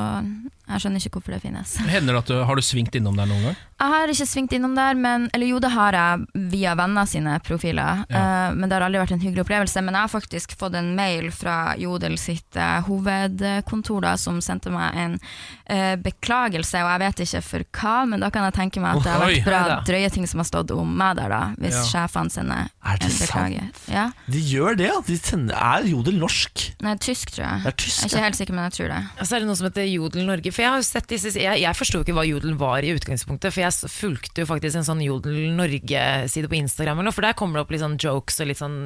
jeg 0.64 0.80
skjønner 0.80 1.02
ikke 1.02 1.18
hvorfor 1.18 1.34
det 1.34 1.42
finnes. 1.42 1.74
Hender 1.92 2.16
det 2.16 2.20
at 2.22 2.30
du, 2.30 2.36
Har 2.48 2.56
du 2.56 2.62
svingt 2.64 2.94
innom 2.96 3.16
der 3.18 3.28
noen 3.28 3.50
gang? 3.50 3.56
Jeg 3.74 3.90
har 3.92 4.08
ikke 4.08 4.26
svingt 4.30 4.52
innom 4.56 4.72
der, 4.78 4.94
men, 4.96 5.26
eller 5.36 5.50
jo 5.50 5.58
det 5.60 5.68
har 5.74 5.96
jeg 5.98 6.44
via 6.54 6.72
venner 6.78 7.08
sine 7.10 7.34
profiler. 7.44 8.04
Ja. 8.08 8.22
Uh, 8.22 8.54
men 8.56 8.70
det 8.70 8.78
har 8.78 8.86
aldri 8.86 9.02
vært 9.02 9.12
en 9.16 9.20
hyggelig 9.20 9.44
opplevelse. 9.44 9.82
Men 9.84 9.98
jeg 9.98 10.06
har 10.06 10.12
faktisk 10.12 10.54
fått 10.56 10.78
en 10.78 10.94
mail 10.96 11.28
fra 11.34 11.74
Jodel 11.76 12.16
sitt 12.22 12.56
uh, 12.56 12.78
hovedkontor 12.86 14.06
da, 14.06 14.14
som 14.20 14.38
sendte 14.44 14.72
meg 14.72 14.96
en 15.02 15.18
uh, 15.18 15.94
beklagelse, 16.00 16.80
og 16.80 16.92
jeg 16.94 17.02
vet 17.04 17.22
ikke 17.26 17.42
for 17.50 17.66
hva, 17.76 17.94
men 18.08 18.24
da 18.24 18.32
kan 18.32 18.48
jeg 18.48 18.56
tenke 18.56 18.80
meg 18.84 19.02
at 19.02 19.04
det 19.04 19.12
har 19.12 19.24
vært 19.26 19.50
bra 19.50 19.62
drøye 19.84 20.10
ting 20.16 20.24
som 20.30 20.40
har 20.40 20.48
stått 20.48 20.72
om 20.72 20.96
meg 20.96 21.18
der, 21.20 21.28
da, 21.34 21.42
hvis 21.60 21.76
Ja. 21.76 21.84
sjefene 21.90 22.32
sender 22.32 22.70
Er 22.80 22.98
det 23.02 23.10
en 23.10 23.18
beklager. 23.18 23.68
Ja. 23.90 24.06
De 24.30 24.40
gjør 24.40 24.78
det, 24.80 24.88
At 24.94 25.06
De 25.10 25.18
sender, 25.18 25.58
er 25.58 25.84
Jodel 25.90 26.16
norsk? 26.22 26.64
Nei, 26.84 26.96
tysk, 27.02 27.34
tror 27.34 27.44
jeg. 27.44 27.62
Det 27.66 27.72
er 27.74 27.78
tysk, 27.84 28.00
jeg 28.00 28.06
er 28.06 28.14
ikke 28.14 28.24
helt 28.24 28.40
sikker, 28.40 28.56
men 28.56 28.68
jeg 28.70 28.76
tror 28.78 28.92
det. 28.94 29.02
Og 29.18 29.26
så 29.26 29.36
er 29.36 29.44
det 29.44 29.48
noe 29.50 29.58
som 29.58 29.68
heter 29.68 29.88
Jodel 29.90 30.28
Norge. 30.28 30.53
For 30.54 30.62
Jeg 30.62 30.70
har 30.70 30.78
jo 30.78 30.86
sett 30.86 31.08
disse 31.10 31.32
Jeg, 31.34 31.60
jeg 31.64 31.76
forsto 31.76 32.00
ikke 32.04 32.14
hva 32.14 32.24
Jodel 32.28 32.54
var 32.60 32.86
i 32.86 32.92
utgangspunktet, 32.94 33.50
for 33.54 33.64
jeg 33.64 33.90
fulgte 33.90 34.44
jo 34.44 34.48
faktisk 34.48 34.78
en 34.78 34.86
sånn 34.86 35.02
Jodel 35.02 35.50
Norge-side 35.58 36.50
på 36.50 36.58
Instagram, 36.60 37.00
eller 37.00 37.10
noe, 37.10 37.16
for 37.16 37.26
der 37.26 37.36
kommer 37.38 37.58
det 37.58 37.64
opp 37.64 37.74
litt 37.74 37.82
sånn 37.82 37.96
jokes 38.00 38.38
og 38.44 38.48
litt 38.50 38.60
sånn 38.60 38.76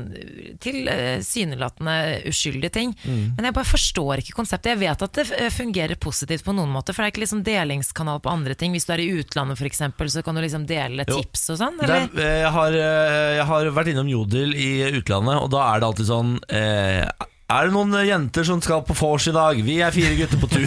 tilsynelatende 0.65 1.97
uskyldige 2.31 2.73
ting. 2.75 2.95
Men 3.05 3.49
jeg 3.49 3.57
bare 3.57 3.69
forstår 3.69 4.23
ikke 4.23 4.37
konseptet. 4.39 4.73
Jeg 4.75 4.83
vet 4.83 5.05
at 5.07 5.19
det 5.19 5.27
eh, 5.37 5.51
fungerer 5.55 6.01
positivt 6.01 6.47
på 6.47 6.55
noen 6.57 6.73
måter, 6.73 6.97
for 6.97 7.03
det 7.05 7.11
er 7.11 7.15
ikke 7.15 7.25
liksom 7.25 7.45
delingskanal 7.47 8.23
på 8.25 8.33
andre 8.33 8.57
ting. 8.59 8.75
Hvis 8.77 8.89
du 8.89 8.95
er 8.97 9.05
i 9.05 9.11
utlandet 9.21 9.61
f.eks., 9.61 9.83
så 10.15 10.25
kan 10.25 10.39
du 10.39 10.45
liksom 10.45 10.67
dele 10.69 11.05
Jo. 11.09 11.21
tips 11.21 11.49
og 11.55 11.61
sånn, 11.63 11.81
eller? 11.85 12.09
er, 12.09 12.23
eh, 12.25 12.39
jeg, 12.45 12.53
har, 12.57 12.79
eh, 12.83 13.33
jeg 13.39 13.49
har 13.53 13.73
vært 13.77 13.93
innom 13.95 14.13
Jodel 14.13 14.55
i 14.57 14.71
utlandet, 14.99 15.43
og 15.43 15.51
da 15.55 15.67
er 15.73 15.83
det 15.83 15.91
alltid 15.93 16.09
sånn 16.11 16.37
eh, 16.49 17.05
Er 17.49 17.65
det 17.65 17.73
noen 17.73 17.95
jenter 18.05 18.45
som 18.45 18.59
skal 18.61 18.83
på 18.85 18.93
vors 18.93 19.25
i 19.31 19.33
dag? 19.33 19.57
Vi 19.65 19.79
er 19.81 19.95
fire 19.95 20.13
gutter 20.19 20.37
på 20.37 20.51
tur. 20.53 20.67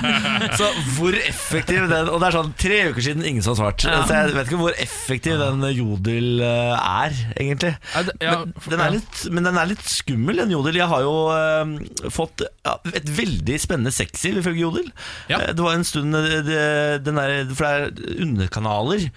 så 0.58 0.70
hvor 0.96 1.12
effektiv 1.18 1.84
den 1.90 2.08
Og 2.08 2.16
det 2.22 2.30
er 2.30 2.36
sånn 2.38 2.54
tre 2.56 2.78
uker 2.88 3.04
siden 3.04 3.26
ingen 3.28 3.44
som 3.44 3.52
har 3.52 3.58
svart. 3.58 3.84
Så 3.84 4.16
jeg 4.16 4.32
vet 4.32 4.48
ikke 4.48 4.60
hvor 4.62 4.78
effektiv 4.80 5.36
den 5.42 5.60
Jodel 5.76 6.40
eh, 6.40 6.72
er, 6.78 7.18
egentlig. 7.36 7.74
Er 7.92 8.08
det- 8.08 8.16
ja, 8.24 8.38
men, 8.40 8.56
den 8.72 8.84
er 8.86 8.96
litt, 8.96 9.20
men 9.36 9.50
den 9.50 9.60
er 9.60 9.68
litt 9.74 9.84
skummel, 9.84 10.40
den 10.40 10.56
Jodel. 10.56 10.80
Jeg 10.80 10.88
har 10.94 11.04
jo 11.04 11.14
uh, 11.28 12.08
fått 12.16 12.46
ja, 12.48 12.78
et 12.96 13.12
veldig 13.20 13.60
spennende 13.60 13.92
sexliv, 13.92 14.40
ifølge 14.40 14.64
Jodel. 14.64 14.88
Ja. 15.28 15.42
Eh, 15.42 15.52
det 15.52 15.60
var 15.60 15.76
en 15.76 15.84
stund 15.84 16.16
eh, 16.16 16.40
det, 16.48 16.64
den 17.04 17.20
der, 17.20 17.36
For 17.52 17.68
det 17.68 17.74
er 17.76 18.24
underkanaler. 18.24 19.10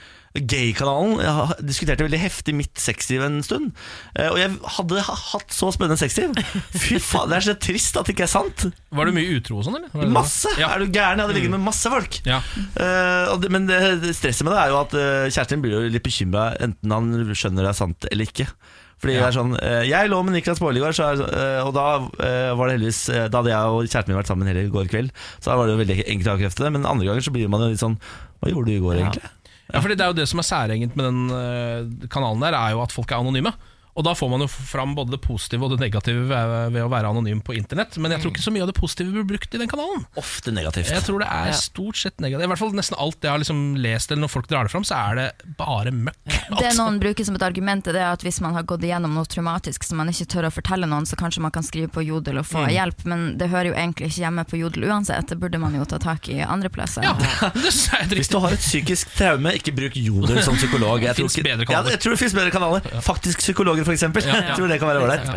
Gay-kanalen 0.45 1.17
Jeg 1.23 1.65
diskuterte 1.69 2.06
veldig 2.06 2.19
heftig 2.21 2.54
mitt 2.58 2.78
sexliv 2.82 3.23
en 3.26 3.39
stund. 3.45 3.71
Eh, 4.15 4.30
Og 4.30 4.38
jeg 4.41 4.52
hadde 4.78 5.04
hatt 5.08 5.56
så 5.56 5.71
spennende 5.76 5.97
sexliv. 6.02 6.36
Fy 6.78 7.00
faen, 7.02 7.30
Det 7.32 7.39
er 7.39 7.47
så 7.50 7.58
trist 7.60 7.97
at 7.97 8.06
det 8.10 8.15
ikke 8.15 8.28
er 8.28 8.34
sant. 8.34 8.67
Var 8.93 9.06
du 9.10 9.15
mye 9.17 9.38
utro 9.39 9.60
og 9.62 9.67
sånn, 9.67 9.80
eller? 9.82 10.08
Masse! 10.13 10.52
Ja. 10.60 10.71
Er 10.76 10.84
du 10.84 10.88
gæren? 10.91 11.17
Jeg 11.19 11.26
hadde 11.28 11.38
ligget 11.39 11.54
med 11.58 11.65
masse 11.67 11.89
folk. 11.91 12.19
Ja. 12.28 12.41
Eh, 12.78 13.47
men 13.50 13.67
det, 13.69 14.15
stresset 14.17 14.45
med 14.47 14.54
det 14.56 14.62
er 14.65 14.73
jo 14.73 14.82
at 14.82 14.93
uh, 14.97 15.28
kjæresten 15.32 15.62
blir 15.63 15.78
jo 15.78 15.86
litt 15.93 16.04
bekymra 16.06 16.50
enten 16.63 16.91
han 16.93 17.13
skjønner 17.34 17.65
det 17.67 17.71
er 17.73 17.78
sant 17.86 18.08
eller 18.12 18.28
ikke. 18.30 18.47
Fordi 18.97 19.13
Ja. 19.13 19.19
det 19.21 19.28
er 19.28 19.36
sånn 19.36 19.52
eh, 19.62 19.84
Jeg 19.86 20.10
lå 20.10 20.23
med 20.26 20.34
Niklas 20.34 20.58
Baarli 20.58 20.80
i 20.80 20.82
går, 20.82 20.95
så 20.97 21.12
eh, 21.21 21.60
og 21.62 21.69
da 21.78 21.84
eh, 22.17 22.50
var 22.58 22.65
det 22.71 22.80
heldigvis 22.80 23.02
eh, 23.13 23.28
Da 23.30 23.43
hadde 23.43 23.52
jeg 23.52 23.76
og 23.76 23.84
kjæresten 23.86 24.10
min 24.10 24.17
vært 24.17 24.32
sammen 24.32 24.50
hele 24.50 24.63
går 24.73 24.89
kveld, 24.89 25.12
så 25.38 25.52
da 25.52 25.58
var 25.60 25.69
det 25.69 25.76
jo 25.76 25.82
veldig 25.84 25.97
enkelt 26.15 26.30
å 26.32 26.34
avkrefte 26.34 26.65
det. 26.65 26.71
Men 26.73 26.88
andre 26.89 27.06
ganger 27.06 27.21
så 27.28 27.34
blir 27.36 27.52
man 27.54 27.62
jo 27.62 27.67
litt 27.76 27.84
sånn 27.84 28.00
Hva 28.41 28.50
gjorde 28.50 28.71
du 28.71 28.73
i 28.73 28.82
går, 28.82 28.97
egentlig? 29.04 29.30
Ja, 29.73 29.80
fordi 29.84 29.95
Det 29.95 30.06
er 30.06 30.12
jo 30.13 30.17
det 30.19 30.27
som 30.30 30.39
er 30.39 30.47
særegent 30.47 30.95
med 30.95 31.06
den 31.10 31.30
eh, 31.30 32.08
kanalen 32.10 32.41
der, 32.41 32.56
er 32.56 32.71
jo 32.71 32.82
at 32.82 32.91
folk 32.95 33.12
er 33.12 33.19
anonyme. 33.19 33.51
Og 33.97 34.05
da 34.05 34.13
får 34.13 34.29
man 34.29 34.43
jo 34.45 34.47
fram 34.51 34.91
både 34.97 35.15
det 35.15 35.21
positive 35.23 35.65
og 35.65 35.71
det 35.73 35.79
negative 35.81 36.27
ved, 36.29 36.75
å 36.83 36.89
være 36.91 37.10
anonym 37.10 37.39
på 37.41 37.55
internett. 37.57 37.97
Men 37.97 38.13
jeg 38.13 38.21
tror 38.21 38.33
ikke 38.36 38.43
så 38.45 38.51
mye 38.53 38.62
av 38.62 38.69
det 38.69 38.75
positive 38.77 39.10
blir 39.15 39.25
brukt 39.25 39.55
i 39.57 39.62
den 39.62 39.69
kanalen. 39.71 40.03
Ofte 40.21 40.53
negativt. 40.53 40.91
Jeg 40.93 41.01
tror 41.07 41.23
det 41.23 41.29
er 41.33 41.55
stort 41.57 41.97
sett 41.97 42.21
negativt. 42.21 42.45
I 42.45 42.51
hvert 42.51 42.62
fall 42.62 42.75
nesten 42.77 42.97
alt 43.01 43.17
jeg 43.25 43.31
har 43.33 43.41
liksom 43.41 43.63
lest, 43.81 44.12
eller 44.13 44.21
når 44.27 44.31
folk 44.36 44.47
drar 44.51 44.67
det 44.69 44.73
fram, 44.75 44.86
så 44.86 44.99
er 45.01 45.17
det 45.17 45.55
bare 45.57 45.91
møkk. 45.95 46.19
Det 46.27 46.67
Altså. 46.67 46.77
noen 46.77 46.99
bruker 47.01 47.25
som 47.25 47.36
et 47.39 47.43
argument, 47.47 47.88
er 47.89 47.97
at 48.12 48.21
hvis 48.21 48.39
man 48.45 48.53
har 48.53 48.63
gått 48.69 48.86
igjennom 48.86 49.13
noe 49.17 49.25
traumatisk 49.25 49.83
som 49.83 49.97
man 49.97 50.10
ikke 50.13 50.27
tør 50.29 50.47
å 50.47 50.53
fortelle 50.53 50.86
noen, 50.89 51.05
så 51.10 51.17
kanskje 51.19 51.41
man 51.41 51.51
kan 51.57 51.65
skrive 51.65 51.89
på 51.89 52.05
Jodel 52.05 52.38
og 52.38 52.45
få 52.45 52.67
hjelp, 52.77 53.01
men 53.10 53.25
det 53.41 53.49
hører 53.49 53.71
jo 53.71 53.75
egentlig 53.77 54.12
ikke 54.12 54.21
hjemme 54.27 54.45
på 54.47 54.60
Jodel 54.62 54.86
uansett. 54.91 55.27
Det 55.33 55.39
burde 55.41 55.57
man 55.60 55.73
jo 55.75 55.86
ta 55.89 55.97
tak 55.97 56.29
i 56.29 56.39
andre 56.45 56.69
plasser. 56.69 57.01
Ja, 57.03 57.17
det 57.57 58.17
Hvis 58.21 58.29
du 58.29 58.38
har 58.43 58.53
et 58.53 58.62
psykisk 58.62 59.10
traume, 59.17 59.53
ikke 59.57 59.73
bruk 59.75 59.97
Jodel 59.97 60.43
som 60.45 60.55
psykolog. 60.55 61.01
Jeg 61.01 61.15
tror 61.17 61.27
ikke- 61.33 61.47
Ja, 61.73 61.81
jeg 61.89 61.99
tror 62.03 62.12
det 62.15 62.19
finnes 62.21 62.38
bedre 62.38 62.51
kanaler. 62.53 62.81
Faktisk 63.01 63.39
psykologer, 63.41 63.87
f.eks. 63.88 64.04
Ja, 64.04 64.12
ja. 64.28 64.41
Jeg 64.52 64.58
tror 64.60 64.71
det 64.71 64.80
kan 64.82 64.91
være 64.91 65.04
ålreit. 65.06 65.30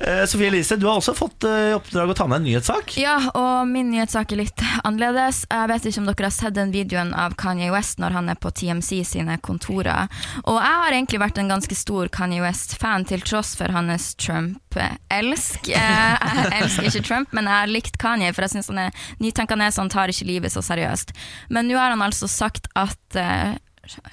Uh, 0.00 0.24
Sofie 0.28 0.50
Elise, 0.50 0.78
du 0.80 0.86
har 0.88 0.98
også 1.00 1.14
fått 1.16 1.46
i 1.48 1.52
uh, 1.72 1.76
oppdrag 1.78 2.12
å 2.12 2.16
ta 2.18 2.26
med 2.30 2.40
en 2.40 2.46
nyhetssak. 2.48 2.96
Ja, 3.00 3.16
og 3.36 3.68
min 3.70 3.90
nyhetssak 3.92 4.32
er 4.34 4.42
litt 4.42 4.64
annerledes. 4.82 5.44
Jeg 5.50 5.70
vet 5.72 5.88
ikke 5.90 6.02
om 6.02 6.08
dere 6.10 6.28
har 6.30 6.36
sett 6.38 6.56
den 6.58 6.72
videoen 6.74 7.12
av 7.16 7.36
Kanye 7.40 7.70
West 7.74 8.00
når 8.02 8.16
han 8.18 8.32
er 8.32 8.40
på 8.40 8.52
TMC 8.54 9.02
sine 9.12 9.38
kontorer. 9.44 10.08
Og 10.44 10.58
jeg 10.58 10.82
har 10.82 10.96
egentlig 10.96 11.22
vært 11.22 11.40
en 11.42 11.52
ganske 11.54 11.78
stor 11.78 12.10
Kanye 12.14 12.42
West-fan, 12.44 13.06
til 13.08 13.22
tross 13.26 13.54
for 13.58 13.72
hans 13.74 14.10
Trump-elsk. 14.20 15.70
Uh, 15.70 16.16
Jeg 16.48 16.62
elsker 16.62 16.88
ikke 16.90 17.04
Trump, 17.06 17.32
men 17.36 17.48
jeg 17.48 17.62
har 17.62 17.70
likt 17.70 17.98
Kanye, 18.00 18.32
for 18.34 18.46
jeg 18.46 18.56
syns 18.56 18.70
han 18.72 18.82
er 18.88 19.06
nytenkende, 19.22 19.70
så 19.72 19.84
han 19.84 19.92
tar 19.92 20.12
ikke 20.12 20.28
livet 20.28 20.54
så 20.54 20.62
seriøst. 20.64 21.14
Men 21.54 21.68
nå 21.70 21.78
har 21.78 21.92
han 21.94 22.04
altså 22.04 22.28
sagt 22.30 22.68
at 22.78 23.18
eh, 23.18 23.56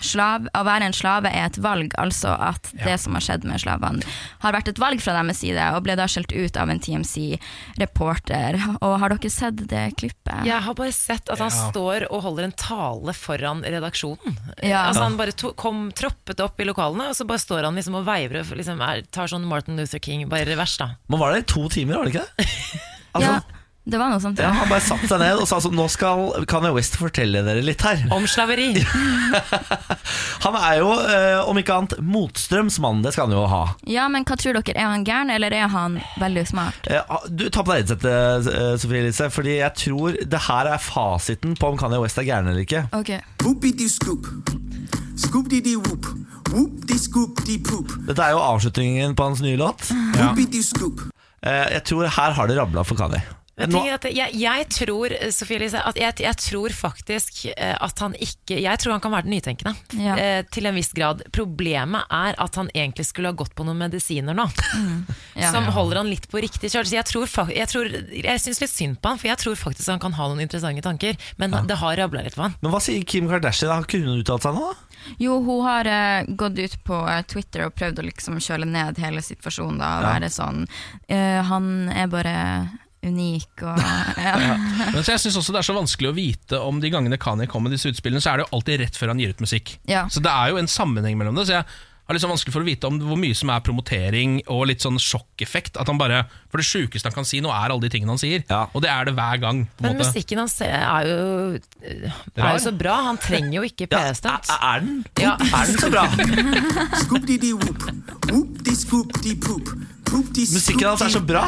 slav, 0.01 0.47
å 0.55 0.61
være 0.65 0.87
en 0.89 0.93
slave 0.95 1.29
er 1.31 1.45
et 1.49 1.57
valg, 1.63 1.93
altså 2.01 2.33
at 2.39 2.69
det 2.83 2.97
som 3.01 3.13
har 3.17 3.23
skjedd 3.25 3.43
med 3.47 3.59
slavene, 3.61 4.03
har 4.43 4.53
vært 4.55 4.69
et 4.73 4.79
valg 4.81 5.01
fra 5.03 5.13
deres 5.17 5.39
side, 5.43 5.61
og 5.75 5.83
ble 5.85 5.95
da 5.99 6.05
skjelt 6.11 6.31
ut 6.35 6.57
av 6.61 6.69
en 6.71 6.79
TMC-reporter. 6.79 8.57
Og 8.81 8.95
har 9.01 9.13
dere 9.15 9.31
sett 9.33 9.61
det 9.69 9.83
klippet? 9.99 10.45
Jeg 10.47 10.61
har 10.65 10.77
bare 10.77 10.93
sett 10.95 11.29
at 11.29 11.39
han 11.39 11.51
Ja. 11.51 11.69
står 11.71 12.07
og 12.11 12.21
holder 12.23 12.43
en 12.49 12.51
tale 12.51 13.13
foran 13.13 13.63
redaksjonen. 13.63 14.37
Ja. 14.63 14.85
Altså 14.89 15.03
Han 15.03 15.17
bare 15.17 15.31
to, 15.31 15.53
kom 15.53 15.91
troppet 15.91 16.39
opp 16.39 16.59
i 16.59 16.65
lokalene, 16.65 17.09
og 17.09 17.15
så 17.15 17.25
bare 17.27 17.39
står 17.39 17.63
han 17.63 17.75
liksom 17.75 17.95
og 17.95 18.05
veiver 18.05 18.41
og 18.41 18.57
liksom 18.57 18.81
er, 18.81 19.01
tar 19.11 19.27
sånn 19.27 19.45
Martin 19.45 19.77
Luther 19.77 19.99
King, 19.99 20.27
bare 20.29 20.41
i 20.41 20.49
revers, 20.53 20.77
da. 20.77 20.95
Men 21.09 21.19
var 21.19 21.33
det 21.33 21.43
i 21.43 21.53
to 21.53 21.67
timer, 21.69 21.97
var 21.97 22.05
det 22.05 22.15
ikke 22.15 22.25
det? 22.37 22.47
Altså, 23.15 23.31
Ja, 23.31 23.39
det 23.85 23.99
var 24.01 24.09
noe 24.09 24.19
sånt. 24.19 24.39
ja, 24.41 24.47
Ja. 24.49 24.53
han 24.57 24.69
bare 24.69 24.81
satte 24.81 25.07
seg 25.07 25.19
ned 25.21 25.37
og 25.37 25.47
sa 25.47 25.59
sånn 25.61 25.75
Nå 25.77 25.85
skal 25.93 26.45
Kanye 26.49 26.71
West 26.73 26.95
fortelle 26.97 27.43
dere 27.45 27.61
litt 27.61 27.81
her. 27.85 28.01
Om 28.11 28.25
slaveri. 28.27 28.71
Han 30.45 30.55
er 30.57 30.77
jo, 30.79 30.89
eh, 31.09 31.39
om 31.49 31.57
ikke 31.57 31.73
annet, 31.75 31.93
motstrømsmann. 32.05 32.99
Det 33.05 33.13
skal 33.15 33.27
han 33.27 33.33
jo 33.37 33.45
ha. 33.49 33.61
ja, 33.89 34.07
men 34.11 34.25
hva 34.27 34.35
tror 34.37 34.53
dere? 34.59 34.75
Er 34.77 34.89
han 34.91 35.03
gæren, 35.05 35.31
eller 35.33 35.53
er 35.53 35.67
han 35.73 35.99
veldig 36.21 36.43
smart? 36.47 36.87
Eh, 36.87 37.01
Du, 37.29 37.47
Ta 37.49 37.63
på 37.63 37.73
deg 37.73 37.81
headsetet, 37.85 38.49
eh, 38.53 38.75
Sofie 38.77 39.01
Elise, 39.01 39.29
Fordi 39.33 39.55
jeg 39.57 39.73
tror 39.81 40.17
det 40.29 40.41
her 40.47 40.67
er 40.75 40.77
fasiten 40.77 41.55
på 41.57 41.71
om 41.73 41.77
Kanye 41.77 41.99
West 42.03 42.17
er 42.21 42.27
gæren 42.27 42.47
eller 42.51 42.61
ikke. 42.65 42.83
Ok. 42.93 43.13
Whoopity 43.41 43.87
scoop. 43.89 44.27
Scoop-dee-dee 45.17 45.77
whoop. 45.77 46.05
Whoop-dee-scoop-dee-poop. 46.51 47.93
Dette 48.07 48.21
er 48.21 48.35
jo 48.35 48.41
avslutningen 48.43 49.15
på 49.17 49.23
hans 49.29 49.41
nye 49.41 49.57
låt. 49.57 49.89
Ja. 50.17 50.33
Eh, 50.35 51.73
Jeg 51.73 51.83
tror 51.85 52.07
her 52.07 52.31
har 52.37 52.47
det 52.47 52.57
rabla 52.59 52.83
for 52.85 52.95
Kanye. 52.99 53.21
Nå, 53.55 53.79
at 53.87 54.03
jeg, 54.11 54.33
jeg 54.35 54.65
tror 54.67 55.13
Sofie 55.31 55.61
Lise, 55.61 55.79
at 55.79 55.95
jeg, 55.95 56.17
jeg 56.25 56.37
tror 56.43 56.73
faktisk 56.75 57.45
eh, 57.53 57.71
at 57.79 58.01
han 58.03 58.11
ikke 58.19 58.57
Jeg 58.59 58.81
tror 58.81 58.97
han 58.97 59.03
kan 59.03 59.13
være 59.13 59.31
nytenkende. 59.31 59.71
Ja. 59.95 60.17
Eh, 60.19 60.41
til 60.51 60.67
en 60.67 60.75
viss 60.75 60.91
grad. 60.95 61.23
Problemet 61.31 62.03
er 62.11 62.35
at 62.43 62.59
han 62.59 62.67
egentlig 62.75 63.05
skulle 63.07 63.31
ha 63.31 63.37
gått 63.37 63.55
på 63.55 63.63
noen 63.63 63.79
medisiner 63.85 64.35
nå. 64.35 64.49
Ja. 65.35 65.51
Som 65.51 65.69
holder 65.71 66.01
han 66.01 66.11
litt 66.11 66.27
på 66.31 66.39
riktig 66.43 66.69
kjøl. 66.71 66.85
Så 66.87 66.95
jeg 66.97 67.07
tror, 67.07 67.31
jeg, 67.51 67.67
tror, 67.71 67.89
jeg 68.11 68.43
syns 68.43 68.61
litt 68.63 68.71
synd 68.71 68.99
på 68.99 69.11
han, 69.13 69.19
for 69.19 69.31
jeg 69.31 69.39
tror 69.41 69.57
faktisk 69.59 69.91
han 69.91 70.03
kan 70.03 70.15
ha 70.19 70.27
noen 70.31 70.43
interessante 70.43 70.83
tanker. 70.85 71.15
Men 71.39 71.55
det 71.67 71.79
har 71.79 71.97
rabla 71.99 72.23
litt 72.27 72.35
for 72.35 72.49
han. 72.49 72.55
men 72.63 72.71
hva 72.75 72.79
sier 72.83 73.03
Kim 73.07 73.27
Kardashian? 73.31 73.71
Har 73.71 73.87
ikke 73.87 74.03
hun 74.03 74.19
uttalt 74.19 74.45
seg 74.47 74.55
nå? 74.55 74.71
Jo, 75.21 75.37
hun 75.43 75.63
har 75.67 75.87
uh, 75.87 76.27
gått 76.39 76.59
ut 76.59 76.77
på 76.87 76.97
uh, 77.07 77.19
Twitter 77.29 77.65
og 77.67 77.75
prøvd 77.77 77.99
å 78.01 78.07
liksom 78.07 78.39
kjøle 78.41 78.67
ned 78.67 78.97
hele 79.03 79.21
situasjonen. 79.23 79.79
Da, 79.79 79.91
og 79.99 80.07
Ja. 80.07 80.13
være 80.15 80.31
sånn 80.33 80.63
uh, 80.65 81.41
Han 81.51 81.67
er 81.93 82.07
bare 82.11 82.35
unik 83.07 83.65
og 83.65 83.81
ja. 84.27 84.35
Men 84.93 85.01
så 85.01 85.15
jeg 85.15 85.25
synes 85.25 85.39
også 85.41 85.55
det 85.55 85.61
er 85.61 85.67
så 85.69 85.77
vanskelig 85.77 86.11
å 86.11 86.15
vite 86.17 86.61
om 86.61 86.79
de 86.83 86.91
gangene 86.93 87.19
Kanye 87.21 87.49
kommer 87.51 87.69
med 87.69 87.77
disse 87.77 87.91
utspillene, 87.93 88.23
så 88.23 88.33
er 88.33 88.41
det 88.41 88.47
jo 88.47 88.57
alltid 88.57 88.81
rett 88.83 88.99
før 88.99 89.13
han 89.13 89.21
gir 89.21 89.35
ut 89.35 89.43
musikk. 89.43 89.75
Ja. 89.89 90.05
Så 90.11 90.23
det 90.23 90.31
er 90.31 90.53
jo 90.53 90.61
en 90.61 90.71
sammenheng 90.71 91.17
mellom 91.19 91.37
det. 91.37 91.47
Så 91.49 91.59
jeg 91.59 91.69
har 92.07 92.13
liksom 92.17 92.29
vanskelig 92.29 92.53
for 92.53 92.61
å 92.61 92.67
vite 92.67 92.85
om 92.89 92.99
hvor 93.01 93.17
mye 93.17 93.33
som 93.37 93.49
er 93.49 93.59
promotering 93.65 94.35
og 94.53 94.67
litt 94.69 94.81
sånn 94.85 94.99
sjokkeffekt. 95.01 95.77
At 95.81 95.87
han 95.89 95.97
bare, 95.97 96.19
For 96.51 96.57
det 96.61 96.67
sjukeste 96.69 97.09
han 97.09 97.15
kan 97.15 97.25
si 97.25 97.39
nå, 97.41 97.49
er 97.49 97.71
alle 97.73 97.81
de 97.81 97.89
tingene 97.89 98.13
han 98.13 98.21
sier. 98.21 98.43
Ja. 98.49 98.67
Og 98.73 98.81
det 98.85 98.89
er 98.93 99.05
det 99.09 99.15
hver 99.17 99.37
gang. 99.41 99.63
på 99.65 99.81
Men 99.87 99.95
måte 99.95 100.05
musikken 100.05 100.37
hans 100.43 100.59
er 100.61 101.09
jo, 101.09 101.57
er 101.81 102.53
jo 102.53 102.59
så 102.67 102.71
bra. 102.77 102.99
Han 103.09 103.17
trenger 103.17 103.57
jo 103.59 103.63
ikke 103.67 103.87
PR-stunt. 103.89 104.45
P-stunt. 104.45 104.61
er 104.61 104.79
den? 104.85 105.03
Ja. 105.19 105.33
Er 105.41 105.65
den 105.65 105.77
så 105.81 105.89
bra? 105.89 106.05
Musikken 110.45 110.87
hans 110.87 111.01
er 111.01 111.09
så 111.09 111.19
bra. 111.25 111.47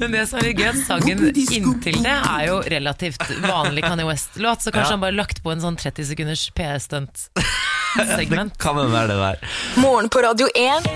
Men 0.00 0.12
det 0.12 0.26
som 0.28 0.38
er 0.42 0.50
gøy, 0.52 0.68
at 0.72 0.76
sangen 0.86 1.18
inntil 1.34 2.00
det 2.04 2.12
er 2.16 2.46
jo 2.48 2.56
relativt 2.74 3.22
vanlig 3.44 3.82
Kanye 3.86 4.06
West-låt, 4.08 4.60
så 4.64 4.70
kanskje 4.74 4.90
Ja. 4.90 4.94
han 4.96 5.00
bare 5.04 5.12
lagt 5.16 5.42
på 5.44 5.50
en 5.54 5.60
sånn 5.62 5.76
30 5.78 6.04
sekunders 6.10 6.42
P-stunt-segment. 6.56 8.52
Kan 8.62 8.76
hende 8.76 8.92
det 8.92 9.00
er 9.04 9.08
det 9.08 9.18
der. 9.22 9.36
Morgen 9.84 10.08
på 10.08 10.18
Radio 10.18 10.48
1. 10.54 10.88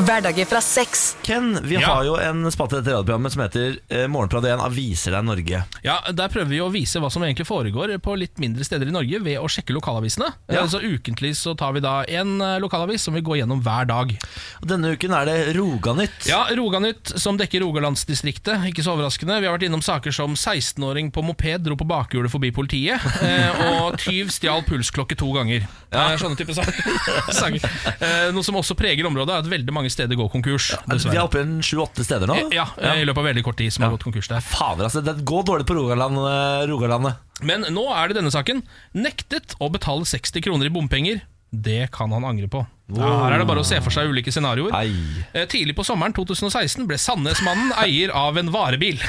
Hverdager 0.00 0.46
fra 0.46 0.60
seks. 0.62 1.16
Ken, 1.22 1.58
vi 1.66 1.74
Ja. 1.74 1.80
har 1.94 2.04
jo 2.04 2.14
en 2.16 2.44
spalte 2.50 2.76
i 2.78 2.80
dette 2.80 2.94
radioprogrammet 2.94 3.32
som 3.32 3.42
heter 3.42 3.74
eh, 3.90 4.06
Morgenprat 4.08 4.44
1 4.46 4.60
Aviser 4.64 5.12
deg 5.12 5.24
Norge. 5.26 5.64
Ja, 5.84 5.96
Der 6.12 6.28
prøver 6.30 6.48
vi 6.48 6.60
å 6.62 6.70
vise 6.72 7.00
hva 7.02 7.10
som 7.10 7.22
egentlig 7.26 7.46
foregår 7.48 7.92
på 8.00 8.14
litt 8.16 8.38
mindre 8.38 8.64
steder 8.64 8.86
i 8.88 8.94
Norge 8.94 9.18
ved 9.20 9.36
å 9.42 9.48
sjekke 9.50 9.74
lokalavisene. 9.74 10.30
Ja. 10.48 10.62
Eh, 10.62 10.68
Så 10.70 10.80
Ukentlig 10.80 11.34
så 11.36 11.56
tar 11.58 11.72
vi 11.74 11.80
da 11.84 12.04
en 12.08 12.40
eh, 12.40 12.58
lokalavis 12.62 13.02
som 13.02 13.14
vi 13.14 13.20
går 13.20 13.40
gjennom 13.42 13.60
hver 13.62 13.84
dag. 13.90 14.14
Og 14.62 14.68
Denne 14.68 14.94
uken 14.96 15.12
er 15.12 15.24
det 15.26 15.56
Roganytt. 15.58 16.26
Ja, 16.30 16.46
Roganytt, 16.54 17.12
som 17.20 17.36
dekker 17.36 17.60
Rogalandsdistriktet. 17.66 18.64
Ikke 18.70 18.82
så 18.86 18.94
overraskende. 18.96 19.40
Vi 19.40 19.46
har 19.50 19.58
vært 19.58 19.66
innom 19.68 19.82
saker 19.82 20.12
som 20.14 20.34
16-åring 20.38 21.10
på 21.12 21.22
moped 21.26 21.66
dro 21.66 21.76
på 21.76 21.84
bakhjulet 21.90 22.30
forbi 22.30 22.52
politiet, 22.54 23.00
eh, 23.22 23.82
og 23.82 23.98
tyv 23.98 24.30
stjal 24.30 24.62
pulsklokke 24.64 25.18
to 25.18 25.32
ganger. 25.34 25.66
Eh, 25.92 26.16
sånne 26.16 26.38
type 26.38 26.54
sa- 26.54 26.62
saker. 27.42 27.60
Eh, 28.00 28.19
noe 28.34 28.44
som 28.46 28.56
også 28.60 28.76
preger 28.78 29.06
området, 29.08 29.32
er 29.34 29.44
at 29.44 29.48
veldig 29.50 29.74
mange 29.74 29.90
steder 29.92 30.18
går 30.18 30.30
konkurs. 30.32 30.70
Vi 30.90 31.10
er 31.16 31.22
oppe 31.24 31.42
i 31.42 31.64
sju-åtte 31.64 32.04
steder 32.06 32.30
nå. 32.30 32.36
Eh, 32.36 32.54
Ja, 32.60 32.66
eh, 32.76 33.00
i 33.02 33.06
løpet 33.08 33.22
av 33.22 33.28
veldig 33.30 33.44
kort 33.46 33.58
tid 33.60 33.72
som 33.72 33.84
har 33.86 33.94
gått 33.94 34.04
konkurs 34.06 34.28
der. 34.30 34.40
Fader, 34.44 34.88
altså. 34.88 35.02
Det 35.04 35.16
går 35.24 35.44
dårlig 35.48 35.66
på 35.68 35.76
Rogaland, 35.78 36.18
eh, 36.18 36.66
Rogalandet. 36.70 37.16
Men 37.42 37.64
nå 37.72 37.86
er 37.96 38.08
det 38.08 38.18
denne 38.20 38.32
saken. 38.34 38.62
Nektet 38.94 39.56
å 39.60 39.70
betale 39.72 40.04
60 40.04 40.42
kroner 40.44 40.66
i 40.66 40.74
bompenger. 40.74 41.22
Det 41.50 41.90
kan 41.90 42.12
han 42.12 42.24
angre 42.24 42.48
på. 42.48 42.66
Ja, 42.96 43.10
her 43.24 43.34
er 43.36 43.42
det 43.42 43.46
bare 43.50 43.62
å 43.62 43.66
se 43.66 43.78
for 43.84 43.94
seg 43.94 44.10
ulike 44.10 44.32
scenarioer. 44.34 44.74
Ei. 44.80 44.92
Eh, 45.34 45.46
Tidlig 45.50 45.76
på 45.78 45.84
sommeren 45.86 46.14
2016 46.16 46.86
ble 46.88 46.98
Sandnesmannen 47.00 47.72
eier 47.82 48.10
av 48.16 48.38
en 48.40 48.50
varebil. 48.54 49.00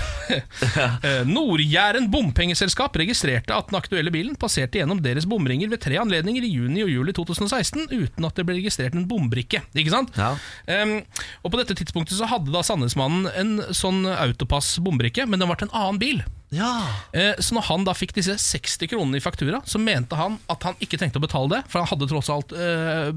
Eh, 1.01 1.25
Nord-Jæren 1.27 2.05
bompengeselskap 2.13 2.95
registrerte 3.01 3.51
at 3.55 3.67
den 3.71 3.75
aktuelle 3.79 4.11
bilen 4.13 4.37
passerte 4.39 4.79
gjennom 4.79 5.01
deres 5.03 5.25
bomringer 5.27 5.67
ved 5.71 5.81
tre 5.83 5.97
anledninger 5.99 6.45
i 6.47 6.51
juni 6.53 6.83
og 6.85 6.91
juli 6.93 7.11
2016 7.17 7.89
uten 7.91 8.27
at 8.27 8.37
det 8.39 8.45
ble 8.47 8.55
registrert 8.59 8.95
en 8.95 9.07
bombrikke. 9.09 9.59
Ikke 9.75 9.91
sant? 9.91 10.13
Ja. 10.15 10.33
Em, 10.71 11.01
og 11.43 11.51
På 11.51 11.59
dette 11.59 11.75
tidspunktet 11.75 12.15
så 12.19 12.29
hadde 12.31 12.53
da 12.53 12.61
Sandnesmannen 12.63 13.27
en 13.35 13.51
sånn 13.75 14.05
autopass 14.07 14.77
bombrikke, 14.83 15.25
men 15.27 15.41
den 15.41 15.51
var 15.51 15.59
til 15.59 15.67
en 15.71 15.75
annen 15.81 15.99
bil. 16.01 16.23
Ja. 16.51 16.69
Eh, 17.15 17.33
Så 17.39 17.55
når 17.55 17.67
han 17.69 17.85
da 17.87 17.93
fikk 17.95 18.13
disse 18.15 18.35
60 18.39 18.87
kronene 18.91 19.19
i 19.19 19.23
faktura, 19.23 19.61
så 19.67 19.79
mente 19.79 20.15
han 20.19 20.37
at 20.51 20.63
han 20.67 20.79
ikke 20.83 20.99
trengte 20.99 21.19
å 21.19 21.23
betale 21.23 21.57
det, 21.57 21.61
for 21.71 21.79
han 21.83 21.91
hadde 21.91 22.07
tross 22.11 22.31
alt 22.31 22.51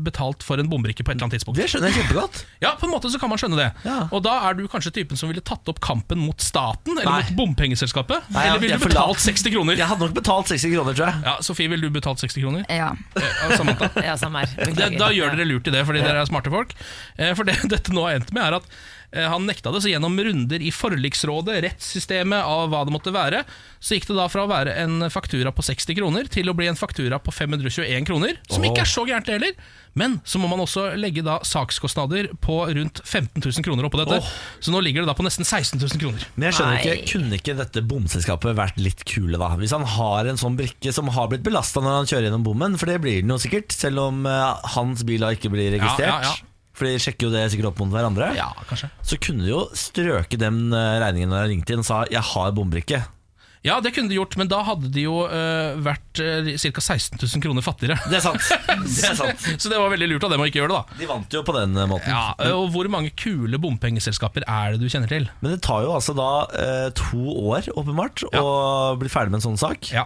betalt 0.03 0.42
for 0.46 0.54
en 0.62 0.69
bombrikke 0.71 1.03
på 1.05 1.11
et 1.11 1.17
eller 1.17 1.27
annet 1.27 1.37
tidspunkt. 1.38 1.59
Det 1.59 1.67
skjønner 1.73 1.90
jeg 1.90 2.03
kjempegodt. 2.03 2.43
Ja, 2.64 2.71
på 2.81 2.87
en 2.87 2.93
måte 2.95 3.11
så 3.12 3.19
kan 3.21 3.29
man 3.29 3.38
skjønne 3.40 3.59
det. 3.59 3.67
Ja. 3.85 3.97
Og 4.14 4.23
da 4.25 4.37
er 4.49 4.55
du 4.57 4.62
kanskje 4.71 4.93
typen 4.97 5.19
som 5.21 5.29
ville 5.29 5.43
tatt 5.45 5.69
opp 5.69 5.81
kampen 5.85 6.21
mot 6.23 6.40
staten, 6.40 6.95
eller 6.97 7.11
Nei. 7.11 7.19
mot 7.27 7.35
bompengeselskapet? 7.43 8.31
Nei, 8.33 8.47
eller 8.49 8.62
ville 8.62 8.79
du 8.81 8.87
betalt 8.87 9.21
60 9.25 9.53
kroner? 9.53 9.77
Jeg 9.81 9.88
hadde 9.90 10.07
nok 10.07 10.14
betalt 10.17 10.49
60 10.53 10.73
kroner, 10.77 10.97
tror 10.97 11.11
jeg. 11.11 11.23
Ja, 11.27 11.35
Sofie, 11.45 11.69
ville 11.73 11.90
du 11.90 11.93
betalt 11.99 12.23
60 12.25 12.40
kroner? 12.47 12.64
ja. 12.73 12.93
Eh, 13.21 13.57
Samantha? 13.59 13.90
Ja, 14.09 14.17
samme 14.21 14.45
her. 14.45 14.73
Det, 14.75 14.90
da 15.01 15.11
gjør 15.14 15.35
dere 15.37 15.47
lurt 15.49 15.69
i 15.69 15.75
det, 15.75 15.85
fordi 15.88 16.01
dere 16.05 16.23
er 16.25 16.29
smarte 16.31 16.53
folk. 16.53 16.73
Eh, 17.19 17.35
For 17.37 17.45
det 17.49 17.59
dette 17.75 17.93
nå 17.95 18.07
har 18.09 18.21
endt 18.21 18.33
med, 18.37 18.45
er 18.49 18.59
at 18.62 18.69
han 19.14 19.46
nekta 19.46 19.72
det, 19.74 19.85
så 19.85 19.92
gjennom 19.92 20.18
runder 20.27 20.62
i 20.62 20.72
forliksrådet, 20.74 21.61
rettssystemet, 21.68 22.42
av 22.44 22.68
hva 22.72 22.83
det 22.87 22.94
måtte 22.94 23.14
være, 23.14 23.44
så 23.79 23.96
gikk 23.96 24.09
det 24.11 24.18
da 24.18 24.27
fra 24.33 24.44
å 24.46 24.50
være 24.50 24.74
en 24.83 25.07
faktura 25.12 25.53
på 25.55 25.64
60 25.64 25.98
kroner 25.98 26.29
til 26.33 26.50
å 26.50 26.57
bli 26.57 26.68
en 26.70 26.79
faktura 26.79 27.20
på 27.22 27.35
521 27.35 28.09
kroner, 28.09 28.38
som 28.50 28.64
ikke 28.64 28.85
er 28.85 28.90
så 28.90 29.05
gærent 29.09 29.29
det 29.29 29.38
heller. 29.38 29.57
Men 29.94 30.16
så 30.27 30.40
må 30.42 30.48
man 30.50 30.59
også 30.64 30.88
legge 30.98 31.22
da 31.22 31.37
sakskostnader 31.46 32.33
på 32.42 32.57
rundt 32.74 33.00
15 33.05 33.38
000 33.38 33.66
kroner 33.66 33.87
oppå 33.87 34.00
dette. 34.00 34.18
Oh. 34.18 34.31
Så 34.59 34.74
nå 34.74 34.81
ligger 34.83 35.05
det 35.05 35.11
da 35.12 35.14
på 35.14 35.27
nesten 35.27 35.46
16 35.46 35.79
000 35.79 36.00
kroner. 36.03 36.24
Men 36.35 36.48
jeg 36.48 36.59
skjønner 36.59 36.81
ikke, 36.81 37.12
kunne 37.12 37.38
ikke 37.38 37.57
dette 37.61 37.85
bomselskapet 37.87 38.59
vært 38.59 38.81
litt 38.83 39.05
kule, 39.07 39.38
da? 39.38 39.53
Hvis 39.61 39.74
han 39.77 39.87
har 39.94 40.31
en 40.31 40.40
sånn 40.40 40.59
brikke 40.59 40.94
som 40.94 41.12
har 41.14 41.31
blitt 41.31 41.46
belasta 41.46 41.85
når 41.85 42.00
han 42.00 42.11
kjører 42.11 42.29
gjennom 42.29 42.48
bommen, 42.48 42.81
for 42.81 42.90
det 42.90 42.98
blir 43.05 43.22
den 43.22 43.31
jo 43.37 43.38
sikkert, 43.44 43.70
selv 43.77 44.03
om 44.09 44.27
eh, 44.27 44.72
hans 44.74 45.07
bil 45.07 45.22
da 45.22 45.31
ikke 45.37 45.53
blir 45.55 45.70
registrert. 45.77 46.11
Ja, 46.11 46.18
ja, 46.27 46.35
ja. 46.35 46.54
For 46.75 46.89
de 46.89 46.99
sjekker 46.99 47.29
jo 47.29 47.35
det 47.35 47.47
sikkert 47.53 47.71
opp 47.71 47.83
mot 47.85 47.93
hverandre. 47.95 48.33
Ja, 48.35 48.51
kanskje. 48.69 48.91
Så 49.07 49.19
kunne 49.23 49.47
de 49.47 49.53
jo 49.53 49.65
strøket 49.79 50.43
den 50.43 50.67
eh, 50.75 51.01
regningen 51.05 51.31
når 51.31 51.45
jeg 51.45 51.53
ringte 51.55 51.77
inn 51.77 51.85
og 51.85 51.89
sa 51.89 52.05
'jeg 52.11 52.25
har 52.35 52.55
bombrikke'. 52.57 53.05
Ja, 53.65 53.79
det 53.81 53.95
kunne 53.97 54.11
de 54.13 54.19
gjort, 54.19 54.35
men 54.37 54.49
da 54.53 54.59
hadde 54.61 54.91
de 54.93 55.07
jo 55.07 55.23
uh, 55.25 55.73
vært 55.81 56.21
uh, 56.21 56.51
ca. 56.53 56.83
16 56.85 57.17
000 57.17 57.41
kroner 57.41 57.65
fattigere. 57.65 57.97
Det 58.13 58.19
er 58.19 58.25
sant. 58.27 58.45
Det 58.85 59.07
er 59.09 59.17
sant. 59.17 59.41
Så 59.57 59.73
det 59.73 59.79
var 59.81 59.89
veldig 59.89 60.11
lurt 60.11 60.27
av 60.29 60.35
dem 60.35 60.43
å 60.45 60.49
ikke 60.51 60.61
gjøre 60.61 60.75
det, 60.75 60.81
da. 60.83 60.99
De 61.01 61.09
vant 61.09 61.37
jo 61.39 61.41
på 61.49 61.55
den 61.57 61.73
eh, 61.81 61.89
måten. 61.89 62.13
Ja, 62.13 62.37
og 62.53 62.69
Hvor 62.75 62.91
mange 62.93 63.15
kule 63.17 63.57
bompengeselskaper 63.57 64.45
er 64.45 64.77
det 64.77 64.85
du 64.85 64.93
kjenner 64.93 65.09
til? 65.09 65.31
Men 65.41 65.55
det 65.55 65.63
tar 65.65 65.87
jo 65.87 65.95
altså 65.97 66.13
da 66.13 66.29
uh, 66.53 66.91
to 66.93 67.23
år, 67.49 67.71
åpenbart, 67.73 68.27
Ja. 68.35 68.45
å 68.45 69.01
bli 69.01 69.09
ferdig 69.09 69.33
med 69.33 69.41
en 69.41 69.47
sånn 69.49 69.63
sak. 69.65 69.89
Ja, 69.97 70.05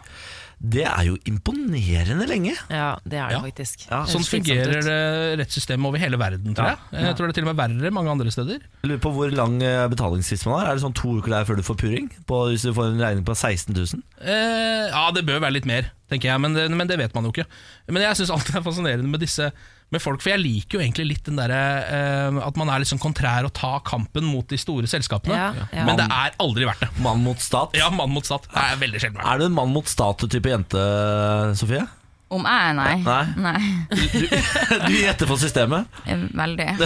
Det 0.58 0.82
er 0.82 1.04
jo 1.06 1.14
imponerende 1.30 2.26
lenge. 2.26 2.54
Ja, 2.68 2.96
det 3.06 3.14
er 3.20 3.28
det 3.30 3.36
Ja. 3.36 3.40
faktisk. 3.44 3.84
Ja, 3.90 4.00
Sånn 4.10 4.24
fungerer 4.26 4.82
det 4.82 5.38
rettssystemet 5.38 5.86
over 5.86 5.98
hele 6.02 6.18
verden, 6.18 6.54
tror 6.54 6.66
Ja. 6.72 6.76
jeg. 6.90 7.02
Jeg 7.04 7.16
tror 7.16 7.26
det 7.26 7.30
er 7.30 7.40
til 7.40 7.48
og 7.48 7.54
med 7.56 7.60
verre 7.82 7.90
mange 7.94 8.10
andre 8.10 8.30
steder. 8.34 8.58
Jeg 8.82 8.90
lurer 8.90 8.98
på 8.98 9.12
hvor 9.14 9.30
lang 9.30 9.58
betalingstid 9.60 9.90
betalingsfrist 9.94 10.46
man 10.46 10.58
har. 10.60 10.66
Er 10.70 10.74
det 10.74 10.82
sånn 10.82 10.94
to 10.94 11.08
uker 11.20 11.30
der 11.30 11.44
før 11.44 11.56
du 11.56 11.62
får 11.62 11.76
purring? 11.78 12.10
På, 12.26 12.48
hvis 12.50 12.62
du 12.62 12.72
får 12.74 12.90
en 12.92 12.98
regning 13.00 13.24
på 13.24 13.36
16 13.36 13.72
000? 13.74 14.02
Eh, 14.20 14.88
ja, 14.90 15.10
det 15.12 15.24
bør 15.26 15.40
være 15.40 15.52
litt 15.52 15.66
mer, 15.66 15.92
tenker 16.10 16.28
jeg, 16.32 16.40
men 16.40 16.54
det, 16.54 16.70
men 16.70 16.86
det 16.88 16.98
vet 16.98 17.14
man 17.14 17.24
jo 17.24 17.30
ikke. 17.30 17.46
Men 17.88 18.02
jeg 18.02 18.16
syns 18.16 18.30
alltid 18.30 18.52
det 18.54 18.60
er 18.60 18.70
fascinerende 18.70 19.08
med 19.08 19.20
disse 19.20 19.52
med 19.94 20.02
folk, 20.04 20.20
for 20.20 20.34
jeg 20.34 20.42
liker 20.42 20.78
jo 20.78 20.84
egentlig 20.84 21.06
litt 21.14 21.28
den 21.28 21.38
derre 21.40 21.60
eh, 21.88 22.40
at 22.44 22.58
man 22.60 22.70
er 22.72 22.84
sånn 22.88 23.00
kontrær 23.00 23.46
og 23.48 23.54
tar 23.56 23.80
kampen 23.88 24.26
mot 24.28 24.44
de 24.50 24.58
store 24.60 24.88
selskapene. 24.90 25.36
Ja, 25.36 25.68
ja. 25.72 25.86
Men 25.88 25.96
det 26.00 26.08
er 26.12 26.36
aldri 26.44 26.68
verdt 26.68 26.84
det. 26.84 26.90
Mann 27.04 27.22
mot 27.24 27.40
stat. 27.42 27.76
Ja, 27.78 27.88
mann 27.94 28.12
mot 28.12 28.28
stat. 28.28 28.50
Det 28.52 28.64
er 28.64 28.82
veldig 28.82 29.00
sjelden 29.00 29.20
verdt 29.20 29.28
det. 29.28 29.34
Er 29.34 29.40
du 29.40 29.48
en 29.48 29.56
mann 29.56 29.72
mot 29.72 29.88
stat-type 29.88 30.52
jente, 30.52 30.84
Sofie? 31.60 31.86
Om 32.28 32.44
jeg, 32.44 32.72
nei. 32.76 32.96
Nei. 33.06 33.26
Nei, 33.40 33.60
Du, 33.88 34.24
du 34.28 34.92
gir 34.92 35.06
etter 35.08 35.30
systemet. 35.40 35.86
veldig. 36.36 36.66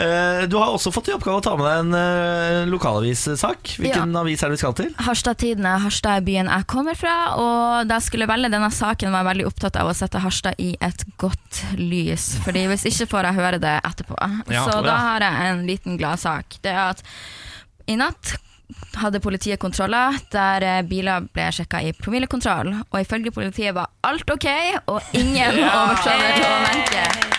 Eh, 0.00 0.46
Du 0.48 0.54
har 0.56 0.70
også 0.70 0.92
fått 0.94 1.08
i 1.10 1.14
oppgave 1.14 1.40
å 1.40 1.42
ta 1.44 1.56
med 1.58 1.66
deg 1.66 1.80
en 1.82 1.96
eh, 1.98 2.68
lokalavissak. 2.70 3.72
Hvilken 3.82 4.14
avis 4.16 4.42
er 4.44 4.52
det 4.52 4.56
vi 4.58 4.60
skal 4.62 4.76
til? 4.78 4.92
Harstad 5.02 5.40
Tidende, 5.42 5.72
Harstad 5.82 6.20
er 6.20 6.26
byen 6.26 6.50
jeg 6.50 6.66
kommer 6.70 6.94
fra, 6.98 7.14
og 7.40 7.88
da 7.90 7.98
jeg 7.98 8.06
skulle 8.06 8.28
velge 8.30 8.52
denne 8.52 8.70
saken, 8.74 9.10
var 9.12 9.24
jeg 9.24 9.30
veldig 9.32 9.48
opptatt 9.50 9.80
av 9.82 9.90
å 9.90 9.96
sette 9.98 10.22
Harstad 10.22 10.62
i 10.62 10.70
et 10.80 11.04
godt 11.20 11.62
lys, 11.80 12.30
fordi 12.44 12.66
hvis 12.70 12.86
ikke 12.92 13.08
får 13.10 13.30
jeg 13.30 13.38
høre 13.40 13.60
det 13.62 13.74
etterpå. 13.90 14.16
Ja, 14.52 14.62
Så 14.68 14.78
da 14.86 14.94
har 15.10 15.26
jeg 15.26 15.50
en 15.50 15.66
liten 15.68 15.98
gladsak. 16.00 16.60
Det 16.62 16.70
er 16.72 16.94
at 16.94 17.02
i 17.90 17.98
natt 17.98 18.36
hadde 19.00 19.20
politiet 19.22 19.60
kontroller 19.62 20.16
der 20.32 20.66
eh, 20.66 20.80
biler 20.86 21.26
ble 21.34 21.48
sjekka 21.54 21.82
i 21.84 21.92
promillekontroll, 21.96 22.72
og 22.90 22.98
ifølge 23.00 23.32
politiet 23.34 23.74
var 23.76 23.90
alt 24.06 24.30
ok, 24.30 24.48
og 24.86 25.14
ingen 25.16 25.62
overtrådte 25.80 26.32
lovverket. 26.40 27.38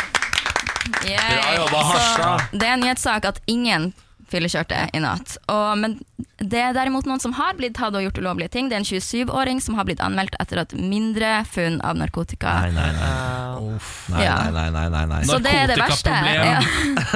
Yeah. 1.05 1.27
Bra 1.29 1.51
jobba, 1.55 1.83
Harstad. 1.91 2.39
Så 2.51 2.57
Det 2.57 2.67
er 2.67 2.73
en 2.73 2.83
nyhetssak 2.85 3.25
at 3.25 3.41
ingen 3.47 3.91
fyllekjørte 4.31 4.87
i 4.95 5.01
natt. 5.03 5.37
Og, 5.51 5.77
men 5.81 5.99
det 6.41 6.59
er 6.61 6.73
derimot 6.73 7.05
noen 7.09 7.21
som 7.21 7.33
har 7.37 7.53
blitt 7.57 7.75
tatt 7.77 7.95
og 7.97 8.03
gjort 8.05 8.17
ulovlige 8.21 8.51
ting. 8.53 8.69
Det 8.69 8.77
er 8.77 8.81
en 8.83 8.87
27-åring 8.87 9.61
som 9.63 9.75
har 9.77 9.85
blitt 9.87 10.01
anmeldt 10.03 10.35
etter 10.41 10.61
at 10.63 10.73
mindre 10.77 11.41
funn 11.49 11.79
av 11.85 11.97
narkotika. 11.99 12.53
Nei, 12.65 12.71
nei, 12.75 12.89
nei. 12.97 13.79
Nei, 14.11 14.23
Ja. 14.23 14.35
nei, 14.51 14.69
nei, 14.73 14.87
nei, 14.89 15.05
nei. 15.11 15.21
Så 15.29 15.37
det 15.43 15.53
er 15.53 15.67
det 15.71 15.77
verste. 15.79 16.09
Ja. 16.11 16.59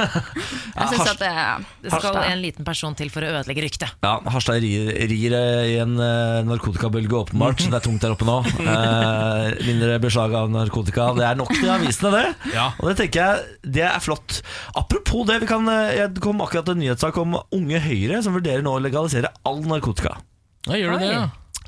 Jeg 0.76 0.88
synes 0.92 1.08
at 1.10 1.20
det 1.22 1.30
Det 1.86 1.92
skal 1.94 2.18
en 2.20 2.42
liten 2.42 2.66
person 2.66 2.94
til 2.98 3.08
for 3.12 3.24
å 3.24 3.30
ødelegge 3.38 3.64
ryktet. 3.64 3.94
Ja, 4.04 4.16
Harstad 4.32 4.60
rir, 4.62 4.90
rir 5.10 5.36
i 5.36 5.76
en 5.82 5.96
eh, 6.02 6.40
narkotikabølge, 6.46 7.16
åpenbart. 7.24 7.64
Det 7.66 7.78
er 7.80 7.84
tungt 7.86 8.04
der 8.04 8.16
oppe 8.16 8.28
nå. 8.28 8.38
Eh, 8.76 9.52
mindre 9.66 9.96
beslag 10.02 10.34
av 10.36 10.50
narkotika. 10.52 11.08
Det 11.16 11.24
er 11.26 11.36
nok 11.38 11.50
til 11.54 11.70
avisene, 11.72 12.10
det. 12.12 12.52
Ja. 12.54 12.66
Og 12.82 12.90
det 12.90 12.96
tenker 13.00 13.22
jeg 13.22 13.72
det 13.76 13.84
er 13.88 14.02
flott. 14.02 14.40
Apropos 14.76 15.24
det, 15.28 15.38
vi 15.42 15.48
kan, 15.50 15.66
eh, 15.70 15.94
jeg 16.00 16.20
kom 16.24 16.40
akkurat 16.44 16.68
en 16.72 16.80
nyhetssak 16.82 17.16
om 17.22 17.36
Unge 17.56 17.80
Høyre 17.82 18.20
som 18.24 18.36
vurderer 18.36 18.64
nå 18.66 18.74
å 18.76 18.82
legalisere 18.96 19.34
all 19.46 19.60
narkotika. 19.68 20.16
Ja, 20.66 20.78
gjør 20.80 20.96
du 20.96 21.04
det, 21.04 21.12
ja? 21.14 21.26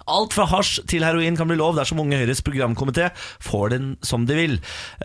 Alt 0.08 0.32
fra 0.32 0.46
hasj 0.48 0.86
til 0.88 1.04
heroin 1.04 1.36
kan 1.36 1.50
bli 1.50 1.58
lov 1.58 1.74
dersom 1.76 2.00
Unge 2.00 2.16
Høyres 2.16 2.40
programkomité 2.44 3.10
får 3.44 3.74
den 3.74 3.88
som 4.04 4.24
de 4.28 4.36
vil. 4.38 4.54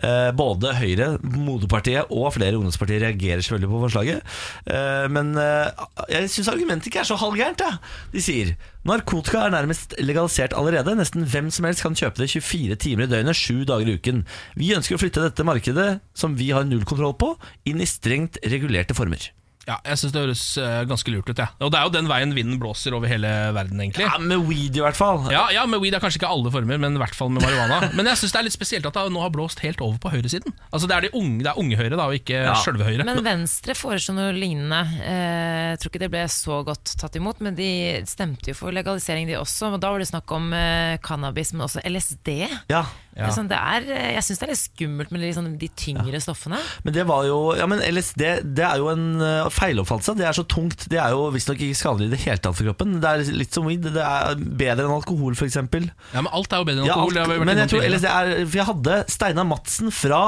Eh, 0.00 0.30
både 0.36 0.72
Høyre, 0.78 1.10
moderpartiet 1.20 2.08
og 2.08 2.30
flere 2.36 2.56
ungdomspartier 2.56 3.04
reagerer 3.04 3.44
selvfølgelig 3.44 3.72
på 3.72 3.82
forslaget. 3.84 4.32
Eh, 4.64 5.04
men 5.12 5.34
eh, 5.40 5.84
jeg 6.14 6.32
syns 6.32 6.48
argumentet 6.54 6.88
ikke 6.88 7.02
er 7.04 7.10
så 7.10 7.20
halvgærent. 7.20 7.66
Ja. 7.66 7.76
De 8.14 8.24
sier 8.24 8.54
narkotika 8.88 9.44
er 9.44 9.54
nærmest 9.58 9.96
legalisert 10.00 10.56
allerede. 10.56 10.96
Nesten 10.96 11.28
hvem 11.28 11.52
som 11.52 11.68
helst 11.68 11.84
kan 11.84 11.96
kjøpe 11.98 12.24
det 12.24 12.32
24 12.32 12.80
timer 12.80 13.04
i 13.04 13.12
døgnet, 13.12 13.36
sju 13.36 13.64
dager 13.68 13.92
i 13.92 13.98
uken. 14.00 14.24
Vi 14.56 14.72
ønsker 14.76 14.96
å 14.96 15.04
flytte 15.04 15.24
dette 15.26 15.46
markedet, 15.46 16.00
som 16.16 16.38
vi 16.40 16.52
har 16.56 16.64
null 16.68 16.88
kontroll 16.88 17.16
på, 17.20 17.34
inn 17.68 17.84
i 17.84 17.88
strengt 17.88 18.40
regulerte 18.48 18.96
former. 18.96 19.34
Ja, 19.68 19.78
jeg 19.88 19.96
syns 20.00 20.12
det 20.12 20.20
høres 20.24 20.42
eh, 20.60 20.82
ganske 20.90 21.12
lurt 21.14 21.28
ut. 21.30 21.38
Ja. 21.40 21.46
Og 21.64 21.70
det 21.72 21.78
er 21.80 21.86
jo 21.88 21.92
den 21.94 22.08
veien 22.10 22.34
vinden 22.36 22.58
blåser 22.60 22.92
over 22.96 23.08
hele 23.08 23.28
verden, 23.56 23.80
egentlig. 23.80 24.04
Ja, 24.04 24.18
Med 24.20 24.42
weed, 24.48 24.76
i 24.76 24.82
hvert 24.84 24.98
fall. 24.98 25.22
Ja, 25.32 25.46
ja, 25.54 25.64
med 25.70 25.80
weed 25.80 25.94
er 25.96 26.02
kanskje 26.04 26.20
ikke 26.20 26.30
alle 26.34 26.52
former, 26.52 26.78
men 26.82 26.98
i 26.98 27.00
hvert 27.02 27.16
fall 27.16 27.30
med 27.32 27.42
marihuana. 27.46 27.78
Men 27.96 28.06
jeg 28.10 28.20
syns 28.20 28.34
det 28.34 28.40
er 28.42 28.46
litt 28.48 28.56
spesielt 28.56 28.86
at 28.90 28.96
det 28.98 29.06
nå 29.14 29.22
har 29.24 29.32
blåst 29.32 29.62
helt 29.64 29.80
over 29.84 29.96
på 30.02 30.10
høyresiden. 30.12 30.52
Altså 30.74 30.88
Det 30.90 30.96
er 30.98 31.06
de 31.06 31.12
unge, 31.16 31.40
det 31.46 31.50
er 31.52 31.60
unge 31.62 31.78
Høyre, 31.80 31.96
da, 31.96 32.08
og 32.10 32.16
ikke 32.18 32.42
Ja. 32.44 32.54
sjølve 32.60 32.84
Høyre. 32.88 33.04
Men 33.08 33.22
Venstre 33.24 33.74
foreslo 33.78 34.14
noe 34.18 34.32
lignende. 34.36 34.82
Eh, 35.00 35.70
Jeg 35.74 35.80
tror 35.80 35.90
ikke 35.94 36.02
det 36.04 36.10
ble 36.12 36.24
så 36.30 36.60
godt 36.66 36.92
tatt 37.00 37.16
imot, 37.18 37.40
men 37.42 37.56
de 37.58 37.70
stemte 38.06 38.52
jo 38.52 38.54
for 38.58 38.74
legalisering, 38.74 39.26
de 39.30 39.38
også. 39.40 39.72
Og 39.74 39.80
da 39.82 39.90
var 39.94 39.98
det 40.02 40.10
snakk 40.10 40.30
om 40.36 40.52
eh, 40.54 40.98
cannabis, 41.02 41.52
men 41.54 41.64
også 41.66 41.82
LSD. 41.88 42.30
Ja, 42.70 42.84
Ja. 43.14 43.28
Sånn, 43.30 43.46
det 43.50 43.58
er, 43.58 43.84
eh, 43.94 44.12
jeg 44.16 44.24
syns 44.26 44.40
det 44.40 44.46
er 44.46 44.50
litt 44.50 44.60
skummelt 44.62 45.12
med 45.14 45.24
sånn 45.36 45.52
de 45.60 45.68
tyngre 45.78 46.18
stoffene. 46.22 46.58
Men 46.82 46.96
det 46.96 47.04
var 47.06 47.26
jo 47.28 47.54
Ja, 47.54 47.68
men 47.70 47.78
LSD 47.78 48.22
det 48.56 48.64
er 48.66 48.80
jo 48.82 48.88
en 48.90 49.20
uh, 49.22 49.50
feiloppfattelse. 49.54 50.16
Det 50.18 50.26
er 50.26 50.34
så 50.34 50.44
tungt. 50.50 50.88
Det 50.90 50.98
er 50.98 51.14
jo 51.14 51.28
visstnok 51.34 51.62
ikke 51.62 51.78
skadelig 51.78 52.10
i 52.10 52.14
det 52.16 52.22
hele 52.24 52.42
tatt 52.42 52.58
for 52.58 52.66
kroppen. 52.66 52.98
Det 53.02 53.10
er 53.12 53.22
litt 53.38 53.54
som 53.54 53.68
weed. 53.68 53.86
Det 53.94 54.02
er 54.02 54.34
bedre 54.34 54.88
enn 54.88 54.96
alkohol, 54.96 55.38
f.eks. 55.38 55.60
Ja, 55.60 56.22
men 56.24 56.32
alt 56.34 56.52
er 56.52 56.62
jo 56.64 56.68
bedre 56.70 56.82
enn 56.82 56.90
Ja, 56.90 56.98
alkohol. 56.98 57.14
det 57.14 57.22
har 57.22 57.30
vi 57.30 57.38
vært 57.38 57.50
men 57.52 57.62
jeg 57.62 57.72
tror. 57.74 57.86
LSD 57.94 58.08
er 58.10 58.32
For 58.42 58.58
jeg 58.60 58.68
hadde 58.72 58.98
Steinar 59.14 59.48
Madsen 59.48 59.94
fra 59.94 60.22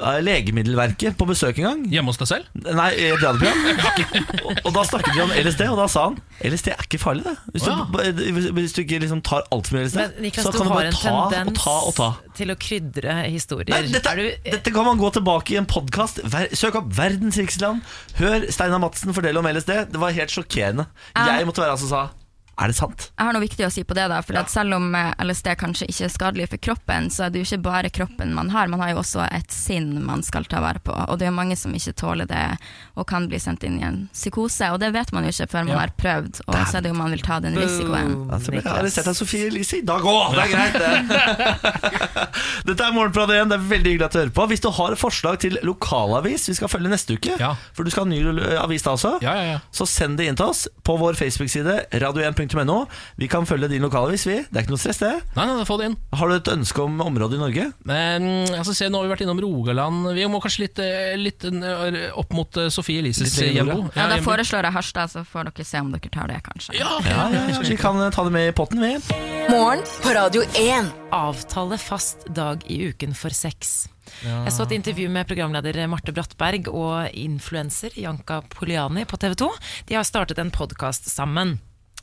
Legemiddelverket 0.00 1.18
på 1.20 1.26
besøk 1.28 1.58
en 1.60 1.66
gang. 1.66 1.80
Hjemme 1.92 2.12
hos 2.12 2.20
deg 2.22 2.28
selv? 2.30 2.46
Nei, 2.64 2.88
i 2.96 3.10
et 3.12 3.20
radioprogram. 3.20 4.06
og, 4.46 4.60
og 4.64 4.70
da 4.78 4.84
snakket 4.88 5.12
vi 5.12 5.20
om 5.24 5.34
LSD, 5.36 5.64
og 5.68 5.76
da 5.82 5.88
sa 5.92 6.06
han 6.08 6.16
LSD 6.48 6.70
er 6.72 6.86
ikke 6.86 7.00
farlig, 7.02 7.26
det. 7.26 7.34
Hvis, 7.52 7.66
ja. 7.68 7.76
du, 8.16 8.48
hvis, 8.56 8.72
du 8.72 8.80
ikke 8.86 9.02
liksom 9.04 9.20
tar 9.26 9.44
altfor 9.52 9.76
mye 9.76 9.90
LSD, 9.90 10.00
Men 10.00 10.24
Niklas, 10.24 10.48
så 10.48 10.54
kan 10.56 10.64
du 10.64 10.72
du 10.72 10.78
bare 10.78 10.94
ta 10.96 11.12
og 11.18 11.52
ta 11.60 11.76
og 11.90 11.92
ta. 11.98 12.08
til 12.40 12.54
å 12.54 12.56
krydre 12.56 13.18
historier. 13.26 13.74
Nei, 13.74 13.82
dette, 13.92 14.16
er 14.16 14.22
du, 14.22 14.48
dette 14.48 14.74
kan 14.74 14.88
man 14.88 15.02
gå 15.02 15.12
tilbake 15.18 15.54
i 15.54 15.60
en 15.60 15.68
podkast. 15.68 16.24
Søk 16.56 16.80
opp 16.80 16.88
Verdens 16.96 17.36
rikeste 17.40 17.68
land. 17.68 17.84
Hør 18.16 18.48
Steinar 18.48 18.80
Madsen 18.82 19.12
fortelle 19.12 19.44
om 19.44 19.52
LSD. 19.52 19.76
Det 19.92 20.00
var 20.00 20.16
helt 20.16 20.32
sjokkerende. 20.32 20.88
Jeg 21.20 21.48
måtte 21.48 21.66
være 21.66 21.76
han 21.76 21.84
som 21.84 21.92
sa 21.92 22.08
Er 22.60 22.68
det 22.68 22.76
sant? 22.76 23.06
Jeg 23.18 23.24
har 23.26 23.32
noe 23.32 23.40
viktig 23.42 23.64
å 23.66 23.70
si 23.72 23.82
på 23.88 23.94
det, 23.96 24.04
da. 24.12 24.18
For 24.22 24.36
at 24.36 24.50
selv 24.52 24.76
om 24.76 24.90
eh, 24.94 25.12
LSD 25.24 25.54
kanskje 25.58 25.86
ikke 25.88 26.04
er 26.04 26.10
skadelig 26.12 26.48
for 26.52 26.60
kroppen, 26.62 27.08
så 27.10 27.24
er 27.26 27.30
det 27.32 27.40
jo 27.40 27.46
ikke 27.48 27.62
bare 27.64 27.90
kroppen 27.90 28.34
man 28.36 28.50
har. 28.52 28.68
Man 28.68 28.80
har 28.84 28.90
jo 28.92 28.98
også 29.00 29.24
et 29.32 29.50
sinn 29.50 29.94
man 30.04 30.22
skal 30.22 30.44
ta 30.44 30.60
vare 30.60 30.78
på. 30.84 30.92
Og 31.08 31.18
det 31.18 31.26
er 31.30 31.34
mange 31.34 31.56
som 31.56 31.72
ikke 31.74 31.94
tåler 31.96 32.28
det, 32.28 32.42
og 32.94 33.06
kan 33.08 33.26
bli 33.30 33.40
sendt 33.40 33.64
inn 33.64 33.78
i 33.80 33.86
en 33.88 33.96
psykose. 34.12 34.68
Og 34.74 34.78
det 34.84 34.92
vet 34.94 35.10
man 35.16 35.24
jo 35.24 35.32
ikke 35.32 35.48
før 35.54 35.64
man 35.64 35.72
Ja. 35.74 35.80
har 35.80 35.94
prøvd, 35.96 36.42
og 36.46 36.54
så 36.68 36.76
er 36.76 36.84
det 36.84 36.92
jo 36.92 36.98
man 37.00 37.10
vil 37.16 37.22
ta 37.24 37.40
den 37.40 37.56
risikoen. 37.56 38.12
Altså, 38.30 38.52
jeg 38.52 38.60
Niklas. 38.62 38.78
arrestert 38.82 39.08
av 39.08 39.14
Sofie 39.18 39.46
Elise 39.48 39.78
i 39.80 39.84
dag 39.88 40.02
òg! 40.12 40.36
Det 40.36 40.44
er 40.44 40.52
greit, 40.52 40.76
det. 40.76 41.62
Dette 42.68 42.84
er 42.86 42.92
Morgenprat 42.94 43.32
igjen. 43.32 43.48
Det 43.50 43.58
er 43.58 43.66
veldig 43.72 43.92
hyggelig 43.94 44.06
at 44.06 44.12
du 44.14 44.20
hører 44.20 44.34
på. 44.36 44.46
Hvis 44.52 44.62
du 44.64 44.70
har 44.76 44.96
forslag 45.00 45.40
til 45.42 45.58
lokalavis 45.66 46.46
vi 46.52 46.54
skal 46.60 46.68
følge 46.70 46.92
neste 46.92 47.16
uke, 47.16 47.38
Ja. 47.40 47.54
for 47.72 47.84
du 47.84 47.90
skal 47.90 48.04
ha 48.04 48.10
ny 48.12 48.20
eh, 48.44 48.60
avis 48.62 48.84
da 48.84 48.92
også, 48.94 49.16
Ja, 49.24 49.34
ja, 49.40 49.44
ja. 49.54 49.58
så 49.72 49.86
send 49.88 50.18
det 50.20 50.28
inn 50.28 50.36
til 50.36 50.46
oss 50.52 50.66
på 50.84 50.98
vår 51.00 51.16
Facebook-side 51.18 51.86
radio1.no. 51.96 52.41
Vi 53.16 53.28
kan 53.28 53.46
følge 53.46 53.68
din 53.68 53.82
lokalavis, 53.82 54.26
vi. 54.26 54.38
Det 54.48 54.58
er 54.58 54.64
ikke 54.64 54.74
noe 54.74 54.82
stress, 54.82 54.98
det. 55.02 55.12
Nei, 55.36 55.46
nei, 55.46 55.64
få 55.68 55.78
det 55.80 55.90
inn. 55.90 55.96
Har 56.18 56.28
du 56.28 56.34
et 56.36 56.50
ønske 56.52 56.82
om 56.82 57.00
område 57.04 57.36
i 57.38 57.42
Norge? 57.42 57.68
Men 57.88 58.26
altså, 58.56 58.74
se, 58.74 58.88
Nå 58.88 58.98
har 59.00 59.06
vi 59.06 59.12
vært 59.14 59.24
innom 59.26 59.40
Rogaland. 59.42 60.10
Vi 60.16 60.26
må 60.30 60.40
kanskje 60.42 60.66
litt, 60.66 60.82
eh, 60.82 61.14
litt 61.20 61.44
eh, 61.44 62.10
opp 62.18 62.32
mot 62.36 62.56
eh, 62.56 62.68
Sofie 62.72 63.02
Elises 63.02 63.36
hjembo. 63.38 63.88
Ja, 63.96 64.08
Da 64.10 64.18
foreslår 64.24 64.68
jeg 64.68 64.76
Harstad, 64.76 65.12
så 65.12 65.24
får 65.28 65.50
dere 65.50 65.68
se 65.68 65.80
om 65.80 65.92
dere 65.94 66.12
tar 66.12 66.28
det, 66.32 66.40
kanskje. 66.48 66.76
ja, 66.78 66.98
Ja, 67.06 67.28
ja, 67.32 67.46
ja. 67.52 67.62
Vi 67.62 67.76
kan 67.76 67.98
ta 68.12 68.24
det 68.24 68.32
med 68.34 68.48
i 68.50 68.52
potten, 68.56 68.80
vi. 68.82 68.96
Morgen 69.50 69.82
på 70.02 70.12
Radio 70.14 70.42
1. 70.58 70.92
avtale 71.12 71.78
fast 71.78 72.26
dag 72.34 72.62
i 72.70 72.82
uken 72.92 73.14
for 73.14 73.34
sex. 73.34 73.88
Jeg 74.22 74.52
så 74.52 74.66
et 74.66 74.74
intervju 74.76 75.08
med 75.10 75.26
programleder 75.28 75.78
Marte 75.90 76.12
Brattberg 76.14 76.68
og 76.68 77.14
influenser 77.16 77.94
Janka 77.98 78.40
Poliani 78.52 79.04
på 79.08 79.18
TV 79.20 79.34
2. 79.40 79.48
De 79.88 79.96
har 79.98 80.06
startet 80.06 80.38
en 80.42 80.50
podkast 80.54 81.08
sammen. 81.10 81.56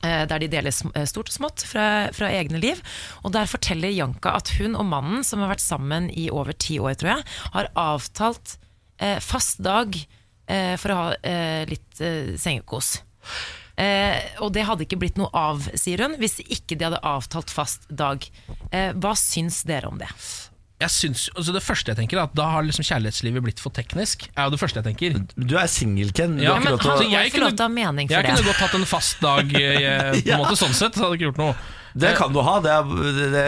Eh, 0.03 0.23
Der 0.29 0.39
de 0.41 0.49
deler 0.51 0.73
eh, 0.93 1.05
stort 1.09 1.31
og 1.31 1.35
smått 1.35 1.65
fra, 1.67 2.09
fra 2.15 2.31
egne 2.31 2.61
liv. 2.61 2.81
Og 3.23 3.33
Der 3.35 3.49
forteller 3.49 3.93
Janka 3.93 4.35
at 4.39 4.53
hun 4.59 4.77
og 4.79 4.87
mannen, 4.89 5.23
som 5.23 5.43
har 5.43 5.53
vært 5.53 5.65
sammen 5.65 6.09
i 6.09 6.29
over 6.31 6.53
ti 6.53 6.79
år, 6.79 6.97
tror 6.99 7.15
jeg, 7.17 7.27
har 7.55 7.71
avtalt 7.75 8.57
eh, 8.99 9.19
fast 9.23 9.63
dag 9.63 9.95
eh, 9.95 10.75
for 10.79 10.93
å 10.93 10.99
ha 11.01 11.07
eh, 11.23 11.63
litt 11.69 12.03
eh, 12.03 12.35
sengekos. 12.39 12.99
Og 13.79 14.49
det 14.51 14.65
hadde 14.67 14.83
ikke 14.83 14.97
blitt 14.99 15.15
noe 15.15 15.29
av, 15.31 15.63
sier 15.79 16.01
hun, 16.03 16.17
hvis 16.19 16.41
ikke 16.43 16.75
de 16.75 16.83
hadde 16.89 16.99
avtalt 17.07 17.47
fast 17.47 17.85
dag. 17.87 18.25
Hva 18.99 19.13
syns 19.15 19.61
dere 19.63 19.87
om 19.87 19.95
det? 20.01 20.09
Jeg 20.79 20.89
synes, 20.91 21.29
altså 21.35 21.51
Det 21.51 21.61
første 21.63 21.91
jeg 21.91 21.97
tenker, 21.97 22.17
er 22.17 22.23
at 22.29 22.35
da 22.39 22.45
har 22.53 22.63
liksom 22.63 22.85
kjærlighetslivet 22.87 23.43
blitt 23.43 23.59
for 23.59 23.69
teknisk. 23.75 24.29
Er 24.37 24.47
jo 24.47 24.53
det 24.53 24.59
første 24.61 24.79
jeg 24.79 24.87
tenker. 24.87 25.17
Du 25.35 25.57
er 25.59 25.67
singel, 25.67 26.13
Ken. 26.15 26.37
Du 26.37 26.43
Ja, 26.43 26.55
men 26.59 26.71
altså, 26.77 27.03
jeg 27.09 27.33
kunne- 27.33 27.51
ha 27.59 27.67
mening 27.67 28.07
for 28.07 28.15
Jeg 28.15 28.25
kunne 28.25 28.45
godt 28.47 28.61
hatt 28.63 28.75
en 28.75 28.85
fast 28.85 29.19
dag, 29.19 29.43
eh, 29.53 30.11
på 30.13 30.15
en 30.15 30.23
Ja. 30.25 30.37
måte 30.37 30.55
sånn 30.55 30.73
sett. 30.73 30.93
Så 30.95 31.03
hadde 31.03 31.17
ikke 31.19 31.31
gjort 31.33 31.37
noe. 31.37 31.55
Det 31.99 32.13
kan 32.17 32.33
du 32.33 32.39
ha. 32.45 32.55
Det 32.63 32.71
er, 32.71 32.83
det 33.29 33.43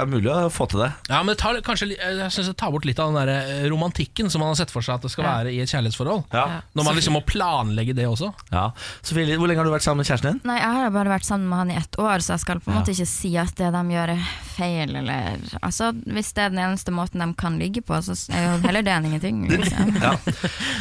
er 0.00 0.06
mulig 0.10 0.30
å 0.32 0.48
få 0.52 0.66
til 0.72 0.82
det. 0.84 0.90
Ja, 1.10 1.20
men 1.22 1.32
det 1.34 1.38
tar 1.42 1.58
kanskje 1.64 1.90
Jeg 1.92 2.30
synes 2.32 2.48
det 2.52 2.56
tar 2.60 2.72
bort 2.74 2.86
litt 2.88 2.98
av 3.02 3.12
den 3.12 3.18
der 3.20 3.32
eh, 3.34 3.66
romantikken 3.72 4.30
som 4.32 4.40
man 4.42 4.52
har 4.52 4.58
sett 4.62 4.72
for 4.72 4.84
seg 4.84 4.96
at 4.98 5.06
det 5.06 5.12
skal 5.12 5.26
være 5.28 5.52
i 5.52 5.60
et 5.64 5.70
kjærlighetsforhold. 5.72 6.24
Ja. 6.34 6.46
Når 6.78 6.88
man 6.88 6.98
liksom 6.98 7.16
må 7.18 7.22
planlegge 7.28 7.94
det 7.98 8.06
også. 8.08 8.32
Ja. 8.52 8.68
Sofie, 9.04 9.36
hvor 9.38 9.50
lenge 9.50 9.62
har 9.62 9.68
du 9.68 9.74
vært 9.74 9.84
sammen 9.86 10.02
med 10.02 10.08
kjæresten 10.10 10.32
din? 10.36 10.40
Nei, 10.48 10.58
jeg 10.62 10.76
har 10.78 10.94
bare 10.94 11.12
vært 11.14 11.28
sammen 11.28 11.48
med 11.52 11.60
han 11.62 11.72
i 11.74 11.78
ett 11.80 11.98
år, 12.00 12.22
så 12.24 12.34
jeg 12.36 12.44
skal 12.46 12.60
på 12.62 12.70
en 12.70 12.76
Ja. 12.76 12.80
måte 12.80 12.94
ikke 12.96 13.08
si 13.10 13.32
at 13.40 13.54
det 13.58 13.70
de 13.74 13.82
gjør 13.96 14.14
er 14.16 14.24
feil, 14.56 14.96
eller 15.02 15.40
Altså, 15.62 15.90
hvis 16.06 16.32
det 16.36 16.42
er 16.46 16.52
den 16.54 16.62
eneste 16.64 16.92
måten 16.94 17.20
de 17.22 17.28
kan 17.38 17.58
ligge 17.60 17.82
på, 17.84 17.98
så 18.04 18.14
er 18.32 18.46
jo 18.46 18.54
heller 18.66 18.82
det 18.86 18.92
enn 18.96 19.08
ingenting. 19.10 19.42
Liksom. 19.52 19.96
Ja. 20.00 20.14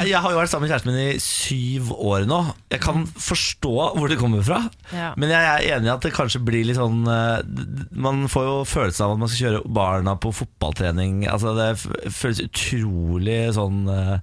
Jeg 0.07 0.21
har 0.23 0.31
jo 0.33 0.39
vært 0.39 0.51
sammen 0.53 0.67
med 0.67 0.73
kjæresten 0.73 0.91
min 0.93 1.15
i 1.15 1.19
syv 1.21 1.91
år 1.97 2.25
nå. 2.29 2.39
Jeg 2.71 2.81
kan 2.83 3.05
forstå 3.11 3.73
hvor 3.97 4.07
det 4.11 4.17
kommer 4.21 4.43
fra, 4.45 4.61
Ja. 4.93 5.11
men 5.19 5.29
jeg 5.33 5.43
er 5.51 5.77
enig 5.77 5.89
i 5.89 5.93
at 5.93 6.01
det 6.05 6.13
kanskje 6.15 6.41
blir 6.45 6.65
litt 6.67 6.77
sånn 6.79 7.00
sånn 7.01 7.09
eh, 7.11 7.89
Man 7.97 8.23
får 8.31 8.45
jo 8.47 8.55
følelsen 8.69 9.05
av 9.05 9.13
at 9.15 9.21
man 9.23 9.31
skal 9.31 9.41
kjøre 9.47 9.61
barna 9.73 10.15
på 10.21 10.31
fotballtrening. 10.35 11.23
Altså 11.31 11.53
Det 11.57 11.69
føles 12.13 12.41
utrolig 12.45 13.39
sånn 13.57 13.83
eh, 13.91 14.17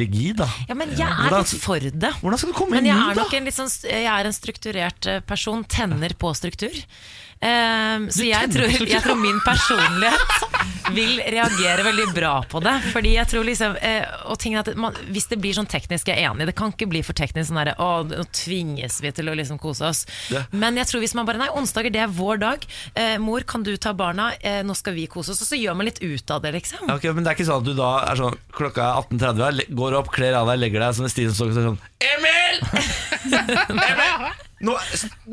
rigid, 0.00 0.38
da. 0.40 0.48
Ja, 0.68 0.74
men 0.78 0.94
jeg 0.96 1.04
er 1.08 1.34
litt 1.36 1.54
for 1.62 1.78
det. 1.84 2.12
Hvordan 2.22 2.40
skal 2.40 2.54
du 2.54 2.56
komme 2.56 2.78
Men 2.78 2.88
jeg 2.88 2.96
inn, 2.96 3.04
er 3.10 3.18
da? 3.18 3.24
nok 3.26 3.36
en 3.36 3.44
litt 3.50 3.58
sånn 3.58 3.70
Jeg 3.84 4.08
er 4.08 4.30
en 4.30 4.36
strukturert 4.36 5.10
eh, 5.10 5.20
person. 5.24 5.64
Tenner 5.68 6.14
på 6.18 6.32
struktur. 6.36 6.74
Ehm, 7.40 8.10
så 8.12 8.26
jeg 8.28 8.52
tror, 8.54 8.70
jeg 8.88 9.02
tror 9.04 9.18
min 9.20 9.40
personlighet 9.44 10.54
vil 10.94 11.20
reagere 11.32 11.84
veldig 11.84 12.06
bra 12.14 12.34
på 12.48 12.60
det. 12.64 12.74
Fordi 12.92 13.14
jeg 13.16 13.28
tror 13.30 13.46
liksom 13.46 13.76
uh, 13.76 14.30
Og 14.30 14.46
at 14.60 14.70
man, 14.76 14.96
Hvis 15.12 15.26
det 15.30 15.38
blir 15.42 15.56
sånn 15.56 15.68
teknisk, 15.70 16.08
jeg 16.10 16.20
er 16.20 16.30
enig, 16.30 16.46
det 16.48 16.56
kan 16.58 16.74
ikke 16.74 16.88
bli 16.90 17.02
for 17.06 17.16
teknisk 17.16 17.50
sånn 17.50 17.60
derre 17.62 17.74
Å, 17.80 18.04
nå 18.08 18.26
tvinges 18.34 19.00
vi 19.02 19.12
til 19.14 19.30
å 19.30 19.36
liksom 19.36 19.58
kose 19.62 19.88
oss. 19.88 20.04
Ja. 20.32 20.44
Men 20.52 20.78
jeg 20.80 20.90
tror 20.90 21.04
hvis 21.04 21.16
man 21.16 21.28
bare 21.28 21.40
Nei, 21.40 21.50
onsdager 21.56 21.92
det 21.94 22.04
er 22.04 22.12
vår 22.12 22.40
dag. 22.42 22.68
Uh, 22.96 23.16
mor, 23.22 23.44
kan 23.48 23.64
du 23.66 23.74
ta 23.80 23.94
barna? 23.96 24.30
Uh, 24.44 24.62
nå 24.66 24.76
skal 24.78 24.96
vi 24.96 25.08
kose 25.10 25.34
oss. 25.34 25.42
Og 25.44 25.50
så 25.50 25.58
gjør 25.58 25.78
man 25.78 25.88
litt 25.88 26.02
ut 26.04 26.34
av 26.34 26.44
det, 26.44 26.54
liksom. 26.58 26.86
Ja, 26.88 26.98
ok, 26.98 27.08
men 27.16 27.24
det 27.24 27.32
er 27.32 27.38
ikke 27.38 27.48
sånn 27.48 27.64
at 27.64 27.68
du 27.68 27.74
da 27.78 27.92
er 28.04 28.20
sånn 28.20 28.40
Klokka 28.54 28.86
er 28.86 29.10
18.30, 29.18 29.74
går 29.74 29.98
opp, 29.98 30.12
kler 30.14 30.36
av 30.38 30.50
deg, 30.52 30.62
legger 30.62 30.84
deg 30.84 30.96
som 30.96 31.08
en 31.08 31.12
Stine 31.12 31.34
og 31.34 31.54
sånn 31.58 31.80
Emil! 32.04 32.64
Emil! 33.90 34.53
Nå, 34.64 34.74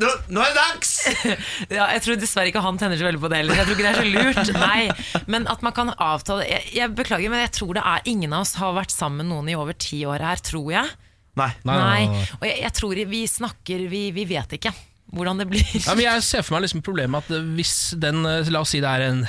nå, 0.02 0.10
nå 0.34 0.42
er 0.44 0.52
det 0.52 0.58
dags! 0.58 0.90
Ja, 1.78 1.86
jeg 1.94 2.02
tror 2.04 2.18
dessverre 2.20 2.50
ikke 2.52 2.62
han 2.64 2.78
tenner 2.80 3.00
så 3.00 3.06
veldig 3.06 3.22
på 3.22 3.30
det 3.32 3.40
heller. 3.42 3.58
Jeg 3.60 3.68
tror 3.68 3.78
ikke 3.78 3.86
det 3.86 3.92
er 3.92 4.00
så 4.02 4.10
lurt. 4.12 4.52
Nei, 4.66 5.22
Men 5.32 5.48
at 5.50 5.64
man 5.64 5.74
kan 5.76 5.92
avtale 5.96 6.46
jeg, 6.48 6.68
jeg 6.76 6.94
beklager, 6.98 7.32
men 7.32 7.44
jeg 7.46 7.54
tror 7.56 7.74
det 7.78 7.84
er 7.94 8.06
ingen 8.12 8.36
av 8.36 8.44
oss 8.44 8.56
har 8.60 8.76
vært 8.76 8.94
sammen 8.94 9.24
med 9.24 9.32
noen 9.32 9.50
i 9.52 9.58
over 9.58 9.76
ti 9.78 10.02
år 10.08 10.24
her, 10.24 10.42
tror 10.44 10.72
jeg. 10.74 10.94
Nei. 11.40 11.50
Nei, 11.64 11.76
nei. 11.80 12.24
Og 12.40 12.44
jeg, 12.44 12.58
jeg 12.60 12.74
tror 12.76 12.98
vi 13.08 13.22
snakker 13.30 13.86
Vi, 13.88 14.00
vi 14.12 14.26
vet 14.28 14.50
ikke 14.58 14.72
hvordan 15.12 15.40
det 15.40 15.46
blir. 15.48 15.64
Ja, 15.76 15.94
men 15.96 16.04
jeg 16.04 16.24
ser 16.24 16.44
for 16.44 16.56
meg 16.56 16.66
liksom 16.66 16.84
problemet 16.84 17.24
at 17.26 17.34
eh, 17.36 17.48
hvis 17.56 17.92
den 18.00 18.24
eh, 18.28 18.48
La 18.52 18.62
oss 18.64 18.72
si 18.72 18.80
det 18.80 18.88
er 18.88 19.10
en 19.10 19.24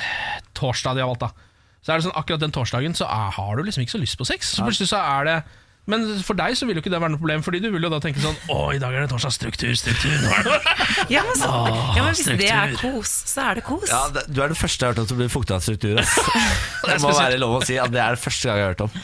torsdag 0.56 0.96
de 0.96 1.04
har 1.04 1.10
valgt, 1.12 1.26
da. 1.26 1.50
Så 1.84 1.92
er 1.92 2.00
det 2.00 2.06
sånn 2.06 2.16
akkurat 2.16 2.44
den 2.44 2.54
torsdagen 2.56 2.96
så 2.96 3.08
er, 3.12 3.34
har 3.36 3.58
du 3.60 3.66
liksom 3.68 3.84
ikke 3.84 3.98
så 3.98 4.00
lyst 4.00 4.20
på 4.20 4.28
sex. 4.28 4.54
Så 4.56 4.64
plutselig 4.64 4.88
så 4.94 5.02
er 5.04 5.28
det 5.28 5.36
men 5.92 6.06
for 6.24 6.38
deg 6.40 6.56
så 6.56 6.68
vil 6.68 6.78
jo 6.78 6.84
ikke 6.84 6.94
det 6.94 7.00
være 7.04 7.12
noe 7.12 7.20
problem, 7.20 7.42
Fordi 7.44 7.60
du 7.60 7.68
vil 7.74 7.84
jo 7.84 7.90
da 7.92 8.00
tenke 8.04 8.22
sånn 8.24 8.38
Å, 8.54 8.60
i 8.72 8.80
dag 8.80 8.96
er 8.96 9.04
det 9.04 9.12
torsdag. 9.12 9.34
Struktur, 9.36 9.74
struktur. 9.76 10.14
Nå 10.24 10.32
er 10.32 10.48
det 10.48 10.60
Ja, 11.16 11.26
men, 11.28 11.36
så, 11.36 11.50
ja, 11.98 12.06
men 12.06 12.16
hvis 12.16 12.30
det 12.40 12.50
er 12.56 12.76
kos, 12.80 13.12
så 13.34 13.50
er 13.50 13.60
det 13.60 13.66
kos. 13.68 13.88
Ja, 13.92 14.06
det, 14.16 14.24
Du 14.32 14.40
er 14.40 14.54
den 14.54 14.60
første 14.60 14.86
jeg 14.86 14.94
har 14.94 14.96
hørt 14.96 15.04
om 15.04 15.12
som 15.12 15.20
blir 15.20 15.32
fukta 15.34 15.58
av 15.60 15.66
struktur. 15.66 16.00
Det 16.88 17.00
må 17.04 17.12
være 17.16 17.40
lov 17.42 17.58
å 17.60 17.64
si 17.68 17.76
at 17.80 17.92
det 17.92 18.00
er 18.04 18.16
det 18.16 18.24
første 18.24 18.48
gang 18.48 18.60
jeg 18.62 18.66
har 18.68 18.74
hørt 18.76 18.86
om. 18.88 18.98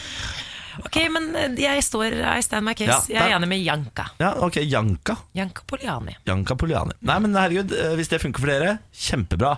Ok, 0.88 0.98
men 1.12 1.30
eh, 1.36 1.56
jeg 1.60 1.84
står 1.84 2.16
I 2.24 2.40
stand 2.46 2.68
my 2.68 2.76
case. 2.78 3.10
Ja, 3.12 3.20
jeg 3.20 3.34
er 3.34 3.36
enig 3.38 3.50
med 3.52 3.64
Janka. 3.66 4.06
Ja, 4.22 4.34
ok, 4.46 4.62
Janka. 4.64 5.18
Janka 5.36 5.66
Poliani. 5.68 6.16
Janka 6.28 6.56
Poliani. 6.60 6.96
Nei, 7.04 7.18
men 7.26 7.36
herregud, 7.36 7.76
eh, 7.76 7.96
hvis 8.00 8.12
det 8.12 8.22
funker 8.24 8.44
for 8.46 8.52
dere, 8.52 8.78
kjempebra. 8.96 9.58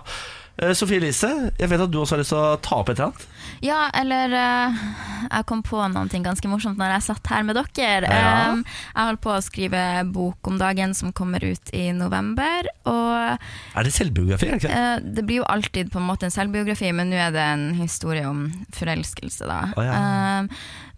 Eh, 0.60 0.72
Sofie 0.76 1.00
Elise, 1.00 1.30
jeg 1.56 1.70
vet 1.70 1.80
at 1.80 1.92
du 1.92 1.96
også 2.02 2.16
har 2.16 2.20
lyst 2.20 2.32
til 2.34 2.40
å 2.40 2.56
ta 2.60 2.80
opp 2.82 2.90
et 2.92 2.98
eller 2.98 3.10
annet. 3.10 3.28
Ja, 3.62 3.78
eller 3.94 4.32
uh, 4.34 4.80
Jeg 5.28 5.46
kom 5.48 5.62
på 5.64 5.78
noe 5.92 6.20
ganske 6.24 6.50
morsomt 6.50 6.80
når 6.80 6.96
jeg 6.96 7.06
satt 7.06 7.30
her 7.32 7.46
med 7.46 7.56
dere. 7.56 8.10
Ja. 8.10 8.52
Um, 8.52 8.64
jeg 8.66 9.08
holdt 9.08 9.22
på 9.24 9.32
å 9.32 9.42
skrive 9.44 9.82
bok 10.12 10.50
om 10.50 10.58
dagen 10.60 10.92
som 10.98 11.14
kommer 11.16 11.42
ut 11.44 11.72
i 11.72 11.88
november. 11.96 12.68
Og 12.90 13.38
Er 13.78 13.86
det 13.86 13.94
selvbiografi? 13.96 14.50
er 14.52 14.62
det 14.62 14.72
eh, 14.72 14.96
det 15.02 15.24
blir 15.28 15.40
jo 15.42 15.48
alltid 15.48 15.92
på 15.92 16.00
en 16.02 16.08
måte 16.10 16.28
en 16.28 16.34
selvbiografi, 16.34 16.92
men 16.92 17.10
nå 17.12 17.18
er 17.22 17.32
det 17.34 17.46
en 17.54 17.66
historie 17.78 18.26
om 18.28 18.44
forelskelse, 18.76 19.48
da. 19.48 19.60
Oh, 19.76 19.86
ja. 19.86 19.96
Um, 20.42 20.52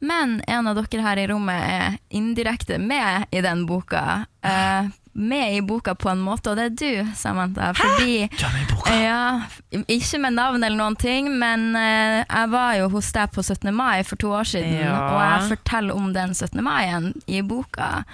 men 0.04 0.36
en 0.50 0.68
av 0.68 0.80
dere 0.80 1.04
her 1.04 1.20
i 1.22 1.28
rommet 1.30 1.62
er 1.68 1.98
indirekte 2.12 2.80
med 2.82 3.28
i 3.32 3.44
den 3.44 3.64
boka. 3.68 4.24
Eh, 4.44 4.90
med 5.14 5.56
i 5.56 5.60
boka 5.62 5.94
på 5.94 6.10
en 6.10 6.20
måte, 6.24 6.50
og 6.50 6.56
det 6.58 6.64
er 6.64 6.74
du, 7.04 7.12
Samantha. 7.16 7.72
Fordi 7.78 8.26
Du 8.34 8.44
er 8.46 8.52
med 8.54 8.62
i 8.64 8.68
boka. 8.74 8.94
ja, 8.98 9.80
ikke 9.86 10.18
med 10.20 10.34
navn 10.34 10.64
eller 10.66 10.76
noen 10.78 10.96
ting, 10.98 11.28
men 11.38 11.70
uh, 11.76 12.24
jeg 12.24 12.50
var 12.50 12.74
jo 12.80 12.88
hos 12.96 13.12
deg 13.14 13.30
på 13.34 13.42
17. 13.44 13.70
mai 13.74 14.02
for 14.04 14.16
to 14.20 14.32
år 14.34 14.44
siden, 14.50 14.74
Ja. 14.82 14.96
og 15.08 15.20
jeg 15.22 15.48
forteller 15.54 15.94
om 15.94 16.12
den 16.12 16.34
17. 16.34 16.62
maien 16.64 17.12
i 17.30 17.40
boka. 17.42 18.04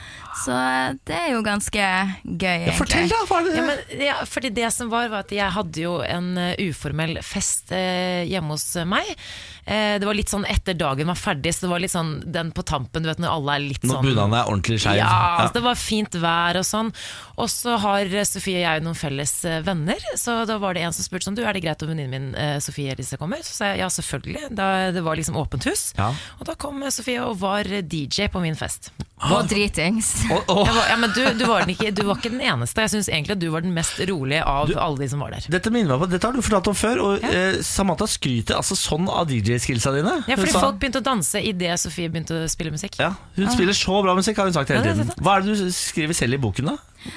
Så 0.44 0.52
eh, 0.54 0.92
det 1.08 1.16
er 1.16 1.32
jo 1.34 1.42
ganske 1.44 1.80
gøy, 2.24 2.64
egentlig. 2.64 2.76
Fortell, 2.78 3.08
da! 3.10 3.22
Hva 3.28 3.40
det? 3.44 3.56
Ja, 3.56 3.64
men, 3.66 3.82
ja, 4.06 4.14
fordi 4.28 4.50
det 4.56 4.70
som 4.72 4.88
var, 4.92 5.08
var 5.12 5.24
at 5.26 5.32
jeg 5.34 5.50
hadde 5.56 5.82
jo 5.82 5.98
en 6.06 6.30
eh, 6.38 6.54
uformell 6.70 7.18
fest 7.24 7.72
eh, 7.76 8.22
hjemme 8.30 8.54
hos 8.56 8.68
meg. 8.88 9.08
Eh, 9.64 9.98
det 10.00 10.06
var 10.08 10.16
litt 10.16 10.32
sånn 10.32 10.46
etter 10.48 10.76
dagen 10.78 11.10
var 11.10 11.18
ferdig, 11.18 11.52
så 11.54 11.66
det 11.66 11.72
var 11.72 11.82
litt 11.82 11.92
sånn 11.92 12.12
den 12.24 12.52
på 12.56 12.64
tampen, 12.66 13.04
du 13.04 13.10
vet 13.10 13.20
når 13.22 13.34
alle 13.34 13.56
er 13.56 13.66
litt 13.66 13.84
Når 13.84 13.98
sånn 13.98 14.08
bunaden 14.08 14.36
er 14.38 14.48
ordentlig 14.50 14.80
skeiv. 14.82 15.00
Ja, 15.00 15.18
altså, 15.42 15.58
det 15.58 15.64
var 15.66 15.80
fint 15.80 16.16
vær 16.22 16.60
og 16.60 16.66
sånn. 16.66 16.92
Og 17.40 17.50
så 17.52 17.76
har 17.80 18.16
Sofie 18.28 18.60
og 18.60 18.64
jeg 18.64 18.84
noen 18.84 18.98
felles 18.98 19.34
eh, 19.48 19.60
venner, 19.66 20.00
så 20.20 20.40
da 20.48 20.58
var 20.62 20.76
det 20.76 20.84
en 20.86 20.96
som 20.96 21.06
spurte 21.06 21.28
sånn 21.28 21.38
Du, 21.38 21.44
er 21.44 21.56
det 21.56 21.64
greit 21.64 21.84
om 21.84 21.92
venninnen 21.92 22.32
min 22.32 22.32
eh, 22.38 22.56
Sofie 22.62 22.94
Elise 22.94 23.18
kommer? 23.20 23.44
Så 23.46 23.56
sa 23.58 23.70
jeg 23.72 23.82
ja, 23.84 23.90
selvfølgelig. 23.92 24.50
Da, 24.56 24.90
det 24.94 25.04
var 25.06 25.18
liksom 25.20 25.38
åpent 25.40 25.68
hus. 25.70 25.90
Ja. 25.98 26.10
Og 26.38 26.48
da 26.48 26.56
kom 26.60 26.82
Sofie 26.90 27.22
og 27.24 27.38
var 27.40 27.68
DJ 27.68 28.30
på 28.32 28.42
min 28.42 28.58
fest. 28.58 28.90
Og 29.20 29.44
dritings. 29.50 30.14
Oh, 30.32 30.40
oh. 30.48 30.64
Var, 30.64 30.86
ja, 30.88 30.96
men 30.96 31.10
du, 31.12 31.20
du, 31.36 31.44
var 31.44 31.64
den 31.64 31.74
ikke, 31.74 31.90
du 31.92 32.06
var 32.08 32.16
ikke 32.16 32.32
den 32.32 32.40
eneste. 32.40 32.86
Jeg 32.86 32.92
syns 32.94 33.10
egentlig 33.10 33.36
at 33.36 33.42
du 33.42 33.50
var 33.52 33.64
den 33.64 33.74
mest 33.76 34.00
rolige 34.08 34.44
av 34.48 34.70
alle 34.72 35.02
de 35.02 35.08
som 35.12 35.20
var 35.20 35.34
der. 35.34 35.48
dette 35.52 35.72
minner 35.74 35.92
meg 35.92 36.04
på, 36.04 36.08
dette 36.14 36.28
har 36.28 36.36
du 36.36 36.44
fortalt 36.44 36.70
om 36.72 36.78
før, 36.78 37.02
og 37.04 37.26
eh, 37.28 37.60
Samantha 37.66 38.08
skryter 38.08 38.56
altså 38.56 38.78
sånn 38.78 39.10
av 39.12 39.28
DJ-skillsa 39.60 39.92
dine. 39.94 40.24
Ja, 40.26 40.36
fordi 40.36 40.52
sa- 40.52 40.60
folk 40.60 40.78
begynte 40.80 41.00
å 41.00 41.04
danse 41.04 41.40
idet 41.44 41.78
Sofie 41.80 42.08
begynte 42.10 42.32
å 42.44 42.48
spille 42.50 42.70
musikk. 42.72 42.98
ja, 42.98 43.14
Hun 43.36 43.48
spiller 43.50 43.72
så 43.72 44.02
bra 44.02 44.14
musikk, 44.14 44.36
har 44.36 44.44
hun 44.44 44.52
sagt 44.52 44.68
hele 44.70 44.82
tiden. 44.82 45.12
Hva 45.20 45.36
er 45.36 45.42
det 45.42 45.56
du 45.58 45.70
skriver 45.70 46.14
selv 46.14 46.34
i 46.34 46.38
boken, 46.38 46.64
da? 46.66 46.76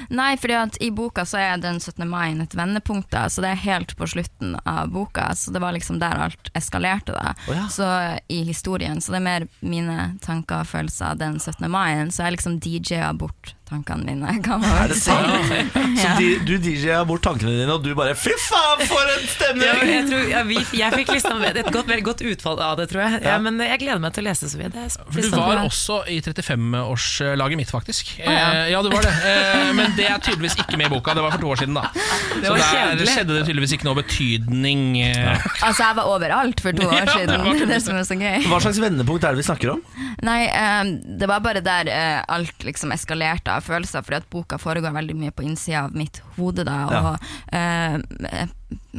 Nei, 0.09 0.35
fordi 0.39 0.53
at 0.55 0.77
i 0.81 0.89
boka 0.91 1.25
så 1.27 1.37
er 1.39 1.57
den 1.59 1.75
17. 1.79 2.07
mai 2.07 2.31
et 2.39 2.49
vendepunkt, 2.55 3.09
da, 3.11 3.25
så 3.27 3.41
det 3.43 3.49
er 3.51 3.55
helt 3.65 3.95
på 3.97 4.07
slutten 4.07 4.55
av 4.65 4.89
boka. 4.89 5.31
Så 5.35 5.51
det 5.51 5.59
var 5.59 5.73
liksom 5.73 5.99
der 5.99 6.15
alt 6.23 6.49
eskalerte, 6.55 7.11
da. 7.11 7.33
Oh, 7.49 7.53
ja. 7.53 7.67
Så 7.67 8.19
i 8.29 8.43
historien. 8.47 9.01
Så 9.01 9.11
det 9.11 9.19
er 9.19 9.27
mer 9.27 9.47
mine 9.61 10.17
tanker 10.21 10.61
og 10.61 10.67
følelser 10.67 11.17
den 11.17 11.37
17. 11.39 11.69
mai. 11.69 11.95
Så 12.11 12.23
jeg 12.23 12.37
liksom 12.37 12.59
DJ-a 12.63 13.11
bort 13.13 13.53
tankene 13.73 14.05
mine, 14.07 14.35
kan 14.45 14.61
man 14.61 14.75
Er 14.83 14.91
det 14.93 14.97
sant? 15.01 15.27
Så 15.99 16.07
Ja. 16.07 16.13
de, 16.19 16.27
du 16.45 16.53
DJ-er 16.61 17.03
bort 17.09 17.23
tankene 17.25 17.53
dine, 17.57 17.73
og 17.73 17.83
du 17.85 17.91
bare 17.97 18.13
Fy 18.17 18.33
faen, 18.45 18.83
for 18.89 19.11
en 19.15 19.27
stemning! 19.31 19.65
Ja, 19.67 19.75
jeg, 19.89 20.05
tror, 20.09 20.23
ja, 20.29 20.43
vi, 20.47 20.57
jeg 20.77 20.93
fikk 20.99 21.11
liksom 21.15 21.41
et 21.49 21.59
godt, 21.73 21.87
veldig 21.89 22.05
godt 22.07 22.23
utfall 22.33 22.61
av 22.63 22.77
det, 22.79 22.87
tror 22.91 23.03
jeg. 23.07 23.21
Men 23.43 23.59
jeg 23.65 23.81
gleder 23.83 24.01
meg 24.03 24.13
til 24.15 24.23
å 24.25 24.27
lese, 24.29 24.49
så 24.51 24.57
Det 24.61 24.85
For 24.97 25.21
du 25.25 25.37
var 25.39 25.61
også 25.65 25.99
i 26.13 26.19
35-årslaget 26.23 27.57
mitt, 27.59 27.71
faktisk. 27.73 28.13
ja. 28.19 28.31
Eh, 28.33 28.71
ja, 28.73 28.81
du 28.85 28.89
var 28.93 29.03
det. 29.05 29.13
Eh, 29.27 29.71
men 29.77 29.93
det 29.97 30.07
er 30.09 30.21
tydeligvis 30.23 30.55
ikke 30.59 30.77
med 30.79 30.89
i 30.91 30.93
boka. 30.93 31.13
Det 31.17 31.23
var 31.25 31.33
for 31.35 31.43
to 31.43 31.51
år 31.53 31.61
siden, 31.63 31.77
da. 31.77 31.87
Så 31.93 32.51
var 32.51 32.59
der 32.59 32.69
kjedelig. 32.69 33.07
skjedde 33.13 33.37
det 33.37 33.43
tydeligvis 33.47 33.75
ikke 33.77 33.87
noe 33.89 33.97
betydning. 34.01 34.83
eh. 35.07 35.47
Altså, 35.63 35.83
jeg 35.87 35.97
var 35.99 36.09
overalt 36.13 36.63
for 36.63 36.77
to 36.77 36.87
år 36.97 37.09
siden. 37.13 37.43
var 37.47 37.59
Det 37.59 37.67
er 37.67 37.71
det 37.75 37.81
som 37.85 37.99
er 37.99 38.07
så 38.07 38.17
gøy. 38.19 38.47
Hva 38.49 38.61
slags 38.65 38.81
vendepunkt 38.83 39.23
er 39.27 39.35
det 39.37 39.43
vi 39.43 39.47
snakker 39.49 39.73
om? 39.75 39.83
Nei, 40.23 40.41
um, 40.51 40.93
det 41.19 41.29
var 41.31 41.43
bare 41.45 41.63
der 41.65 41.89
uh, 41.91 42.19
alt 42.37 42.63
liksom 42.67 42.93
eskalerte 42.95 43.51
av 43.57 43.62
følelser, 43.65 44.03
fordi 44.05 44.19
at 44.21 44.29
boka 44.31 44.59
foregår 44.61 44.95
veldig 44.95 45.15
mye 45.19 45.35
på 45.35 45.45
innsida 45.47 45.85
av 45.87 45.95
mitt 45.97 46.21
hode, 46.37 46.65
da, 46.67 46.77
og 46.99 47.55
eh, 47.55 47.97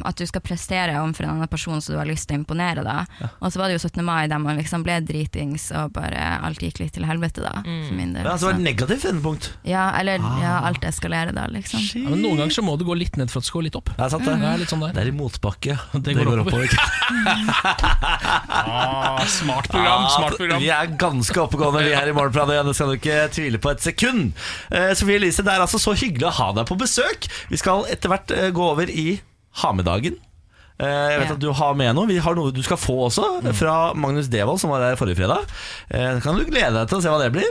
at 0.05 0.15
du 0.19 0.25
skal 0.27 0.41
prestere 0.41 0.97
overfor 1.01 1.23
en 1.27 1.33
annen 1.35 1.47
person 1.51 1.81
som 1.81 1.95
du 1.95 1.99
har 1.99 2.07
lyst 2.09 2.27
til 2.29 2.37
å 2.37 2.41
imponere, 2.41 2.83
da. 2.85 3.05
Og 3.39 3.51
så 3.53 3.59
var 3.61 3.69
det 3.71 3.77
jo 3.77 3.83
17. 3.87 4.03
mai 4.05 4.27
der 4.27 4.39
man 4.39 4.57
liksom 4.59 4.83
ble 4.83 4.99
dritings, 5.05 5.69
og 5.75 5.93
bare 5.95 6.19
alt 6.45 6.59
gikk 6.63 6.79
litt 6.83 6.93
til 6.97 7.05
helvete, 7.07 7.41
da, 7.45 7.61
for 7.63 7.93
min 7.97 8.13
del. 8.15 8.23
Ja, 8.25 8.35
så 8.37 8.49
var 8.49 8.53
det 8.53 8.59
Så- 8.59 8.61
et 8.61 8.67
negativt 8.69 9.05
vendepunkt. 9.09 9.49
ja, 9.63 9.91
eller 9.99 10.17
ja, 10.41 10.59
alt 10.67 10.81
eskalerer 10.83 11.33
da, 11.33 11.47
liksom. 11.47 11.79
Ja, 12.03 12.09
men 12.09 12.21
noen 12.21 12.37
ganger 12.37 12.51
så 12.59 12.63
må 12.63 12.77
du 12.77 12.85
gå 12.85 12.97
litt 12.97 13.15
ned 13.17 13.29
for 13.31 13.39
at 13.39 13.43
det 13.43 13.47
skal 13.51 13.61
gå 13.61 13.63
litt 13.69 13.75
opp. 13.75 13.89
Det 13.95 14.05
er 14.05 14.09
sant, 14.09 14.25
det. 14.25 14.39
Det 14.39 14.49
er 14.53 14.57
litt 14.57 14.69
sånn 14.69 14.79
der. 14.85 14.93
Det 14.93 15.01
er 15.03 15.07
i 15.07 15.15
motbakke. 15.15 15.79
Det 16.05 16.15
går 16.15 16.39
oppover. 16.43 16.67
Ah, 18.49 19.25
smart 19.25 19.69
program, 19.69 20.09
smart 20.09 20.37
program. 20.37 20.59
Vi 20.61 20.69
er 20.73 20.87
ganske 20.99 21.39
oppegående 21.41 21.83
vi 21.85 21.93
her 21.95 22.07
i 22.09 22.15
Morgenplanet. 22.15 22.65
Det 22.65 22.75
skal 22.77 22.91
du 22.91 22.97
ikke 22.99 23.19
tvile 23.35 23.59
på 23.61 23.71
et 23.71 23.83
sekund. 23.85 24.33
Uh, 24.71 24.93
Sofie 24.97 25.19
Elise, 25.19 25.43
det 25.45 25.53
er 25.53 25.63
altså 25.65 25.79
så 25.81 25.95
hyggelig 25.97 26.27
å 26.29 26.35
ha 26.39 26.49
deg 26.59 26.67
på 26.69 26.77
besøk. 26.79 27.27
Vi 27.51 27.57
skal 27.61 27.85
etter 27.91 28.11
hvert 28.11 28.31
uh, 28.35 28.49
gå 28.55 28.65
over 28.71 28.89
i 28.91 29.19
ha 29.63 29.71
med-dagen. 29.73 30.17
Eh, 30.77 30.85
jeg 30.85 31.19
vet 31.21 31.29
Ja. 31.29 31.33
at 31.37 31.39
du 31.39 31.51
har 31.55 31.73
med 31.79 31.95
noe. 31.95 32.05
Vi 32.09 32.17
har 32.19 32.35
noe 32.35 32.51
du 32.51 32.61
skal 32.61 32.75
få 32.75 32.95
også, 33.07 33.23
fra 33.55 33.93
Magnus 33.95 34.27
Devold, 34.27 34.59
som 34.59 34.69
var 34.73 34.81
her 34.83 34.97
forrige 34.99 35.15
fredag. 35.21 35.45
Eh, 35.89 36.19
kan 36.19 36.35
du 36.35 36.43
glede 36.43 36.73
deg 36.75 36.89
til 36.91 36.97
å 36.97 37.01
se 37.01 37.07
hva 37.13 37.21
det 37.23 37.31
blir? 37.31 37.47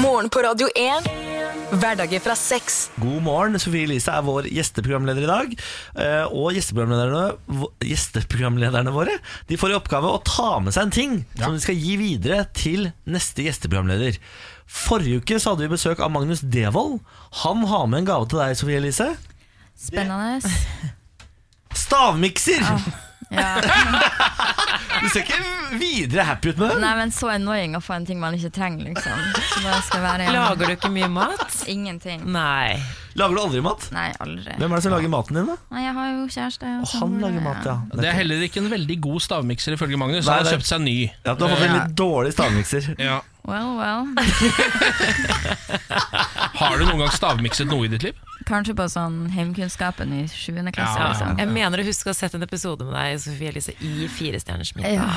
Morgen 0.00 0.30
på 0.32 0.40
Radio 0.42 0.68
1. 0.74 1.04
Hverdager 1.74 2.20
fra 2.24 2.32
seks. 2.34 2.88
God 2.98 3.20
morgen. 3.22 3.58
Sofie 3.60 3.84
Elise 3.84 4.08
er 4.16 4.22
vår 4.24 4.48
gjesteprogramleder 4.48 5.26
i 5.26 5.28
dag. 5.28 5.52
Eh, 5.96 6.24
Og 6.32 6.54
gjesteprogramlederne, 6.56 7.36
gjesteprogramlederne 7.84 8.92
våre 8.94 9.18
De 9.48 9.56
får 9.60 9.70
i 9.74 9.78
oppgave 9.78 10.08
å 10.08 10.22
ta 10.24 10.58
med 10.60 10.72
seg 10.72 10.86
en 10.86 10.94
ting 10.94 11.14
som 11.36 11.52
de 11.52 11.60
skal 11.60 11.76
gi 11.76 11.96
videre 12.00 12.46
til 12.56 12.88
neste 13.06 13.44
gjesteprogramleder. 13.44 14.16
Forrige 14.64 15.20
uke 15.20 15.36
så 15.40 15.52
hadde 15.52 15.66
vi 15.68 15.74
besøk 15.76 16.00
av 16.00 16.10
Magnus 16.14 16.40
Devold. 16.40 17.00
Han 17.44 17.64
har 17.68 17.86
med 17.86 17.98
en 18.04 18.08
gave 18.12 18.28
til 18.30 18.40
deg, 18.40 18.56
Sofie 18.56 18.80
Elise. 18.80 19.10
Spennende. 19.76 20.40
Stavmikser! 21.74 22.62
Ja. 23.30 23.60
Du 25.04 25.08
ser 25.10 25.24
ikke 25.24 25.38
videre 25.80 26.22
happy 26.24 26.52
ut 26.54 26.58
med 26.60 26.70
det. 26.70 26.76
Nei, 26.80 26.90
men 26.96 27.10
så 27.12 27.28
annoying 27.34 27.74
å 27.76 27.80
få 27.82 27.96
en 27.96 28.04
ting 28.08 28.20
man 28.22 28.36
ikke 28.36 28.50
trenger, 28.54 28.86
liksom. 28.92 29.24
Så 29.58 29.72
skal 29.88 30.04
være 30.04 30.28
Lager 30.32 30.70
du 30.70 30.74
ikke 30.76 30.90
mye 30.94 31.08
mat? 31.12 31.56
Ingenting. 31.68 32.22
Nei. 32.32 32.78
Lager 33.18 33.36
du 33.36 33.42
aldri 33.42 33.60
mat? 33.64 33.88
Nei, 33.92 34.06
aldri. 34.22 34.54
Hvem 34.60 34.70
er 34.70 34.80
det 34.80 34.86
som 34.86 34.94
lager 34.94 35.12
maten 35.12 35.36
din, 35.40 35.50
da? 35.50 35.58
Nei, 35.74 35.82
jeg 35.84 35.96
har 35.98 36.08
jo 36.12 36.24
kjæreste. 36.36 36.72
Og 36.86 36.94
han 36.94 37.12
burde- 37.16 37.26
lager 37.26 37.44
mat, 37.48 37.68
ja. 37.68 37.76
Det 38.00 38.08
er 38.12 38.16
heller 38.20 38.46
ikke 38.46 38.62
en 38.62 38.70
veldig 38.72 38.98
god 39.10 39.26
stavmikser 39.26 39.76
ifølge 39.76 39.98
Magnus. 40.00 40.24
Nei, 40.30 40.38
Han 40.38 40.46
har 40.46 40.56
kjøpt 40.56 40.70
seg 40.70 40.80
ny. 40.86 40.96
Ja, 41.26 41.34
Du 41.34 41.44
har 41.44 41.56
fått 41.56 41.66
en 41.68 41.76
litt 41.80 41.96
dårlig 42.00 42.32
stavmikser. 42.38 42.94
Ja. 43.02 43.20
Well, 43.44 43.76
well. 43.76 44.06
Har 46.54 46.78
du 46.78 46.84
noen 46.86 47.02
gang 47.02 47.10
stavmikset 47.12 47.68
noe 47.68 47.84
i 47.84 47.90
ditt 47.92 48.06
liv? 48.06 48.20
Kanskje 48.48 48.72
på 48.76 48.86
sånn 48.88 49.26
heimkunnskapen 49.34 50.12
i 50.16 50.22
7. 50.28 50.56
klasse. 50.72 50.96
Ja. 51.00 51.10
Liksom. 51.10 51.38
Jeg 51.42 51.50
mener 51.52 51.80
å 51.82 51.84
huske 51.86 52.08
å 52.08 52.12
ha 52.12 52.16
sett 52.16 52.34
en 52.36 52.44
episode 52.46 52.86
med 52.88 52.96
deg 52.96 53.20
Sofie 53.20 53.52
Elise 53.52 53.74
i 53.84 54.08
Firestjerners 54.12 54.72
middag. 54.78 54.96
Ja. 54.96 55.08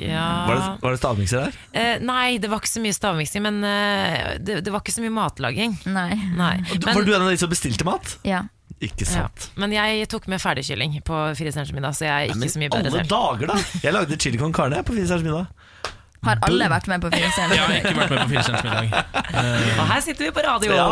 Ja. 0.00 0.26
Var 0.48 0.54
det, 0.60 0.66
var 0.82 0.94
det 0.94 1.00
stavmikser 1.00 1.46
der? 1.46 1.58
Eh, 1.72 1.94
nei, 2.04 2.36
det 2.42 2.50
var 2.52 2.60
ikke 2.60 2.72
så 2.74 2.84
mye 2.84 2.96
stavmiksing, 2.96 3.44
men 3.46 3.60
eh, 3.68 4.34
det, 4.44 4.60
det 4.66 4.74
var 4.74 4.84
ikke 4.84 4.96
så 4.96 5.04
mye 5.04 5.14
matlaging. 5.16 5.78
Nei. 5.88 6.10
Nei. 6.36 6.54
var 6.84 6.90
Men, 6.90 7.08
du 7.08 7.14
en 7.16 7.24
av 7.24 7.32
de 7.32 7.40
som 7.40 7.52
bestilte 7.52 7.88
mat? 7.88 8.16
Ja. 8.28 8.44
Ikke 8.84 9.06
ja. 9.06 9.24
sant. 9.24 9.52
men 9.56 9.72
jeg 9.72 10.08
tok 10.12 10.26
med 10.28 10.42
ferdigkylling 10.42 10.98
på 11.06 11.20
Firestjerners 11.38 11.72
middag, 11.72 11.96
så 11.96 12.08
jeg 12.10 12.28
er 12.28 12.34
Men 12.34 12.44
ikke 12.44 12.56
så 12.56 12.60
mye 12.60 12.72
bedre 12.74 12.90
alle 12.90 13.04
selv. 13.04 13.12
dager, 13.14 13.52
da! 13.54 13.84
Jeg 13.86 13.96
lagde 13.96 14.18
chili 14.20 14.40
con 14.40 14.52
carne 14.56 14.82
på 14.84 14.96
Fire 14.96 15.08
stjerners 15.08 15.28
middag. 15.30 15.94
Har 16.24 16.40
alle 16.48 16.70
vært 16.72 16.88
med 16.90 17.04
på 17.04 17.10
Fire 17.12 17.28
Jeg 17.28 17.60
har 17.60 17.76
ikke 17.78 17.94
vært 17.98 18.14
med 18.14 18.24
på 18.24 18.28
Firestjerners 18.32 18.64
middag. 18.64 19.78
Og 19.78 19.84
her 19.92 20.00
sitter 20.06 20.28
vi 20.28 20.32
på 20.34 20.46
radio! 20.46 20.72
Ja. 20.74 20.88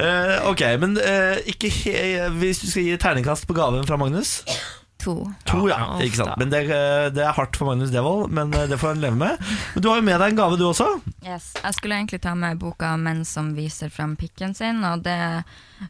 Uh, 0.00 0.50
ok, 0.50 0.66
men 0.82 0.98
uh, 0.98 1.38
ikke 1.50 1.70
he 1.80 1.96
hvis 2.40 2.62
du 2.64 2.68
skal 2.70 2.86
gi 2.88 3.00
terningkast 3.00 3.48
på 3.48 3.56
gaven 3.56 3.86
fra 3.88 3.98
Magnus 4.00 4.40
To. 5.00 5.14
To, 5.48 5.64
ja. 5.70 5.78
Ja, 5.80 5.96
ikke 6.04 6.20
sant? 6.20 6.36
Men 6.40 6.50
det, 6.52 6.60
eh, 6.68 7.06
det 7.14 7.22
er 7.24 7.32
hardt 7.36 7.56
for 7.56 7.70
Magnus 7.70 7.92
Devold, 7.92 8.28
men 8.36 8.50
det 8.52 8.76
får 8.80 8.94
han 8.94 9.00
leve 9.00 9.16
med. 9.16 9.40
Men 9.74 9.82
du 9.82 9.88
har 9.88 10.00
jo 10.00 10.04
med 10.04 10.20
deg 10.20 10.34
en 10.34 10.40
gave, 10.42 10.58
du 10.60 10.66
også. 10.68 10.88
Yes. 11.24 11.54
Jeg 11.56 11.76
skulle 11.78 11.96
egentlig 11.96 12.20
ta 12.20 12.34
med 12.36 12.60
boka 12.60 12.92
'Menn 13.00 13.24
som 13.24 13.54
viser 13.56 13.88
frem 13.88 14.16
pikken 14.20 14.52
sin', 14.54 14.84
og 14.84 15.04
det 15.04 15.44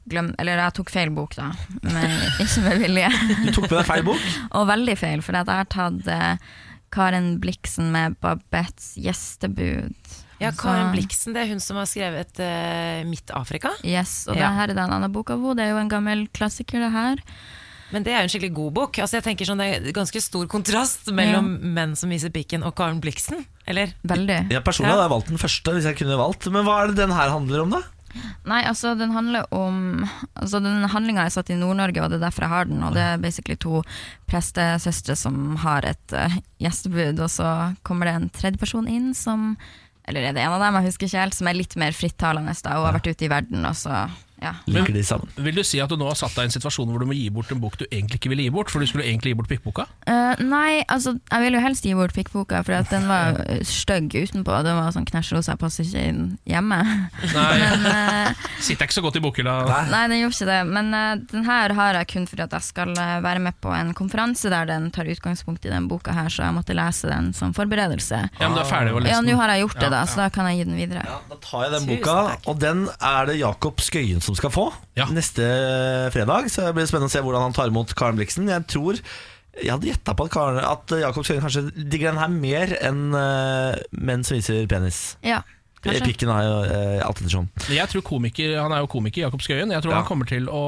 glem... 0.07 0.35
Eller 0.39 0.63
jeg 0.63 0.77
tok 0.79 0.95
feil 0.95 1.11
bok, 1.11 1.35
da. 1.35 1.51
Men 1.83 2.15
ikke 2.39 2.65
med 2.69 2.79
vilje. 2.87 3.11
Du 3.47 3.53
tok 3.53 3.67
med 3.67 3.79
deg 3.81 3.87
feil 3.91 4.07
bok. 4.07 4.27
Og 4.61 4.69
veldig 4.71 4.99
feil, 4.99 5.23
for 5.27 5.35
jeg 5.35 5.51
har 5.51 5.71
tatt 5.75 6.07
Karen 6.91 7.39
Bliksen 7.43 7.91
med 7.95 8.17
Babettes 8.23 8.93
gjestebud. 8.99 9.95
Ja, 10.41 10.51
Karen 10.57 10.91
Bliksen, 10.95 11.35
det 11.37 11.43
er 11.45 11.51
hun 11.53 11.61
som 11.61 11.77
har 11.77 11.87
skrevet 11.89 12.39
uh, 12.41 13.03
Midt 13.09 13.31
Afrika. 13.37 13.75
Yes, 13.85 14.25
og 14.29 14.37
Ja. 14.37 14.49
det 14.49 14.57
her 14.57 14.71
er 14.73 14.79
den 14.79 14.95
andre 14.97 15.11
boka 15.13 15.35
av. 15.37 15.51
Det 15.57 15.67
er 15.67 15.75
jo 15.75 15.81
en 15.83 15.91
gammel 15.93 16.27
klassiker, 16.33 16.81
det 16.81 16.93
her. 16.95 17.21
Men 17.91 18.05
det 18.07 18.13
er 18.15 18.23
jo 18.23 18.29
en 18.29 18.33
skikkelig 18.33 18.55
god 18.55 18.73
bok. 18.75 18.99
Altså 19.03 19.19
jeg 19.19 19.25
tenker 19.27 19.49
sånn, 19.49 19.59
Det 19.59 19.91
er 19.91 19.93
ganske 19.93 20.21
stor 20.23 20.47
kontrast 20.47 21.11
mellom 21.13 21.57
menn 21.75 21.97
som 21.99 22.09
viser 22.11 22.31
pikken 22.31 22.63
og 22.63 22.77
Karen 22.79 23.01
Bliksen. 23.03 23.45
Eller? 23.67 23.93
Veldig. 24.07 24.51
Jeg 24.51 24.63
personlig 24.65 24.95
hadde 24.95 25.07
jeg 25.09 25.15
valgt 25.15 25.29
den 25.33 25.43
første, 25.43 25.75
hvis 25.75 25.89
jeg 25.91 25.99
kunne 25.99 26.19
valgt. 26.19 26.47
Men 26.55 26.65
hva 26.65 26.83
er 26.85 26.93
det 26.93 26.97
den 27.03 27.11
her 27.15 27.31
handler 27.35 27.65
om, 27.67 27.71
da? 27.75 27.83
Nei, 28.49 28.63
altså 28.67 28.95
den 28.99 29.13
handler 29.15 29.47
om 29.55 30.07
Altså 30.35 30.61
den 30.63 30.87
handlinga 30.91 31.27
er 31.27 31.35
satt 31.35 31.53
i 31.53 31.59
Nord-Norge, 31.59 32.03
og 32.03 32.11
det 32.11 32.19
er 32.19 32.25
derfor 32.27 32.47
jeg 32.47 32.55
har 32.55 32.71
den. 32.71 32.83
Og 32.87 32.97
det 32.97 33.05
er 33.05 33.23
basically 33.23 33.59
to 33.61 33.83
prestesøstre 34.31 35.17
som 35.19 35.55
har 35.63 35.87
et 35.89 36.17
uh, 36.17 36.41
gjestebud, 36.63 37.21
og 37.21 37.31
så 37.31 37.53
kommer 37.87 38.09
det 38.09 38.17
en 38.17 38.33
tredjeperson 38.35 38.91
inn 38.91 39.13
som 39.15 39.55
Eller 40.09 40.25
er 40.27 40.35
det 40.35 40.43
en 40.43 40.57
av 40.57 40.63
dem, 40.63 40.81
jeg 40.81 40.91
husker 40.91 41.07
ikke 41.07 41.23
helt, 41.23 41.37
som 41.37 41.47
er 41.47 41.59
litt 41.59 41.77
mer 41.79 41.95
frittalende 41.95 42.55
da, 42.65 42.79
og 42.79 42.89
har 42.89 42.97
vært 42.97 43.11
ute 43.13 43.27
i 43.27 43.31
verden, 43.31 43.67
og 43.69 43.77
så 43.79 44.09
ja. 44.41 44.55
Liker 44.71 44.95
de 44.97 45.03
sammen. 45.05 45.29
Vil 45.37 45.57
du 45.57 45.63
si 45.67 45.81
at 45.83 45.91
du 45.93 45.99
nå 46.01 46.09
har 46.09 46.17
satt 46.19 46.35
deg 46.37 46.47
i 46.47 46.51
en 46.51 46.55
situasjon 46.55 46.89
hvor 46.91 47.03
du 47.03 47.09
må 47.09 47.17
gi 47.17 47.29
bort 47.35 47.51
en 47.53 47.61
bok 47.61 47.77
du 47.81 47.85
egentlig 47.91 48.21
ikke 48.21 48.33
ville 48.33 48.47
gi 48.47 48.53
bort? 48.55 48.73
For 48.73 48.83
du 48.83 48.89
skulle 48.89 49.05
egentlig 49.05 49.35
gi 49.35 49.39
bort 49.41 49.51
pikkboka? 49.51 49.87
Uh, 50.09 50.41
nei, 50.41 50.81
altså 50.89 51.15
jeg 51.19 51.45
vil 51.45 51.59
jo 51.59 51.63
helst 51.65 51.87
gi 51.87 51.95
bort 51.99 52.15
pikkboka, 52.17 52.63
for 52.67 52.79
at 52.79 52.89
den 52.93 53.07
var 53.11 53.41
stygg 53.69 54.15
utenpå. 54.17 54.61
Den 54.67 54.79
var 54.81 54.95
sånn 54.97 55.09
knæsjrosa, 55.09 55.59
passer 55.61 55.85
ikke 55.87 56.07
inn 56.13 56.23
hjemme. 56.49 56.81
Nei, 57.35 57.51
Men 57.65 57.87
uh, 57.87 58.47
sitter 58.63 58.89
ikke 58.89 58.99
så 58.99 59.05
godt 59.05 59.21
i 59.21 59.25
bokhylla. 59.25 59.57
Nei, 59.93 60.05
den 60.13 60.23
gjorde 60.23 60.39
ikke 60.39 60.51
det. 60.51 60.61
Men 60.71 60.93
uh, 60.97 61.13
den 61.35 61.47
her 61.49 61.77
har 61.77 62.01
jeg 62.01 62.11
kun 62.15 62.29
fordi 62.31 62.47
at 62.47 62.57
jeg 62.57 62.69
skal 62.71 62.95
være 62.97 63.43
med 63.45 63.59
på 63.61 63.73
en 63.77 63.93
konferanse 63.97 64.51
der 64.53 64.69
den 64.71 64.89
tar 64.95 65.09
utgangspunkt 65.11 65.67
i 65.69 65.73
den 65.73 65.89
boka 65.91 66.15
her, 66.17 66.31
så 66.33 66.47
jeg 66.47 66.57
måtte 66.57 66.77
lese 66.77 67.11
den 67.11 67.33
som 67.37 67.53
forberedelse. 67.57 68.23
Ja, 68.41 68.49
men 68.49 68.57
du 68.57 68.63
er 68.65 68.69
ferdig 68.69 68.95
å 68.95 69.03
lese 69.03 69.13
den. 69.19 69.29
Ja, 69.31 69.37
nå 69.37 69.41
har 69.43 69.55
jeg 69.55 69.65
gjort 69.67 69.79
det, 69.81 69.91
da, 69.93 70.03
så 70.09 70.23
da 70.25 70.29
kan 70.33 70.49
jeg 70.51 70.61
gi 70.61 70.67
den 70.71 70.79
videre. 70.79 71.05
Ja, 71.07 71.19
Da 71.31 71.39
tar 71.45 71.67
jeg 71.67 71.75
den 71.77 71.89
boka, 71.91 72.17
og 72.51 72.61
den 72.63 72.85
er 72.97 73.31
det 73.31 73.37
Jakob 73.41 73.83
Skøyen 73.85 74.23
som 74.25 74.30
skal 74.39 74.51
få 74.55 74.69
Ja. 74.99 75.07
neste 75.11 75.43
fredag. 76.15 76.51
Så 76.51 76.67
det 76.67 76.75
blir 76.77 76.87
spennende 76.91 77.11
å 77.11 77.15
se 77.15 77.23
hvordan 77.25 77.43
han 77.49 77.53
tar 77.57 77.69
imot 77.73 77.95
Karen 77.99 78.17
Bliksen. 78.19 78.49
Jeg 78.49 78.67
tror 78.71 79.01
jeg 79.61 79.71
hadde 79.73 79.89
gjetta 79.91 80.15
på 80.17 80.25
at, 80.29 80.31
Karen, 80.33 80.59
at 80.63 80.93
Jakob 81.01 81.25
Skøyen 81.27 81.43
kanskje 81.43 81.65
digger 81.91 82.13
den 82.13 82.21
her 82.23 82.29
mer 82.33 82.75
enn 82.87 83.01
uh, 83.13 83.75
menn 83.93 84.23
som 84.25 84.37
viser 84.39 84.67
penis. 84.71 85.17
Ja, 85.27 85.43
kanskje. 85.83 86.05
Pikken 86.11 86.29
er 86.35 86.43
jo 86.45 86.57
eh, 86.69 87.07
alt 87.07 87.21
ettersom. 87.23 87.49
Jeg 87.73 87.89
tror 87.93 88.03
komiker, 88.05 88.55
Han 88.61 88.73
er 88.77 88.83
jo 88.85 88.87
komiker, 88.93 89.23
Jakob 89.27 89.41
Skøyen. 89.45 89.71
Jeg 89.73 89.83
tror 89.83 89.93
Ja. 89.95 90.01
han 90.03 90.07
kommer 90.09 90.27
til 90.29 90.47
å 90.49 90.63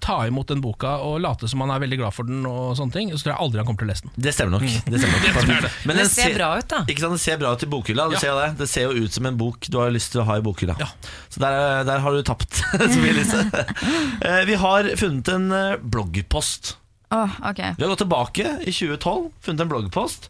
ta 0.00 0.16
imot 0.26 0.48
den 0.50 0.60
boka 0.64 0.96
og 1.04 1.20
late 1.20 1.48
som 1.48 1.60
han 1.60 1.70
er 1.70 1.78
veldig 1.84 1.98
glad 2.00 2.14
for 2.14 2.24
den. 2.24 2.44
og 2.46 2.76
sånne 2.76 2.92
ting 2.92 3.10
Så 3.12 3.22
tror 3.24 3.34
jeg 3.34 3.40
aldri 3.46 3.58
han 3.62 3.66
kommer 3.66 3.78
til 3.84 3.88
å 3.88 3.92
lese 3.92 4.02
den. 4.08 4.12
Det 4.16 4.34
stemmer 4.34 4.52
nok. 4.58 4.62
Det, 4.62 5.00
stemmer 5.00 5.14
nok. 5.14 5.46
Det 5.48 5.60
det. 5.68 5.72
Men 5.86 5.96
Det 5.96 6.02
den 6.04 6.10
ser 6.10 6.34
bra 6.34 6.50
ut, 6.58 6.68
da. 6.68 6.82
Ikke 6.88 7.00
sant, 7.00 7.12
Det 7.18 7.20
ser 7.20 7.38
bra 7.38 7.52
ut 7.54 7.62
i 7.62 7.66
bokhylla. 7.66 8.08
Du 8.08 8.14
Ja. 8.14 8.18
ser 8.20 8.34
det. 8.40 8.48
det 8.58 8.68
ser 8.68 8.82
jo 8.90 9.04
ut 9.04 9.12
som 9.12 9.26
en 9.26 9.36
bok 9.36 9.60
du 9.70 9.78
har 9.78 9.90
lyst 9.90 10.12
til 10.12 10.20
å 10.22 10.24
ha 10.24 10.36
i 10.36 10.40
bokhylla. 10.42 10.76
Ja. 10.80 10.86
Så 11.30 11.38
der, 11.40 11.84
der 11.84 11.98
har 12.00 12.12
du 12.12 12.22
tapt. 12.22 12.62
Eh, 14.24 14.44
Vi 14.46 14.54
har 14.54 14.84
funnet 14.96 15.28
en 15.28 15.52
eh, 15.52 15.76
bloggpost. 15.80 16.76
Oh, 17.10 17.30
okay. 17.50 17.72
Vi 17.78 17.84
har 17.84 17.88
gått 17.94 18.02
tilbake 18.04 18.44
i 18.68 18.72
2012, 18.72 19.30
funnet 19.40 19.60
en 19.64 19.68
bloggpost. 19.70 20.28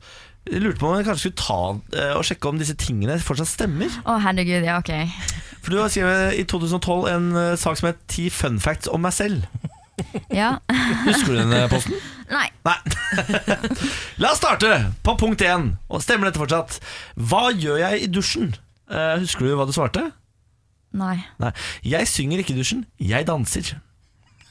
Jeg 0.48 0.62
lurte 0.64 0.80
på 0.80 0.88
om 0.88 0.96
jeg 0.96 1.06
kanskje 1.08 1.28
skulle 1.28 1.42
ta 1.42 2.00
eh, 2.00 2.14
og 2.16 2.24
sjekke 2.24 2.48
om 2.50 2.60
disse 2.60 2.76
tingene 2.80 3.18
fortsatt 3.20 3.50
stemmer. 3.50 3.92
Å, 4.08 4.18
herregud, 4.24 4.64
ja, 4.64 4.78
ok. 4.80 4.94
For 5.60 5.74
du 5.74 5.80
har 5.82 5.90
skrevet 5.92 6.38
i 6.40 6.44
2012 6.48 7.08
en 7.12 7.26
eh, 7.36 7.56
sak 7.60 7.80
som 7.80 7.90
het 7.90 8.00
'Ti 8.08 8.28
fun 8.32 8.60
facts 8.62 8.88
om 8.88 9.04
meg 9.04 9.12
selv'. 9.12 9.44
Ja. 10.32 10.58
Husker 11.04 11.34
du 11.34 11.38
den 11.40 11.52
eh, 11.52 11.66
posten? 11.70 11.98
Nei. 12.36 12.46
Nei. 12.64 12.76
La 14.22 14.32
oss 14.32 14.40
starte 14.40 14.92
på 15.04 15.16
punkt 15.18 15.42
én. 15.44 15.74
Og 15.88 16.02
stemmer 16.04 16.28
dette 16.30 16.40
fortsatt? 16.40 16.78
Hva 17.16 17.48
gjør 17.52 17.82
jeg 17.82 18.06
i 18.06 18.08
dusjen? 18.12 18.54
Eh, 18.88 19.18
husker 19.24 19.44
du 19.48 19.56
hva 19.58 19.66
du 19.68 19.74
svarte? 19.76 20.06
Nei. 20.96 21.18
Nei. 21.42 21.52
Jeg 21.84 22.08
synger 22.08 22.40
ikke 22.40 22.54
i 22.54 22.60
dusjen, 22.62 22.86
jeg 22.96 23.26
danser. 23.28 23.74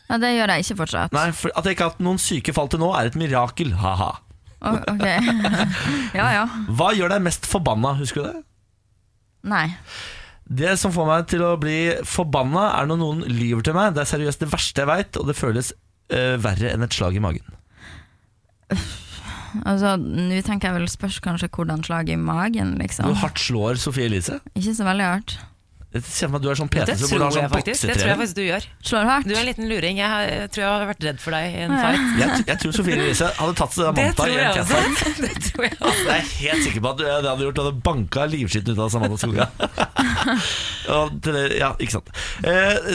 Ja, 0.08 0.20
det 0.22 0.36
gjør 0.36 0.54
jeg 0.54 0.64
ikke 0.64 0.80
fortsatt. 0.84 1.16
Nei, 1.16 1.32
for 1.36 1.52
At 1.58 1.66
jeg 1.66 1.76
ikke 1.76 1.88
har 1.88 1.96
hatt 1.96 2.04
noen 2.06 2.22
syke 2.22 2.54
fall 2.56 2.70
til 2.72 2.80
nå, 2.84 2.92
er 2.96 3.10
et 3.10 3.18
mirakel. 3.20 3.74
Ha-ha. 3.82 4.14
Ok. 4.62 5.06
ja, 6.20 6.28
ja. 6.34 6.46
Hva 6.74 6.92
gjør 6.98 7.14
deg 7.14 7.26
mest 7.28 7.46
forbanna? 7.50 7.94
Husker 8.00 8.24
du 8.24 8.30
det? 8.32 8.46
Nei. 9.48 9.68
Det 10.48 10.78
som 10.80 10.94
får 10.96 11.08
meg 11.10 11.28
til 11.32 11.44
å 11.44 11.56
bli 11.60 11.80
forbanna, 12.08 12.70
er 12.80 12.88
når 12.90 13.02
noen 13.02 13.26
lyver 13.28 13.66
til 13.68 13.76
meg. 13.78 13.94
Det 13.96 14.06
er 14.06 14.12
seriøst 14.14 14.46
det 14.46 14.52
verste 14.54 14.84
jeg 14.84 14.90
veit, 14.90 15.20
og 15.20 15.28
det 15.28 15.36
føles 15.38 15.74
uh, 16.14 16.38
verre 16.42 16.72
enn 16.72 16.86
et 16.88 16.96
slag 16.96 17.20
i 17.20 17.24
magen. 17.24 17.44
Altså, 19.66 19.96
nå 19.98 20.40
tenker 20.46 20.70
jeg 20.70 20.78
vel 20.80 20.90
spørs 20.92 21.20
kanskje 21.24 21.50
hvordan 21.54 21.84
slag 21.86 22.10
i 22.12 22.18
magen, 22.20 22.76
liksom. 22.82 23.12
Hvor 23.12 23.22
hardt 23.26 23.44
slår 23.44 23.80
Sofie 23.82 24.08
Elise? 24.10 24.40
Ikke 24.56 24.76
så 24.76 24.88
veldig 24.88 25.08
hardt. 25.08 25.38
Det 25.96 26.02
ser 26.04 26.28
meg 26.28 26.42
at 26.42 26.44
du 26.44 26.50
er 26.52 26.58
sånn 26.60 26.70
PT 26.72 26.96
som 27.00 27.12
burde 27.14 27.28
ha 27.30 27.32
sånn 27.32 27.52
faktisk 27.52 27.88
Det 27.88 27.94
tror 27.96 28.10
jeg 28.12 28.20
faktisk 28.20 28.38
du 28.38 28.42
gjør. 28.44 28.66
Slår 28.90 29.06
hardt. 29.08 29.28
Du 29.30 29.32
er 29.34 29.40
en 29.40 29.48
liten 29.48 29.70
luring. 29.72 30.02
Jeg, 30.02 30.10
har, 30.12 30.26
jeg 30.28 30.50
tror 30.52 30.64
jeg 30.66 30.72
har 30.74 30.90
vært 30.90 31.06
redd 31.08 31.22
for 31.24 31.36
deg 31.38 31.48
i 31.48 31.62
en 31.64 31.74
ja. 31.74 31.80
fight. 31.86 32.10
Jeg, 32.20 32.44
jeg 32.52 32.62
tror 32.64 32.76
Sofie 32.76 32.98
Elise 32.98 33.30
hadde 33.38 33.56
tatt 33.62 33.78
Samantha 33.78 34.12
tror 34.20 34.34
i 34.34 34.42
en 34.44 34.58
catfight. 34.60 35.06
Det 35.24 35.32
tror 35.48 35.68
jeg 35.70 35.78
også. 35.80 36.04
Jeg 36.10 36.18
er 36.18 36.30
helt 36.42 36.66
sikker 36.68 36.84
på 36.84 36.92
at 36.92 37.00
du- 37.00 37.06
det 37.08 37.32
hadde 37.32 37.48
gjort 37.48 37.58
Du 37.58 37.64
hadde 37.64 37.82
banka 37.88 38.28
livskitten 38.28 38.76
ut 38.76 38.84
av 38.84 38.92
Samantha 38.94 39.22
Skoga. 39.24 39.50
Ja, 40.88 41.74
ikke 41.84 41.98
sant. 41.98 42.12
Eh, 42.48 42.94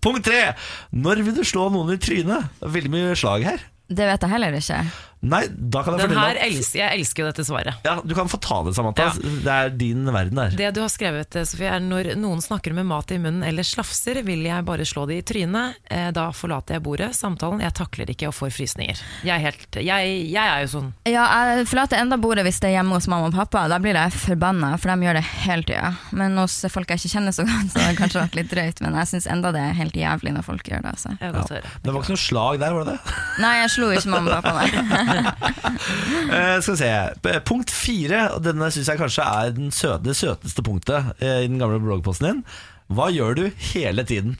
punkt 0.00 0.24
tre. 0.24 0.54
Når 0.96 1.24
vil 1.26 1.36
du 1.36 1.42
slå 1.44 1.66
noen 1.72 1.92
i 1.92 2.00
trynet? 2.00 2.60
Veldig 2.60 2.92
mye 2.92 3.16
slag 3.18 3.44
her. 3.44 3.64
Det 3.90 4.06
vet 4.06 4.22
jeg 4.24 4.32
heller 4.32 4.56
ikke. 4.56 4.84
Nei, 5.22 5.42
da 5.52 5.82
kan 5.84 5.98
jeg 5.98 6.08
Den 6.08 6.14
fortelle 6.14 6.28
her 6.30 6.38
at 6.40 6.46
elsker 6.48 6.78
jeg. 6.80 6.98
elsker 7.00 7.20
jo 7.20 7.26
dette 7.28 7.44
svaret. 7.44 7.74
ja, 7.84 7.94
Du 8.00 8.14
kan 8.16 8.28
få 8.32 8.38
ta 8.40 8.62
det, 8.64 8.72
Samantha. 8.74 9.10
Ja. 9.10 9.32
Det 9.44 9.52
er 9.52 9.68
din 9.76 10.06
verden 10.08 10.38
der. 10.40 10.54
Det 10.56 10.70
du 10.74 10.80
har 10.80 10.88
skrevet, 10.88 11.36
eh, 11.36 11.44
Sofie, 11.44 11.68
er 11.68 11.80
når 11.84 12.14
noen 12.16 12.40
snakker 12.40 12.72
med 12.72 12.86
mat 12.88 13.10
i 13.12 13.18
munnen 13.20 13.44
eller 13.44 13.62
slafser, 13.62 14.22
vil 14.24 14.42
jeg 14.48 14.64
bare 14.64 14.86
slå 14.88 15.04
det 15.10 15.18
i 15.20 15.22
trynet. 15.28 15.74
Eh, 15.90 16.10
Da 16.16 16.30
forlater 16.32 16.74
jeg 16.78 16.82
bordet, 16.82 17.10
samtalen. 17.14 17.60
Jeg 17.60 17.74
takler 17.76 18.08
ikke 18.08 18.28
og 18.28 18.34
får 18.34 18.50
frysninger. 18.56 18.96
Jeg 19.22 19.34
er, 19.36 19.44
helt, 19.44 19.68
jeg, 19.76 20.30
jeg 20.32 20.46
er 20.54 20.64
jo 20.64 20.70
sånn. 20.78 20.88
Ja, 21.04 21.26
jeg 21.54 21.66
forlater 21.68 22.00
enda 22.00 22.16
bordet 22.16 22.44
hvis 22.48 22.58
det 22.60 22.70
er 22.72 22.78
hjemme 22.80 22.96
hos 22.96 23.06
mamma 23.06 23.28
og 23.28 23.34
pappa. 23.36 23.66
Da 23.68 23.78
blir 23.78 23.92
jeg 24.00 24.12
forbanna, 24.16 24.72
for 24.80 24.88
de 24.94 25.04
gjør 25.06 25.20
det 25.20 25.24
hele 25.44 25.62
tida. 25.68 25.92
Men 26.16 26.36
hos 26.40 26.56
folk 26.72 26.88
jeg 26.88 26.96
ikke 27.04 27.12
kjenner 27.18 27.36
så 27.36 27.44
godt, 27.44 27.68
så 27.76 27.84
har 27.84 27.92
det 27.92 28.00
kanskje 28.00 28.24
vært 28.24 28.34
litt 28.40 28.50
drøyt. 28.56 28.80
Men 28.80 28.96
jeg 28.96 29.12
syns 29.12 29.28
enda 29.30 29.52
det 29.52 29.60
er 29.68 29.76
helt 29.76 29.94
jævlig 30.00 30.32
når 30.32 30.48
folk 30.48 30.64
gjør 30.64 30.80
det. 30.88 30.96
Altså. 30.96 31.12
Jeg 31.20 31.28
vil 31.28 31.40
godt 31.42 31.54
høre. 31.58 31.74
Det 31.84 31.92
var 31.92 32.00
ikke 32.02 32.16
noe 32.16 32.24
slag 32.24 32.58
der, 32.64 32.72
var 32.72 32.84
det 32.88 32.96
det? 32.96 33.14
Nei, 33.44 33.54
jeg 33.60 33.70
slo 33.76 33.92
ikke 33.92 34.08
mamma 34.16 34.38
og 34.40 34.42
pappa, 34.42 34.56
nei. 34.64 35.06
Eh, 36.30 36.60
skal 36.62 36.74
vi 36.74 36.78
se. 36.78 37.38
Punkt 37.48 37.72
fire, 37.74 38.20
og 38.36 38.44
denne 38.44 38.68
syns 38.70 38.90
jeg 38.92 39.00
kanskje 39.00 39.24
er 39.26 39.54
den 39.56 39.72
søte, 39.74 40.04
det 40.06 40.14
søteste 40.18 40.62
punktet 40.62 41.08
eh, 41.18 41.40
i 41.44 41.48
den 41.48 41.58
gamle 41.58 41.80
bloggposten 41.82 42.28
din. 42.28 42.42
Hva 42.94 43.08
gjør 43.10 43.34
du 43.38 43.42
hele 43.72 44.04
tiden? 44.06 44.36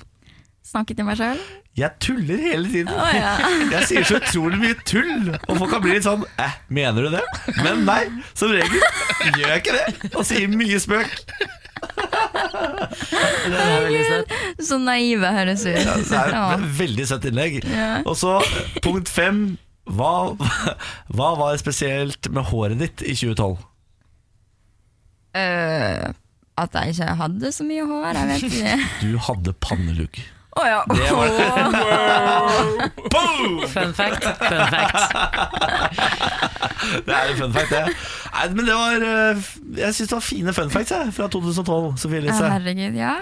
Snakke 0.67 0.95
til 0.95 1.07
meg 1.09 1.19
sjøl? 1.19 1.41
Jeg 1.79 1.91
tuller 2.03 2.43
hele 2.45 2.69
tiden. 2.71 2.93
Oh, 2.95 3.11
ja. 3.15 3.33
Jeg 3.75 3.89
sier 3.91 4.07
så 4.07 4.19
utrolig 4.21 4.59
mye 4.61 4.77
tull, 4.87 5.33
og 5.49 5.57
folk 5.57 5.73
kan 5.73 5.83
bli 5.83 5.97
litt 5.97 6.07
sånn 6.07 6.23
eh, 6.43 6.59
Mener 6.71 7.07
du 7.07 7.15
det? 7.17 7.23
Men 7.63 7.83
nei, 7.89 8.03
som 8.39 8.53
regel 8.55 8.79
gjør 8.79 9.49
jeg 9.55 9.63
ikke 9.65 9.79
det. 9.79 10.13
Og 10.13 10.27
sier 10.27 10.51
mye 10.53 10.79
spøk. 10.83 11.17
Så 14.61 14.79
naive 14.83 15.33
høres 15.35 15.65
ut. 15.67 15.75
Ja, 15.81 15.97
det 15.97 16.21
er 16.29 16.55
et 16.59 16.69
veldig 16.81 17.07
søtt 17.09 17.27
innlegg. 17.31 17.61
Ja. 17.67 17.91
Og 18.05 18.19
så 18.21 18.39
punkt 18.85 19.11
fem. 19.11 19.59
Hva, 19.89 20.37
hva 21.17 21.29
var 21.41 21.57
spesielt 21.61 22.29
med 22.33 22.49
håret 22.51 22.79
ditt 22.83 23.05
i 23.07 23.15
2012? 23.17 23.57
Øh, 25.41 26.11
at 26.61 26.75
jeg 26.75 26.89
ikke 26.95 27.15
hadde 27.23 27.53
så 27.55 27.65
mye 27.65 27.87
hår, 27.87 28.13
jeg 28.19 28.29
vet 28.29 28.43
ikke. 28.51 28.77
Du 29.05 29.19
hadde 29.29 29.55
pannelugg. 29.65 30.21
Å 30.59 30.63
ja. 30.67 30.79
Det 30.91 31.11
var 31.15 31.29
Boom! 33.15 33.61
Fun 33.71 33.93
fact. 33.95 34.25
Fun 34.41 34.65
fact. 34.75 35.15
Det 37.07 37.15
er 37.15 37.31
en 37.31 37.39
fun 37.39 37.55
fact, 37.55 37.71
det. 37.71 37.95
Nei, 38.35 38.49
men 38.57 38.67
det 38.67 38.75
var 38.75 39.05
eh, 39.07 39.45
Jeg 39.79 39.95
syns 39.95 40.11
det 40.11 40.17
var 40.17 40.27
fine 40.27 40.55
fun 40.57 40.73
facts 40.75 40.91
jeg, 40.97 41.15
fra 41.15 41.29
2012. 41.31 41.93
Sofie 42.03 42.25
Ja, 42.27 42.51
herregud, 42.57 42.99
ja. 42.99 43.15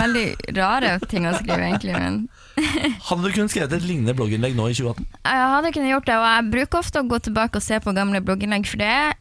Veldig 0.00 0.26
rare 0.56 0.96
ting 1.10 1.28
å 1.28 1.34
skrive, 1.36 1.60
egentlig. 1.68 1.92
Men 1.98 2.22
Hadde 3.08 3.24
du 3.24 3.32
kunnet 3.32 3.52
skrevet 3.52 3.74
et 3.78 3.86
lignende 3.86 4.14
blogginnlegg 4.18 4.56
nå 4.58 4.68
i 4.70 4.76
2018? 4.76 5.08
jeg 5.32 5.50
hadde 5.54 5.72
kunnet 5.74 5.92
gjort 5.94 6.08
det, 6.10 6.16
og 6.20 6.28
jeg 6.28 6.50
bruker 6.52 6.82
ofte 6.82 7.02
å 7.02 7.08
gå 7.08 7.18
tilbake 7.28 7.60
og 7.60 7.64
se 7.64 7.80
på 7.82 7.96
gamle 7.96 8.22
blogginnlegg, 8.24 8.68
for 8.68 8.82
det 8.82 8.92
er 8.92 9.18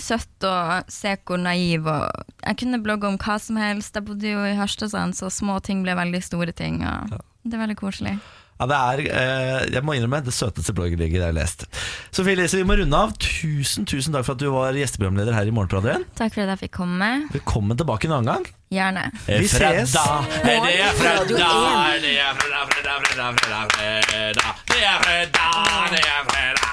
søtt 0.00 0.46
å 0.46 0.54
se 0.92 1.16
hvor 1.26 1.40
naiv 1.40 1.88
og 1.90 2.06
Jeg 2.44 2.60
kunne 2.62 2.80
blogge 2.84 3.08
om 3.08 3.18
hva 3.20 3.36
som 3.42 3.58
helst. 3.60 3.96
Jeg 3.96 4.06
bodde 4.06 4.30
jo 4.30 4.44
i 4.46 4.54
Harstad, 4.56 4.94
så 5.16 5.28
små 5.32 5.58
ting 5.64 5.82
ble 5.84 5.96
veldig 5.98 6.22
store 6.24 6.54
ting. 6.56 6.82
Og 6.84 7.18
Det 7.44 7.56
er 7.56 7.64
veldig 7.66 7.76
koselig. 7.80 8.14
Ja, 8.54 8.66
det 8.70 8.76
er, 8.78 9.00
eh, 9.10 9.72
jeg 9.74 9.82
må 9.82 9.96
innrømme, 9.96 10.22
det 10.24 10.32
søteste 10.32 10.72
blogginnlegget 10.76 11.18
jeg 11.18 11.26
har 11.26 11.34
lest. 11.34 11.66
Sofie 12.14 12.36
Elise, 12.36 12.60
vi 12.60 12.66
må 12.68 12.76
runde 12.78 12.94
av. 12.94 13.10
Tusen 13.18 13.84
tusen 13.84 14.14
takk 14.14 14.28
for 14.28 14.36
at 14.36 14.44
du 14.44 14.46
var 14.54 14.78
gjesteprogramleder 14.78 15.34
her 15.34 15.50
i 15.50 15.54
Morgenpratet 15.54 15.90
igjen. 15.90 16.04
Takk 16.14 16.36
for 16.36 16.44
at 16.44 16.54
jeg 16.54 16.68
fikk 16.68 16.76
komme. 16.78 17.10
Velkommen 17.34 17.80
tilbake 17.80 18.06
en 18.06 18.14
annen 18.20 18.30
gang. 18.30 18.46
Gjerne. 18.74 19.04
Vi 19.26 19.46
ses. 19.48 19.92
Det 19.94 20.00
er 20.00 20.94
fredag, 20.98 21.28
det 21.30 22.14
er 22.18 22.34
fredag, 22.38 22.68
fredag, 22.74 23.04
fredag, 23.04 23.36
fredag, 23.40 23.74
fredag. 23.74 24.62
Det 24.70 24.80
er 24.82 24.98
fredag, 25.04 25.90
det 25.94 26.02
er 26.04 26.24
fredag. 26.32 26.70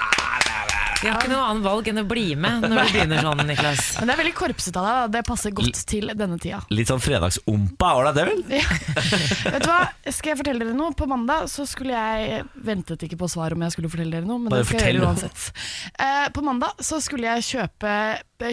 Vi 1.01 1.09
har 1.09 1.17
ikke 1.17 1.31
noe 1.31 1.45
annet 1.49 1.63
valg 1.65 1.87
enn 1.89 1.97
å 1.97 2.03
bli 2.05 2.23
med 2.37 2.61
når 2.61 2.75
du 2.85 2.91
begynner 2.93 3.23
sånn, 3.25 3.39
Niklas. 3.49 3.79
Men 3.97 4.05
det 4.11 4.13
er 4.13 4.19
veldig 4.19 4.33
korpsete 4.37 4.77
av 4.77 4.85
deg. 4.85 4.99
da. 4.99 5.07
Det 5.15 5.21
passer 5.25 5.53
godt 5.57 5.79
til 5.89 6.11
denne 6.19 6.37
tida. 6.37 6.59
Litt 6.69 6.91
sånn 6.91 7.01
fredagsompa, 7.01 7.89
var 7.97 8.11
det 8.11 8.13
det 8.19 8.25
vel? 8.29 8.43
Vet 8.51 9.65
du 9.65 9.69
hva, 9.71 9.79
Skal 10.13 10.29
jeg 10.35 10.39
fortelle 10.43 10.61
dere 10.67 10.77
noe? 10.77 10.93
På 10.93 11.07
mandag 11.09 11.49
så 11.49 11.65
skulle 11.65 11.97
jeg 11.97 12.43
Ventet 12.69 13.01
ikke 13.07 13.17
på 13.17 13.31
svar 13.33 13.55
om 13.57 13.65
jeg 13.65 13.73
skulle 13.73 13.89
fortelle 13.89 14.13
dere 14.13 14.29
noe, 14.29 14.43
men 14.43 14.53
Bare 14.53 14.61
det 14.61 14.69
skal 14.69 14.77
jeg 14.77 14.85
fortell. 14.85 15.01
gjøre 15.01 15.09
uansett. 15.09 15.65
Eh, 16.05 16.27
på 16.37 16.45
mandag 16.45 16.85
så 16.85 17.01
skulle 17.01 17.33
jeg 17.33 17.47
kjøpe, 17.49 17.97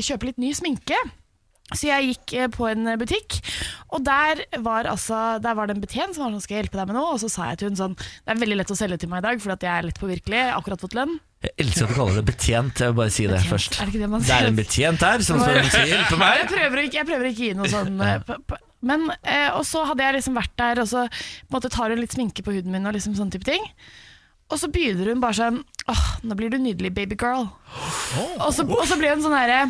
kjøpe 0.09 0.31
litt 0.33 0.41
ny 0.41 0.55
sminke. 0.57 0.97
Så 1.77 1.91
jeg 1.91 2.13
gikk 2.15 2.33
eh, 2.39 2.49
på 2.49 2.65
en 2.71 2.89
butikk, 3.01 3.39
og 3.93 4.01
der 4.07 4.41
var, 4.65 4.89
altså, 4.89 5.37
der 5.45 5.57
var 5.59 5.69
det 5.69 5.77
en 5.77 5.83
betjent 5.83 6.17
som 6.17 6.25
var 6.25 6.33
sånn, 6.33 6.45
skal 6.45 6.57
jeg 6.57 6.65
hjelpe 6.65 6.81
deg 6.81 6.89
med 6.89 6.97
noe? 6.97 7.11
Og 7.13 7.21
så 7.21 7.29
sa 7.33 7.51
jeg 7.51 7.61
til 7.61 7.69
hun 7.71 7.81
sånn, 7.81 7.97
det 7.99 8.33
er 8.33 8.41
veldig 8.41 8.57
lett 8.63 8.73
å 8.73 8.79
selge 8.79 9.01
til 9.03 9.11
meg 9.13 9.21
i 9.21 9.27
dag, 9.27 9.43
for 9.45 9.53
jeg 9.53 9.69
er 9.69 9.89
lett 9.89 10.01
påvirkelig, 10.01 10.45
akkurat 10.57 10.85
fått 10.87 10.97
lønn. 10.97 11.19
Jeg 11.45 11.53
elsker 11.63 11.85
at 11.87 11.93
du 11.93 11.99
kaller 12.01 12.17
det 12.19 12.25
betjent. 12.33 12.81
Jeg 12.83 12.91
vil 12.91 12.97
bare 12.99 13.15
si 13.15 13.27
det 13.31 13.43
først. 13.47 13.77
er 13.79 13.93
det 13.93 14.01
det 14.01 14.23
Det 14.27 14.35
er 14.35 14.49
en 14.49 14.57
betjent 14.59 15.05
her 15.07 15.23
som 15.23 15.39
skal 15.45 15.61
hjelpe 15.87 16.31
Jeg 16.41 16.49
prøver 16.51 16.83
ikke, 16.83 16.99
jeg 16.99 17.09
prøver 17.13 17.29
ikke 17.31 17.45
gi 17.45 17.53
noe 17.55 17.71
sånn 17.71 18.01
Men, 18.89 19.07
eh, 19.23 19.53
Og 19.55 19.63
så 19.69 19.85
hadde 19.87 20.03
jeg 20.03 20.17
liksom 20.19 20.35
vært 20.41 20.57
der, 20.59 20.83
og 20.83 20.91
så 20.91 21.05
på 21.07 21.53
en 21.53 21.59
måte 21.61 21.71
tar 21.71 21.95
hun 21.95 22.03
litt 22.03 22.17
sminke 22.17 22.43
på 22.43 22.57
huden 22.57 22.75
min, 22.75 22.89
og 22.91 22.97
liksom 22.97 23.15
sånn 23.19 23.31
type 23.31 23.47
ting. 23.47 23.63
Og 24.49 24.59
så 24.59 24.71
begynner 24.73 25.13
hun 25.13 25.23
bare 25.23 25.37
sånn 25.39 25.63
Åh, 25.89 26.05
nå 26.27 26.37
blir 26.37 26.51
du 26.53 26.59
nydelig, 26.61 26.91
baby 26.97 27.17
girl. 27.17 27.47
Og, 28.41 28.51
så, 28.53 28.67
og 28.67 28.85
så 28.89 28.99
ble 28.99 29.15
hun 29.15 29.23
sånn 29.25 29.37
herre 29.37 29.63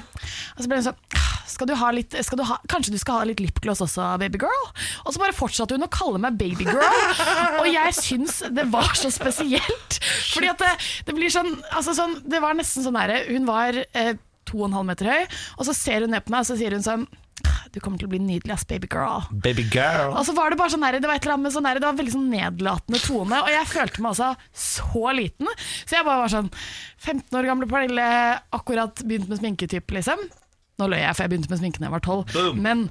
Og 0.57 0.63
så 0.65 0.71
ble 0.71 0.81
hun 0.81 0.89
sånn 0.89 1.03
«Ah, 1.19 1.28
skal 1.51 1.71
du 1.71 1.75
ha 1.81 1.91
litt, 1.95 2.15
skal 2.25 2.41
du 2.41 2.45
ha, 2.49 2.59
Kanskje 2.71 2.95
du 2.95 2.99
skal 3.01 3.23
ha 3.23 3.29
litt 3.29 3.41
lipgloss 3.43 3.83
også, 3.85 4.05
babygirl? 4.21 4.65
Og 5.05 5.15
så 5.15 5.23
bare 5.23 5.37
fortsatte 5.37 5.77
hun 5.79 5.87
å 5.87 5.91
kalle 5.93 6.21
meg 6.23 6.39
babygirl. 6.41 6.81
Og 7.63 7.69
jeg 7.73 7.97
syns 7.99 8.41
det 8.55 8.69
var 8.73 8.93
så 8.99 9.11
spesielt. 9.15 10.01
Fordi 10.35 10.51
at 10.53 10.63
det, 10.63 10.73
det 11.09 11.17
blir 11.17 11.33
sånn, 11.33 11.55
altså 11.73 11.95
sånn 11.97 12.19
Det 12.29 12.41
var 12.45 12.57
nesten 12.59 12.85
sånn 12.85 12.97
derre 12.99 13.23
Hun 13.29 13.47
var 13.49 13.77
eh, 13.77 14.15
to 14.49 14.61
og 14.63 14.69
en 14.71 14.77
halv 14.79 14.89
meter 14.89 15.09
høy, 15.11 15.25
og 15.59 15.67
så 15.69 15.75
ser 15.77 16.05
hun 16.05 16.15
ned 16.15 16.25
på 16.25 16.33
meg 16.33 16.45
og 16.45 16.49
så 16.49 16.57
sier 16.59 16.73
hun 16.73 16.85
sånn 16.85 17.03
Du 17.75 17.79
kommer 17.85 18.01
til 18.01 18.09
å 18.09 18.13
bli 18.15 18.21
nydelig, 18.23 18.55
ass, 18.55 18.65
baby 18.69 18.89
girl. 18.91 19.27
Baby 19.45 19.67
girl. 19.75 20.15
Og 20.17 20.25
så 20.27 20.33
var 20.37 20.51
det 20.51 20.59
bare 20.61 20.73
sånn 20.73 20.85
der, 20.87 20.97
det 21.03 21.11
var 21.11 21.19
et 21.21 21.27
eller 21.27 21.37
annet 21.37 21.49
med 21.49 21.55
sånn 21.55 21.69
der, 21.69 21.81
det 21.81 21.89
var 21.89 21.99
veldig 22.01 22.15
sånn 22.17 22.31
nedlatende 22.33 23.01
tone, 23.05 23.43
og 23.45 23.53
jeg 23.53 23.69
følte 23.71 24.03
meg 24.05 24.15
altså 24.15 24.31
så 24.65 25.13
liten. 25.15 25.51
Så 25.85 25.99
jeg 25.99 26.07
bare 26.09 26.23
var 26.25 26.33
sånn 26.33 26.49
15 27.05 27.39
år 27.39 27.51
gamle 27.51 27.69
Pernille, 27.71 28.09
akkurat 28.57 29.05
begynt 29.05 29.29
med 29.31 29.43
sminketyp, 29.43 29.95
liksom. 29.99 30.25
Nå 30.79 30.87
løy 30.93 31.01
jeg, 31.03 31.15
for 31.17 31.25
jeg 31.27 31.31
begynte 31.33 31.51
med 31.51 31.59
sminke 31.59 31.81
da 31.83 31.89
jeg 31.89 31.95
var 31.97 32.05
12. 32.05 32.59
Men 32.63 32.85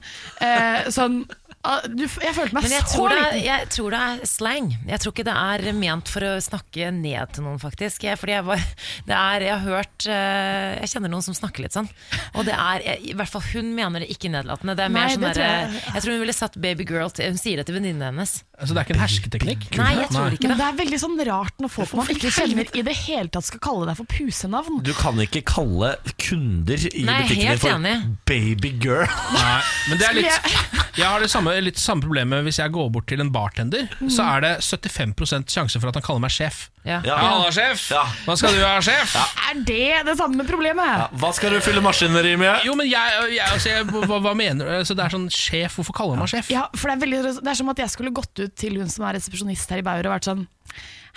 eh, 0.44 0.90
sånn 0.92 1.22
ah, 1.64 1.86
du, 1.88 2.04
Jeg 2.04 2.34
følte 2.36 2.56
meg 2.58 2.66
jeg 2.68 2.84
så 2.84 2.98
tror, 2.98 3.14
er, 3.16 3.22
liten. 3.32 3.46
jeg 3.48 3.70
tror 3.72 3.96
det 3.96 4.02
er 4.08 4.26
slang. 4.28 4.68
Jeg 4.90 5.00
tror 5.04 5.14
ikke 5.16 5.26
det 5.30 5.36
er 5.44 5.64
ment 5.78 6.12
for 6.12 6.26
å 6.28 6.34
snakke 6.44 6.90
ned 6.92 7.32
til 7.38 7.46
noen, 7.48 7.62
faktisk. 7.64 8.04
Jeg, 8.10 8.20
fordi 8.20 8.36
jeg, 8.36 8.44
var, 8.50 8.66
det 9.08 9.16
er, 9.16 9.46
jeg 9.48 9.54
har 9.56 9.64
hørt 9.80 10.08
eh, 10.12 10.74
Jeg 10.84 10.92
kjenner 10.98 11.14
noen 11.16 11.24
som 11.30 11.38
snakker 11.40 11.64
litt 11.64 11.78
sånn. 11.80 11.88
Og 12.36 12.44
det 12.50 12.56
er, 12.60 12.84
jeg, 12.92 13.06
i 13.14 13.16
hvert 13.18 13.32
fall 13.38 13.48
hun 13.54 13.72
mener 13.80 14.04
det 14.04 14.12
ikke 14.14 14.34
nedlatende. 14.36 14.76
Det 14.76 14.84
er 14.90 14.94
mer 14.98 15.08
Nei, 15.08 15.16
sånn 15.16 15.24
det 15.30 15.34
tror 15.38 15.46
derre- 15.48 15.72
jeg- 15.72 15.96
jeg 15.96 16.04
tror 16.04 16.12
hun 16.18 16.24
ville 16.26 16.38
satt 16.44 16.60
baby 16.68 16.88
girl 16.92 17.10
til 17.16 17.32
Hun 17.32 17.40
sier 17.40 17.58
det 17.64 17.66
til 17.72 17.80
venninnene 17.80 18.12
hennes. 18.12 18.42
Altså, 18.58 18.74
det 18.74 18.80
er 18.82 18.86
ikke 18.88 18.96
en 18.96 19.02
hersketeknikk? 19.04 19.66
Nei, 19.78 19.90
jeg 20.00 20.10
tror 20.10 20.34
ikke 20.34 20.48
Men 20.50 20.56
det. 20.56 20.64
det 20.64 20.68
er 20.68 20.78
veldig 20.80 20.98
sånn 21.04 21.20
rart 21.28 21.60
når 21.62 21.72
folk 21.76 21.92
man 22.00 22.08
ikke 22.10 22.32
kjenner 22.34 22.72
i 22.74 22.82
det 22.88 22.96
hele 23.04 23.30
tatt 23.30 23.46
skal 23.46 23.62
kalle 23.62 23.86
deg 23.86 24.00
for 24.00 24.10
pusenavn. 24.10 24.80
Du 24.88 24.90
kan 24.98 25.22
ikke 25.22 25.44
kalle 25.46 25.92
kunder 26.18 26.88
i 26.90 27.04
Nei, 27.06 27.20
butikken 27.28 27.52
din 27.52 27.62
for 27.62 27.76
enig. 27.76 27.94
baby 28.26 28.72
girl. 28.82 29.06
Nei, 29.36 29.60
men 29.92 30.02
det 30.02 30.10
er 30.10 30.18
litt 30.18 30.50
Jeg 30.98 31.06
har 31.06 31.22
det 31.22 31.30
samme, 31.30 31.54
litt 31.62 31.78
samme 31.78 32.02
problemet 32.02 32.42
hvis 32.48 32.58
jeg 32.58 32.74
går 32.74 32.90
bort 32.96 33.06
til 33.12 33.22
en 33.22 33.30
bartender. 33.30 33.86
Så 34.10 34.26
er 34.26 34.42
det 34.42 34.54
75% 34.66 35.54
sjanse 35.54 35.78
for 35.78 35.92
at 35.92 36.00
han 36.02 36.06
kaller 36.08 36.24
meg 36.26 36.34
sjef. 36.34 36.72
Ja. 36.88 37.02
Ja. 37.06 37.18
er 37.46 37.54
sjef! 37.54 37.90
Ja. 37.92 38.04
Hva 38.26 38.36
skal 38.40 38.56
du 38.56 38.62
ha, 38.64 38.78
sjef? 38.82 39.14
Er 39.52 39.60
det 39.68 40.06
det 40.08 40.16
samme 40.18 40.46
problemet? 40.48 40.88
Ja, 40.88 41.08
hva 41.20 41.34
skal 41.36 41.54
du 41.54 41.60
fylle 41.62 41.84
maskineriet 41.84 42.40
med? 42.40 42.64
Jo, 42.66 42.74
men 42.80 42.88
jeg, 42.90 43.28
jeg, 43.36 43.44
altså, 43.46 43.74
jeg 43.74 43.88
hva, 43.92 44.20
hva 44.24 44.34
mener 44.38 44.64
du? 44.66 44.72
Altså, 44.80 44.96
det 44.98 45.04
er 45.06 45.16
sånn 45.18 45.28
sjef, 45.34 45.78
hvorfor 45.78 45.98
kaller 45.98 46.18
du 46.18 46.24
meg 46.24 46.32
sjef? 46.32 46.50
Ja, 46.54 46.66
for 46.74 46.90
det 46.90 46.96
er, 46.96 47.02
veldig, 47.04 47.36
det 47.44 47.52
er 47.52 47.60
som 47.60 47.74
at 47.74 47.84
jeg 47.84 47.94
skulle 47.94 48.14
gått 48.16 48.42
ut 48.42 48.47
til 48.56 48.78
hun 48.80 48.92
som 48.92 49.06
er 49.08 49.18
resepsjonist 49.18 49.72
her 49.74 49.82
i 49.82 49.86
Bauer 49.86 50.08
og 50.08 50.16
vært 50.16 50.30
sånn 50.30 50.46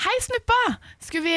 Hei, 0.01 0.17
Snuppa! 0.25 0.61
Skulle 1.05 1.27
vi 1.27 1.37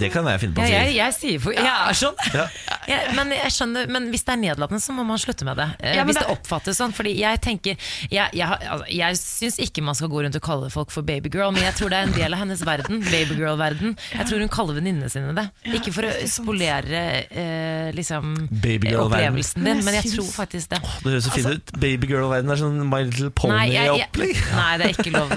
det 0.00 0.10
kan 0.12 0.26
jeg 0.26 0.42
finne 0.42 0.56
på 0.56 0.62
å 0.62 0.66
si. 0.66 0.72
Ja, 0.74 0.82
jeg 1.06 1.14
sier 1.16 1.42
for, 1.42 1.54
jeg 1.56 1.66
er 1.66 1.96
sånn. 1.96 2.18
Ja. 2.34 2.46
Ja, 2.86 2.98
men, 3.16 3.32
jeg 3.34 3.50
skjønner, 3.54 3.88
men 3.90 4.10
hvis 4.12 4.22
det 4.26 4.34
er 4.34 4.40
nedlatende, 4.42 4.82
så 4.82 4.94
må 4.94 5.04
man 5.06 5.18
slutte 5.22 5.46
med 5.46 5.58
det. 5.58 5.68
Eh, 5.80 5.96
Ja, 5.96 6.04
hvis 6.06 6.18
det 6.18 6.26
det- 6.26 6.36
oppfattes 6.36 6.78
sånn. 6.80 6.92
Fordi 6.96 7.12
jeg 7.18 7.40
tenker 7.42 7.76
Jeg, 8.10 8.30
jeg, 8.32 8.46
altså, 8.46 8.86
jeg 8.90 9.16
syns 9.18 9.58
ikke 9.58 9.82
man 9.82 9.94
skal 9.94 10.08
gå 10.08 10.22
rundt 10.22 10.36
og 10.36 10.42
kalle 10.42 10.70
folk 10.70 10.90
for 10.90 11.02
babygirl, 11.02 11.52
men 11.52 11.62
jeg 11.64 11.74
tror 11.78 11.90
det 11.90 11.98
er 11.98 12.06
en 12.10 12.12
del 12.12 12.32
av 12.34 12.38
hennes 12.44 12.62
verden. 12.64 13.02
Babygirl-verden. 13.02 13.96
Jeg 14.12 14.26
tror 14.26 14.38
hun 14.44 14.48
kaller 14.52 14.78
venninnene 14.78 15.10
sine 15.10 15.34
det. 15.36 15.46
Ikke 15.76 15.92
for 15.92 16.06
å 16.06 16.12
er 16.12 16.26
spolere 16.30 17.02
eh, 17.30 17.90
liksom, 17.96 18.34
opplevelsen 18.50 19.64
din, 19.64 19.82
men 19.84 19.98
jeg 19.98 20.12
tror 20.14 20.30
faktisk 20.32 20.70
det. 20.74 20.80
Det 21.02 21.12
høres 21.12 21.26
så 21.28 21.34
fint 21.34 21.52
ut. 21.58 21.72
Baby 21.82 22.10
girl-verden 22.10 22.50
er 22.54 22.60
sånn 22.60 22.78
My 22.86 23.02
Little 23.06 23.30
Nei, 23.50 23.66
jeg, 23.72 23.90
jeg, 23.90 24.08
Pony-opplegg. 24.14 24.42
nei, 24.60 24.70
det 24.80 24.88
er 24.88 24.94
ikke 24.96 25.14
lov. 25.14 25.34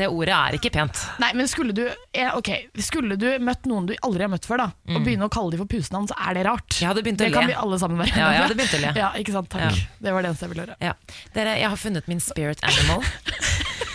Det 0.00 0.08
ordet 0.10 0.36
er 0.36 0.58
ikke 0.58 0.72
pent. 0.74 1.04
Nei, 1.22 1.32
men 1.38 1.50
skulle 1.50 1.76
du, 1.76 1.84
ja, 2.16 2.32
okay, 2.38 2.66
skulle 2.82 3.18
du 3.20 3.28
møtt 3.44 3.68
noen 3.70 3.86
du 3.88 3.94
aldri 4.06 4.26
har 4.26 4.32
møtt 4.32 4.46
før, 4.50 4.64
da, 4.64 4.68
og 4.90 5.00
begynne 5.06 5.28
å 5.28 5.32
kalle 5.32 5.54
dem 5.54 5.62
for 5.62 5.70
pusenavn, 5.70 6.08
så 6.10 6.18
er 6.26 6.36
det 6.38 6.44
rart. 6.48 6.76
Jeg 6.76 6.90
hadde 6.90 7.04
begynt 7.06 7.22
å 7.22 7.28
det 7.28 7.32
kan 7.34 7.48
vi 7.48 7.56
alle 7.62 7.78
sammen 7.82 8.02
være 8.02 8.12
Ja, 8.16 8.28
jeg 8.34 8.44
hadde 8.44 8.58
begynt 8.60 8.76
å 8.76 8.82
le. 8.84 8.92
Ja, 9.04 9.10
ikke 9.22 9.34
sant, 9.36 9.50
takk. 9.54 9.66
Ja. 9.66 9.96
Det 10.04 10.14
var 10.16 10.26
det 10.26 10.32
eneste 10.32 10.46
jeg 10.48 10.54
ville 10.54 10.66
høre. 10.66 10.78
Ja. 10.84 10.94
Dere, 11.36 11.56
jeg 11.62 11.72
har 11.72 11.80
funnet 11.80 12.10
min 12.10 12.22
spirit 12.24 12.62
animal. 12.66 13.06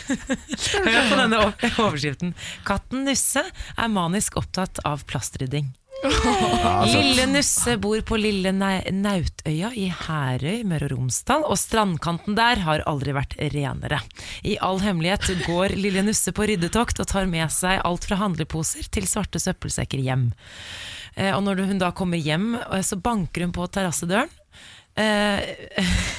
Hør 0.05 1.07
på 1.09 1.17
denne 1.17 1.39
overskriften. 1.81 2.35
Katten 2.67 3.05
Nusse 3.07 3.41
er 3.49 3.89
manisk 3.91 4.37
opptatt 4.41 4.81
av 4.85 5.01
plastrydding. 5.09 5.71
Lille 6.95 7.25
Nusse 7.29 7.75
bor 7.81 7.99
på 8.05 8.17
lille 8.19 8.51
Nautøya 8.53 9.71
i 9.77 9.87
Herøy, 9.89 10.61
Møre 10.67 10.87
og 10.89 10.93
Romsdal, 10.95 11.45
og 11.47 11.57
strandkanten 11.59 12.37
der 12.37 12.61
har 12.65 12.83
aldri 12.89 13.15
vært 13.15 13.35
renere. 13.53 14.01
I 14.45 14.57
all 14.63 14.81
hemmelighet 14.83 15.45
går 15.47 15.75
lille 15.79 16.03
Nusse 16.05 16.33
på 16.35 16.45
ryddetokt 16.49 17.01
og 17.01 17.09
tar 17.09 17.29
med 17.31 17.49
seg 17.53 17.81
alt 17.85 18.05
fra 18.07 18.19
handleposer 18.21 18.87
til 18.93 19.07
svarte 19.09 19.41
søppelsekker 19.41 20.01
hjem. 20.05 20.29
Eh, 21.15 21.33
Og 21.35 21.43
når 21.47 21.65
hun 21.71 21.81
da 21.81 21.91
kommer 21.95 22.21
hjem, 22.21 22.53
eh, 22.55 22.81
så 22.85 22.99
banker 23.01 23.47
hun 23.47 23.55
på 23.55 23.65
terrassedøren. 23.67 24.29
Eh, 24.95 25.41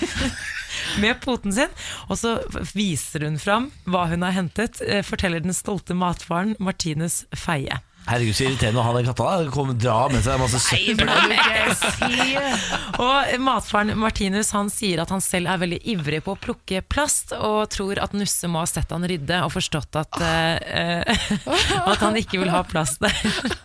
med 1.02 1.20
poten 1.22 1.52
sin, 1.52 1.72
og 2.10 2.18
så 2.18 2.36
viser 2.74 3.24
hun 3.28 3.38
fram 3.40 3.70
hva 3.88 4.06
hun 4.10 4.24
har 4.26 4.34
hentet, 4.36 4.80
forteller 5.06 5.40
den 5.44 5.54
stolte 5.56 5.94
matfaren 5.96 6.56
Martinus 6.58 7.24
Feie. 7.36 7.78
Herregud, 8.06 8.36
så 8.38 8.44
irriterende 8.46 8.82
å 8.82 8.86
ha 8.86 8.92
den 8.94 9.06
katta. 9.08 9.30
Kom, 9.50 9.72
dra 9.82 10.06
med 10.12 10.22
seg 10.22 10.38
masse 10.38 10.60
søppel. 10.62 11.10
Si. 11.76 12.36
Og 13.02 13.32
matfaren 13.42 13.96
Martinus 13.98 14.52
han 14.54 14.70
sier 14.70 15.02
at 15.02 15.10
han 15.10 15.24
selv 15.24 15.50
er 15.50 15.62
veldig 15.64 15.80
ivrig 15.90 16.22
på 16.22 16.36
å 16.36 16.40
plukke 16.40 16.84
plast, 16.86 17.34
og 17.34 17.66
tror 17.74 17.98
at 18.02 18.14
Nusse 18.14 18.50
må 18.50 18.62
ha 18.62 18.68
sett 18.70 18.94
han 18.94 19.06
rydde 19.10 19.42
og 19.46 19.50
forstått 19.56 19.98
at, 19.98 20.20
eh, 20.22 21.26
at 21.92 22.04
han 22.04 22.18
ikke 22.22 22.44
vil 22.44 22.54
ha 22.54 22.62
plast 22.68 23.02
der. 23.02 23.58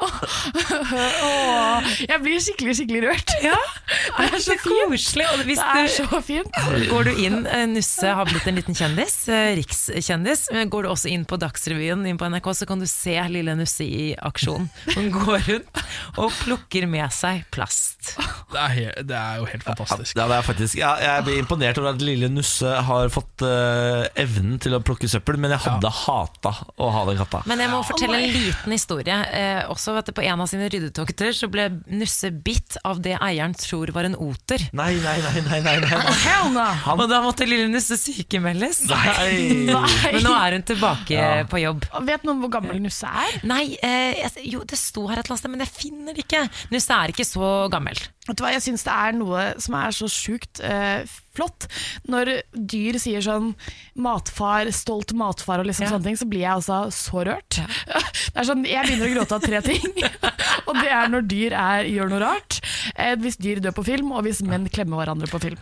Åh, 0.00 1.88
jeg 2.06 2.18
blir 2.22 2.40
skikkelig, 2.42 2.76
skikkelig 2.80 3.02
rørt. 3.08 3.34
Ja, 3.44 3.58
Det 4.20 4.26
er 4.26 4.42
så 4.42 4.56
koselig. 4.60 5.26
Det 5.46 5.56
er 5.58 5.88
så 5.92 6.20
fint. 6.24 6.58
går 6.90 7.08
du 7.08 7.22
inn, 7.24 7.40
eh, 7.46 7.66
Nusse 7.70 8.12
har 8.16 8.28
blitt 8.28 8.46
en 8.48 8.58
liten 8.58 8.76
kjendis, 8.76 9.16
eh, 9.28 9.52
rikskjendis. 9.58 10.46
Men 10.54 10.70
går 10.72 10.86
du 10.86 10.90
også 10.92 11.10
inn 11.12 11.24
på 11.28 11.38
Dagsrevyen 11.40 12.06
inn 12.08 12.18
på 12.20 12.28
NRK, 12.30 12.50
så 12.62 12.68
kan 12.68 12.82
du 12.82 12.86
se 12.90 13.16
lille 13.32 13.54
Nusse 13.58 13.84
i 13.86 14.10
aksjon. 14.16 14.68
Hun 14.94 15.10
går 15.14 15.46
rundt 15.48 15.82
og 16.20 16.32
plukker 16.42 16.86
med 16.90 17.10
seg 17.14 17.44
plast. 17.54 18.14
Det 18.50 18.58
er, 18.58 18.72
helt, 18.74 19.02
det 19.08 19.16
er 19.16 19.40
jo 19.40 19.48
helt 19.50 19.66
fantastisk. 19.66 20.16
Ja, 20.16 20.26
det 20.30 20.38
er 20.40 20.46
faktisk, 20.46 20.78
ja, 20.80 20.94
jeg 21.02 21.26
blir 21.26 21.40
imponert 21.42 21.78
over 21.80 21.94
at 21.94 22.04
lille 22.04 22.30
Nusse 22.32 22.70
har 22.86 23.10
fått 23.12 23.44
uh, 23.44 24.06
evnen 24.18 24.58
til 24.62 24.76
å 24.76 24.82
plukke 24.84 25.08
søppel, 25.10 25.38
men 25.40 25.54
jeg 25.54 25.64
hadde 25.66 25.92
hata 26.02 26.54
å 26.80 26.90
ha 26.94 27.04
den 27.10 27.20
katta. 27.20 27.42
Men 27.50 27.62
jeg 27.62 27.72
må 27.72 27.82
fortelle 27.86 28.20
en 28.20 28.34
liten 28.34 28.74
historie. 28.74 29.20
Eh, 29.50 29.60
også 29.72 29.94
vet 29.96 30.10
du, 30.10 30.14
På 30.16 30.24
en 30.24 30.42
av 30.42 30.48
sine 30.50 30.68
ryddetokter 30.70 31.34
så 31.36 31.48
ble 31.50 31.68
Nusse 31.90 32.30
bitt 32.44 32.76
av 32.86 33.00
det 33.04 33.16
eieren 33.18 33.54
tror 33.58 33.90
var 33.94 34.06
en 34.08 34.16
oter. 34.20 34.62
Nei, 34.76 34.92
nei, 35.02 35.16
nei, 35.24 35.42
nei, 35.46 35.60
nei, 35.64 35.76
nei. 35.84 36.00
Hell 36.24 36.50
no. 36.54 36.66
Og 36.96 37.04
da 37.10 37.20
måtte 37.24 37.48
lille 37.48 37.68
Nusse 37.72 37.98
sykemeldes. 38.00 38.82
nei. 38.90 39.66
Nei. 39.70 40.12
Men 40.16 40.24
nå 40.26 40.34
er 40.36 40.58
hun 40.58 40.66
tilbake 40.70 41.26
på 41.50 41.62
jobb. 41.62 41.86
Vet 42.08 42.26
noen 42.28 42.42
hvor 42.44 42.52
gammel 42.58 42.80
Nusse 42.82 43.08
er? 43.10 43.40
Nei, 43.48 43.64
eh, 43.86 44.24
jo 44.50 44.62
det 44.68 44.78
sto 44.80 45.06
her 45.10 45.20
et 45.20 45.26
eller 45.26 45.36
annet 45.36 45.44
sted, 45.44 45.54
men 45.54 45.64
jeg 45.66 45.74
finner 45.74 46.16
det 46.16 46.26
ikke. 46.26 46.44
Nusse 46.74 46.96
er 46.96 47.14
ikke 47.14 47.26
så 47.28 47.50
gammel. 47.72 47.98
Vet 48.30 48.38
du 48.38 48.44
hva, 48.46 48.52
Jeg 48.54 48.62
syns 48.64 48.86
det 48.86 48.94
er 48.94 49.16
noe 49.18 49.44
som 49.60 49.76
er 49.80 49.94
så 49.96 50.08
sjukt 50.10 50.60
eh, 50.64 51.02
flott. 51.36 51.66
Når 52.10 52.30
dyr 52.54 52.98
sier 53.02 53.22
sånn 53.24 53.52
matfar, 53.98 54.70
stolt 54.74 55.12
matfar 55.18 55.62
og 55.62 55.68
liksom 55.68 55.86
Ja. 55.86 55.92
sånne 55.94 56.08
ting, 56.08 56.18
så 56.20 56.28
blir 56.30 56.44
jeg 56.46 56.54
altså 56.54 56.80
så 56.94 57.24
rørt. 57.26 57.60
Det 58.30 58.38
er 58.38 58.46
sånn, 58.46 58.62
Jeg 58.68 58.86
begynner 58.86 59.08
å 59.10 59.14
gråte 59.16 59.34
av 59.34 59.42
tre 59.42 59.60
ting. 59.66 59.90
og 60.70 60.76
det 60.78 60.90
er 60.94 61.08
når 61.10 61.26
dyr 61.26 61.52
er, 61.58 61.88
gjør 61.90 62.12
noe 62.12 62.20
rart. 62.22 62.60
Eh, 62.94 63.16
hvis 63.18 63.36
dyr 63.42 63.58
dør 63.64 63.74
på 63.74 63.84
film, 63.88 64.12
og 64.14 64.22
hvis 64.26 64.42
menn 64.46 64.68
klemmer 64.70 65.02
hverandre 65.02 65.26
på 65.30 65.40
film. 65.42 65.58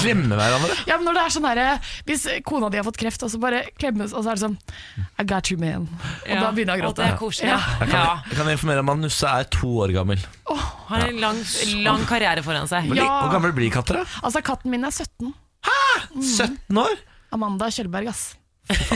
Klemme 0.00 0.36
hverandre. 0.38 0.74
Ja, 0.88 0.96
men 0.96 1.04
når 1.06 1.16
det 1.18 1.22
er 1.26 1.32
sånn 1.34 1.46
her, 1.48 1.60
Hvis 2.08 2.24
kona 2.46 2.70
di 2.72 2.78
har 2.80 2.86
fått 2.86 2.98
kreft, 3.00 3.22
og 3.26 3.30
så 3.32 3.40
bare 3.42 3.64
klemmes, 3.78 4.14
og 4.16 4.24
så 4.24 4.32
er 4.32 4.38
det 4.38 4.44
sånn 4.46 4.56
I 5.20 5.26
got 5.28 5.50
you, 5.52 5.58
man. 5.60 5.86
Og 6.24 6.32
da 6.40 6.50
begynner 6.56 6.76
jeg 6.76 6.82
å 6.82 6.86
gråte. 6.86 7.02
det 7.02 7.10
er 7.12 7.18
koselig. 7.20 7.50
Ja. 7.52 7.58
Jeg 7.82 7.90
kan, 7.92 8.22
jeg 8.30 8.38
kan 8.40 8.50
informere 8.54 8.84
om 8.84 8.92
at 8.94 9.02
Nusse 9.04 9.28
er 9.40 9.50
to 9.58 9.72
år 9.84 9.92
gammel. 9.96 10.24
Har 10.86 11.04
en 11.08 11.20
lang, 11.22 11.42
lang 11.84 12.06
karriere 12.08 12.42
foran 12.46 12.68
seg. 12.70 12.88
Hvor, 12.90 12.96
Ja. 13.00 13.10
hvor 13.24 13.32
gammel 13.36 13.52
blir 13.56 13.70
katter? 13.74 14.00
da? 14.02 14.04
Altså, 14.22 14.42
katten 14.46 14.70
min 14.70 14.84
er 14.86 14.94
17. 14.94 15.34
Hæ? 15.66 15.76
17 16.22 16.78
år? 16.78 16.96
Amanda 17.34 17.66
Kjølberg, 17.74 18.08
ass. 18.12 18.36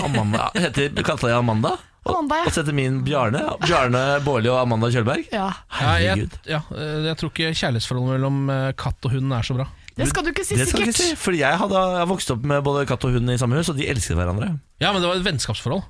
Amanda, 0.02 0.50
heter 0.56 0.90
katta 1.02 1.28
di 1.28 1.34
Amanda? 1.36 1.76
Og, 2.01 2.14
Amanda, 2.14 2.38
ja. 2.40 2.48
og 2.48 2.55
setter 2.57 2.76
min 2.76 3.03
Bjarne. 3.05 3.42
Bjarne 3.61 4.05
Bårli 4.24 4.48
og 4.48 4.62
Amanda 4.62 4.88
Kjølberg. 4.92 5.26
Ja. 5.34 5.51
Ja, 5.80 5.92
jeg, 6.01 6.30
ja, 6.48 6.62
eh, 6.72 7.05
jeg 7.11 7.18
tror 7.20 7.32
ikke 7.34 7.53
kjærlighetsforholdet 7.53 8.16
mellom 8.16 8.40
eh, 8.55 8.70
katt 8.80 9.09
og 9.09 9.14
hund 9.16 9.36
er 9.36 9.46
så 9.46 9.57
bra. 9.59 9.68
Det 10.01 10.07
skal 10.09 10.24
du 10.24 10.30
ikke 10.32 10.46
si, 10.46 10.57
sikkert. 10.57 10.86
ikke 10.88 10.96
si, 10.96 11.09
fordi 11.18 11.42
jeg 11.42 11.61
hadde 11.61 11.80
jeg 11.92 12.01
har 12.01 12.09
vokst 12.09 12.30
opp 12.32 12.44
med 12.48 12.62
både 12.64 12.86
katt 12.88 13.05
og 13.05 13.18
hund 13.18 13.32
i 13.32 13.36
samme 13.40 13.59
hus, 13.59 13.68
og 13.68 13.76
de 13.76 13.88
elsket 13.90 14.16
hverandre. 14.16 14.55
Ja, 14.80 14.94
men 14.94 15.03
det 15.03 15.11
var 15.11 15.20
et 15.20 15.26
vennskapsforhold. 15.26 15.84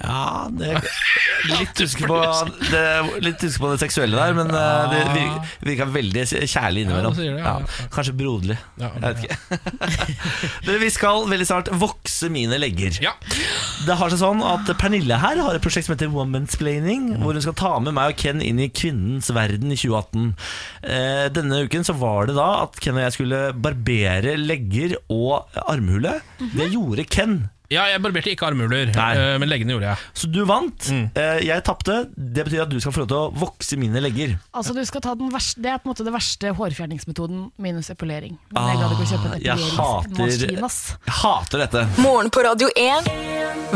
Ja, 0.00 0.48
det 0.48 0.78
Litt 1.50 1.80
husker 1.82 2.08
på 2.08 2.18
det, 2.70 2.84
litt 3.24 3.42
husker 3.44 3.62
på 3.64 3.70
det 3.74 3.80
seksuelle 3.82 4.16
der, 4.16 4.32
men 4.36 4.48
eh, 4.52 4.92
det 4.92 5.00
vir- 5.12 5.50
virka 5.68 5.86
veldig 5.92 6.24
kjærlig 6.48 6.84
innimellom. 6.86 7.16
Ja, 7.40 7.54
kanskje 7.92 8.14
broderlig. 8.16 8.56
Jeg 8.80 9.02
vet 9.04 9.22
ikke. 9.24 10.78
Vi 10.84 10.90
skal 10.92 11.26
veldig 11.30 11.46
snart 11.48 11.70
vokse 11.80 12.30
mine 12.32 12.58
legger. 12.60 12.96
Ja. 13.04 13.12
Det 13.86 13.96
har 14.00 14.12
seg 14.12 14.20
sånn 14.22 14.42
at 14.44 14.68
Pernille 14.80 15.16
her 15.20 15.40
har 15.40 15.56
et 15.56 15.64
prosjekt 15.64 15.88
som 15.88 15.94
heter 15.96 16.12
Womansplaining, 16.12 17.10
hvor 17.22 17.36
hun 17.36 17.44
skal 17.44 17.56
ta 17.60 17.72
med 17.84 17.96
meg 17.96 18.14
og 18.14 18.18
Ken 18.20 18.40
inn 18.44 18.60
i 18.64 18.70
kvinnens 18.72 19.30
verden 19.36 19.72
i 19.72 19.78
2018. 19.80 20.26
Eh, 20.84 21.24
denne 21.36 21.62
uken 21.68 21.84
så 21.88 21.96
var 22.00 22.28
det 22.30 22.36
da 22.40 22.50
at 22.66 22.80
Ken 22.80 22.96
og 22.98 23.04
jeg 23.06 23.16
skulle 23.16 23.44
barbere 23.56 24.36
legger 24.40 24.96
og 25.12 25.48
armhule. 25.68 26.18
Det 26.56 26.68
gjorde 26.72 27.08
Ken. 27.12 27.38
Ja, 27.70 27.84
jeg 27.92 28.00
barberte 28.02 28.32
ikke 28.32 28.48
armhuler, 28.48 28.90
Nei. 28.96 29.08
eh, 29.14 29.36
men 29.38 29.50
leggene 29.50 29.76
gjorde 29.76 29.92
jeg. 29.92 30.06
Så 30.18 30.30
du 30.34 30.40
vant. 30.48 30.88
Mm. 30.90 31.04
Eh, 31.14 31.40
jeg 31.46 31.62
tapte. 31.66 32.00
Det 32.16 32.44
betyr 32.48 32.64
at 32.64 32.72
du 32.72 32.78
skal 32.82 32.94
få 32.96 33.04
lov 33.04 33.10
til 33.12 33.18
å 33.20 33.30
vokse 33.44 33.78
mine 33.78 34.02
legger. 34.02 34.36
Altså, 34.56 34.74
du 34.74 34.82
skal 34.88 35.04
ta 35.04 35.14
den 35.18 35.30
verste, 35.30 35.62
det 35.62 35.70
er 35.70 35.78
på 35.82 35.86
en 35.88 35.92
måte 35.94 36.06
det 36.06 36.14
verste 36.14 36.50
hårfjerningsmetoden 36.58 37.44
minus 37.62 37.90
epilering. 37.94 38.34
Men 38.50 38.72
jeg 38.72 38.80
gadd 38.82 38.96
ikke 38.96 39.10
kjøpe 39.12 39.28
Ah, 39.30 39.36
jeg 39.44 39.68
hater. 39.78 40.46
Jeg 40.50 41.18
hater 41.22 41.62
dette. 41.62 41.84
Morgen 42.02 42.30
på 42.34 42.42
Radio 42.46 42.70
1. 42.74 43.10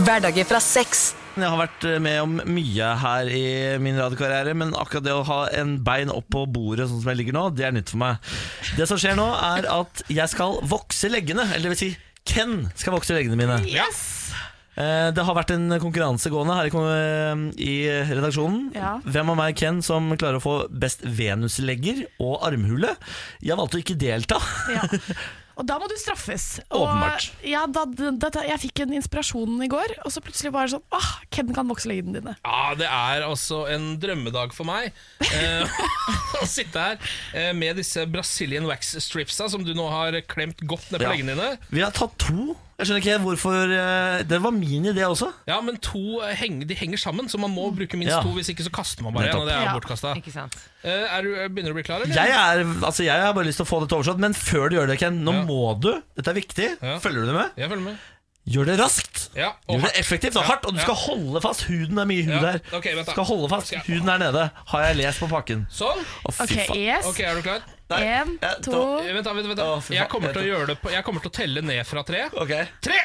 Hverdager 0.02 0.48
fra 0.48 0.58
sex. 0.62 1.12
Jeg 1.34 1.50
har 1.50 1.58
vært 1.58 1.84
eh, 1.88 1.96
med 2.02 2.18
om 2.22 2.34
mye 2.54 2.88
her 3.00 3.30
i 3.34 3.44
min 3.82 3.96
radiokarriere, 3.98 4.52
men 4.58 4.74
akkurat 4.78 5.06
det 5.06 5.14
å 5.14 5.24
ha 5.26 5.38
en 5.58 5.76
bein 5.86 6.10
opp 6.14 6.28
på 6.34 6.44
bordet 6.50 6.86
sånn 6.90 7.00
som 7.02 7.10
jeg 7.10 7.22
ligger 7.24 7.34
nå, 7.38 7.44
det 7.58 7.66
er 7.66 7.74
nytt 7.74 7.90
for 7.94 8.02
meg. 8.02 8.34
Det 8.78 8.86
som 8.90 8.98
skjer 9.00 9.16
nå, 9.18 9.26
er 9.54 9.66
at 9.70 10.04
jeg 10.10 10.30
skal 10.34 10.60
vokse 10.70 11.10
leggene. 11.10 11.46
Eller 11.54 11.70
det 11.70 11.74
vil 11.74 11.80
si, 11.80 11.90
Ken 12.28 12.68
skal 12.74 12.94
vokse 12.96 13.14
leggene 13.16 13.36
mine. 13.38 13.58
Yes! 13.68 14.32
Eh, 14.74 15.10
Det 15.14 15.22
har 15.22 15.36
vært 15.36 15.52
en 15.54 15.68
konkurranse 15.78 16.30
gående 16.32 16.56
her 16.58 16.66
i 16.66 16.72
eh, 16.72 17.44
i 17.62 17.74
redaksjonen. 18.10 18.72
Ja. 18.74 18.96
Hvem 19.04 19.30
av 19.34 19.38
meg 19.38 19.54
og 19.54 19.60
Ken 19.60 19.82
som 19.86 20.10
klarer 20.18 20.40
å 20.40 20.42
få 20.42 20.54
best 20.72 21.04
venuslegger 21.04 22.04
og 22.18 22.40
armhule? 22.48 22.94
Jeg 23.44 23.60
valgte 23.60 23.78
å 23.78 23.84
ikke 23.84 23.98
delta. 24.00 24.40
Ja. 24.74 24.88
Og 25.54 25.66
da 25.68 25.76
må 25.78 25.86
du 25.86 25.94
straffes. 26.00 26.58
Og 26.74 26.82
Åpenbart. 26.88 27.28
ja, 27.46 27.60
da, 27.70 27.84
da, 27.86 28.10
da, 28.34 28.42
jeg 28.48 28.58
fikk 28.64 28.80
en 28.84 28.94
inspirasjon 28.98 29.60
i 29.62 29.68
går, 29.70 29.94
og 30.04 30.10
så 30.10 30.22
plutselig 30.24 30.50
var 30.54 30.66
det 30.66 30.74
sånn 30.74 30.84
Åh, 30.98 31.10
Ken 31.34 31.52
kan 31.54 31.68
vokse 31.70 31.86
leggene 31.90 32.18
dine. 32.18 32.34
Ja, 32.42 32.74
det 32.78 32.88
er 32.90 33.22
altså 33.28 33.62
en 33.70 33.92
drømmedag 34.02 34.54
for 34.56 34.66
meg 34.66 34.90
eh, 35.30 35.78
å 36.42 36.48
sitte 36.50 36.82
her 36.88 36.98
eh, 37.38 37.52
med 37.54 37.78
disse 37.78 38.02
Brazilian 38.10 38.66
wax 38.66 38.96
stripsa 39.06 39.46
som 39.52 39.62
du 39.66 39.72
nå 39.78 39.86
har 39.92 40.18
klemt 40.30 40.60
godt 40.66 40.90
ned 40.90 41.00
på 41.00 41.06
Ja. 41.06 41.14
leggene 41.14 41.38
dine. 41.38 41.52
Vi 41.70 41.84
har 41.86 41.94
tatt 41.94 42.18
to. 42.22 42.54
Jeg 42.84 42.90
skjønner 42.90 43.00
ikke 43.02 43.18
hvorfor 43.24 43.72
eh, 43.72 44.22
Det 44.28 44.38
var 44.44 44.52
min 44.52 44.84
idé 44.92 45.06
også. 45.08 45.30
Ja, 45.48 45.56
men 45.64 45.78
to 45.80 46.20
eh, 46.20 46.34
henger, 46.36 46.66
de 46.68 46.76
henger 46.76 47.00
sammen, 47.00 47.30
så 47.32 47.40
man 47.40 47.50
må 47.54 47.70
bruke 47.74 47.96
minst 47.96 48.12
Ja. 48.12 48.20
to. 48.22 48.34
Hvis 48.36 48.50
ikke 48.52 48.66
så 48.68 48.70
kaster 48.74 49.02
man 49.06 49.14
bare 49.16 49.30
en, 49.32 49.40
og 49.40 49.46
det 49.48 49.54
er 49.56 49.64
Ja. 49.64 49.72
bortkasta. 49.72 50.12
Eh, 50.84 50.90
er 51.16 51.22
du, 51.24 51.30
begynner 51.48 51.72
du 51.72 51.74
å 51.74 51.78
bli 51.80 51.86
klar, 51.88 52.04
eller? 52.04 52.14
Jeg, 52.14 52.28
er, 52.28 52.64
altså 52.84 53.04
jeg 53.06 53.16
har 53.24 53.32
bare 53.32 53.48
lyst 53.48 53.56
til 53.62 53.64
å 53.64 53.70
få 53.72 53.80
dette 53.80 53.96
oversatt, 53.96 54.20
men 54.20 54.34
før 54.36 54.68
du 54.68 54.76
gjør 54.76 54.86
det, 54.92 54.98
Ken, 55.00 55.24
nå 55.24 55.32
Ja. 55.32 55.44
må 55.48 55.80
du 55.80 56.02
Dette 56.14 56.28
er 56.30 56.34
viktig. 56.36 56.68
Ja. 56.82 56.98
Følger 57.00 57.24
du 57.24 57.32
med? 57.32 57.50
Jeg 57.56 57.70
følger 57.70 57.84
med. 57.90 57.96
Gjør 58.44 58.66
det 58.68 58.74
raskt. 58.78 59.30
Ja, 59.34 59.54
og 59.66 59.78
Gjør 59.80 59.86
det 59.88 59.92
effektivt 60.02 60.36
og 60.36 60.42
Ja, 60.44 60.48
hardt, 60.50 60.66
og 60.68 60.74
du 60.74 60.76
ja. 60.76 60.82
skal 60.84 60.94
holde 60.94 61.40
fast. 61.40 61.62
Huden 61.64 61.96
er 61.98 62.04
mye 62.04 62.24
hud 62.26 62.34
Ja, 62.36 62.50
her. 62.52 62.60
ok. 62.76 62.88
Skal 63.08 63.24
holde 63.24 63.48
fast. 63.48 63.72
Huden 63.86 64.08
er 64.12 64.18
nede. 64.20 64.50
Har 64.68 64.82
jeg 64.84 64.96
lest 65.00 65.18
på 65.24 65.28
pakken. 65.32 65.64
Sånn. 65.72 66.04
Oh, 66.28 66.30
fy 66.30 66.44
Ok, 66.44 66.76
yes. 66.76 67.06
Ok, 67.08 67.20
er 67.24 67.34
du 67.34 67.40
klar? 67.40 67.64
En, 67.92 68.38
to 68.64 68.78
Eh, 69.04 69.12
Vent, 69.12 69.24
da, 69.26 69.32
vent, 69.36 69.46
vent, 69.46 69.58
da. 69.60 69.64
Å, 69.76 69.80
fy 69.84 69.94
Jeg 69.98 70.08
kommer 70.08 70.32
til 70.32 70.40
å 70.42 70.46
gjøre 70.48 70.66
det 70.72 70.76
på, 70.80 70.90
Jeg 70.90 71.04
kommer 71.04 71.20
til 71.20 71.30
å 71.30 71.34
telle 71.36 71.60
ned 71.62 71.84
fra 71.86 72.02
tre. 72.02 72.24
Ok. 72.32 72.54
Tre! 72.82 73.00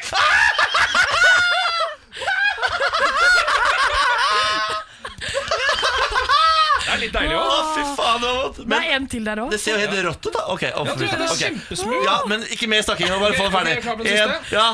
Det 6.80 6.94
er 6.96 7.00
litt 7.04 7.12
deilig 7.14 7.36
Å, 7.38 7.42
òg. 7.44 7.68
fy 7.74 7.82
faen. 7.96 8.20
det 8.22 8.28
var 8.30 8.36
vondt. 8.40 8.56
Det 8.60 8.66
Men 8.72 8.82
er 8.82 8.94
en 8.96 9.06
til 9.12 9.24
der 9.28 9.36
òg. 9.44 9.50
det 9.54 9.60
ser 9.62 9.76
jo 9.76 9.82
helt 9.84 10.00
rått 10.08 10.26
ut, 10.26 10.32
da. 10.34 10.42
Ok, 10.54 10.62
å, 10.74 10.84
Ja, 10.88 10.94
det 10.98 11.06
er 11.10 11.22
ok. 11.26 11.38
kjempesmooth. 11.42 12.04
Ja, 12.06 12.16
men 12.30 12.38
ikke 12.50 12.66
mer 12.72 12.82
snakking. 12.86 13.08
Bare 13.20 13.34
få 13.36 13.44
det 13.44 13.50
Ok, 13.50 13.54
ferdig. 13.58 13.76
ok, 13.76 13.82
klar 13.84 13.96
på 13.96 14.02
den 14.04 14.16
En, 14.16 14.18
siste? 14.30 14.56
ja. 14.56 14.68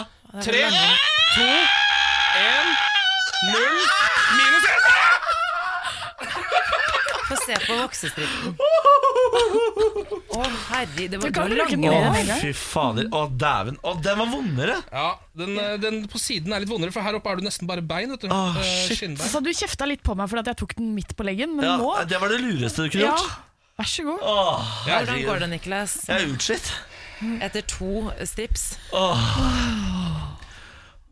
Tre, 0.47 0.63
to, 1.35 1.47
én, 2.41 2.67
null, 3.53 3.79
minus 4.37 4.65
én! 4.73 4.77
Få 7.27 7.37
se 7.43 7.57
på 7.67 7.77
voksestrippen. 7.81 8.55
Å 10.37 10.43
herri, 10.71 11.07
det 11.11 11.19
var, 11.23 11.31
den 11.35 11.55
lange 11.59 11.91
Å, 11.91 11.95
år. 12.11 12.31
Fy 12.43 12.53
fader. 12.57 13.09
Å, 13.15 13.23
dæven. 13.41 13.79
Å, 13.83 13.95
den 14.05 14.19
var 14.21 14.29
vondere. 14.31 14.77
Ja, 14.93 15.09
den, 15.39 15.57
eh, 15.59 15.75
den 15.83 16.03
på 16.13 16.21
siden 16.23 16.53
er 16.55 16.63
litt 16.63 16.71
vondere, 16.71 16.93
for 16.95 17.03
her 17.07 17.17
oppe 17.19 17.33
er 17.33 17.41
du 17.41 17.47
nesten 17.47 17.67
bare 17.71 17.83
bein. 17.83 18.11
vet 18.15 18.27
du 18.27 18.29
Åh, 18.31 18.57
Eh, 18.61 18.69
shit. 18.87 18.99
Skinnbein. 19.01 19.29
Så 19.33 19.41
du 19.43 19.51
kjefta 19.51 19.89
litt 19.89 20.03
på 20.07 20.15
meg 20.19 20.29
fordi 20.31 20.45
at 20.45 20.53
jeg 20.55 20.61
tok 20.63 20.77
den 20.79 20.95
midt 20.95 21.17
på 21.19 21.25
leggen, 21.27 21.57
men 21.57 21.65
Ja, 21.67 21.77
nå 21.81 21.95
det 22.09 22.21
var 22.21 22.29
det 22.33 22.41
lureste 22.45 22.85
du 22.87 22.91
kunne 22.91 23.09
Ja, 23.09 23.17
gjort. 23.17 23.37
vær 23.81 23.91
så 23.91 24.05
god. 24.05 24.21
Åh, 24.23 24.61
Hvordan 24.87 25.07
herregud. 25.07 25.27
går 25.33 25.39
det, 25.41 25.51
Niklas? 25.57 25.97
Jeg 26.07 26.21
er 26.21 26.27
utslitt. 26.37 26.73
Etter 27.43 27.63
to 27.67 28.13
strips? 28.29 28.77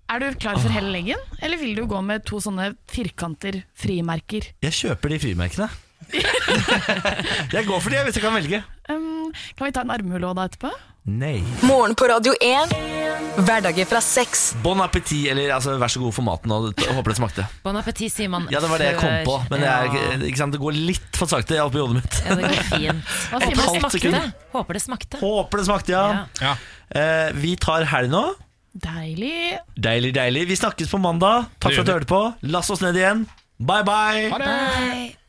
Er 0.05 0.21
du 0.21 0.35
klar 0.37 0.59
for 0.61 0.69
hele 0.69 0.91
leggen, 0.93 1.19
eller 1.43 1.57
vil 1.59 1.75
du 1.79 1.87
gå 1.89 2.03
med 2.05 2.25
to 2.29 2.37
sånne 2.45 2.75
firkanter 2.93 3.63
frimerker? 3.75 4.51
Jeg 4.63 4.73
kjøper 4.77 5.09
de 5.15 5.19
frimerkene. 5.19 5.71
jeg 7.55 7.67
går 7.69 7.81
for 7.81 7.91
det 7.93 8.03
hvis 8.07 8.19
jeg 8.19 8.25
kan 8.25 8.35
velge. 8.37 8.61
Um, 8.91 9.31
kan 9.57 9.69
vi 9.69 9.73
ta 9.75 9.85
en 9.85 9.93
armhule 9.95 10.29
òg 10.29 10.37
da 10.39 10.49
etterpå? 10.51 10.71
Nei. 11.05 11.37
Morgen 11.69 11.93
på 12.01 12.07
Radio 12.09 12.33
1. 12.41 12.71
Hverdager 13.45 13.85
fra 13.89 14.01
sex. 14.01 14.45
Bon 14.65 14.79
appétit, 14.81 15.27
eller 15.33 15.51
altså, 15.53 15.75
vær 15.81 15.91
så 15.93 16.01
god 16.01 16.15
for 16.17 16.25
maten. 16.25 16.53
Og 16.55 16.71
håper 16.97 17.13
det 17.13 17.17
smakte. 17.19 17.45
Bon 17.65 17.77
appétit, 17.77 18.13
sier 18.15 18.31
man 18.33 18.47
Ja, 18.53 18.63
det 18.65 18.71
var 18.71 18.81
det 18.81 18.87
jeg 18.93 19.01
kom 19.03 19.17
på, 19.27 19.35
men 19.51 19.61
det, 19.65 19.69
er, 19.69 19.91
Ja. 19.91 20.05
jeg, 20.15 20.23
ikke 20.31 20.41
sant, 20.41 20.57
det 20.57 20.61
går 20.63 20.79
litt 20.79 21.19
for 21.19 21.29
sakte 21.29 21.59
oppi 21.61 21.83
hodet 21.83 21.99
mitt. 22.01 22.21
Ja, 22.25 22.39
det 22.41 22.49
går 22.55 22.65
fint. 22.71 23.13
Hva 23.33 23.43
sier 23.43 23.53
det 23.53 23.59
man? 23.61 23.77
smakte. 23.83 23.99
sekund. 23.99 24.39
Håper 24.55 24.79
det 24.79 24.83
smakte. 24.87 25.21
Håper 25.21 25.61
det 25.61 25.67
smakte, 25.69 25.93
ja. 25.93 26.25
Ja. 26.41 26.55
Eh, 26.95 27.29
vi 27.37 27.53
tar 27.61 27.85
helg 27.93 28.13
nå. 28.15 28.25
Deilig. 28.75 29.59
Deilig, 29.77 30.15
deilig. 30.17 30.47
Vi 30.49 30.57
snakkes 30.59 30.89
på 30.91 30.99
mandag. 31.05 31.51
Takk 31.61 31.77
for 31.77 31.85
at 31.85 31.91
du 31.91 31.93
hørte 31.99 32.11
på. 32.11 32.23
Last 32.49 32.73
oss 32.75 32.81
ned 32.83 32.97
igjen. 32.99 33.27
Bye, 33.61 33.85
bye. 33.87 34.25
Ha 34.33 34.41
det! 34.41 34.49
Bye. 34.49 35.24